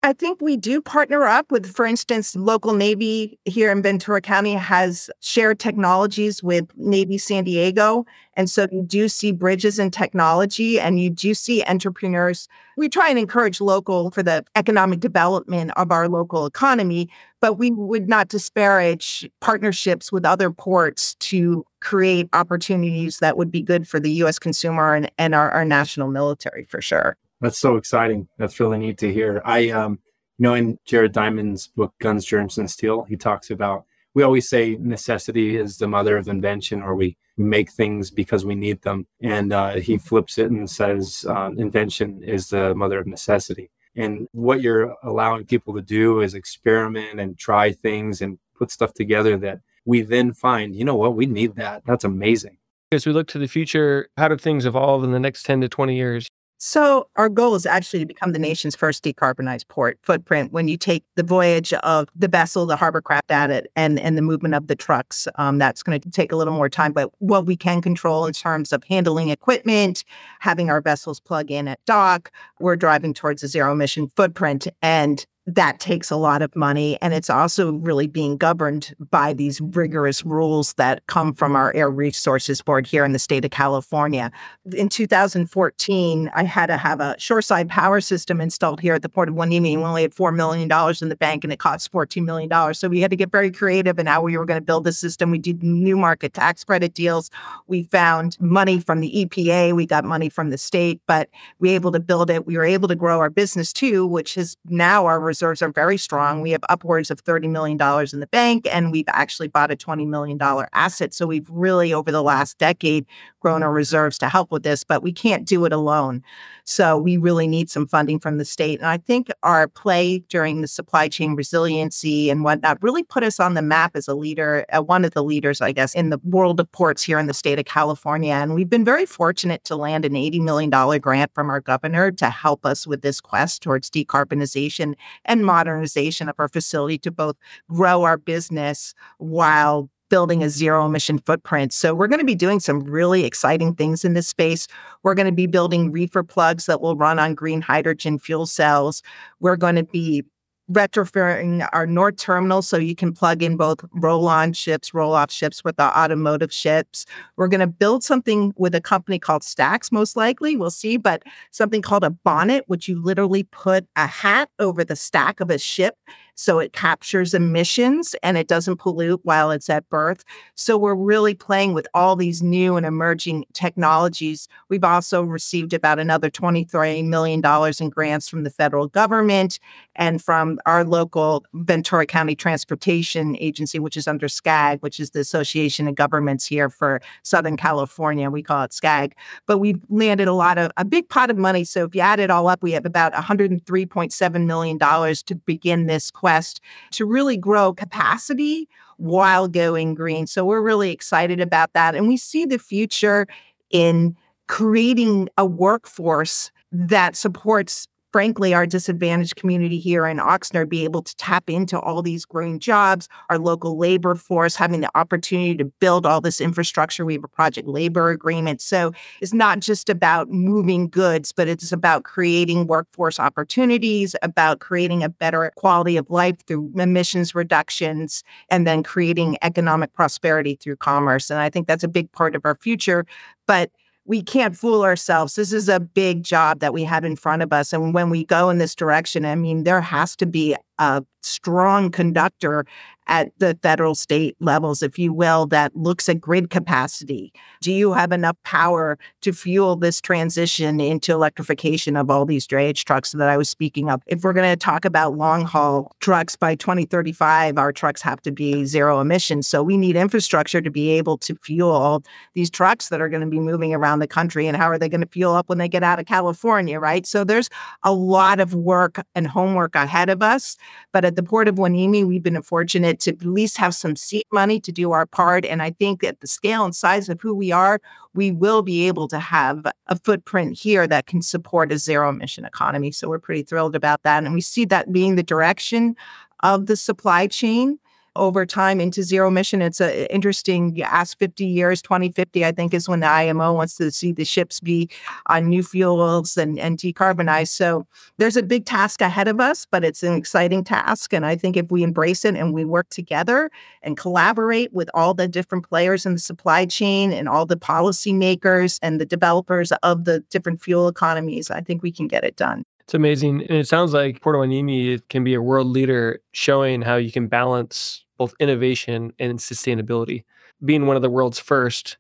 I 0.04 0.14
think 0.14 0.42
we 0.42 0.58
do 0.58 0.82
partner 0.82 1.26
up 1.26 1.52
with, 1.52 1.76
for 1.76 1.86
instance, 1.86 2.36
local 2.36 2.74
Navy 2.74 3.38
here 3.46 3.72
in 3.72 3.84
Ventura 3.84 4.20
County 4.20 4.56
has 4.56 5.12
shared 5.20 5.60
technologies 5.60 6.42
with 6.42 6.76
Navy 6.76 7.20
San 7.20 7.44
Diego. 7.44 8.08
And 8.34 8.50
so 8.50 8.66
you 8.72 8.82
do 8.82 9.08
see 9.08 9.32
bridges 9.32 9.78
in 9.78 9.92
technology 9.92 10.80
and 10.80 11.00
you 11.00 11.12
do 11.12 11.36
see 11.36 11.64
entrepreneurs. 11.66 12.48
We 12.78 12.90
try 12.90 13.10
and 13.10 13.20
encourage 13.20 13.62
local 13.62 14.10
for 14.10 14.24
the 14.24 14.44
economic 14.56 15.02
development 15.02 15.70
of 15.76 15.92
our 15.92 16.10
local 16.10 16.48
economy, 16.48 17.08
but 17.40 17.60
we 17.60 17.70
would 17.70 18.10
not 18.10 18.28
disparage 18.28 19.30
partnerships 19.40 20.12
with 20.12 20.26
other 20.26 20.50
ports 20.50 21.14
to 21.16 21.64
create 21.80 22.28
opportunities 22.34 23.20
that 23.20 23.38
would 23.38 23.52
be 23.52 23.62
good 23.62 23.88
for 23.88 24.00
the 24.00 24.12
US 24.24 24.40
consumer 24.40 24.96
and, 24.96 25.12
and 25.20 25.36
our, 25.36 25.52
our 25.52 25.66
national 25.66 26.08
military 26.08 26.64
for 26.64 26.82
sure. 26.82 27.18
That's 27.42 27.60
so 27.60 27.76
exciting. 27.76 28.28
That's 28.38 28.60
really 28.60 28.78
neat 28.78 29.00
to 29.00 29.12
hear. 29.12 29.42
I, 29.44 29.70
um, 29.70 30.00
you 30.38 30.44
know, 30.44 30.54
in 30.54 30.78
Jared 30.86 31.12
Diamond's 31.12 31.68
book, 31.68 31.94
Guns, 32.00 32.26
Germs, 32.26 32.58
and 32.58 32.70
Steel, 32.70 33.04
he 33.04 33.18
talks 33.18 33.50
about, 33.50 33.86
we 34.14 34.24
always 34.24 34.48
say 34.48 34.78
necessity 34.80 35.58
is 35.58 35.78
the 35.78 35.88
mother 35.88 36.18
of 36.18 36.28
invention, 36.28 36.82
or 36.82 36.96
we 36.96 37.18
make 37.38 37.72
things 37.72 38.12
because 38.12 38.46
we 38.46 38.56
need 38.56 38.82
them. 38.84 39.08
And 39.22 39.52
uh, 39.52 39.76
he 39.76 39.98
flips 39.98 40.38
it 40.38 40.52
and 40.52 40.70
says, 40.70 41.26
uh, 41.28 41.52
invention 41.58 42.22
is 42.24 42.50
the 42.50 42.76
mother 42.76 43.00
of 43.00 43.08
necessity. 43.08 43.72
And 43.96 44.28
what 44.32 44.62
you're 44.62 44.96
allowing 45.04 45.46
people 45.46 45.74
to 45.76 45.82
do 45.82 46.22
is 46.22 46.34
experiment 46.34 47.20
and 47.20 47.38
try 47.38 47.72
things 47.72 48.22
and 48.22 48.38
put 48.56 48.72
stuff 48.72 48.94
together 48.94 49.38
that 49.38 49.60
we 49.86 50.02
then 50.02 50.34
find, 50.34 50.76
you 50.76 50.86
know 50.86 50.96
what, 50.96 51.16
we 51.16 51.26
need 51.26 51.56
that. 51.56 51.84
That's 51.86 52.04
amazing. 52.04 52.58
As 52.92 53.06
we 53.06 53.14
look 53.14 53.28
to 53.30 53.40
the 53.40 53.48
future, 53.48 54.10
how 54.18 54.28
do 54.28 54.38
things 54.38 54.66
evolve 54.66 55.04
in 55.04 55.12
the 55.12 55.20
next 55.20 55.44
10 55.44 55.62
to 55.62 55.70
20 55.70 55.96
years? 55.96 56.28
So, 56.64 57.08
our 57.16 57.28
goal 57.28 57.56
is 57.56 57.66
actually 57.66 58.02
to 58.02 58.06
become 58.06 58.34
the 58.34 58.40
nation's 58.40 58.76
first 58.76 59.04
decarbonized 59.04 59.68
port 59.68 59.98
footprint. 60.04 60.52
When 60.52 60.68
you 60.68 60.78
take 60.78 61.04
the 61.16 61.24
voyage 61.24 61.74
of 61.74 62.08
the 62.16 62.28
vessel, 62.28 62.68
the 62.68 62.76
harbor 62.76 63.02
craft 63.02 63.32
at 63.32 63.50
it, 63.50 63.72
and, 63.76 64.00
and 64.00 64.16
the 64.16 64.22
movement 64.22 64.54
of 64.54 64.68
the 64.68 64.76
trucks, 64.76 65.28
um, 65.40 65.58
that's 65.58 65.82
going 65.82 66.00
to 66.00 66.10
take 66.12 66.32
a 66.32 66.36
little 66.36 66.54
more 66.54 66.70
time. 66.70 66.92
But 66.92 67.10
what 67.18 67.48
we 67.48 67.58
can 67.58 67.82
control 67.82 68.28
in 68.28 68.34
terms 68.34 68.72
of 68.72 68.84
handling 68.84 69.30
equipment, 69.30 70.04
having 70.40 70.70
our 70.70 70.82
vessels 70.82 71.20
plug 71.20 71.50
in 71.50 71.68
at 71.68 71.84
dock, 71.86 72.32
we're 72.60 72.76
driving 72.76 73.16
towards 73.16 73.42
a 73.42 73.48
zero 73.48 73.72
emission 73.72 74.12
footprint. 74.16 74.68
And 74.84 75.26
that 75.56 75.80
takes 75.80 76.10
a 76.10 76.16
lot 76.16 76.42
of 76.42 76.56
money. 76.56 76.98
And 77.02 77.14
it's 77.14 77.30
also 77.30 77.74
really 77.74 78.08
being 78.08 78.38
governed 78.38 78.96
by 79.10 79.34
these 79.34 79.60
rigorous 79.60 80.26
rules 80.26 80.74
that 80.74 81.06
come 81.08 81.34
from 81.34 81.56
our 81.56 81.74
Air 81.76 81.90
Resources 81.90 82.62
Board 82.62 82.88
here 82.88 83.04
in 83.04 83.12
the 83.12 83.20
state 83.20 83.44
of 83.44 83.52
California. 83.52 84.32
In 84.74 84.88
2014, 84.88 86.32
I 86.34 86.44
had 86.44 86.68
to 86.68 86.78
have 86.78 87.02
a 87.02 87.16
shoreside 87.20 87.70
power 87.70 88.00
system 88.00 88.40
installed 88.40 88.80
here 88.80 88.94
at 88.94 89.02
the 89.02 89.10
Port 89.10 89.28
of 89.30 89.36
Hueneme. 89.36 89.62
We 89.62 89.78
only 89.78 90.04
had 90.04 90.14
$4 90.14 90.34
million 90.34 90.70
in 91.02 91.10
the 91.10 91.18
bank 91.18 91.44
and 91.44 91.52
it 91.52 91.60
cost 91.60 91.92
$14 91.92 92.24
million. 92.24 92.74
So 92.74 92.88
we 92.88 93.02
had 93.02 93.12
to 93.12 93.18
get 93.18 93.32
very 93.32 93.52
creative 93.52 94.00
in 94.00 94.06
how 94.06 94.22
we 94.22 94.38
were 94.38 94.46
going 94.46 94.60
to 94.60 94.66
build 94.66 94.86
the 94.86 94.94
system. 94.94 95.32
We 95.32 95.40
did 95.40 95.64
new 95.64 95.98
market 95.98 96.34
tax 96.34 96.64
credit 96.64 96.94
deals. 96.94 97.30
We 97.68 97.84
found 97.84 98.38
money 98.40 98.80
from 98.80 99.02
the 99.02 99.26
EPA. 99.26 99.74
We 99.76 99.86
got 99.86 100.06
money 100.06 100.30
from 100.30 100.50
the 100.50 100.58
state, 100.58 101.02
but 101.08 101.30
we 101.60 101.70
were 101.70 101.76
able 101.76 101.92
to 101.92 102.00
build 102.00 102.30
it. 102.30 102.46
We 102.46 102.58
were 102.58 102.64
able 102.64 102.88
to 102.88 102.96
grow 102.96 103.20
our 103.20 103.30
business 103.30 103.74
too, 103.74 104.06
which 104.06 104.38
is 104.38 104.56
now 104.66 105.06
our 105.06 105.20
reserves 105.42 105.64
are 105.64 105.72
very 105.72 105.98
strong. 105.98 106.42
We 106.42 106.52
have 106.52 106.64
upwards 106.70 107.10
of 107.10 107.24
$30 107.24 107.50
million 107.50 107.74
in 108.14 108.20
the 108.20 108.28
bank, 108.28 108.68
and 108.72 108.92
we've 108.92 109.08
actually 109.08 109.48
bought 109.48 109.72
a 109.72 109.76
$20 109.76 110.08
million 110.08 110.40
asset. 110.74 111.16
So 111.16 111.26
we've 111.26 111.50
really, 111.50 111.92
over 111.94 112.12
the 112.12 112.22
last 112.22 112.60
decade, 112.60 113.08
grown 113.40 113.64
our 113.64 113.72
reserves 113.72 114.20
to 114.20 114.30
help 114.30 114.52
with 114.52 114.62
this, 114.62 114.84
but 114.84 115.02
we 115.02 115.12
can't 115.12 115.48
do 115.48 115.66
it 115.66 115.74
alone. 115.74 116.22
So 116.64 116.98
we 116.98 117.18
really 117.18 117.48
need 117.48 117.70
some 117.70 117.88
funding 117.88 118.20
from 118.20 118.38
the 118.38 118.46
state. 118.46 118.80
And 118.80 118.88
I 118.88 118.98
think 118.98 119.32
our 119.42 119.68
play 119.68 120.20
during 120.30 120.62
the 120.62 120.68
supply 120.68 121.08
chain 121.08 121.36
resiliency 121.36 122.30
and 122.30 122.44
whatnot 122.44 122.82
really 122.84 123.04
put 123.04 123.24
us 123.24 123.40
on 123.40 123.56
the 123.56 123.64
map 123.64 123.96
as 123.96 124.08
a 124.08 124.14
leader, 124.14 124.66
uh, 124.72 124.82
one 124.82 125.04
of 125.04 125.12
the 125.12 125.24
leaders, 125.24 125.60
I 125.60 125.72
guess, 125.72 125.96
in 125.96 126.12
the 126.12 126.20
world 126.24 126.60
of 126.60 126.72
ports 126.72 127.02
here 127.02 127.18
in 127.18 127.26
the 127.26 127.34
state 127.34 127.58
of 127.58 127.66
California. 127.66 128.34
And 128.34 128.54
we've 128.54 128.70
been 128.70 128.86
very 128.86 129.08
fortunate 129.08 129.64
to 129.66 129.76
land 129.76 130.06
an 130.06 130.14
$80 130.14 130.42
million 130.42 131.00
grant 131.00 131.34
from 131.34 131.50
our 131.50 131.62
governor 131.62 132.12
to 132.12 132.30
help 132.30 132.66
us 132.66 132.86
with 132.86 133.02
this 133.02 133.20
quest 133.20 133.64
towards 133.64 133.90
decarbonization 133.90 134.94
and 135.26 135.46
modernization 135.46 136.30
of 136.30 136.36
our 136.40 136.48
facility 136.48 136.98
to 137.00 137.12
both 137.12 137.36
grow 137.70 138.04
our 138.04 138.18
business 138.18 138.94
while 139.18 139.90
building 140.10 140.44
a 140.44 140.50
zero 140.50 140.86
emission 140.86 141.18
footprint. 141.20 141.72
So 141.72 141.96
we're 141.96 142.08
going 142.08 142.20
to 142.20 142.26
be 142.26 142.36
doing 142.36 142.60
some 142.60 142.82
really 142.82 143.24
exciting 143.24 143.74
things 143.74 144.04
in 144.04 144.14
this 144.14 144.28
space. 144.28 144.68
We're 145.04 145.16
going 145.16 145.28
to 145.28 145.32
be 145.32 145.48
building 145.48 145.90
reefer 145.92 146.22
plugs 146.22 146.66
that 146.66 146.82
will 146.82 146.98
run 146.98 147.18
on 147.18 147.34
green 147.34 147.62
hydrogen 147.62 148.20
fuel 148.20 148.46
cells. 148.46 149.02
We're 149.40 149.56
going 149.56 149.78
to 149.78 149.86
be 149.86 150.26
retrofitting 150.72 151.68
our 151.74 151.86
North 151.86 152.18
Terminal 152.18 152.62
so 152.62 152.78
you 152.78 152.96
can 152.96 153.14
plug 153.14 153.44
in 153.44 153.58
both 153.58 153.84
roll 153.94 154.28
on 154.28 154.54
ships, 154.54 154.94
roll 154.94 155.14
off 155.14 155.32
ships 155.32 155.64
with 155.64 155.76
the 155.76 155.98
automotive 155.98 156.52
ships. 156.54 157.06
We're 157.36 157.48
going 157.48 157.60
to 157.60 157.68
build 157.68 158.04
something 158.04 158.54
with 158.58 158.74
a 158.76 158.82
company 158.82 159.20
called 159.20 159.44
Stacks, 159.44 159.92
most 159.92 160.16
likely. 160.16 160.56
We'll 160.56 160.72
see, 160.72 160.98
but 160.98 161.24
something 161.52 161.82
called 161.82 162.04
a 162.04 162.10
bonnet, 162.10 162.64
which 162.68 162.88
you 162.88 163.02
literally 163.02 163.44
put 163.44 163.86
a 163.96 164.08
hat 164.08 164.50
over 164.60 164.84
the 164.84 164.96
stack 164.96 165.40
of 165.40 165.50
a 165.50 165.58
ship 165.58 165.96
so 166.36 166.58
it 166.58 166.74
captures 166.74 167.34
emissions 167.36 168.16
and 168.24 168.36
it 168.38 168.48
doesn't 168.48 168.78
pollute 168.78 169.20
while 169.24 169.52
it's 169.52 169.70
at 169.70 169.88
berth. 169.90 170.24
So 170.56 170.78
we're 170.78 170.96
really 170.96 171.36
playing 171.36 171.74
with 171.74 171.88
all 171.94 172.16
these 172.16 172.42
new 172.42 172.78
and 172.78 172.86
emerging 172.86 173.46
technologies. 173.54 174.48
We've 174.68 174.84
also 174.84 175.22
received 175.22 175.72
about 175.72 176.00
another 176.00 176.32
$23 176.32 177.06
million 177.06 177.42
in 177.80 177.90
grants 177.90 178.28
from 178.28 178.44
the 178.44 178.50
federal 178.50 178.88
government 178.88 179.60
and 179.96 180.20
from 180.20 180.60
our 180.66 180.84
local 180.84 181.46
Ventura 181.54 182.06
County 182.06 182.36
Transportation 182.36 183.36
Agency, 183.40 183.80
which 183.80 183.98
is 183.98 184.08
under 184.08 184.28
SCAG, 184.28 184.82
which 184.82 185.00
is 185.00 185.12
the 185.12 185.20
Association 185.20 185.88
of 185.88 185.96
Governments 185.96 186.46
here 186.46 186.70
for 186.70 187.02
Southern 187.24 187.58
California. 187.58 188.30
We 188.30 188.44
call 188.44 188.64
it 188.64 188.72
SCAG. 188.72 189.14
But 189.48 189.60
we've 189.60 189.80
landed 189.90 190.28
a 190.28 190.34
lot 190.34 190.58
of 190.58 190.72
a 190.78 190.86
big 190.86 191.10
pot 191.10 191.30
of 191.30 191.38
money. 191.38 191.64
So 191.64 191.86
if 191.86 191.96
you 191.96 192.02
add 192.02 192.20
it 192.20 192.30
all 192.30 192.48
up, 192.48 192.62
we 192.64 192.72
have 192.72 192.86
about 192.86 193.14
$103.7 193.14 194.46
million 194.46 194.80
to 194.80 195.36
begin 195.46 195.86
this 195.86 196.12
quest 196.12 196.62
to 196.92 197.06
really 197.06 197.38
grow 197.38 197.74
capacity 197.74 198.68
while 198.98 199.48
going 199.48 199.96
green. 199.96 200.28
So 200.28 200.46
we're 200.46 200.62
really 200.62 200.92
excited 200.92 201.40
about 201.40 201.74
that. 201.74 201.96
And 201.96 202.08
we 202.08 202.18
see 202.18 202.46
the 202.46 202.60
future 202.60 203.28
in 203.72 204.16
creating 204.48 205.30
a 205.38 205.46
workforce 205.46 206.52
that 206.72 207.16
supports 207.16 207.88
frankly, 208.12 208.54
our 208.54 208.66
disadvantaged 208.66 209.36
community 209.36 209.80
here 209.80 210.06
in 210.06 210.18
Oxnard 210.18 210.70
be 210.70 210.84
able 210.84 211.02
to 211.02 211.16
tap 211.16 211.50
into 211.50 211.80
all 211.80 212.02
these 212.02 212.26
growing 212.26 212.60
jobs, 212.60 213.08
our 213.30 213.40
local 213.40 213.78
labor 213.78 214.16
force 214.16 214.56
having 214.56 214.82
the 214.82 214.90
opportunity 214.96 215.56
to 215.56 215.66
build 215.66 216.06
all 216.06 216.22
this 216.22 216.42
infrastructure. 216.42 217.06
We 217.06 217.14
have 217.14 217.24
a 217.24 217.30
project 217.30 217.68
labor 217.68 218.10
agreement. 218.10 218.62
So 218.62 218.92
it's 219.22 219.34
not 219.34 219.60
just 219.60 219.90
about 219.90 220.30
moving 220.30 220.90
goods, 220.90 221.32
but 221.32 221.48
it's 221.48 221.72
about 221.72 222.04
creating 222.04 222.68
workforce 222.68 223.20
opportunities, 223.20 224.16
about 224.22 224.60
creating 224.60 225.04
a 225.04 225.10
better 225.10 225.52
quality 225.56 225.98
of 225.98 226.10
life 226.10 226.36
through 226.46 226.72
emissions 226.78 227.34
reductions, 227.34 228.24
and 228.50 228.68
then 228.68 228.84
creating 228.84 229.38
economic 229.42 229.94
prosperity 229.94 230.56
through 230.56 230.76
commerce. 230.76 231.30
And 231.30 231.40
I 231.40 231.50
think 231.50 231.68
that's 231.68 231.84
a 231.84 231.88
big 231.88 232.12
part 232.12 232.36
of 232.36 232.46
our 232.46 232.56
future. 232.56 233.06
But 233.48 233.72
we 234.06 234.22
can't 234.22 234.58
fool 234.58 234.84
ourselves. 234.84 235.36
This 235.36 235.54
is 235.54 235.70
a 235.70 235.80
big 235.80 236.24
job 236.24 236.60
that 236.60 236.74
we 236.74 236.84
have 236.84 237.06
in 237.06 237.16
front 237.16 237.42
of 237.42 237.54
us. 237.54 237.72
And 237.72 237.94
when 237.94 238.10
we 238.10 238.26
go 238.26 238.50
in 238.50 238.58
this 238.58 238.76
direction, 238.76 239.26
I 239.26 239.36
mean, 239.36 239.64
there 239.64 239.82
has 239.82 240.16
to 240.18 240.26
be 240.26 240.56
a 240.80 241.04
strong 241.22 241.92
conductor 241.92 242.66
at 243.12 243.38
the 243.40 243.60
federal 243.62 243.94
state 243.94 244.38
levels, 244.40 244.82
if 244.82 244.98
you 244.98 245.12
will, 245.12 245.46
that 245.48 245.76
looks 245.76 246.08
at 246.08 246.22
grid 246.22 246.50
capacity. 246.50 247.34
Do 247.62 247.70
you 247.70 247.92
have 247.92 248.14
enough 248.14 248.38
power 248.46 248.98
to 249.20 249.34
fuel 249.34 249.76
this 249.76 250.00
transition 250.00 250.80
into 250.80 251.12
electrification 251.12 251.98
of 251.98 252.10
all 252.10 252.26
these 252.26 252.48
drayage 252.48 252.86
trucks 252.86 253.12
that 253.12 253.28
I 253.28 253.36
was 253.36 253.50
speaking 253.50 253.90
of? 253.90 254.02
If 254.08 254.24
we're 254.24 254.32
going 254.32 254.50
to 254.50 254.56
talk 254.56 254.86
about 254.86 255.18
long 255.18 255.44
haul 255.44 255.94
trucks 256.00 256.38
by 256.38 256.56
2035, 256.56 257.58
our 257.58 257.74
trucks 257.74 258.02
have 258.02 258.22
to 258.22 258.32
be 258.32 258.64
zero 258.64 259.02
emissions. 259.02 259.46
So 259.46 259.62
we 259.62 259.76
need 259.76 259.98
infrastructure 259.98 260.62
to 260.62 260.72
be 260.72 260.92
able 260.92 261.18
to 261.18 261.36
fuel 261.36 262.04
these 262.34 262.50
trucks 262.50 262.88
that 262.90 263.02
are 263.02 263.10
going 263.10 263.24
to 263.24 263.28
be 263.28 263.42
moving 263.42 263.74
around 263.74 264.00
the 264.00 264.08
country. 264.08 264.48
And 264.48 264.56
how 264.56 264.70
are 264.70 264.80
they 264.80 264.88
going 264.88 265.02
to 265.02 265.08
fuel 265.08 265.36
up 265.36 265.50
when 265.50 265.58
they 265.58 265.68
get 265.68 265.84
out 265.84 266.00
of 266.00 266.06
California, 266.06 266.80
right? 266.80 267.06
So 267.06 267.26
there's 267.26 267.50
a 267.84 267.94
lot 267.94 268.40
of 268.40 268.56
work 268.56 269.06
and 269.16 269.28
homework 269.28 269.76
ahead 269.76 270.10
of 270.10 270.24
us. 270.24 270.56
But 270.94 271.04
at 271.04 271.18
the 271.18 271.24
Port 271.24 271.50
of 271.50 271.56
Hueneme, 271.56 272.08
we've 272.08 272.24
been 272.24 272.42
fortunate 272.42 273.01
to 273.02 273.12
at 273.12 273.26
least 273.26 273.58
have 273.58 273.76
some 273.76 273.96
seed 273.96 274.24
money 274.32 274.60
to 274.60 274.72
do 274.72 274.92
our 274.92 275.06
mm-hmm. 275.06 275.16
part. 275.16 275.46
And 275.46 275.62
I 275.62 275.72
think 275.72 276.04
at 276.04 276.20
the 276.22 276.28
scale 276.28 276.66
and 276.66 276.76
size 276.76 277.10
of 277.10 277.22
who 277.22 277.34
we 277.36 277.52
are, 277.52 277.80
we 278.14 278.32
will 278.32 278.62
be 278.62 278.88
able 278.88 279.08
to 279.10 279.20
have 279.20 279.66
a 279.88 280.00
footprint 280.00 280.58
here 280.58 280.88
that 280.88 281.08
can 281.08 281.22
support 281.22 281.72
a 281.72 281.78
zero 281.78 282.10
emission 282.10 282.46
economy. 282.46 282.92
So 282.92 283.08
we're 283.08 283.20
pretty 283.20 283.44
thrilled 283.44 283.76
about 283.76 284.04
that. 284.04 284.24
And 284.24 284.34
we 284.34 284.42
see 284.42 284.66
that 284.66 284.92
being 284.92 285.16
the 285.16 285.24
direction 285.24 285.96
of 286.42 286.66
the 286.66 286.76
supply 286.76 287.28
chain 287.28 287.80
over 288.16 288.46
time 288.46 288.82
into 288.82 289.04
zero 289.04 289.28
emission. 289.28 289.62
It's 289.62 289.80
an 289.80 289.92
interesting, 290.08 290.82
ask 290.82 291.18
50 291.18 291.46
years, 291.46 291.82
2050, 291.82 292.46
I 292.46 292.52
think 292.52 292.74
is 292.74 292.90
when 292.90 293.00
the 293.00 293.08
IMO 293.08 293.54
wants 293.54 293.76
to 293.78 293.92
see 293.92 294.12
the 294.12 294.26
ships 294.26 294.60
be 294.60 294.90
on 295.28 295.48
new 295.48 295.64
fuels 295.64 296.38
and, 296.38 296.60
and 296.60 296.78
decarbonize. 296.78 297.50
So 297.50 297.88
there's 298.18 298.38
a 298.38 298.44
big 298.44 298.66
task 298.66 299.02
ahead 299.02 299.28
of 299.28 299.40
us, 299.40 299.66
but 299.70 299.84
it's 299.84 300.04
an 300.04 300.14
exciting 300.14 300.64
task. 300.64 301.14
And 301.14 301.26
I 301.26 301.36
think 301.36 301.56
if 301.56 301.72
we 301.72 301.84
embrace 301.84 302.26
it 302.26 302.36
and 302.36 302.54
we 302.54 302.66
work 302.66 302.90
together 302.90 303.50
and 303.82 303.98
collaborate 303.98 304.74
with 304.74 304.90
all 304.94 305.14
the 305.14 305.28
different 305.28 305.68
players 305.68 306.06
in 306.06 306.14
the 306.14 306.20
supply 306.20 306.66
chain 306.66 307.14
and 307.14 307.30
all 307.30 307.46
the 307.46 307.58
policymakers 307.58 308.80
and 308.82 309.00
the 309.00 309.06
developers 309.06 309.72
of 309.84 310.06
the 310.06 310.20
different 310.30 310.62
fuel 310.62 310.88
economies, 310.88 311.50
I 311.50 311.62
think 311.62 311.82
we 311.82 311.92
can 311.92 312.08
get 312.08 312.24
it 312.24 312.36
done. 312.36 312.66
It's 312.92 312.96
amazing. 312.98 313.44
And 313.44 313.58
it 313.58 313.70
sounds 313.70 313.94
like 313.94 314.20
Port 314.20 314.36
Hueneme 314.36 315.02
can 315.08 315.24
be 315.24 315.34
a 315.34 315.42
world 315.42 315.68
leader 315.68 316.20
showing 316.34 316.82
how 316.82 316.98
you 316.98 317.10
can 317.10 317.28
balance 317.28 318.04
both 318.18 318.34
innovation 318.38 319.14
and 319.18 319.40
sustainability. 319.40 320.26
Being 320.66 320.88
one 320.88 320.98
of 320.98 321.02
the 321.02 321.10
world's 321.10 321.40
first 321.40 321.98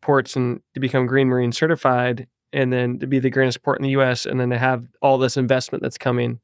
ports 0.00 0.34
and 0.34 0.60
to 0.74 0.80
become 0.80 1.06
Green 1.06 1.28
Marine 1.28 1.52
certified 1.52 2.26
and 2.52 2.72
then 2.72 2.98
to 2.98 3.06
be 3.06 3.20
the 3.20 3.30
greenest 3.30 3.62
port 3.62 3.78
in 3.78 3.84
the 3.84 3.90
US 3.90 4.26
and 4.26 4.40
then 4.40 4.50
to 4.50 4.58
have 4.58 4.84
all 5.00 5.16
this 5.16 5.36
investment 5.36 5.80
that's 5.80 5.96
coming 5.96 6.40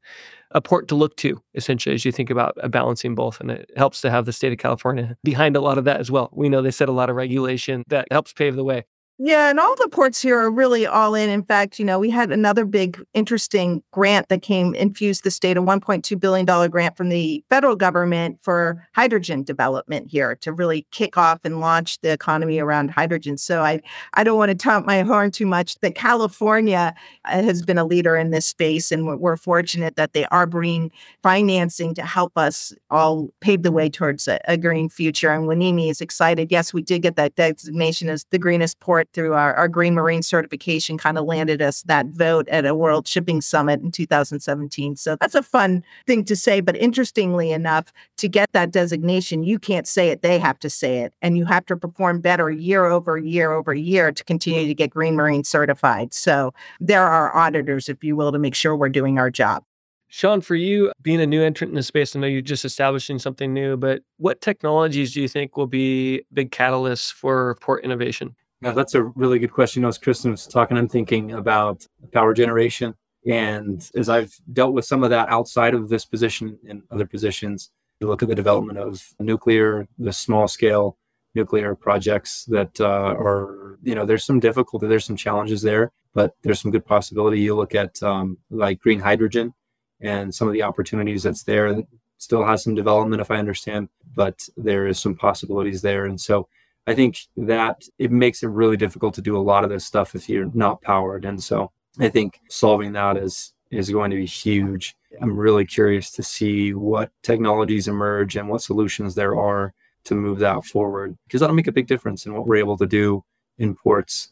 a 0.51 0.61
port 0.61 0.87
to 0.87 0.95
look 0.95 1.17
to 1.17 1.41
essentially 1.53 1.93
as 1.93 2.05
you 2.05 2.13
think 2.13 2.29
about 2.29 2.57
balancing 2.71 3.15
both 3.15 3.41
and 3.41 3.51
it 3.51 3.69
helps 3.75 3.99
to 3.99 4.09
have 4.09 4.23
the 4.23 4.31
state 4.31 4.53
of 4.53 4.59
California 4.59 5.17
behind 5.25 5.57
a 5.57 5.61
lot 5.61 5.77
of 5.77 5.83
that 5.83 5.99
as 5.99 6.09
well. 6.09 6.29
We 6.31 6.47
know 6.47 6.61
they 6.61 6.71
set 6.71 6.87
a 6.87 6.93
lot 6.93 7.09
of 7.09 7.17
regulation 7.17 7.83
that 7.89 8.07
helps 8.11 8.31
pave 8.31 8.55
the 8.55 8.63
way. 8.63 8.85
Yeah, 9.21 9.49
and 9.49 9.59
all 9.59 9.75
the 9.75 9.89
ports 9.89 10.21
here 10.21 10.39
are 10.39 10.49
really 10.49 10.87
all 10.87 11.13
in. 11.13 11.29
In 11.29 11.43
fact, 11.43 11.77
you 11.77 11.83
know, 11.83 11.99
we 11.99 12.09
had 12.09 12.31
another 12.31 12.63
big 12.63 13.03
interesting 13.13 13.83
grant 13.91 14.29
that 14.29 14.41
came 14.41 14.73
infused 14.73 15.25
the 15.25 15.31
state 15.31 15.57
a 15.57 15.61
$1.2 15.61 16.17
billion 16.17 16.45
grant 16.69 16.95
from 16.95 17.09
the 17.09 17.43
federal 17.49 17.75
government 17.75 18.39
for 18.41 18.87
hydrogen 18.95 19.43
development 19.43 20.09
here 20.09 20.37
to 20.37 20.53
really 20.53 20.87
kick 20.91 21.17
off 21.17 21.41
and 21.43 21.59
launch 21.59 21.99
the 21.99 22.13
economy 22.13 22.59
around 22.59 22.91
hydrogen. 22.91 23.37
So 23.37 23.61
I, 23.61 23.81
I 24.13 24.23
don't 24.23 24.37
want 24.37 24.51
to 24.51 24.55
tout 24.55 24.85
my 24.85 25.01
horn 25.01 25.31
too 25.31 25.45
much 25.45 25.77
that 25.81 25.95
California 25.95 26.95
uh, 27.25 27.43
has 27.43 27.61
been 27.61 27.77
a 27.77 27.83
leader 27.83 28.15
in 28.15 28.31
this 28.31 28.45
space, 28.45 28.89
and 28.89 29.05
we're, 29.05 29.39
fortunate 29.39 29.95
that 29.95 30.11
they 30.11 30.25
are 30.25 30.45
bringing 30.45 30.91
financing 31.23 31.93
to 31.93 32.03
help 32.03 32.37
us 32.37 32.73
all 32.89 33.29
pave 33.39 33.63
the 33.63 33.71
way 33.71 33.89
towards 33.89 34.27
a, 34.27 34.39
a 34.49 34.57
green 34.57 34.89
future. 34.89 35.29
And 35.29 35.45
Hueneme 35.47 35.89
is 35.89 36.01
excited. 36.01 36.51
Yes, 36.51 36.73
we 36.73 36.81
did 36.81 37.03
get 37.03 37.15
that 37.15 37.35
designation 37.35 38.09
as 38.09 38.25
the 38.31 38.37
greenest 38.37 38.79
port 38.81 39.08
through 39.13 39.33
our, 39.33 39.53
our 39.55 39.67
Green 39.67 39.93
Marine 39.93 40.21
certification 40.21 40.97
kind 40.97 41.17
of 41.17 41.25
landed 41.25 41.61
us 41.61 41.83
that 41.83 42.07
vote 42.07 42.47
at 42.49 42.65
a 42.65 42.75
World 42.75 43.07
Shipping 43.07 43.41
Summit 43.41 43.81
in 43.81 43.91
2017. 43.91 44.95
So 44.95 45.17
that's 45.19 45.35
a 45.35 45.43
fun 45.43 45.83
thing 46.07 46.23
to 46.25 46.35
say. 46.35 46.61
But 46.61 46.75
interestingly 46.77 47.51
enough, 47.51 47.91
to 48.17 48.27
get 48.27 48.51
that 48.53 48.71
designation, 48.71 49.43
you 49.43 49.59
can't 49.59 49.87
say 49.87 50.09
it, 50.09 50.21
they 50.21 50.39
have 50.39 50.59
to 50.59 50.69
say 50.69 50.99
it. 50.99 51.13
And 51.21 51.37
you 51.37 51.45
have 51.45 51.65
to 51.67 51.77
perform 51.77 52.21
better 52.21 52.49
year 52.49 52.85
over 52.85 53.17
year 53.17 53.51
over 53.51 53.73
year 53.73 54.11
to 54.11 54.23
continue 54.23 54.67
to 54.67 54.73
get 54.73 54.89
Green 54.91 55.15
Marine 55.15 55.43
certified. 55.43 56.13
So 56.13 56.53
there 56.79 57.05
are 57.05 57.35
auditors, 57.35 57.89
if 57.89 58.03
you 58.03 58.15
will, 58.15 58.31
to 58.31 58.39
make 58.39 58.55
sure 58.55 58.75
we're 58.75 58.89
doing 58.89 59.17
our 59.17 59.31
job. 59.31 59.63
Shaun, 60.11 60.41
for 60.41 60.55
you, 60.55 60.91
being 61.03 61.21
a 61.21 61.27
new 61.27 61.43
entrant 61.43 61.69
in 61.69 61.75
the 61.75 61.83
space, 61.83 62.15
I 62.15 62.19
know 62.19 62.25
you're 62.25 62.41
just 62.41 62.65
establishing 62.65 63.19
something 63.19 63.53
new, 63.53 63.77
but 63.77 64.01
what 64.17 64.41
technologies 64.41 65.13
do 65.13 65.21
you 65.21 65.27
think 65.27 65.55
will 65.55 65.67
be 65.67 66.23
big 66.33 66.51
catalysts 66.51 67.13
for 67.13 67.55
port 67.61 67.83
innovation? 67.83 68.35
Yeah, 68.61 68.71
that's 68.71 68.95
a 68.95 69.03
really 69.03 69.39
good 69.39 69.53
question. 69.53 69.85
As 69.85 69.97
Kristin 69.97 70.31
was 70.31 70.45
talking, 70.45 70.77
I'm 70.77 70.89
thinking 70.89 71.31
about 71.31 71.85
power 72.11 72.33
generation. 72.33 72.93
And 73.25 73.89
as 73.95 74.09
I've 74.09 74.33
dealt 74.51 74.73
with 74.73 74.85
some 74.85 75.03
of 75.03 75.09
that 75.11 75.29
outside 75.29 75.73
of 75.73 75.89
this 75.89 76.05
position 76.05 76.57
and 76.67 76.83
other 76.91 77.05
positions, 77.05 77.71
you 77.99 78.07
look 78.07 78.21
at 78.21 78.29
the 78.29 78.35
development 78.35 78.77
of 78.77 79.13
nuclear, 79.19 79.87
the 79.97 80.13
small 80.13 80.47
scale 80.47 80.97
nuclear 81.35 81.75
projects 81.75 82.45
that 82.45 82.79
uh, 82.81 83.15
are, 83.17 83.77
you 83.83 83.95
know, 83.95 84.05
there's 84.05 84.23
some 84.23 84.39
difficulty, 84.39 84.87
there's 84.87 85.05
some 85.05 85.15
challenges 85.15 85.61
there, 85.61 85.91
but 86.13 86.35
there's 86.41 86.59
some 86.59 86.71
good 86.71 86.85
possibility. 86.85 87.39
You 87.39 87.55
look 87.55 87.75
at 87.75 88.01
um, 88.03 88.37
like 88.49 88.79
green 88.79 88.99
hydrogen 88.99 89.53
and 90.01 90.33
some 90.33 90.47
of 90.47 90.53
the 90.53 90.63
opportunities 90.63 91.23
that's 91.23 91.43
there. 91.43 91.83
Still 92.17 92.45
has 92.45 92.63
some 92.63 92.75
development, 92.75 93.21
if 93.21 93.31
I 93.31 93.37
understand, 93.37 93.87
but 94.15 94.47
there 94.57 94.87
is 94.87 94.99
some 94.99 95.15
possibilities 95.15 95.81
there. 95.81 96.05
And 96.05 96.19
so 96.19 96.49
I 96.89 96.95
think 96.95 97.19
that 97.37 97.87
it 97.99 98.11
makes 98.11 98.41
it 98.41 98.47
really 98.47 98.75
difficult 98.75 99.13
to 99.15 99.21
do 99.21 99.37
a 99.37 99.39
lot 99.39 99.63
of 99.63 99.69
this 99.69 99.85
stuff 99.85 100.15
if 100.15 100.27
you're 100.27 100.49
not 100.53 100.81
powered. 100.81 101.23
And 101.23 101.41
so 101.41 101.71
I 101.99 102.09
think 102.09 102.39
solving 102.49 102.93
that 102.93 103.15
is 103.17 103.53
is 103.69 103.91
going 103.91 104.09
to 104.09 104.17
be 104.17 104.25
huge. 104.25 104.95
I'm 105.21 105.37
really 105.37 105.65
curious 105.65 106.09
to 106.11 106.23
see 106.23 106.73
what 106.73 107.11
technologies 107.21 107.87
emerge 107.87 108.35
and 108.35 108.49
what 108.49 108.63
solutions 108.63 109.13
there 109.13 109.35
are 109.35 109.73
to 110.05 110.15
move 110.15 110.39
that 110.39 110.65
forward 110.65 111.15
because 111.27 111.41
that'll 111.41 111.55
make 111.55 111.67
a 111.67 111.71
big 111.71 111.85
difference 111.85 112.25
in 112.25 112.33
what 112.33 112.47
we're 112.47 112.55
able 112.55 112.77
to 112.77 112.87
do 112.87 113.23
in 113.59 113.75
ports. 113.75 114.29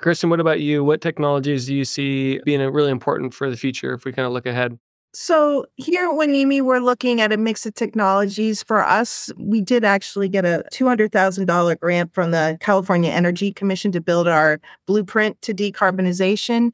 Kristin, 0.00 0.30
what 0.30 0.40
about 0.40 0.60
you? 0.60 0.82
What 0.82 1.02
technologies 1.02 1.66
do 1.66 1.74
you 1.74 1.84
see 1.84 2.38
being 2.44 2.60
really 2.60 2.90
important 2.90 3.34
for 3.34 3.50
the 3.50 3.56
future 3.56 3.92
if 3.92 4.04
we 4.04 4.12
kind 4.12 4.26
of 4.26 4.32
look 4.32 4.46
ahead? 4.46 4.78
So 5.14 5.66
here 5.76 6.06
at 6.06 6.10
Hueneme, 6.10 6.62
we're 6.62 6.80
looking 6.80 7.20
at 7.20 7.32
a 7.32 7.36
mix 7.36 7.64
of 7.66 7.74
technologies. 7.74 8.64
For 8.64 8.84
us, 8.84 9.30
we 9.38 9.60
did 9.60 9.84
actually 9.84 10.28
get 10.28 10.44
a 10.44 10.64
$200,000 10.72 11.78
grant 11.78 12.12
from 12.12 12.32
the 12.32 12.58
California 12.60 13.12
Energy 13.12 13.52
Commission 13.52 13.92
to 13.92 14.00
build 14.00 14.26
our 14.26 14.60
blueprint 14.86 15.40
to 15.42 15.54
decarbonization. 15.54 16.72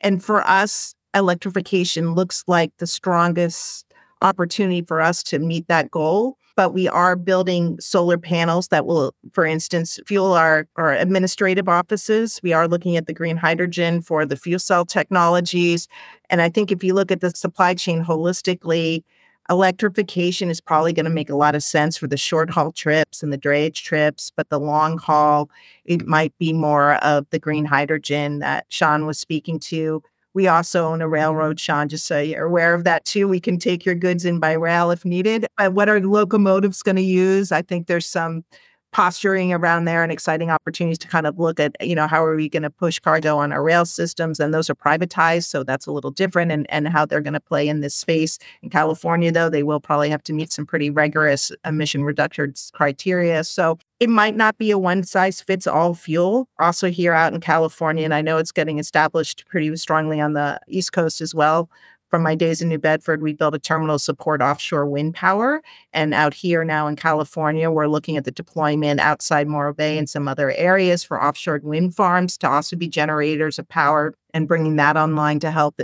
And 0.00 0.24
for 0.24 0.40
us, 0.48 0.94
electrification 1.14 2.14
looks 2.14 2.42
like 2.46 2.72
the 2.78 2.86
strongest 2.86 3.92
opportunity 4.22 4.80
for 4.80 5.02
us 5.02 5.22
to 5.24 5.38
meet 5.38 5.68
that 5.68 5.90
goal 5.90 6.38
but 6.56 6.74
we 6.74 6.88
are 6.88 7.16
building 7.16 7.78
solar 7.80 8.18
panels 8.18 8.68
that 8.68 8.86
will, 8.86 9.14
for 9.32 9.44
instance, 9.44 9.98
fuel 10.06 10.32
our, 10.32 10.66
our 10.76 10.92
administrative 10.92 11.68
offices. 11.68 12.40
We 12.42 12.52
are 12.52 12.68
looking 12.68 12.96
at 12.96 13.06
the 13.06 13.14
green 13.14 13.36
hydrogen 13.36 14.02
for 14.02 14.26
the 14.26 14.36
fuel 14.36 14.58
cell 14.58 14.84
technologies. 14.84 15.88
And 16.30 16.42
I 16.42 16.48
think 16.48 16.70
if 16.70 16.84
you 16.84 16.94
look 16.94 17.10
at 17.10 17.20
the 17.20 17.30
supply 17.30 17.74
chain 17.74 18.04
holistically, 18.04 19.02
electrification 19.50 20.50
is 20.50 20.60
probably 20.60 20.92
going 20.92 21.04
to 21.04 21.10
make 21.10 21.30
a 21.30 21.36
lot 21.36 21.54
of 21.54 21.62
sense 21.62 21.96
for 21.96 22.06
the 22.06 22.16
short 22.16 22.48
haul 22.48 22.72
trips 22.72 23.22
and 23.22 23.32
the 23.32 23.38
drayage 23.38 23.82
trips, 23.82 24.32
but 24.34 24.48
the 24.48 24.60
long 24.60 24.98
haul, 24.98 25.50
it 25.84 26.06
might 26.06 26.36
be 26.38 26.52
more 26.52 26.94
of 26.96 27.26
the 27.30 27.38
green 27.38 27.64
hydrogen 27.64 28.38
that 28.38 28.66
Shaun 28.68 29.04
was 29.04 29.18
speaking 29.18 29.58
to. 29.60 30.02
We 30.34 30.48
also 30.48 30.86
own 30.86 31.02
a 31.02 31.08
railroad, 31.08 31.56
mm-hmm. 31.56 31.72
Shaun, 31.72 31.88
just 31.88 32.06
so 32.06 32.18
you're 32.18 32.46
aware 32.46 32.74
of 32.74 32.84
that 32.84 33.04
too. 33.04 33.28
We 33.28 33.40
can 33.40 33.58
take 33.58 33.84
your 33.84 33.94
goods 33.94 34.24
in 34.24 34.38
by 34.40 34.52
rail 34.52 34.90
if 34.90 35.04
needed. 35.04 35.46
But 35.56 35.74
what 35.74 35.88
are 35.88 36.00
locomotives 36.00 36.82
going 36.82 36.96
to 36.96 37.02
use? 37.02 37.52
I 37.52 37.62
think 37.62 37.86
there's 37.86 38.06
some 38.06 38.44
posturing 38.92 39.54
around 39.54 39.86
there 39.86 40.02
and 40.02 40.12
exciting 40.12 40.50
opportunities 40.50 40.98
to 40.98 41.08
kind 41.08 41.26
of 41.26 41.38
look 41.38 41.58
at, 41.58 41.74
you 41.80 41.94
know, 41.94 42.06
how 42.06 42.22
are 42.22 42.36
we 42.36 42.48
going 42.48 42.62
to 42.62 42.70
push 42.70 42.98
cargo 42.98 43.38
on 43.38 43.50
our 43.50 43.62
rail 43.62 43.86
systems? 43.86 44.38
And 44.38 44.52
those 44.52 44.68
are 44.68 44.74
privatized. 44.74 45.44
So 45.44 45.64
that's 45.64 45.86
a 45.86 45.92
little 45.92 46.10
different 46.10 46.52
and, 46.52 46.70
and 46.70 46.86
how 46.88 47.06
they're 47.06 47.22
going 47.22 47.32
to 47.32 47.40
play 47.40 47.68
in 47.68 47.80
this 47.80 47.94
space. 47.94 48.38
In 48.62 48.68
California, 48.68 49.32
though, 49.32 49.48
they 49.48 49.62
will 49.62 49.80
probably 49.80 50.10
have 50.10 50.22
to 50.24 50.34
meet 50.34 50.52
some 50.52 50.66
pretty 50.66 50.90
rigorous 50.90 51.50
emission 51.64 52.04
reduction 52.04 52.52
criteria. 52.74 53.44
So 53.44 53.78
it 54.02 54.08
might 54.08 54.34
not 54.34 54.58
be 54.58 54.72
a 54.72 54.78
one 54.78 55.04
size 55.04 55.40
fits 55.40 55.64
all 55.64 55.94
fuel. 55.94 56.48
Also, 56.58 56.90
here 56.90 57.12
out 57.12 57.32
in 57.32 57.40
California, 57.40 58.04
and 58.04 58.12
I 58.12 58.20
know 58.20 58.36
it's 58.36 58.50
getting 58.50 58.80
established 58.80 59.44
pretty 59.46 59.76
strongly 59.76 60.20
on 60.20 60.32
the 60.32 60.58
East 60.66 60.92
Coast 60.92 61.20
as 61.20 61.36
well 61.36 61.70
from 62.12 62.22
my 62.22 62.34
days 62.34 62.60
in 62.60 62.68
New 62.68 62.78
Bedford, 62.78 63.22
we 63.22 63.32
built 63.32 63.54
a 63.54 63.58
terminal 63.58 63.98
support 63.98 64.42
offshore 64.42 64.84
wind 64.84 65.14
power. 65.14 65.62
And 65.94 66.12
out 66.12 66.34
here 66.34 66.62
now 66.62 66.86
in 66.86 66.94
California, 66.94 67.70
we're 67.70 67.86
looking 67.86 68.18
at 68.18 68.26
the 68.26 68.30
deployment 68.30 69.00
outside 69.00 69.48
Morro 69.48 69.72
Bay 69.72 69.96
and 69.96 70.10
some 70.10 70.28
other 70.28 70.50
areas 70.50 71.02
for 71.02 71.24
offshore 71.24 71.60
wind 71.62 71.94
farms 71.94 72.36
to 72.36 72.50
also 72.50 72.76
be 72.76 72.86
generators 72.86 73.58
of 73.58 73.66
power 73.66 74.14
and 74.34 74.48
bringing 74.48 74.76
that 74.76 74.96
online 74.96 75.38
to 75.40 75.50
help 75.50 75.80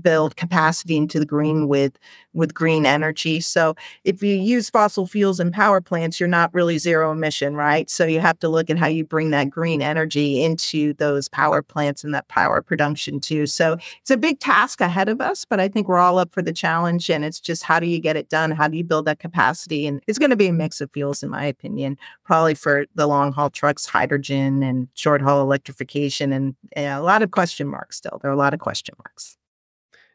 build 0.00 0.36
capacity 0.36 0.96
into 0.96 1.18
the 1.18 1.26
green 1.26 1.68
with 1.68 1.98
with 2.34 2.52
green 2.52 2.84
energy. 2.84 3.40
So 3.40 3.74
if 4.04 4.22
you 4.22 4.34
use 4.34 4.68
fossil 4.68 5.06
fuels 5.06 5.40
in 5.40 5.50
power 5.50 5.80
plants, 5.80 6.20
you're 6.20 6.28
not 6.28 6.52
really 6.52 6.76
zero 6.76 7.10
emission, 7.12 7.56
right? 7.56 7.88
So 7.88 8.04
you 8.04 8.20
have 8.20 8.38
to 8.40 8.48
look 8.50 8.68
at 8.68 8.76
how 8.76 8.88
you 8.88 9.04
bring 9.04 9.30
that 9.30 9.48
green 9.48 9.80
energy 9.80 10.44
into 10.44 10.92
those 10.94 11.28
power 11.28 11.62
plants 11.62 12.04
and 12.04 12.14
that 12.14 12.28
power 12.28 12.60
production 12.60 13.20
too. 13.20 13.46
So 13.46 13.78
it's 14.02 14.10
a 14.10 14.18
big 14.18 14.38
task 14.38 14.82
ahead 14.82 15.08
of 15.08 15.22
us, 15.22 15.46
but 15.46 15.60
I 15.60 15.68
think 15.68 15.88
we're 15.88 15.98
all 15.98 16.18
up 16.18 16.30
for 16.32 16.42
the 16.42 16.52
challenge 16.52 17.08
and 17.08 17.24
it's 17.24 17.40
just 17.40 17.62
how 17.62 17.80
do 17.80 17.86
you 17.86 17.98
get 17.98 18.16
it 18.16 18.28
done? 18.28 18.50
How 18.50 18.68
do 18.68 18.76
you 18.76 18.84
build 18.84 19.06
that 19.06 19.18
capacity? 19.18 19.86
And 19.86 20.02
it's 20.06 20.18
going 20.18 20.30
to 20.30 20.36
be 20.36 20.48
a 20.48 20.52
mix 20.52 20.82
of 20.82 20.90
fuels 20.92 21.22
in 21.22 21.30
my 21.30 21.46
opinion, 21.46 21.96
probably 22.22 22.54
for 22.54 22.84
the 22.94 23.06
long 23.06 23.32
haul 23.32 23.48
trucks, 23.48 23.86
hydrogen 23.86 24.62
and 24.62 24.88
short 24.92 25.22
haul 25.22 25.40
electrification 25.40 26.34
and 26.34 26.54
a 26.76 27.00
lot 27.00 27.22
of 27.22 27.30
question 27.30 27.66
marks 27.66 27.85
still. 27.92 28.18
There 28.20 28.30
are 28.30 28.34
a 28.34 28.38
lot 28.38 28.54
of 28.54 28.60
question 28.60 28.94
marks. 28.98 29.36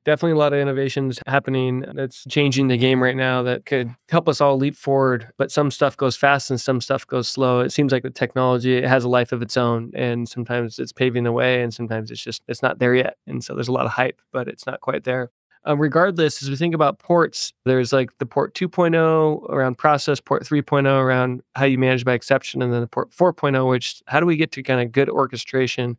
Definitely 0.04 0.32
a 0.32 0.40
lot 0.40 0.52
of 0.52 0.60
innovations 0.60 1.20
happening 1.28 1.86
that's 1.94 2.26
changing 2.28 2.70
the 2.70 2.78
game 2.78 3.04
right 3.04 3.16
now 3.16 3.44
that 3.44 3.68
could 3.68 3.94
help 4.10 4.28
us 4.28 4.42
all 4.42 4.58
leap 4.58 4.76
forward. 4.76 5.30
But 5.38 5.52
some 5.52 5.70
stuff 5.70 5.96
goes 5.96 6.16
fast 6.16 6.50
and 6.50 6.60
some 6.60 6.82
stuff 6.82 7.06
goes 7.06 7.28
slow. 7.28 7.60
It 7.60 7.72
seems 7.72 7.92
like 7.92 8.02
the 8.02 8.10
technology 8.10 8.78
it 8.78 8.86
has 8.86 9.04
a 9.04 9.10
life 9.10 9.32
of 9.32 9.44
its 9.44 9.58
own, 9.58 9.92
and 9.94 10.28
sometimes 10.28 10.80
it's 10.80 10.92
paving 10.92 11.24
the 11.24 11.32
way, 11.32 11.62
and 11.62 11.72
sometimes 11.72 12.10
it's 12.10 12.24
just 12.24 12.42
it's 12.48 12.64
not 12.64 12.80
there 12.80 12.96
yet. 12.96 13.18
And 13.28 13.44
so 13.44 13.54
there's 13.54 13.68
a 13.68 13.72
lot 13.72 13.86
of 13.86 13.92
hype, 13.92 14.20
but 14.32 14.48
it's 14.48 14.66
not 14.66 14.82
quite 14.82 15.04
there. 15.04 15.30
Um, 15.64 15.80
regardless, 15.80 16.42
as 16.42 16.50
we 16.50 16.56
think 16.56 16.74
about 16.74 16.98
ports, 16.98 17.54
there's 17.66 17.94
like 17.94 18.10
the 18.18 18.26
port 18.26 18.56
2.0 18.56 19.48
around 19.50 19.78
process, 19.78 20.20
port 20.20 20.44
3.0 20.44 20.88
around 20.88 21.44
how 21.56 21.66
you 21.66 21.78
manage 21.78 22.04
by 22.04 22.14
exception, 22.14 22.64
and 22.64 22.74
then 22.74 22.82
the 22.82 22.88
port 22.88 23.12
4.0, 23.12 23.70
which 23.70 24.02
how 24.08 24.20
do 24.20 24.26
we 24.26 24.38
get 24.38 24.52
to 24.54 24.64
kind 24.64 24.82
of 24.82 24.92
good 24.92 25.10
orchestration 25.10 25.98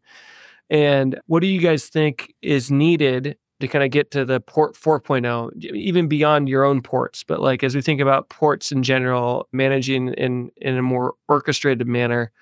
and 0.73 1.21
what 1.27 1.41
do 1.41 1.47
you 1.47 1.61
guys 1.61 1.89
think 1.89 2.35
is 2.41 2.71
needed 2.71 3.37
to 3.61 3.69
kind 3.69 3.85
of 3.85 3.91
get 3.91 4.11
to 4.13 4.25
the 4.25 4.41
port 4.41 4.75
4.0, 4.75 5.63
even 5.75 6.09
beyond 6.09 6.49
your 6.49 6.65
own 6.65 6.81
ports? 6.81 7.23
But 7.23 7.41
like 7.41 7.63
as 7.63 7.75
we 7.75 7.83
think 7.83 8.01
about 8.01 8.31
ports 8.31 8.73
in 8.73 8.83
general, 8.83 9.49
managing 9.53 10.15
in 10.15 10.51
in 10.57 10.79
a 10.79 10.83
more 10.83 11.15
orchestrated 11.29 11.87
manner, 11.87 12.33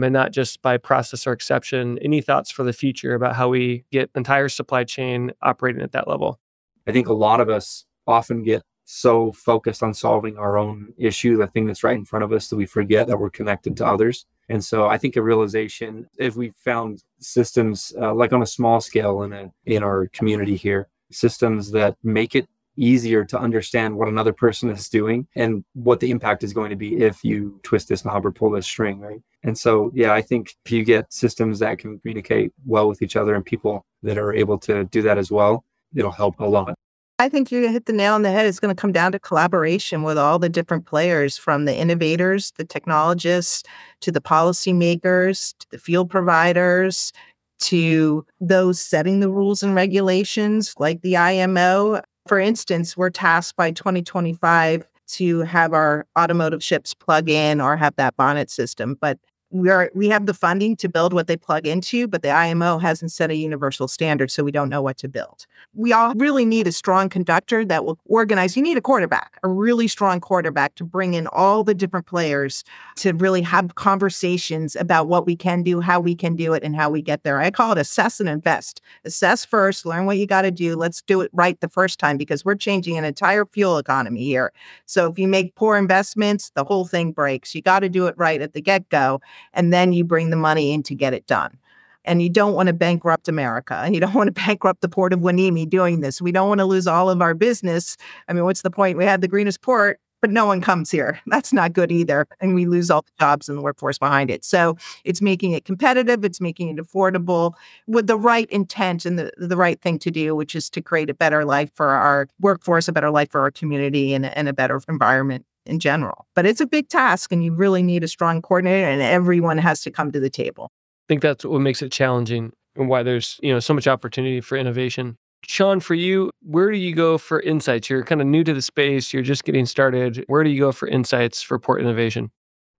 and 0.00 0.12
not 0.12 0.32
just 0.32 0.62
by 0.62 0.76
process 0.76 1.26
or 1.28 1.32
exception. 1.32 1.98
Any 2.00 2.20
thoughts 2.20 2.50
for 2.50 2.64
the 2.64 2.72
future 2.72 3.14
about 3.14 3.36
how 3.36 3.48
we 3.48 3.84
get 3.92 4.10
entire 4.14 4.48
supply 4.48 4.82
chain 4.82 5.32
operating 5.42 5.80
at 5.80 5.92
that 5.92 6.08
level? 6.08 6.40
I 6.86 6.92
think 6.92 7.08
a 7.08 7.14
lot 7.14 7.40
of 7.40 7.48
us 7.48 7.84
often 8.06 8.42
get 8.42 8.62
so 8.86 9.32
focused 9.32 9.82
on 9.82 9.92
solving 9.92 10.38
our 10.38 10.56
own 10.56 10.94
issue, 10.96 11.36
the 11.36 11.48
thing 11.48 11.66
that's 11.66 11.84
right 11.84 11.96
in 11.96 12.04
front 12.04 12.24
of 12.24 12.32
us, 12.32 12.48
that 12.48 12.56
we 12.56 12.66
forget 12.66 13.08
that 13.08 13.18
we're 13.18 13.28
connected 13.28 13.76
to 13.76 13.86
others. 13.86 14.26
And 14.48 14.64
so 14.64 14.86
I 14.86 14.96
think 14.96 15.16
a 15.16 15.22
realization, 15.22 16.08
if 16.18 16.36
we 16.36 16.52
found 16.64 17.02
systems 17.18 17.92
uh, 18.00 18.14
like 18.14 18.32
on 18.32 18.42
a 18.42 18.46
small 18.46 18.80
scale 18.80 19.22
in 19.22 19.32
a, 19.32 19.52
in 19.64 19.82
our 19.82 20.06
community 20.12 20.54
here, 20.54 20.88
systems 21.10 21.72
that 21.72 21.96
make 22.04 22.36
it 22.36 22.48
easier 22.76 23.24
to 23.24 23.38
understand 23.38 23.96
what 23.96 24.06
another 24.06 24.32
person 24.32 24.70
is 24.70 24.88
doing 24.88 25.26
and 25.34 25.64
what 25.74 25.98
the 25.98 26.10
impact 26.10 26.44
is 26.44 26.52
going 26.52 26.70
to 26.70 26.76
be 26.76 26.96
if 26.98 27.24
you 27.24 27.58
twist 27.64 27.88
this 27.88 28.04
knob 28.04 28.24
or 28.24 28.30
pull 28.30 28.50
this 28.50 28.66
string, 28.66 29.00
right? 29.00 29.20
And 29.42 29.58
so, 29.58 29.90
yeah, 29.94 30.12
I 30.12 30.22
think 30.22 30.54
if 30.64 30.70
you 30.70 30.84
get 30.84 31.12
systems 31.12 31.58
that 31.58 31.78
can 31.78 31.98
communicate 31.98 32.52
well 32.64 32.86
with 32.86 33.02
each 33.02 33.16
other 33.16 33.34
and 33.34 33.44
people 33.44 33.84
that 34.02 34.18
are 34.18 34.32
able 34.32 34.58
to 34.58 34.84
do 34.84 35.02
that 35.02 35.18
as 35.18 35.30
well, 35.30 35.64
it'll 35.94 36.12
help 36.12 36.38
a 36.38 36.44
lot. 36.44 36.76
I 37.18 37.30
think 37.30 37.50
you 37.50 37.68
hit 37.70 37.86
the 37.86 37.94
nail 37.94 38.14
on 38.14 38.22
the 38.22 38.30
head. 38.30 38.44
It's 38.44 38.60
going 38.60 38.74
to 38.74 38.80
come 38.80 38.92
down 38.92 39.12
to 39.12 39.18
collaboration 39.18 40.02
with 40.02 40.18
all 40.18 40.38
the 40.38 40.50
different 40.50 40.84
players 40.84 41.38
from 41.38 41.64
the 41.64 41.74
innovators, 41.74 42.52
the 42.58 42.64
technologists, 42.64 43.62
to 44.02 44.12
the 44.12 44.20
policymakers, 44.20 45.56
to 45.58 45.66
the 45.70 45.78
field 45.78 46.10
providers, 46.10 47.12
to 47.60 48.26
those 48.38 48.78
setting 48.78 49.20
the 49.20 49.30
rules 49.30 49.62
and 49.62 49.74
regulations 49.74 50.74
like 50.78 51.00
the 51.00 51.16
IMO. 51.16 52.02
For 52.26 52.38
instance, 52.38 52.98
we're 52.98 53.08
tasked 53.08 53.56
by 53.56 53.70
2025 53.70 54.86
to 55.08 55.40
have 55.40 55.72
our 55.72 56.06
automotive 56.18 56.62
ships 56.62 56.92
plug 56.92 57.30
in 57.30 57.62
or 57.62 57.76
have 57.76 57.96
that 57.96 58.14
bonnet 58.16 58.50
system. 58.50 58.94
But 59.00 59.18
we 59.50 59.70
are 59.70 59.90
we 59.94 60.08
have 60.08 60.26
the 60.26 60.34
funding 60.34 60.76
to 60.76 60.88
build 60.88 61.12
what 61.12 61.28
they 61.28 61.36
plug 61.36 61.66
into, 61.66 62.08
but 62.08 62.22
the 62.22 62.30
IMO 62.30 62.78
hasn't 62.78 63.12
set 63.12 63.30
a 63.30 63.36
universal 63.36 63.86
standard, 63.86 64.30
so 64.30 64.42
we 64.42 64.50
don't 64.50 64.68
know 64.68 64.82
what 64.82 64.98
to 64.98 65.08
build. 65.08 65.46
We 65.74 65.92
all 65.92 66.14
really 66.14 66.44
need 66.44 66.66
a 66.66 66.72
strong 66.72 67.08
conductor 67.08 67.64
that 67.64 67.84
will 67.84 67.98
organize. 68.06 68.56
You 68.56 68.62
need 68.62 68.76
a 68.76 68.80
quarterback, 68.80 69.38
a 69.44 69.48
really 69.48 69.86
strong 69.86 70.20
quarterback 70.20 70.74
to 70.76 70.84
bring 70.84 71.14
in 71.14 71.28
all 71.28 71.62
the 71.62 71.74
different 71.74 72.06
players 72.06 72.64
to 72.96 73.12
really 73.12 73.42
have 73.42 73.76
conversations 73.76 74.74
about 74.74 75.06
what 75.06 75.26
we 75.26 75.36
can 75.36 75.62
do, 75.62 75.80
how 75.80 76.00
we 76.00 76.16
can 76.16 76.34
do 76.34 76.52
it, 76.52 76.64
and 76.64 76.74
how 76.74 76.90
we 76.90 77.00
get 77.00 77.22
there. 77.22 77.40
I 77.40 77.50
call 77.52 77.72
it 77.72 77.78
assess 77.78 78.18
and 78.18 78.28
invest. 78.28 78.80
Assess 79.04 79.44
first, 79.44 79.86
learn 79.86 80.06
what 80.06 80.18
you 80.18 80.26
got 80.26 80.42
to 80.42 80.50
do. 80.50 80.74
Let's 80.74 81.02
do 81.02 81.20
it 81.20 81.30
right 81.32 81.60
the 81.60 81.68
first 81.68 82.00
time 82.00 82.16
because 82.16 82.44
we're 82.44 82.56
changing 82.56 82.98
an 82.98 83.04
entire 83.04 83.46
fuel 83.46 83.78
economy 83.78 84.24
here. 84.24 84.52
So 84.86 85.08
if 85.08 85.18
you 85.18 85.28
make 85.28 85.54
poor 85.54 85.76
investments, 85.76 86.50
the 86.54 86.64
whole 86.64 86.84
thing 86.84 87.12
breaks. 87.12 87.54
You 87.54 87.62
got 87.62 87.80
to 87.80 87.88
do 87.88 88.06
it 88.06 88.14
right 88.18 88.40
at 88.40 88.52
the 88.52 88.60
get 88.60 88.88
go 88.88 89.20
and 89.52 89.72
then 89.72 89.92
you 89.92 90.04
bring 90.04 90.30
the 90.30 90.36
money 90.36 90.72
in 90.72 90.82
to 90.84 90.94
get 90.94 91.14
it 91.14 91.26
done. 91.26 91.58
And 92.04 92.22
you 92.22 92.28
don't 92.28 92.54
want 92.54 92.68
to 92.68 92.72
bankrupt 92.72 93.26
America 93.26 93.74
and 93.84 93.94
you 93.94 94.00
don't 94.00 94.14
want 94.14 94.28
to 94.28 94.32
bankrupt 94.32 94.80
the 94.80 94.88
port 94.88 95.12
of 95.12 95.20
Hueneme 95.20 95.68
doing 95.68 96.00
this. 96.00 96.20
We 96.20 96.32
don't 96.32 96.48
want 96.48 96.60
to 96.60 96.64
lose 96.64 96.86
all 96.86 97.10
of 97.10 97.20
our 97.20 97.34
business. 97.34 97.96
I 98.28 98.32
mean, 98.32 98.44
what's 98.44 98.62
the 98.62 98.70
point? 98.70 98.96
We 98.96 99.04
had 99.04 99.20
the 99.20 99.28
greenest 99.28 99.60
port, 99.62 99.98
but 100.20 100.30
no 100.30 100.46
one 100.46 100.60
comes 100.60 100.90
here. 100.90 101.20
That's 101.26 101.52
not 101.52 101.72
good 101.72 101.92
either. 101.92 102.26
And 102.40 102.54
we 102.54 102.66
lose 102.66 102.90
all 102.90 103.02
the 103.02 103.12
jobs 103.18 103.48
and 103.48 103.58
the 103.58 103.62
workforce 103.62 103.98
behind 103.98 104.30
it. 104.30 104.44
So 104.44 104.76
it's 105.04 105.20
making 105.20 105.52
it 105.52 105.64
competitive, 105.64 106.24
it's 106.24 106.40
making 106.40 106.68
it 106.68 106.76
affordable 106.76 107.54
with 107.86 108.06
the 108.06 108.16
right 108.16 108.48
intent 108.50 109.04
and 109.04 109.18
the, 109.18 109.32
the 109.36 109.56
right 109.56 109.80
thing 109.80 109.98
to 110.00 110.10
do, 110.10 110.34
which 110.34 110.54
is 110.54 110.70
to 110.70 110.80
create 110.80 111.10
a 111.10 111.14
better 111.14 111.44
life 111.44 111.70
for 111.74 111.88
our 111.88 112.28
workforce, 112.40 112.88
a 112.88 112.92
better 112.92 113.10
life 113.10 113.30
for 113.30 113.40
our 113.40 113.50
community, 113.50 114.14
and, 114.14 114.26
and 114.26 114.48
a 114.48 114.52
better 114.52 114.80
environment 114.88 115.44
in 115.66 115.78
general. 115.78 116.26
But 116.34 116.46
it's 116.46 116.60
a 116.60 116.66
big 116.66 116.88
task 116.88 117.32
and 117.32 117.44
you 117.44 117.54
really 117.54 117.82
need 117.82 118.04
a 118.04 118.08
strong 118.08 118.42
coordinator 118.42 118.88
and 118.88 119.02
everyone 119.02 119.58
has 119.58 119.80
to 119.82 119.90
come 119.90 120.12
to 120.12 120.20
the 120.20 120.30
table. 120.30 120.70
I 120.72 121.06
think 121.08 121.22
that's 121.22 121.44
what 121.44 121.60
makes 121.60 121.82
it 121.82 121.92
challenging 121.92 122.52
and 122.76 122.88
why 122.88 123.02
there's, 123.02 123.38
you 123.42 123.52
know, 123.52 123.60
so 123.60 123.74
much 123.74 123.86
opportunity 123.86 124.40
for 124.40 124.56
innovation. 124.56 125.16
Shaun, 125.46 125.80
for 125.80 125.94
you, 125.94 126.30
where 126.42 126.70
do 126.70 126.78
you 126.78 126.94
go 126.94 127.18
for 127.18 127.40
insights? 127.40 127.88
You're 127.88 128.02
kind 128.02 128.20
of 128.20 128.26
new 128.26 128.42
to 128.42 128.52
the 128.52 128.62
space, 128.62 129.12
you're 129.12 129.22
just 129.22 129.44
getting 129.44 129.66
started. 129.66 130.24
Where 130.26 130.42
do 130.42 130.50
you 130.50 130.58
go 130.58 130.72
for 130.72 130.88
insights 130.88 131.42
for 131.42 131.58
port 131.58 131.80
innovation? 131.80 132.30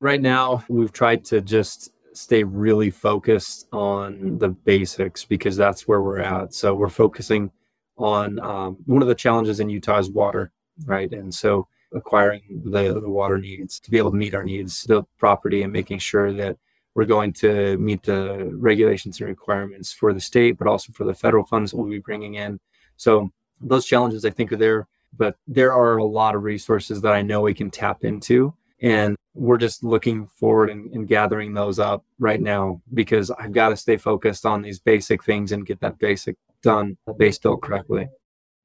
Right 0.02 0.22
now, 0.22 0.64
we've 0.68 0.92
tried 0.92 1.24
to 1.26 1.42
just 1.42 1.92
stay 2.14 2.44
really 2.44 2.90
focused 2.90 3.68
on 3.72 4.40
the 4.40 4.50
basics 4.50 5.24
because 5.24 5.56
that's 5.56 5.88
where 5.88 6.02
we're 6.02 6.20
at. 6.20 6.54
So 6.54 6.74
we're 6.74 6.90
focusing 6.90 7.52
on 7.98 8.40
um, 8.40 8.78
one 8.86 9.02
of 9.02 9.08
the 9.08 9.16
challenges 9.16 9.60
in 9.60 9.70
Utah 9.70 10.00
is 10.00 10.10
water, 10.10 10.52
right? 10.86 11.12
And 11.12 11.34
so 11.34 11.68
acquiring 11.94 12.62
the, 12.66 12.94
the 12.94 13.10
water 13.10 13.38
needs 13.38 13.80
to 13.80 13.92
be 13.92 13.98
able 13.98 14.12
to 14.12 14.18
meet 14.18 14.36
our 14.36 14.44
needs, 14.44 14.84
the 14.84 15.04
property, 15.18 15.64
and 15.64 15.72
making 15.72 16.00
sure 16.00 16.34
that 16.34 16.58
we're 16.96 17.06
going 17.06 17.32
to 17.32 17.78
meet 17.78 18.04
the 18.04 18.50
regulations 18.54 19.20
and 19.20 19.30
requirements 19.30 19.94
for 19.94 20.14
the 20.14 20.20
state, 20.20 20.58
but 20.58 20.68
also 20.68 20.92
for 20.94 21.04
the 21.04 21.14
federal 21.14 21.46
funds 21.46 21.72
that 21.72 21.78
we'll 21.78 21.90
be 21.90 22.00
bringing 22.00 22.36
in. 22.36 22.60
So 22.98 23.30
those 23.62 23.86
challenges, 23.86 24.26
I 24.26 24.32
think, 24.32 24.52
are 24.52 24.58
there, 24.58 24.88
but 25.16 25.38
there 25.48 25.74
are 25.74 25.98
a 25.98 26.04
lot 26.04 26.36
of 26.36 26.44
resources 26.44 27.02
that 27.02 27.14
I 27.14 27.22
know 27.22 27.42
we 27.42 27.54
can 27.54 27.70
tap 27.70 28.04
into. 28.04 28.54
And 28.82 29.16
we're 29.34 29.58
just 29.58 29.84
looking 29.84 30.28
forward 30.28 30.70
and, 30.70 30.92
and 30.94 31.08
gathering 31.08 31.54
those 31.54 31.80
up 31.80 32.04
right 32.20 32.42
now 32.42 32.82
because 32.94 33.32
I've 33.32 33.52
got 33.52 33.70
to 33.70 33.78
stay 33.78 33.98
focused 33.98 34.46
on 34.46 34.62
these 34.62 34.80
basic 34.80 35.24
things 35.24 35.52
and 35.52 35.66
get 35.66 35.80
that 35.82 36.00
basic 36.00 36.36
done, 36.62 36.98
base 37.18 37.38
built 37.38 37.62
correctly 37.62 38.08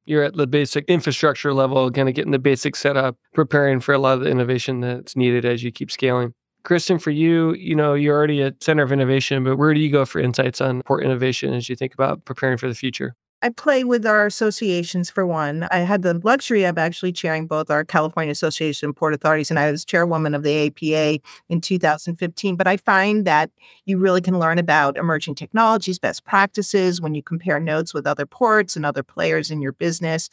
you're 0.05 0.25
at 0.25 0.37
the 0.37 0.47
basic 0.47 0.85
infrastructure 0.87 1.53
level, 1.55 1.91
kind 1.91 2.09
of 2.09 2.15
getting 2.15 2.33
the 2.33 2.39
basic 2.39 2.77
setup, 2.77 3.17
preparing 3.35 3.81
for 3.81 3.93
a 3.93 3.99
lot 3.99 4.15
of 4.15 4.21
the 4.21 4.31
innovation 4.31 4.81
that's 4.81 5.17
needed 5.17 5.45
as 5.45 5.63
you 5.63 5.71
keep 5.71 5.91
scaling. 5.91 6.35
Kristin, 6.65 7.01
for 7.01 7.11
you, 7.11 7.55
you 7.55 7.75
know, 7.75 7.95
you're 7.95 8.17
already 8.17 8.43
at 8.43 8.63
center 8.63 8.85
of 8.85 8.93
innovation, 8.93 9.43
but 9.43 9.57
where 9.57 9.75
do 9.75 9.81
you 9.81 9.91
go 9.91 10.05
for 10.05 10.21
insights 10.21 10.61
on 10.61 10.83
port 10.83 11.05
innovation 11.05 11.53
as 11.53 11.69
you 11.69 11.75
think 11.75 11.93
about 11.93 12.25
preparing 12.25 12.57
for 12.57 12.69
the 12.69 12.75
future? 12.75 13.15
I 13.45 13.49
play 13.49 13.83
with 13.83 14.07
our 14.07 14.25
associations 14.25 15.11
for 15.11 15.27
one. 15.27 15.65
I 15.73 15.79
had 15.79 16.03
the 16.03 16.15
luxury 16.23 16.63
of 16.63 16.79
actually 16.79 17.11
chairing 17.11 17.49
both 17.49 17.71
our 17.71 17.85
California 17.85 18.31
Association 18.31 18.89
of 18.89 18.95
Port 18.95 19.15
Authorities, 19.15 19.51
and 19.51 19.59
I 19.59 19.69
was 19.69 19.85
chairwoman 19.85 20.33
of 20.37 20.45
the 20.45 20.69
APA 20.69 21.21
in 21.49 21.61
2015. 21.61 22.55
But 22.55 22.69
I 22.69 22.77
find 22.77 23.25
that 23.27 23.51
you 23.85 23.99
really 23.99 24.21
can 24.21 24.39
learn 24.39 24.59
about 24.61 24.97
emerging 24.97 25.35
technologies, 25.35 25.99
best 25.99 26.25
practices 26.25 27.01
when 27.01 27.17
you 27.17 27.23
compare 27.23 27.59
notes 27.59 27.93
with 27.93 28.07
other 28.07 28.27
ports 28.27 28.77
and 28.77 28.87
other 28.87 29.03
players 29.03 29.51
in 29.51 29.61
your 29.61 29.73
business. 29.73 30.31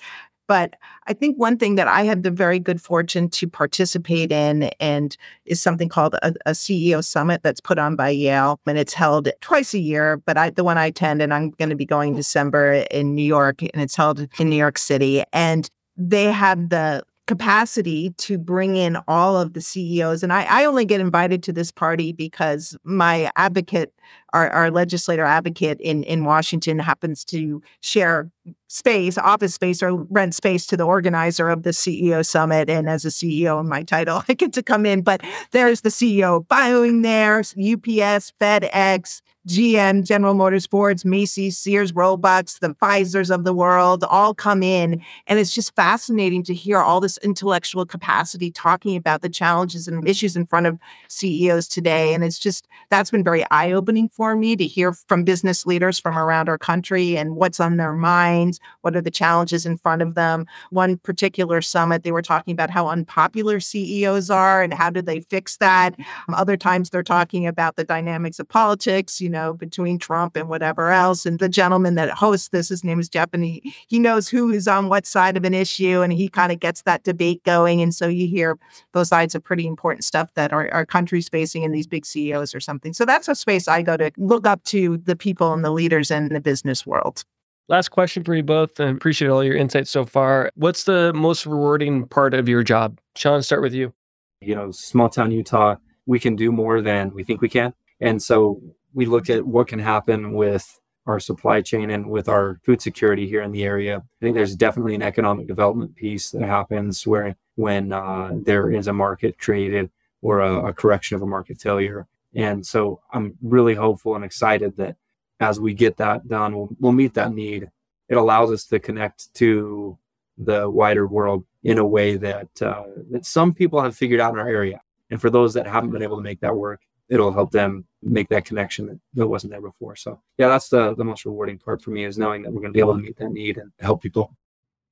But 0.50 0.78
I 1.06 1.14
think 1.14 1.38
one 1.38 1.60
thing 1.60 1.76
that 1.76 1.88
I 1.88 2.02
had 2.02 2.24
the 2.24 2.32
very 2.32 2.58
good 2.58 2.82
fortune 2.82 3.30
to 3.30 3.48
participate 3.48 4.32
in 4.32 4.64
and 4.80 5.16
is 5.46 5.62
something 5.62 5.90
called 5.90 6.16
a, 6.16 6.34
a, 6.48 6.52
CEO 6.54 7.06
summit 7.06 7.44
that's 7.44 7.62
put 7.62 7.78
on 7.78 7.96
by 7.96 8.10
Yale. 8.10 8.60
And 8.66 8.76
it's 8.76 8.96
held 8.96 9.30
twice 9.42 9.76
a 9.76 9.80
year, 9.80 10.18
but 10.18 10.40
I, 10.40 10.50
the 10.50 10.64
one 10.64 10.80
I 10.80 10.88
attend, 10.88 11.22
and 11.22 11.36
I'm 11.36 11.52
going 11.52 11.70
to 11.70 11.76
be 11.76 11.86
going 11.86 12.16
December 12.16 12.84
in 12.90 13.14
New 13.14 13.22
York, 13.22 13.62
and 13.62 13.80
it's 13.80 13.96
held 13.96 14.28
in 14.40 14.50
New 14.50 14.56
York 14.56 14.80
City. 14.80 15.24
And 15.34 15.70
they 15.96 16.32
have 16.32 16.70
the 16.70 17.04
capacity 17.28 18.10
to 18.18 18.40
bring 18.40 18.76
in 18.76 18.98
all 19.08 19.40
of 19.40 19.54
the 19.54 19.62
CEOs. 19.62 20.24
And 20.24 20.34
I, 20.34 20.46
I 20.46 20.66
only 20.66 20.84
get 20.84 21.00
invited 21.00 21.44
to 21.44 21.54
this 21.54 21.72
party 21.72 22.12
because 22.12 22.76
my 22.84 23.30
advocate, 23.36 23.94
our, 24.34 24.50
our 24.50 24.72
legislator 24.72 25.24
advocate 25.24 25.80
in, 25.82 26.04
in 26.04 26.26
Washington 26.26 26.80
happens 26.80 27.24
to 27.26 27.62
share 27.82 28.30
space, 28.68 29.18
office 29.18 29.56
space, 29.56 29.82
or 29.82 29.96
rent 29.96 30.36
space 30.36 30.66
to 30.68 30.78
the 30.78 30.86
organizer 30.86 31.50
of 31.50 31.64
the 31.64 31.72
CEO 31.72 32.26
summit. 32.26 32.70
And 32.70 32.90
as 32.90 33.04
a 33.04 33.10
CEO 33.10 33.60
in 33.60 33.68
my 33.68 33.84
title, 33.84 34.24
I 34.30 34.34
get 34.34 34.54
to 34.54 34.64
come 34.64 34.86
in. 34.86 35.02
But 35.02 35.22
there's 35.52 35.82
the 35.82 35.90
CEO 35.90 36.38
of 36.38 36.48
Boeing 36.48 37.04
there, 37.04 37.40
UPS, 37.40 38.34
FedEx, 38.40 39.22
GM, 39.48 40.06
General 40.06 40.36
Motors, 40.36 40.68
Fords, 40.68 41.04
Macy's, 41.04 41.58
Sears, 41.58 41.94
Roebucks, 41.94 42.60
the 42.60 42.76
Pfizer's 42.76 43.32
of 43.32 43.46
the 43.46 43.54
world 43.54 44.04
all 44.04 44.36
come 44.36 44.62
in. 44.62 45.02
And 45.26 45.40
it's 45.40 45.56
just 45.56 45.76
fascinating 45.76 46.44
to 46.44 46.54
hear 46.54 46.80
all 46.80 47.00
this 47.00 47.18
intellectual 47.20 47.86
capacity 47.86 48.52
talking 48.52 48.96
about 48.96 49.22
the 49.22 49.30
challenges 49.30 49.88
and 49.88 50.08
issues 50.08 50.36
in 50.36 50.46
front 50.46 50.68
of 50.68 50.78
CEOs 51.08 51.68
today. 51.68 52.14
And 52.14 52.24
it's 52.24 52.38
just, 52.38 52.68
that's 52.90 53.10
been 53.10 53.24
very 53.24 53.44
eye 53.50 53.72
opening 53.72 54.10
for 54.20 54.36
me 54.36 54.54
to 54.54 54.68
hear 54.68 54.92
from 54.92 55.24
business 55.24 55.66
leaders 55.66 55.98
from 55.98 56.18
around 56.18 56.50
our 56.50 56.58
country 56.58 57.18
and 57.18 57.38
what's 57.38 57.58
on 57.58 57.78
their 57.78 57.94
minds, 57.94 58.60
what 58.82 58.94
are 58.94 59.02
the 59.02 59.10
challenges 59.10 59.66
in 59.66 59.78
front 59.78 60.02
of 60.02 60.14
them. 60.16 60.46
One 60.72 60.98
particular 60.98 61.62
summit, 61.62 62.04
they 62.04 62.12
were 62.12 62.22
talking 62.22 62.52
about 62.52 62.70
how 62.70 62.90
unpopular 62.90 63.62
CEOs 63.62 64.30
are 64.30 64.62
and 64.62 64.74
how 64.74 64.90
do 64.90 65.02
they 65.02 65.22
fix 65.22 65.56
that. 65.60 65.96
Other 66.34 66.58
times 66.58 66.90
they're 66.90 67.02
talking 67.02 67.48
about 67.48 67.78
the 67.78 67.86
dynamics 67.86 68.40
of 68.40 68.50
politics, 68.50 69.22
you 69.22 69.30
know 69.30 69.54
between 69.54 69.98
Trump 69.98 70.36
and 70.36 70.50
whatever 70.50 70.92
else. 70.92 71.26
And 71.26 71.40
the 71.40 71.48
gentleman 71.48 71.96
that 71.96 72.10
hosts 72.10 72.50
this, 72.50 72.68
his 72.68 72.84
name 72.84 73.00
is 73.00 73.08
Jeff, 73.08 73.30
and 73.32 73.46
he, 73.46 73.74
he 73.88 74.00
knows 74.00 74.28
who 74.28 74.52
is 74.52 74.68
on 74.68 74.90
what 74.90 75.06
side 75.06 75.38
of 75.38 75.46
an 75.46 75.54
issue 75.54 76.02
and 76.02 76.12
he 76.12 76.28
kind 76.28 76.52
of 76.52 76.60
gets 76.60 76.82
that 76.82 77.04
debate 77.06 77.42
going. 77.46 77.82
And 77.82 77.96
so 77.96 78.10
you 78.10 78.28
hear 78.28 78.58
both 78.92 79.08
sides 79.08 79.34
of 79.34 79.46
pretty 79.46 79.66
important 79.66 80.04
stuff 80.04 80.34
that 80.34 80.52
our, 80.52 80.70
our 80.74 80.86
country's 80.86 81.30
facing 81.30 81.64
in 81.64 81.72
these 81.72 81.88
big 81.88 82.06
CEOs 82.06 82.54
or 82.54 82.60
something. 82.60 82.92
So 82.92 83.06
that's 83.06 83.30
a 83.30 83.36
space 83.36 83.70
I 83.70 83.82
go 83.82 83.96
to 83.96 84.09
look 84.18 84.48
up 84.48 84.64
to 84.66 84.98
the 84.98 85.16
people 85.16 85.54
and 85.54 85.64
the 85.64 85.72
leaders 85.72 86.12
in 86.12 86.30
the 86.30 86.42
business 86.42 86.86
world. 86.86 87.24
Last 87.68 87.90
question 87.90 88.24
for 88.24 88.34
you 88.34 88.42
both, 88.42 88.80
and 88.80 88.98
appreciate 88.98 89.28
all 89.28 89.44
your 89.44 89.56
insights 89.56 89.92
so 89.92 90.04
far. 90.06 90.52
What's 90.56 90.86
the 90.86 91.14
most 91.14 91.46
rewarding 91.46 92.08
part 92.08 92.34
of 92.34 92.50
your 92.50 92.64
job? 92.64 93.00
Shaun, 93.16 93.44
start 93.44 93.62
with 93.62 93.74
you. 93.74 93.94
You 94.42 94.56
know, 94.56 94.72
small 94.72 95.10
town 95.10 95.32
Utah, 95.32 95.76
we 96.08 96.20
can 96.20 96.36
do 96.36 96.52
more 96.52 96.82
than 96.82 97.14
we 97.14 97.24
think 97.24 97.42
we 97.42 97.50
can. 97.50 97.74
And 98.00 98.24
so 98.24 98.62
we 98.94 99.06
look 99.06 99.30
at 99.30 99.46
what 99.46 99.68
can 99.68 99.80
happen 99.80 100.34
with 100.34 100.80
our 101.06 101.20
supply 101.20 101.62
chain 101.62 101.90
and 101.90 102.10
with 102.10 102.28
our 102.30 102.60
food 102.64 102.82
security 102.82 103.28
here 103.28 103.42
in 103.42 103.52
the 103.52 103.64
area. 103.64 103.98
I 103.98 104.26
think 104.26 104.36
there's 104.36 104.56
definitely 104.56 104.96
an 104.96 105.02
economic 105.02 105.48
development 105.48 105.96
piece 105.96 106.32
that 106.32 106.44
happens 106.44 107.06
where 107.06 107.36
when 107.56 107.92
uh, 107.92 108.32
there 108.34 108.72
is 108.72 108.88
a 108.88 108.94
market 108.94 109.38
created 109.38 109.90
or 110.22 110.40
a, 110.40 110.68
a 110.68 110.74
correction 110.74 111.16
of 111.16 111.22
a 111.22 111.28
market 111.28 111.60
failure. 111.60 112.08
And 112.36 112.66
so 112.66 113.02
I'm 113.12 113.36
really 113.42 113.76
hopeful 113.76 114.16
and 114.16 114.24
excited 114.24 114.78
that 114.78 114.96
as 115.40 115.60
we 115.60 115.74
get 115.74 115.98
that 115.98 116.28
done, 116.28 116.56
we'll, 116.56 116.70
we'll 116.80 116.92
meet 116.92 117.14
that 117.16 117.34
need. 117.34 117.70
It 118.08 118.18
allows 118.18 118.52
us 118.52 118.66
to 118.66 118.80
connect 118.80 119.34
to 119.36 119.98
the 120.38 120.70
wider 120.70 121.08
world 121.08 121.46
in 121.64 121.78
a 121.78 121.86
way 121.86 122.16
that 122.18 122.62
uh, 122.62 122.84
that 123.12 123.26
some 123.26 123.54
people 123.54 123.82
have 123.82 123.96
figured 123.96 124.22
out 124.22 124.34
in 124.34 124.40
our 124.40 124.48
area. 124.48 124.82
And 125.10 125.20
for 125.20 125.30
those 125.30 125.54
that 125.56 125.68
haven't 125.68 125.92
been 125.92 126.04
able 126.04 126.18
to 126.18 126.24
make 126.24 126.40
that 126.42 126.56
work, 126.56 126.82
it'll 127.10 127.34
help 127.34 127.52
them 127.52 127.86
make 128.02 128.30
that 128.30 128.46
connection 128.46 129.02
that 129.14 129.28
wasn't 129.28 129.52
there 129.52 129.62
before. 129.62 129.96
So 129.96 130.22
yeah, 130.38 130.48
that's 130.48 130.70
the 130.70 130.96
the 130.96 131.04
most 131.04 131.26
rewarding 131.26 131.58
part 131.58 131.82
for 131.82 131.92
me 131.92 132.06
is 132.06 132.18
knowing 132.18 132.44
that 132.44 132.52
we're 132.52 132.62
going 132.62 132.74
to 132.74 132.78
be 132.78 132.80
able 132.80 132.96
to 132.96 133.02
meet 133.02 133.18
that 133.18 133.32
need 133.32 133.58
and 133.58 133.72
help 133.80 134.02
people. 134.02 134.36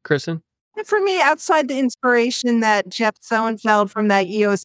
Kristin. 0.06 0.42
For 0.86 1.02
me, 1.02 1.20
outside 1.20 1.68
the 1.68 1.80
inspiration 1.80 2.60
that 2.60 2.88
Jeff 2.88 3.16
Sonnenfeld 3.20 3.90
from 3.90 4.10
that 4.10 4.28
EO 4.28 4.56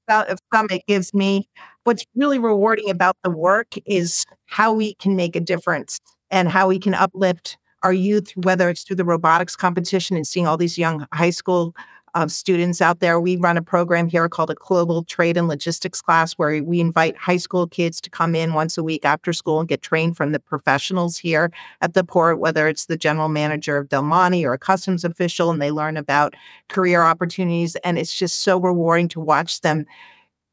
Summit 0.52 0.82
gives 0.86 1.14
me, 1.14 1.48
what's 1.84 2.04
really 2.14 2.38
rewarding 2.38 2.90
about 2.90 3.16
the 3.22 3.30
work 3.30 3.74
is 3.86 4.24
how 4.46 4.72
we 4.72 4.94
can 4.94 5.16
make 5.16 5.36
a 5.36 5.40
difference 5.40 6.00
and 6.30 6.48
how 6.48 6.68
we 6.68 6.78
can 6.78 6.94
uplift 6.94 7.56
our 7.82 7.92
youth, 7.92 8.32
whether 8.36 8.68
it's 8.68 8.82
through 8.82 8.96
the 8.96 9.04
robotics 9.04 9.56
competition 9.56 10.16
and 10.16 10.26
seeing 10.26 10.46
all 10.46 10.56
these 10.56 10.78
young 10.78 11.06
high 11.12 11.30
school 11.30 11.74
of 12.14 12.30
students 12.30 12.80
out 12.82 13.00
there. 13.00 13.18
We 13.20 13.36
run 13.36 13.56
a 13.56 13.62
program 13.62 14.08
here 14.08 14.28
called 14.28 14.50
a 14.50 14.54
Global 14.54 15.02
Trade 15.04 15.36
and 15.36 15.48
Logistics 15.48 16.02
class 16.02 16.34
where 16.34 16.62
we 16.62 16.78
invite 16.78 17.16
high 17.16 17.38
school 17.38 17.66
kids 17.66 18.00
to 18.02 18.10
come 18.10 18.34
in 18.34 18.52
once 18.52 18.76
a 18.76 18.82
week 18.82 19.04
after 19.04 19.32
school 19.32 19.60
and 19.60 19.68
get 19.68 19.80
trained 19.80 20.16
from 20.16 20.32
the 20.32 20.38
professionals 20.38 21.16
here 21.16 21.50
at 21.80 21.94
the 21.94 22.04
port, 22.04 22.38
whether 22.38 22.68
it's 22.68 22.86
the 22.86 22.98
general 22.98 23.28
manager 23.28 23.78
of 23.78 23.88
Del 23.88 24.02
Monte 24.02 24.44
or 24.44 24.52
a 24.52 24.58
customs 24.58 25.04
official, 25.04 25.50
and 25.50 25.60
they 25.60 25.70
learn 25.70 25.96
about 25.96 26.34
career 26.68 27.02
opportunities. 27.02 27.76
And 27.76 27.98
it's 27.98 28.16
just 28.16 28.40
so 28.40 28.60
rewarding 28.60 29.08
to 29.08 29.20
watch 29.20 29.62
them 29.62 29.86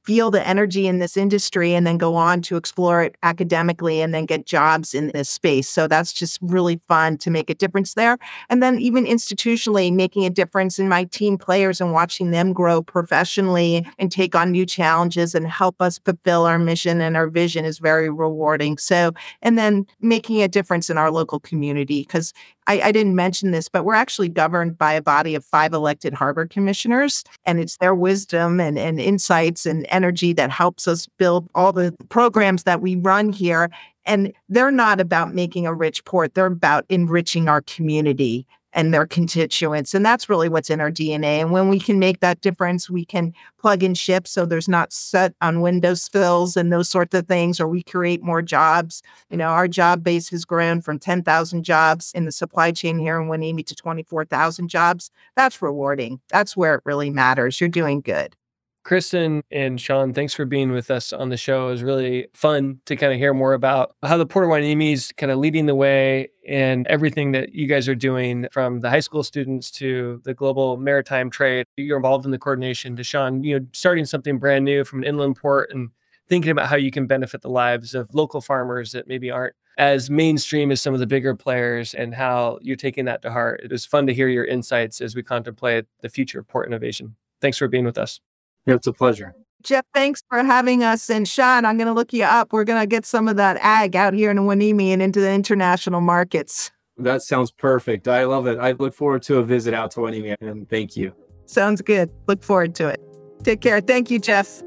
feel 0.10 0.31
the 0.31 0.48
energy 0.48 0.88
in 0.88 0.98
this 0.98 1.15
industry 1.15 1.76
and 1.76 1.86
then 1.86 1.95
go 1.95 2.15
on 2.15 2.41
to 2.41 2.57
explore 2.57 3.03
it 3.03 3.15
academically 3.22 4.02
and 4.02 4.11
then 4.11 4.26
get 4.26 4.44
jobs 4.44 4.95
in 4.95 5.11
this 5.14 5.30
space. 5.30 5.69
So 5.69 5.88
that's 5.88 6.11
just 6.11 6.40
really 6.41 6.81
fun 6.88 7.19
to 7.19 7.30
make 7.30 7.48
a 7.48 7.53
difference 7.53 7.94
there. 7.94 8.18
And 8.49 8.64
then 8.64 8.80
even 8.80 9.06
institutionally, 9.06 9.94
making 9.94 10.26
a 10.26 10.31
difference 10.31 10.80
in 10.80 10.90
my 10.90 11.03
team 11.03 11.38
players 11.38 11.80
and 11.80 11.94
watching 11.94 12.31
them 12.31 12.53
grow 12.53 12.81
professionally 12.81 13.86
and 13.99 14.11
take 14.11 14.34
on 14.34 14.49
new 14.49 14.65
challenges 14.65 15.36
and 15.36 15.45
help 15.45 15.80
us 15.80 15.99
fulfill 15.99 16.48
our 16.48 16.57
mission 16.57 17.02
and 17.02 17.15
our 17.15 17.27
vision 17.27 17.64
is 17.64 17.77
very 17.77 18.10
rewarding. 18.10 18.80
So, 18.80 19.11
and 19.44 19.60
then 19.60 19.86
making 20.02 20.41
a 20.41 20.48
difference 20.48 20.90
in 20.90 20.98
our 20.98 21.11
local 21.11 21.40
community 21.40 22.02
because 22.02 22.34
I, 22.70 22.82
I, 22.82 22.91
didn't 22.91 23.16
mention 23.16 23.50
this, 23.50 23.68
but 23.68 23.84
we're 23.84 23.96
actually 23.96 24.30
governed 24.30 24.78
by 24.78 24.94
a 24.94 25.02
body 25.02 25.34
of 25.34 25.44
five 25.44 25.74
elected 25.74 26.14
harbor 26.14 26.46
commissioners, 26.46 27.24
and 27.44 27.60
it's 27.60 27.78
their 27.78 27.96
wisdom 27.96 28.60
and, 28.60 28.78
and 28.78 29.00
insights 29.00 29.66
and 29.66 29.88
energy 29.90 30.34
that 30.34 30.52
helps 30.52 30.88
us 30.88 31.08
build 31.18 31.50
all 31.56 31.74
the 31.74 31.96
programs 32.10 32.64
that 32.64 32.80
we 32.80 32.96
run 32.96 33.34
here. 33.34 33.72
And 34.06 34.34
they're 34.50 34.70
not 34.70 35.02
about 35.02 35.34
making 35.34 35.66
a 35.66 35.74
rich 35.74 36.06
port, 36.06 36.36
they're 36.36 36.46
about 36.46 36.86
enriching 36.90 37.50
our 37.50 37.62
community 37.62 38.46
and 38.74 38.94
their 38.94 39.06
constituents. 39.06 39.94
And 39.94 40.06
that's 40.06 40.30
really 40.30 40.50
what's 40.50 40.70
in 40.70 40.80
our 40.80 40.91
DNA. 40.91 41.41
And 41.41 41.52
when 41.52 41.70
we 41.70 41.80
can 41.80 42.00
make 42.00 42.20
that 42.20 42.41
difference, 42.41 42.90
we 42.90 43.06
can 43.06 43.34
plug 43.60 43.84
in 43.84 43.94
ships 43.94 44.32
so 44.32 44.46
there's 44.46 44.68
not 44.68 44.94
set 44.94 45.34
on 45.41 45.62
Windows 45.62 46.08
fills 46.08 46.56
and 46.56 46.72
those 46.72 46.90
sorts 46.90 47.16
of 47.16 47.28
things, 47.28 47.60
or 47.60 47.68
we 47.68 47.84
create 47.84 48.24
more 48.24 48.41
jobs. 48.41 49.02
You 49.30 49.38
know, 49.38 49.50
our 49.50 49.68
job 49.68 50.04
base 50.04 50.30
has 50.30 50.46
grown 50.46 50.82
from 50.82 51.00
10,000 51.00 51.64
jobs 51.64 52.12
in 52.14 52.26
the 52.26 52.32
supply 52.32 52.72
chain 52.72 53.00
here 53.00 53.20
in 53.20 53.28
Hueneme 53.28 53.66
to 53.66 53.76
24,000 53.76 54.68
jobs. 54.68 55.12
That's 55.36 55.62
rewarding. 55.62 56.20
That's 56.30 56.56
where 56.56 56.76
it 56.76 56.82
really 56.86 57.10
matters. 57.10 57.60
You're 57.60 57.70
doing 57.70 58.02
good. 58.02 58.36
Kristin 58.85 59.41
and 59.51 59.80
Shaun, 59.80 60.14
thanks 60.14 60.34
for 60.34 60.45
being 60.45 60.72
with 60.72 60.89
us 60.89 61.14
on 61.14 61.30
the 61.30 61.38
show. 61.38 61.68
It 61.68 61.72
was 61.72 61.84
really 61.84 62.27
fun 62.34 62.80
to 62.85 62.95
kind 62.95 63.14
of 63.14 63.19
hear 63.19 63.34
more 63.34 63.53
about 63.53 63.95
how 64.03 64.18
the 64.18 64.26
Port 64.26 64.45
of 64.45 64.49
Hueneme 64.49 64.93
is 64.93 65.11
kind 65.18 65.31
of 65.31 65.38
leading 65.38 65.65
the 65.65 65.76
way 65.76 66.30
and 66.47 66.88
everything 66.88 67.34
that 67.34 67.53
you 67.53 67.68
guys 67.68 67.88
are 67.88 67.95
doing 67.95 68.47
from 68.51 68.80
the 68.80 68.89
high 68.89 69.01
school 69.01 69.22
students 69.23 69.69
to 69.72 70.22
the 70.23 70.34
global 70.34 70.77
maritime 70.77 71.30
trade. 71.30 71.65
You're 71.77 71.97
involved 71.97 72.26
in 72.26 72.31
the 72.31 72.39
coordination 72.39 72.95
to 72.95 73.03
Shaun, 73.03 73.43
you 73.43 73.60
know, 73.60 73.65
starting 73.73 74.06
something 74.06 74.39
brand 74.39 74.65
new 74.65 74.84
from 74.84 74.99
an 74.99 75.06
inland 75.06 75.35
port 75.35 75.69
and 75.72 75.89
thinking 76.27 76.51
about 76.51 76.68
how 76.68 76.76
you 76.76 76.91
can 76.91 77.06
benefit 77.06 77.41
the 77.41 77.49
lives 77.49 77.93
of 77.93 78.14
local 78.14 78.41
farmers 78.41 78.91
that 78.93 79.07
maybe 79.07 79.30
aren't 79.30 79.56
as 79.77 80.10
mainstream 80.10 80.72
as 80.72 80.81
some 80.81 80.93
of 80.93 80.99
the 80.99 81.07
bigger 81.07 81.35
players 81.35 81.93
and 81.93 82.14
how 82.14 82.60
you're 82.61 82.76
taking 82.76 83.06
that 83.06 83.22
to 83.22 83.31
heart. 83.31 83.61
It 83.64 83.72
was 83.72 83.85
fun 83.85 84.07
to 84.07 84.14
hear 84.14 84.27
your 84.27 84.45
insights 84.45 84.99
as 84.99 85.15
we 85.15 85.23
contemplate 85.23 85.85
the 86.01 86.10
future 86.10 86.39
of 86.39 86.47
port 86.47 86.68
innovation. 86.68 87.15
Thanks 87.41 87.57
for 87.57 87.68
being 87.68 87.85
with 87.85 87.97
us. 87.97 88.19
It's 88.65 88.88
a 88.88 88.94
pleasure. 88.94 89.34
Jeff, 89.64 89.86
thanks 89.94 90.23
for 90.30 90.44
having 90.44 90.84
us. 90.84 91.10
And 91.10 91.27
Shaun, 91.27 91.65
I'm 91.65 91.77
going 91.77 91.88
to 91.88 91.94
look 91.94 92.14
you 92.14 92.23
up. 92.23 92.53
We're 92.53 92.64
going 92.64 92.81
to 92.81 92.88
get 92.88 93.06
some 93.06 93.27
of 93.27 93.36
that 93.38 93.57
ag 93.61 93.95
out 93.95 94.14
here 94.14 94.31
in 94.31 94.38
Hueneme 94.38 94.94
and 94.94 95.02
into 95.02 95.19
the 95.19 95.31
international 95.31 96.02
markets. 96.02 96.72
That 96.98 97.22
sounds 97.22 97.52
perfect. 97.52 98.07
I 98.07 98.26
love 98.26 98.48
it. 98.48 98.57
I 98.57 98.72
look 98.73 98.94
forward 98.94 99.22
to 99.23 99.38
a 99.38 99.44
visit 99.44 99.73
out 99.73 99.91
to 99.91 100.02
Hueneme 100.02 100.36
and 100.41 100.69
thank 100.69 100.95
you. 100.95 101.14
Sounds 101.45 101.81
good. 101.81 102.10
Look 102.27 102.44
forward 102.44 102.76
to 102.76 102.88
it. 102.88 103.02
Take 103.44 103.61
care. 103.61 103.81
Thank 103.81 104.11
you, 104.11 104.19
Jeff. 104.19 104.61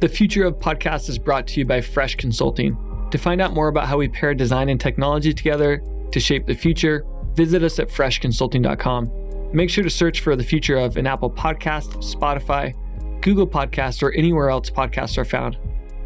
The 0.00 0.08
future 0.08 0.44
of 0.44 0.54
podcasts 0.58 1.08
is 1.08 1.18
brought 1.18 1.46
to 1.48 1.60
you 1.60 1.66
by 1.66 1.80
Fresh 1.80 2.16
Consulting. 2.16 2.76
To 3.10 3.18
find 3.18 3.40
out 3.40 3.52
more 3.52 3.68
about 3.68 3.86
how 3.86 3.98
we 3.98 4.08
pair 4.08 4.34
design 4.34 4.68
and 4.68 4.80
technology 4.80 5.32
together, 5.32 5.82
to 6.12 6.20
shape 6.20 6.46
the 6.46 6.54
future, 6.54 7.04
visit 7.34 7.62
us 7.62 7.78
at 7.78 7.88
freshconsulting.com. 7.88 9.10
Make 9.52 9.68
sure 9.70 9.82
to 9.82 9.90
search 9.90 10.20
for 10.20 10.36
the 10.36 10.44
future 10.44 10.76
of 10.76 10.96
an 10.96 11.06
Apple 11.06 11.30
Podcast, 11.30 11.96
Spotify, 11.96 12.74
Google 13.20 13.46
Podcast, 13.46 14.02
or 14.02 14.12
anywhere 14.12 14.48
else 14.48 14.70
podcasts 14.70 15.18
are 15.18 15.24
found. 15.24 15.58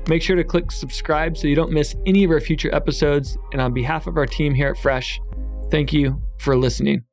Make 0.08 0.22
sure 0.22 0.36
to 0.36 0.44
click 0.44 0.70
subscribe 0.72 1.36
so 1.36 1.46
you 1.46 1.54
don't 1.54 1.72
miss 1.72 1.94
any 2.06 2.24
of 2.24 2.30
our 2.30 2.40
future 2.40 2.74
episodes. 2.74 3.36
And 3.52 3.60
on 3.60 3.72
behalf 3.72 4.06
of 4.06 4.16
our 4.16 4.26
team 4.26 4.54
here 4.54 4.68
at 4.68 4.78
Fresh, 4.78 5.20
thank 5.70 5.92
you 5.92 6.20
for 6.38 6.56
listening. 6.56 7.04